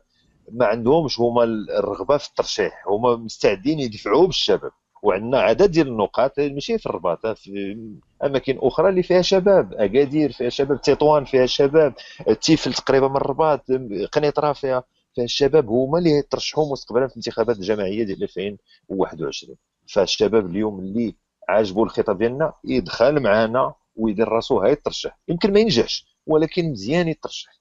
ما 0.51 0.65
عندهمش 0.65 1.19
هما 1.19 1.43
الرغبة 1.43 2.17
في 2.17 2.29
الترشيح 2.29 2.87
هما 2.87 3.15
مستعدين 3.15 3.79
يدفعوا 3.79 4.25
بالشباب. 4.25 4.71
وعندنا 5.03 5.39
عدد 5.39 5.71
ديال 5.71 5.87
النقاط 5.87 6.39
ماشي 6.39 6.77
في 6.77 6.85
الرباط 6.85 7.27
في 7.27 7.77
أماكن 8.23 8.57
أخرى 8.61 8.89
اللي 8.89 9.03
فيها 9.03 9.21
شباب 9.21 9.73
أكادير 9.73 10.31
فيها 10.31 10.49
شباب 10.49 10.81
تطوان 10.81 11.25
فيها 11.25 11.45
شباب 11.45 11.93
تيفل 12.41 12.73
تقريبا 12.73 13.07
من 13.07 13.15
الرباط 13.15 13.65
قنيطرة 14.11 14.53
فيها 14.53 14.83
فيها 15.15 15.23
الشباب 15.23 15.69
هما 15.69 15.97
اللي 15.99 16.09
يترشحوا 16.09 16.71
مستقبلا 16.71 17.07
في 17.07 17.13
الانتخابات 17.13 17.55
الجماعية 17.55 18.03
ديال 18.03 18.23
2021 18.23 19.55
فالشباب 19.93 20.45
اليوم 20.45 20.79
اللي 20.79 21.15
عاجبو 21.49 21.83
الخطاب 21.83 22.17
ديالنا 22.17 22.53
يدخل 22.65 23.19
معنا 23.19 23.73
ويدير 23.99 24.27
راسو 24.27 24.59
هاي 24.59 24.71
يترشح 24.71 25.19
يمكن 25.27 25.53
ما 25.53 25.59
ينجحش 25.59 26.05
ولكن 26.27 26.71
مزيان 26.71 27.07
يترشح. 27.07 27.59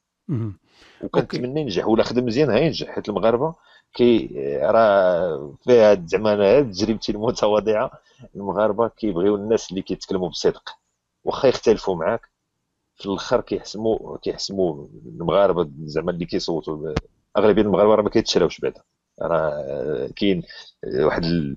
وكنتمنى 1.02 1.60
ينجح 1.60 1.86
ولا 1.89 2.02
خدم 2.02 2.24
مزيان 2.27 2.51
هينجح 2.51 2.89
حيت 2.90 3.09
المغاربة 3.09 3.55
كي 3.94 4.31
راه 4.62 5.55
فيها 5.65 5.94
زعما 6.06 6.62
تجربتي 6.62 7.12
المتواضعة 7.12 7.90
المغاربة 8.35 8.89
كيبغيو 8.89 9.35
الناس 9.36 9.70
اللي 9.70 9.82
كيتكلموا 9.82 10.28
بصدق. 10.28 10.70
واخا 11.24 11.48
يختلفوا 11.48 11.97
معاك 11.97 12.20
في 12.94 13.06
الآخر 13.06 13.40
كيحسموا 13.40 14.19
كيحسموا 14.19 14.86
المغاربة 15.06 15.70
زعما 15.85 16.10
اللي 16.10 16.24
كيصوتوا 16.27 16.97
أغلبية 17.36 17.62
المغاربة 17.62 17.94
راه 17.94 18.02
ما 18.02 18.10
كيتشراوش 18.10 18.60
بعدا. 18.60 18.82
راه 19.23 20.10
كاين 20.16 20.43
واحد 20.85 21.24
ال... 21.24 21.56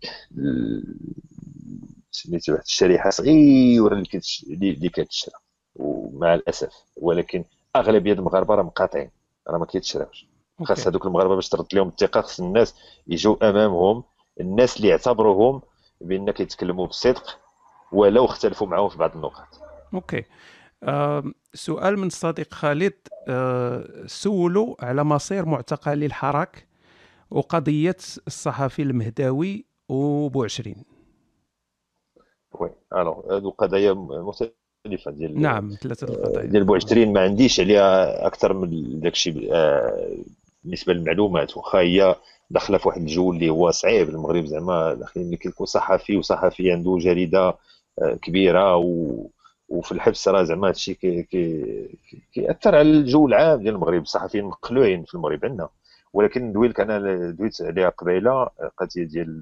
سميتو 2.12 2.52
واحد 2.52 2.64
الشريحة 2.64 3.10
صغيرة 3.10 3.94
اللي 3.94 4.06
كتش... 4.06 4.46
اللي 4.50 4.72
اللي 4.72 4.90
كتشرى. 4.90 5.34
ومع 5.76 6.34
الأسف 6.34 6.74
ولكن 6.98 7.44
أغلبية 7.76 8.14
المغاربة 8.14 8.56
راه 8.56 8.64
مقاطعين 8.64 9.10
راه 9.48 9.58
ما 9.58 9.66
كيتشراوش. 9.66 10.26
خاص. 10.64 10.88
هذوك 10.88 11.06
المغاربة 11.06 11.36
باش 11.36 11.50
ترد 11.50 11.66
لهم 11.74 11.88
الثقة 11.88 12.22
خاص 12.22 12.40
الناس 12.40 12.76
يجوا 13.08 13.50
أمامهم. 13.50 14.04
الناس 14.42 14.78
اللي 14.78 14.88
يعتبروهم 14.88 15.62
بأن 16.02 16.32
كيتكلموا 16.32 16.88
بصدق 16.88 17.40
ولو 17.92 18.26
اختلفوا 18.26 18.68
معهم 18.68 18.90
في 18.90 18.98
بعض 18.98 19.16
النقاط. 19.16 19.48
OK. 19.94 20.24
آم، 20.84 21.34
سؤال 21.54 22.00
من 22.00 22.08
الصديق 22.08 22.54
خالد. 22.54 22.94
آه، 23.28 24.04
سولوا 24.06 24.76
على 24.80 25.04
مصير 25.04 25.46
معتقلي 25.46 26.06
الحراك 26.06 26.68
وقضية 27.32 27.98
الصحفي 28.28 28.82
المهداوي 28.82 29.66
وبوعشرين 29.90 30.84
وي. 32.52 32.70
ألو 32.94 33.12
هادو 33.32 33.50
قضايا 33.50 33.94
مختلفة 33.94 35.12
ديال 35.12 35.42
نعم 35.42 35.70
ثلاثة 35.82 36.08
القضايا. 36.08 36.46
ديال 36.46 36.64
بوعشرين 36.64 37.14
ما 37.14 37.22
عنديش 37.22 37.60
عليها 37.60 38.28
أكثر 38.28 38.54
من 38.54 39.00
داكشي 39.00 39.54
آه، 39.54 40.18
بالنسبة 40.64 40.94
للمعلومات. 40.94 41.58
واخا 41.58 41.80
هي 41.80 42.16
داخلة 42.50 42.78
في 42.78 42.88
واحد 42.88 43.02
الجو 43.02 43.32
اللي 43.32 43.50
هو 43.50 43.72
صعيب. 43.72 44.10
المغرب 44.10 44.46
زعما 44.46 44.94
داخلين 44.94 45.28
ملي 45.28 45.38
كيكون 45.38 45.66
صحفي 45.66 46.18
وصحفي 46.18 46.72
عنده 46.72 46.98
جريدة 47.00 47.48
آه، 48.02 48.14
كبيرة 48.22 48.76
و 48.76 49.12
وفي 49.70 49.92
الحبس 49.92 50.28
راه 50.28 50.44
زعما 50.44 50.68
هادشي 50.68 50.94
كي 50.94 51.24
كي 51.24 51.64
كي- 52.10 52.22
كيأثر 52.34 52.76
على 52.76 52.90
الجو 52.92 53.28
العام 53.28 53.60
ديال 53.62 53.76
المغرب. 53.76 54.02
الصحفيين 54.02 54.46
مقلوعين 54.46 55.04
في 55.04 55.16
المغرب 55.16 55.46
عندنا. 55.46 55.70
ولكن 56.14 56.42
ندوي 56.44 56.68
لك 56.68 56.80
أنا 56.80 57.32
دويت 57.32 57.62
عليها 57.62 57.90
قبيلة 57.90 58.44
قضية 58.78 59.04
ديال 59.04 59.42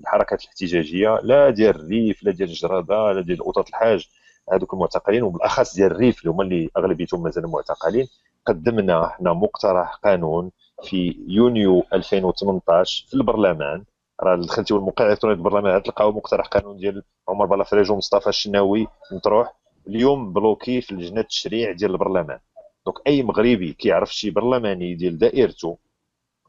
الحركات 0.00 0.42
الاحتجاجية 0.42 1.20
لا 1.22 1.50
ديال 1.50 1.76
الريف 1.76 2.22
لا 2.22 2.30
ديال 2.32 2.48
جرادة 2.48 3.12
لا 3.12 3.20
ديال 3.20 3.44
أوطاط 3.44 3.68
الحاج 3.68 4.08
هذوك 4.52 4.74
المعتقلين 4.74 5.22
وبالأخص 5.22 5.74
ديال 5.76 5.90
الريف 5.92 6.20
اللي 6.20 6.30
هما 6.30 6.42
اللي 6.42 6.70
أغلبيتهم 6.76 7.22
مازالوا 7.22 7.50
معتقلين. 7.50 8.06
قدمنا 8.46 9.06
إحنا 9.06 9.32
مقترح 9.32 9.94
قانون 9.94 10.50
في 10.82 11.16
يونيو 11.28 11.84
2018 11.92 13.06
في 13.08 13.14
البرلمان. 13.14 13.84
راه 14.22 14.36
دخلتي 14.36 14.74
الموقع 14.74 15.06
الالكتروني 15.06 15.36
البرلمان 15.36 15.82
تلقاو 15.82 16.12
مقترح 16.12 16.46
قانون 16.46 16.76
ديال 16.76 17.02
عمر 17.28 17.46
بلافريج 17.46 17.90
ومصطفى 17.90 18.26
الشناوي 18.26 18.86
مطروح. 19.12 19.54
اليوم 19.88 20.32
bloqué 20.32 20.80
في 20.80 20.94
لجنة 20.94 21.20
التشريع 21.20 21.72
ديال 21.72 21.90
البرلمان. 21.90 22.38
donc 22.86 22.98
أي 23.06 23.22
مغربي 23.22 23.72
كيعرف 23.72 24.14
شي 24.14 24.30
برلماني 24.30 24.94
ديال 24.94 25.18
دائرته 25.18 25.78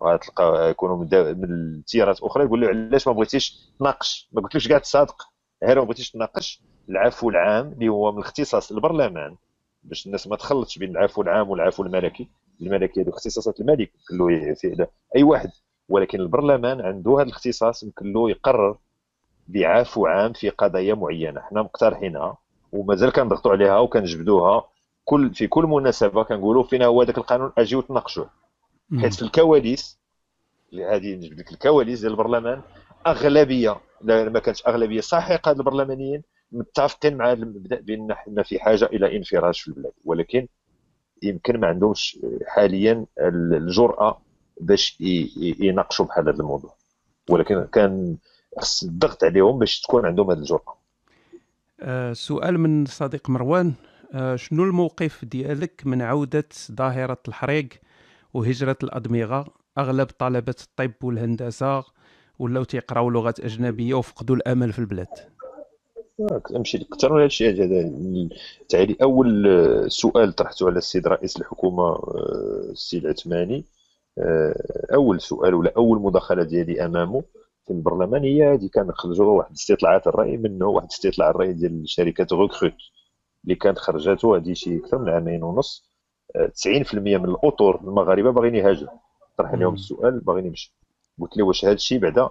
غتلقى 0.03 0.69
يكونوا 0.69 0.97
من 0.97 1.43
التيارات 1.43 2.22
أخرى 2.22 2.43
يقول 2.43 2.61
له 2.61 2.68
علاش 2.68 3.07
ما 3.07 3.14
بغيتيش 3.14 3.57
تناقش؟ 3.80 4.30
ما 4.31 4.41
قلتلكش 4.41 4.68
كاع 4.68 4.77
تصادق. 4.77 5.15
غير 5.64 5.80
ما 5.80 5.85
بغيتيش 5.85 6.11
تناقش؟ 6.11 6.61
العفو 6.89 7.30
العام 7.30 7.72
اللي 7.73 7.88
هو 7.89 8.11
من 8.11 8.19
اختصاص 8.19 8.72
البرلمان 8.72 9.35
باش 9.84 10.05
الناس 10.05 10.27
ما 10.27 10.35
تخلطش 10.35 10.77
بين 10.77 10.89
العفو 10.89 11.22
العام 11.22 11.49
والعفو 11.49 11.84
الملكي. 11.84 12.27
الملكي 12.61 13.01
هذو 13.01 13.11
اختصاصات 13.11 13.59
الملك 13.59 13.91
يمكن 14.11 14.18
له 14.77 14.88
أي 15.15 15.23
واحد. 15.23 15.49
ولكن 15.89 16.19
البرلمان 16.19 16.81
عنده 16.81 17.11
هذا 17.15 17.23
الاختصاص 17.23 17.84
يمكن 17.84 18.14
له 18.14 18.30
يقرر 18.30 18.77
بعفو 19.47 20.05
عام 20.05 20.34
في 20.34 20.49
قضايا 20.49 20.93
معينة. 20.93 21.41
حنا 21.41 21.61
مقترحينها 21.61 22.38
ومازال 22.72 23.11
كنضغطوا 23.11 23.51
عليها 23.51 23.80
وكنجبدوها. 23.80 24.64
كل 25.08 25.34
في 25.34 25.48
كل 25.48 25.64
مناسبة 25.64 26.24
كنقولوا 26.24 26.64
فينا 26.64 26.86
هو 26.86 27.04
ذاك 27.04 27.18
القانون 27.18 27.52
اجيو 27.58 27.82
تناقشوه 27.82 28.30
حيت 29.00 29.14
في 29.14 29.22
الكواليس 29.22 30.00
هذه 30.74 31.16
نجبد 31.16 31.40
لك 31.40 31.52
الكواليس 31.52 32.00
ديال 32.00 32.12
البرلمان 32.12 32.62
أغلبية 33.08 33.78
ما 34.02 34.40
كانتش 34.40 34.68
أغلبية 34.68 35.02
ساحقه 35.02 35.52
البرلمانيين 35.52 36.24
متفقين 36.52 37.18
مع 37.18 37.32
المبدا 37.32 37.82
بأن 37.82 38.14
حنا 38.14 38.44
في 38.44 38.60
حاجة 38.60 38.86
إلى 38.86 39.18
انفراج 39.18 39.56
في 39.56 39.68
البلاد. 39.68 39.92
ولكن 40.06 40.48
يمكن 41.24 41.60
ما 41.60 41.68
عندهمش 41.68 42.20
حاليا 42.48 43.06
الجرأة 43.20 44.22
باش 44.62 44.98
يناقشوا 45.60 46.06
بحال 46.06 46.30
هذا 46.30 46.40
الموضوع. 46.40 46.74
ولكن 47.30 47.68
كان 47.72 48.18
خص 48.58 48.84
الضغط 48.84 49.24
عليهم 49.24 49.60
باش 49.60 49.82
تكون 49.82 50.06
عندهم 50.06 50.32
هذه 50.32 50.38
الجرأة. 50.38 50.78
أه 51.82 52.14
سؤال 52.14 52.60
من 52.60 52.86
صديق 52.86 53.30
مروان. 53.30 53.74
شنو 54.36 54.64
الموقف 54.64 55.26
ديالك 55.26 55.82
من 55.86 56.02
عودة 56.02 56.50
ظاهرة 56.72 57.18
الحريق 57.28 57.70
وهجرة 58.34 58.78
الأدمغة؟ 58.84 59.46
أغلب 59.78 60.08
طلبة 60.08 60.56
الطب 60.62 61.04
والهندسة 61.04 61.84
ولاو 62.40 62.64
تيقراو 62.64 63.10
لغات 63.10 63.40
أجنبية 63.40 63.94
وفقدوا 63.94 64.36
الأمل 64.36 64.74
في 64.74 64.80
البلاد. 64.80 65.08
نمشي 66.52 66.78
أكثر 66.78 67.14
من 67.14 67.22
هادشي 67.22 67.50
هذا 67.50 67.92
تعالي 68.70 68.98
أول 69.02 69.46
سؤال 69.92 70.34
طرحته 70.34 70.68
على 70.68 70.78
السيد 70.78 71.08
رئيس 71.08 71.38
الحكومة 71.38 71.84
أه، 71.84 72.68
السيد 72.72 73.06
العثماني 73.06 73.66
أه، 74.18 74.88
أول 74.94 75.22
سؤال 75.22 75.54
ولا 75.54 75.74
أول 75.78 76.02
مداخلة 76.02 76.44
ديالي 76.44 76.86
أمامه 76.86 77.24
في 77.68 77.74
البرلمان 77.74 78.24
هي 78.24 78.54
هذه. 78.54 78.70
كان 78.74 78.92
خرجوا 78.92 79.38
واحد 79.38 79.52
استطلاعات 79.52 80.08
الرأي 80.08 80.38
منه 80.38 80.66
واحد 80.66 80.88
استطلاع 80.92 81.30
الرأي 81.30 81.54
ديال 81.54 81.90
شركة 81.90 82.36
غوكروت 82.36 82.74
اللي 83.48 83.56
كانت 83.56 83.78
خرجته 83.78 84.36
هذه 84.38 84.53
شي 84.53 84.78
أكثر 84.78 84.98
من 84.98 85.10
عامين 85.10 85.44
ونص. 85.44 85.90
90% 86.38 86.95
من 86.95 87.26
الأطر 87.26 87.80
المغاربة 87.82 88.32
باغيين 88.32 88.56
يهاجروا. 88.56 88.98
طرح 89.38 89.52
عليهم 89.52 89.74
السؤال 89.74 90.19
باغيين 90.19 90.45
يمشي 90.45 90.74
قلت 91.22 91.38
له 91.38 91.45
واش 91.45 91.65
هذا 91.65 91.74
الشيء 91.74 91.99
بعدا؟ 91.99 92.30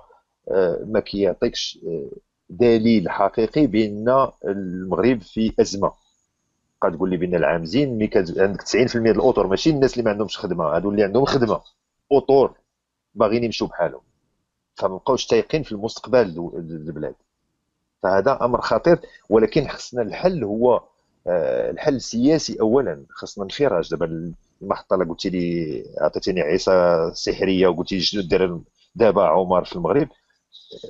آه، 0.50 0.84
ما 0.86 1.00
كيعطيكش 1.00 1.78
آه، 1.86 2.10
دليل 2.50 3.10
حقيقي 3.10 3.66
بأن 3.66 4.28
المغرب 4.44 5.20
في 5.22 5.52
أزمة. 5.60 5.92
قد 6.80 6.96
تقول 6.96 7.10
لي 7.10 7.16
بأن 7.16 7.34
العام 7.34 7.64
زين 7.64 7.98
ملي 7.98 8.10
عندك 8.38 8.62
90% 8.62 9.02
ديال 9.02 9.16
الأطر 9.16 9.46
ماشي 9.46 9.70
الناس 9.70 9.92
اللي 9.92 10.04
ما 10.04 10.10
عندهمش 10.10 10.38
خدمة. 10.38 10.64
هادو 10.64 10.90
اللي 10.90 11.02
عندهم 11.04 11.24
خدمة. 11.24 11.60
أطر 12.12 12.54
باغيين 13.14 13.44
يمشوا 13.44 13.66
بحالهم. 13.66 14.02
فما 14.74 14.96
بقاوش 14.96 15.26
تايقين 15.26 15.62
في 15.62 15.72
المستقبل 15.72 16.52
البلاد. 16.58 17.14
فهذا 18.02 18.38
أمر 18.42 18.60
خطير 18.60 19.00
ولكن 19.30 19.68
خصنا 19.68 20.02
الحل 20.02 20.44
هو 20.44 20.74
آه، 20.74 20.88
الحل 21.28 21.94
السياسي 21.94 22.60
اولا 22.60 23.06
خصنا 23.10 23.44
انفراج 23.44 23.90
دابا 23.90 24.32
المحطة 24.62 24.94
اللي 24.94 25.04
قلتي 25.04 25.30
لي 25.30 25.84
عطيتيني 26.00 26.40
عيسى 26.40 27.10
سحرية 27.14 27.68
وقلتي 27.68 28.00
شنو 28.00 28.22
دير 28.22 28.60
دابا 28.94 29.26
عمر 29.26 29.64
في 29.64 29.76
المغرب. 29.76 30.08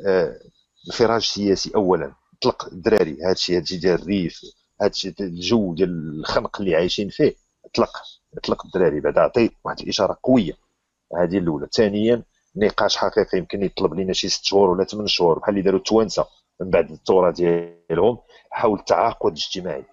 آه، 0.07 0.41
انفراج 0.87 1.23
سياسي 1.23 1.73
اولا. 1.75 2.13
طلق 2.43 2.65
الدراري. 2.73 3.19
هادشي 3.23 3.57
هادشي 3.57 3.77
ديال 3.77 4.03
الريف 4.03 4.41
هادشي 4.83 5.15
الجو 5.21 5.75
ديال 5.75 6.21
الخنق 6.21 6.61
اللي 6.61 6.75
عايشين 6.77 7.09
فيه. 7.09 7.37
طلق 7.75 7.93
طلق 8.43 8.67
الدراري. 8.67 9.01
بعد 9.01 9.19
عطي 9.19 9.51
واحد 9.65 9.81
الإشارة 9.81 10.19
قوية. 10.23 10.53
هذه 11.17 11.39
الأولى. 11.39 11.67
ثانيا 11.73 12.23
نقاش 12.57 12.97
حقيقي. 12.97 13.39
يمكن 13.39 13.63
يطلب 13.63 13.95
لنا 13.95 14.13
شي 14.13 14.29
ست 14.29 14.45
شهور 14.45 14.71
ولا 14.71 14.85
ثمان 14.85 15.07
شهور. 15.07 15.39
بحال 15.39 15.55
اللي 15.55 15.63
داروا 15.63 15.79
التوانسة 15.79 16.27
من 16.61 16.71
بعد 16.71 16.91
الثورة 16.91 17.31
ديالهم. 17.31 18.19
حول 18.51 18.79
التعاقد 18.79 19.33
الاجتماعي. 19.33 19.85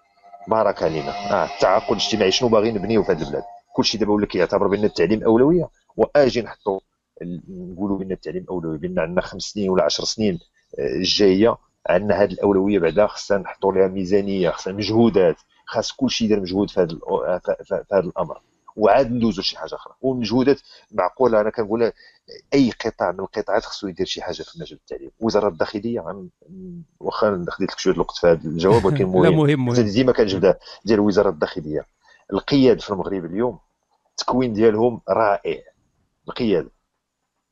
بارك 0.48 0.84
علينا. 0.84 1.10
آه 1.10 1.46
التعاقد 1.56 1.92
الاجتماعي 1.92 2.32
شنو 2.32 2.50
باغي 2.50 2.72
نبنيو 2.72 3.04
في 3.04 3.12
هذه 3.12 3.22
البلاد؟ 3.22 3.44
كلشي 3.76 3.98
دابا 3.98 4.14
ولا 4.14 4.26
كيعتبر 4.26 4.68
بأن 4.68 4.84
التعليم 4.84 5.24
أولوية. 5.24 5.70
وآجي 5.98 6.42
نحطوا 6.42 6.80
نقولوا 7.50 7.98
بأن 7.98 8.12
التعليم 8.12 8.46
أولوية. 8.50 8.78
بأن 8.78 9.00
عندنا 9.00 9.22
خمس 9.22 9.42
سنين 9.42 9.70
ولا 9.70 9.84
10 9.84 10.06
سنين 10.06 10.40
آه، 10.80 10.96
الجاية 10.96 11.58
عندنا 11.90 12.24
هذه 12.24 12.32
الأولوية 12.32 12.80
بعدا. 12.80 13.08
خصنا 13.08 13.38
نحطوا 13.38 13.74
لها 13.74 13.88
ميزانية 13.88 14.50
خصنا 14.50 14.74
مجهودات 14.74 15.36
خاص 15.66 15.92
كلشي 15.92 16.26
يدير 16.26 16.40
مجهود 16.40 16.70
في 16.70 16.80
هذا 16.80 16.98
في 17.64 17.84
هذا 17.94 18.00
الأمر. 18.00 18.42
وعاد 18.76 19.12
ندوزو 19.12 19.42
شي 19.42 19.58
حاجة 19.58 19.76
أخرى. 19.76 19.94
والمجهودات 20.02 20.62
معقولة 20.92 21.42
أنا 21.42 21.50
كنقول 21.50 21.92
أي 22.54 22.72
قطاع 22.86 23.12
من 23.12 23.20
القطاعات 23.20 23.66
خصو 23.66 23.88
يدير 23.88 24.06
شي 24.06 24.22
حاجة 24.22 24.44
في 24.44 24.60
مجال 24.60 24.80
التعليم. 24.80 25.12
وزارة 25.20 25.48
الداخلية 25.48 26.30
واخا 27.00 27.46
خديت 27.50 27.72
لك 27.72 27.80
شوية 27.80 27.94
الوقت 27.94 28.18
في 28.18 28.28
هذا 28.28 28.46
الجواب 28.46 28.86
ولكن 28.86 29.06
مهم 29.14 29.24
لا 29.24 29.30
مهم 29.30 29.66
مهم. 29.66 29.82
ديما 29.82 30.12
كنجبدها 30.12 30.60
ديال 30.86 31.00
وزارة 31.00 31.30
الداخلية. 31.30 31.86
القياد 32.34 32.82
في 32.82 32.90
المغرب 32.90 33.26
اليوم 33.26 33.60
التكوين 34.12 34.54
ديالهم 34.54 35.02
رائع. 35.10 35.62
القيادة. 36.28 36.70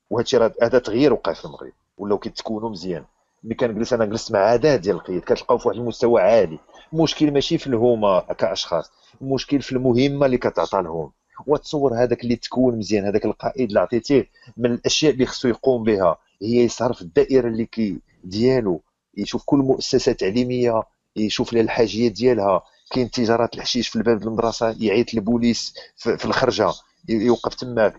وهذا 0.09 0.23
الشيء 0.23 0.51
هذا 0.63 0.79
تغيير 0.79 1.13
وقع 1.13 1.33
في 1.33 1.45
المغرب. 1.45 1.71
ولاو 1.97 2.17
كيتكونوا 2.17 2.69
مزيان. 2.69 3.05
ملي 3.43 3.55
كنجلس 3.55 3.93
أنا 3.93 4.05
جلست 4.05 4.31
مع 4.31 4.39
عادات 4.39 4.79
ديال 4.79 4.95
القياد 4.95 5.21
كتلقاو 5.21 5.57
في 5.57 5.67
واحد 5.67 5.79
المستوى 5.79 6.21
عالي. 6.21 6.59
المشكل 6.93 7.31
ماشي 7.31 7.57
في 7.57 7.67
الهما 7.67 8.19
كاشخاص 8.19 8.91
المشكل 9.21 9.61
في 9.61 9.71
المهمة 9.71 10.25
اللي 10.25 10.37
كتعطى 10.37 10.81
لهم 10.81 11.11
وتصور 11.47 11.93
هذاك 12.03 12.23
اللي 12.23 12.35
تكون 12.35 12.77
مزيان 12.77 13.05
هذاك 13.05 13.25
القائد 13.25 13.67
اللي 13.67 13.79
عطيتيه 13.79 14.29
من 14.57 14.71
الأشياء 14.73 15.13
اللي 15.13 15.25
خصو 15.25 15.47
يقوم 15.47 15.83
بها 15.83 16.17
هي 16.41 16.63
يصرف 16.63 17.01
الدائرة 17.01 17.47
اللي 17.47 17.65
كي 17.65 17.99
ديالو 18.23 18.81
يشوف 19.17 19.43
كل 19.45 19.57
مؤسسة 19.57 20.11
تعليمية 20.11 20.83
يشوف 21.15 21.53
لها 21.53 21.61
الحاجيات 21.61 22.11
ديالها. 22.11 22.61
كاين 22.91 23.11
تجارات 23.11 23.55
الحشيش 23.55 23.87
في 23.87 23.95
الباب 23.95 24.21
المدرسة 24.23 24.75
يعيط 24.79 25.13
للبوليس 25.13 25.73
في 25.95 26.25
الخرجة 26.25 26.67
يوقف 27.09 27.55
تماك 27.55 27.95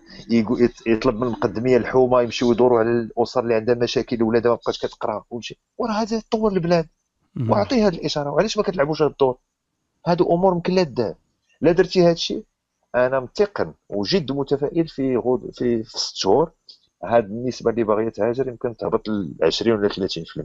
يطلب 0.87 1.15
من 1.15 1.23
المقدمية 1.23 1.77
الحومة 1.77 2.21
يمشيو 2.21 2.51
يدوروا 2.51 2.79
على 2.79 2.89
الأسر 2.89 3.39
اللي 3.43 3.55
عندها 3.55 3.75
مشاكل 3.75 4.23
ولادها 4.23 4.51
ما 4.51 4.55
بقاش 4.55 4.77
كتقرأ 4.85 5.23
وراه 5.77 5.93
هذا 5.93 6.19
تطور 6.19 6.51
البلاد. 6.53 6.87
واعطيه 7.39 7.87
هذه 7.87 7.95
الاشاره 7.95 8.29
وعلاش 8.29 8.57
ما 8.57 8.63
كتلعبوش 8.63 9.01
هذا 9.01 9.11
الدور؟ 9.11 9.37
هادو 10.07 10.35
أمور 10.35 10.53
يمكن 10.53 10.73
لا 10.73 10.83
دار. 10.83 11.15
لا 11.61 11.71
درتي 11.71 12.01
هذا 12.03 12.11
الشيء؟ 12.11 12.43
أنا 12.95 13.19
متقن 13.19 13.73
وجد 13.89 14.31
متفائل 14.31 14.87
في 14.87 15.17
غود 15.17 15.51
في, 15.53 15.83
في 15.83 15.99
ست 15.99 16.15
شهور. 16.15 16.51
هاد 17.03 17.25
النسبة 17.25 17.71
اللي 17.71 17.83
باغية 17.83 18.09
تهاجر 18.09 18.47
يمكن 18.47 18.77
تهبط 18.77 19.09
ل 19.09 19.35
20 19.43 19.79
ولا 19.79 19.89
30% 19.89 20.43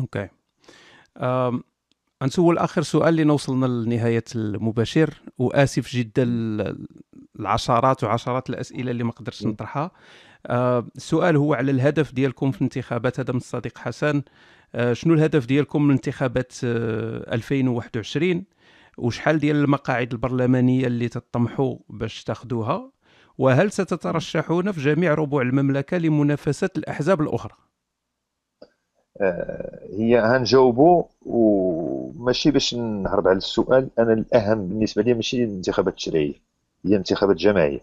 أوكي. 0.00 0.28
نسول 2.22 2.58
آخر 2.58 2.82
سؤال 2.82 3.20
اللي 3.20 3.32
وصلنا 3.32 3.66
لنهاية 3.66 4.24
المباشر. 4.34 5.22
وآسف 5.38 5.92
جدا 5.92 6.24
العشرات 7.40 8.04
وعشرات 8.04 8.50
الأسئلة 8.50 8.90
اللي 8.90 9.04
ما 9.04 9.12
قدرتش 9.12 9.46
نطرحها. 9.46 9.90
السؤال 10.96 11.36
هو 11.36 11.54
على 11.54 11.70
الهدف 11.70 12.12
ديالكم 12.12 12.50
في 12.50 12.58
الانتخابات 12.58 13.20
هذا 13.20 13.32
من 13.32 13.38
الصديق 13.38 13.78
حسن. 13.78 14.22
شنو 14.92 15.14
الهدف 15.14 15.46
ديالكم 15.46 15.82
من 15.82 15.90
انتخابات 15.90 16.52
2021 16.62 18.30
آه، 18.30 18.42
وشحال 18.98 19.38
ديال 19.38 19.56
المقاعد 19.56 20.12
البرلمانية 20.12 20.86
اللي 20.86 21.08
تطمحوا 21.08 21.76
باش 21.88 22.24
تاخذوها 22.24 22.90
وهل 23.38 23.72
ستترشحون 23.72 24.72
في 24.72 24.80
جميع 24.80 25.14
ربوع 25.14 25.42
المملكة 25.42 25.96
لمنافسة 25.98 26.70
الأحزاب 26.76 27.20
الأخرى؟ 27.20 27.54
آه، 29.20 29.80
هي 29.92 30.18
هنجاوبوا 30.18 31.04
وماشي 31.22 32.50
باش 32.50 32.74
نهرب 32.74 33.28
على 33.28 33.36
السؤال 33.36 33.88
أنا 33.98 34.12
الأهم 34.12 34.68
بالنسبة 34.68 35.02
لي 35.02 35.14
ماشي 35.14 35.44
الانتخابات 35.44 35.92
التشريعيه 35.92 36.34
هي 36.84 36.96
انتخابات 36.96 37.36
جماعية. 37.36 37.80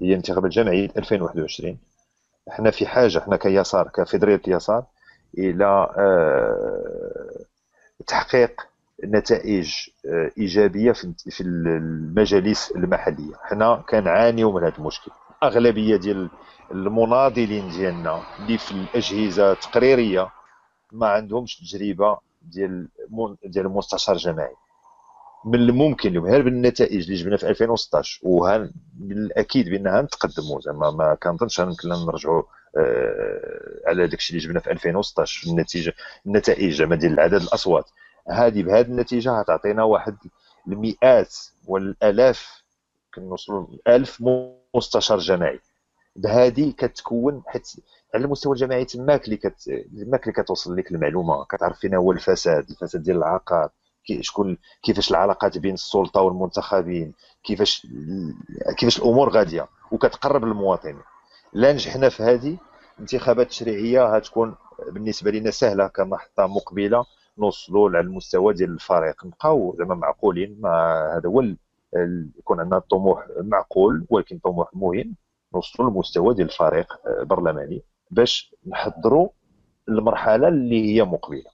هي 0.00 0.14
انتخابات 0.14 0.50
جمعيه 0.50 0.90
2021 0.96 1.78
إحنا 2.48 2.70
في 2.70 2.86
حاجة 2.86 3.18
إحنا 3.18 3.36
كيسار 3.36 3.88
كفيدراليه 3.88 4.40
اليسار 4.48 4.84
إلى 5.38 5.90
آه، 5.98 7.44
تحقيق 8.06 8.60
نتائج 9.04 9.72
آه، 10.06 10.30
إيجابية 10.38 10.92
في 11.30 11.40
المجالس 11.40 12.70
المحلية. 12.70 13.34
حنا 13.42 13.84
كنعانيو 13.88 14.52
من 14.52 14.64
هذا 14.64 14.78
المشكل. 14.78 15.10
أغلبية 15.42 15.96
ديال 15.96 16.30
المناضلين 16.70 17.68
ديالنا 17.68 18.22
اللي 18.38 18.58
في 18.58 18.72
الأجهزة 18.72 19.52
التقريرية 19.52 20.28
ما 20.92 21.08
عندهمش 21.08 21.56
تجربة 21.56 22.18
ديال 22.42 22.88
ديال 23.44 23.66
المستشار 23.66 24.14
الجماعي 24.14 24.54
من 25.44 25.54
الممكن 25.54 26.08
اليوم 26.08 26.24
غير 26.26 26.42
بالنتائج 26.42 27.02
اللي 27.04 27.14
جبنا 27.14 27.36
في 27.36 27.48
2016 27.48 28.20
وها 28.22 28.58
من 29.00 29.12
الاكيد 29.12 29.68
بأنها 29.68 30.02
نتقدموا 30.02 30.60
زعما 30.60 30.90
ما 30.90 31.14
كنظنش 31.14 31.58
يمكن 31.58 31.88
نرجعوا 31.88 32.42
على 33.86 34.06
داك 34.06 34.18
الشيء 34.18 34.36
اللي 34.36 34.48
جبنا 34.48 34.60
في 34.60 34.70
2016 34.70 35.50
النتيجة 35.50 35.94
النتائج 36.26 36.74
زعما 36.74 36.96
ديال 36.96 37.20
عدد 37.20 37.42
الأصوات. 37.42 37.90
هذه 38.30 38.62
بهذه 38.62 38.86
النتيجة 38.86 39.30
غتعطينا 39.40 39.82
واحد 39.84 40.16
المئات 40.68 41.36
والألاف 41.66 42.62
كنوصلوا 43.14 43.66
1000 43.88 44.22
مستشار 44.74 45.18
جماعي. 45.18 45.60
بهذه 46.16 46.72
كتكون 46.78 47.42
حيت 47.46 47.68
على 48.14 48.24
المستوى 48.24 48.52
الجماعي 48.52 48.84
تماك 48.84 49.24
اللي 49.24 49.36
كت 49.36 49.62
تماك 50.06 50.22
اللي 50.22 50.32
كتوصل 50.42 50.76
لك 50.76 50.90
المعلومة. 50.90 51.44
كتعرف 51.44 51.78
فين 51.78 51.94
هو 51.94 52.12
الفساد 52.12 52.70
الفساد 52.70 53.02
ديال 53.02 53.16
العقار 53.16 53.68
شكون 54.20 54.58
كيفاش 54.82 55.10
العلاقات 55.10 55.58
بين 55.58 55.74
السلطة 55.74 56.20
والمنتخبين 56.20 57.12
كيفاش 57.44 57.86
كيفاش 58.78 58.98
الأمور 58.98 59.28
غادية. 59.30 59.68
وكتقرب 59.90 60.44
للمواطن 60.44 60.96
لا 61.54 61.72
نجحنا 61.72 62.08
في 62.08 62.22
هذه. 62.22 62.56
الانتخابات 62.94 63.46
التشريعيه 63.46 64.16
غتكون 64.16 64.54
بالنسبة 64.88 65.30
لنا 65.30 65.50
سهلة 65.50 65.86
كمحطة 65.86 66.46
مقبلة 66.46 67.04
نوصلوا 67.38 67.88
على 67.88 68.00
المستوى 68.00 68.54
ديال 68.54 68.70
الفريق. 68.70 69.26
نبقاو 69.26 69.76
زعما 69.78 69.94
معقولين 69.94 70.56
مع 70.60 71.06
هذا 71.16 71.28
هو 71.28 71.42
يكون 72.38 72.60
عندنا 72.60 72.78
طموح 72.78 73.26
معقول 73.40 74.06
ولكن 74.10 74.38
طموح 74.38 74.70
مهم 74.74 75.14
نوصلوا 75.54 75.90
للمستوى 75.90 76.34
ديال 76.34 76.46
الفريق 76.48 76.92
البرلماني 77.20 77.82
باش 78.10 78.54
نحضروا 78.66 79.28
المرحلة 79.88 80.48
اللي 80.48 80.94
هي 80.94 81.04
مقبلة. 81.04 81.50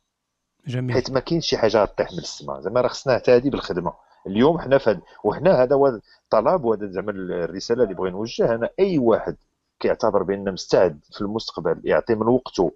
جميل. 0.66 0.94
حيت 0.94 1.10
ما 1.10 1.20
كاينش 1.20 1.46
شي 1.46 1.56
حاجة 1.56 1.82
غطيح 1.82 2.12
من 2.12 2.18
السماء 2.18 2.60
زعما 2.60 2.80
راه 2.80 2.88
خصنا 2.88 3.12
نعتادي 3.12 3.50
بالخدمة. 3.50 3.92
اليوم 4.26 4.58
حنا 4.58 4.78
فهد 4.78 5.00
وحنا 5.24 5.62
هذا 5.62 5.76
هو 5.76 5.86
الطلب 6.24 6.64
وهذا 6.64 6.86
زعما 6.86 7.10
الرسالة 7.10 7.82
اللي 7.84 7.94
بغي 7.94 8.10
نوجه 8.10 8.54
أنا 8.54 8.70
أي 8.80 8.98
واحد 8.98 9.36
كيعتبر 9.80 10.22
بان 10.22 10.52
مستعد 10.52 11.00
في 11.12 11.20
المستقبل 11.20 11.80
يعطي 11.84 12.14
من 12.14 12.26
وقته 12.28 12.72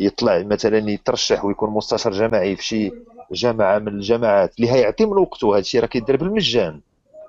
يطلع 0.00 0.42
مثلا 0.42 0.90
يترشح 0.90 1.44
ويكون 1.44 1.70
مستشار 1.70 2.12
جماعي 2.12 2.56
في 2.56 2.64
شي 2.64 2.92
جامعة 3.32 3.78
من 3.78 3.88
الجامعات 3.88 4.56
اللي 4.58 4.70
هيعطي 4.72 5.06
من 5.06 5.18
وقته. 5.18 5.50
هذا 5.52 5.58
الشيء 5.58 5.80
راه 5.80 5.86
كيدير 5.86 6.16
بالمجان. 6.16 6.80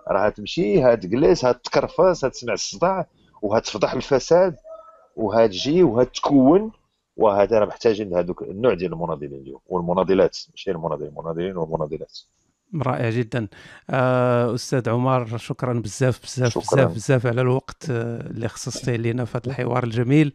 راه 0.07 0.25
هتمشي 0.27 0.83
هتجلس 0.83 1.45
هتكرفس 1.45 2.25
هتسمع 2.25 2.53
الصداع 2.53 3.07
وهتفضح 3.41 3.93
الفساد 3.93 4.55
وهتجي 5.15 5.83
وهتكون 5.83 6.71
وهذا 7.17 7.59
راه 7.59 7.65
محتاجين 7.65 8.13
هذوك 8.15 8.41
النوع 8.41 8.73
ديال 8.73 8.93
المناضلين 8.93 9.33
اليوم 9.33 9.59
والمناضلات 9.67 10.37
ماشي 10.51 10.71
المناضلين 10.71 11.09
المناضلين 11.09 11.57
والمناضلات. 11.57 12.19
رائع 12.75 13.09
جدا 13.09 13.47
آه، 13.89 14.55
أستاذ 14.55 14.89
عمر 14.89 15.37
شكرا 15.37 15.73
بزاف 15.73 16.23
بزاف 16.23 16.49
شكراً. 16.51 16.61
بزاف 16.85 16.93
بزاف 16.93 17.25
على 17.25 17.41
الوقت 17.41 17.89
آه، 17.89 18.29
اللي 18.29 18.47
خصصتيه 18.47 18.95
لنا 18.95 19.25
في 19.25 19.37
هذا 19.37 19.47
الحوار 19.47 19.83
الجميل 19.83 20.33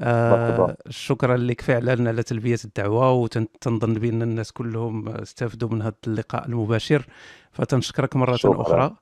آه،. 0.00 0.76
شكرا 0.88 1.36
لك 1.36 1.60
فعلا 1.60 2.08
على 2.08 2.22
تلبية 2.22 2.58
الدعوة 2.64 3.12
وتنظن 3.12 3.94
بأن 3.94 4.22
الناس 4.22 4.52
كلهم 4.52 5.08
استفدوا 5.08 5.68
من 5.68 5.82
هذا 5.82 5.94
اللقاء 6.06 6.46
المباشر 6.46 7.06
فتنشكرك 7.52 8.16
مرة 8.16 8.36
شكراً. 8.36 8.62
أخرى 8.62 8.96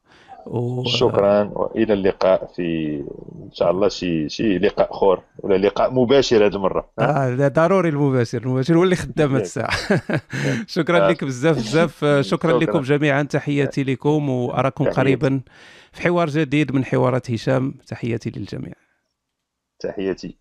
و... 0.46 0.84
شكرا 0.86 1.42
وإلى 1.54 1.92
اللقاء 1.92 2.46
في 2.56 2.96
إن 3.44 3.50
شاء 3.52 3.70
الله 3.70 3.88
شي 3.88 4.28
شي 4.28 4.58
لقاء 4.58 4.92
اخر 4.92 5.22
ولا 5.38 5.66
لقاء 5.66 5.92
مباشر 5.94 6.46
هذه 6.46 6.54
المرة 6.54 6.90
آه 6.98 7.34
لا، 7.34 7.48
ضروري 7.48 7.88
المباشر 7.88 8.42
المباشر 8.42 8.76
هو 8.78 8.84
اللي 8.84 8.96
خدام 8.96 9.32
ياك. 9.34 9.42
الساعة 9.42 9.76
شكرا 10.66 11.06
آه. 11.06 11.10
لك 11.10 11.24
بزاف 11.24 11.56
بزاف 11.56 12.04
آه، 12.04 12.20
شكرا 12.32 12.50
شكراً. 12.50 12.60
لكم 12.64 12.80
جميعا 12.80 13.22
تحياتي 13.22 13.84
لكم 13.84 14.28
وأراكم 14.28 14.84
تحياتي. 14.84 15.00
قريبا 15.00 15.40
في 15.92 16.02
حوار 16.02 16.28
جديد 16.28 16.72
من 16.74 16.84
حوارات 16.84 17.30
هشام 17.30 17.74
تحياتي 17.86 18.30
للجميع 18.30 18.72
تحياتي 19.80 20.38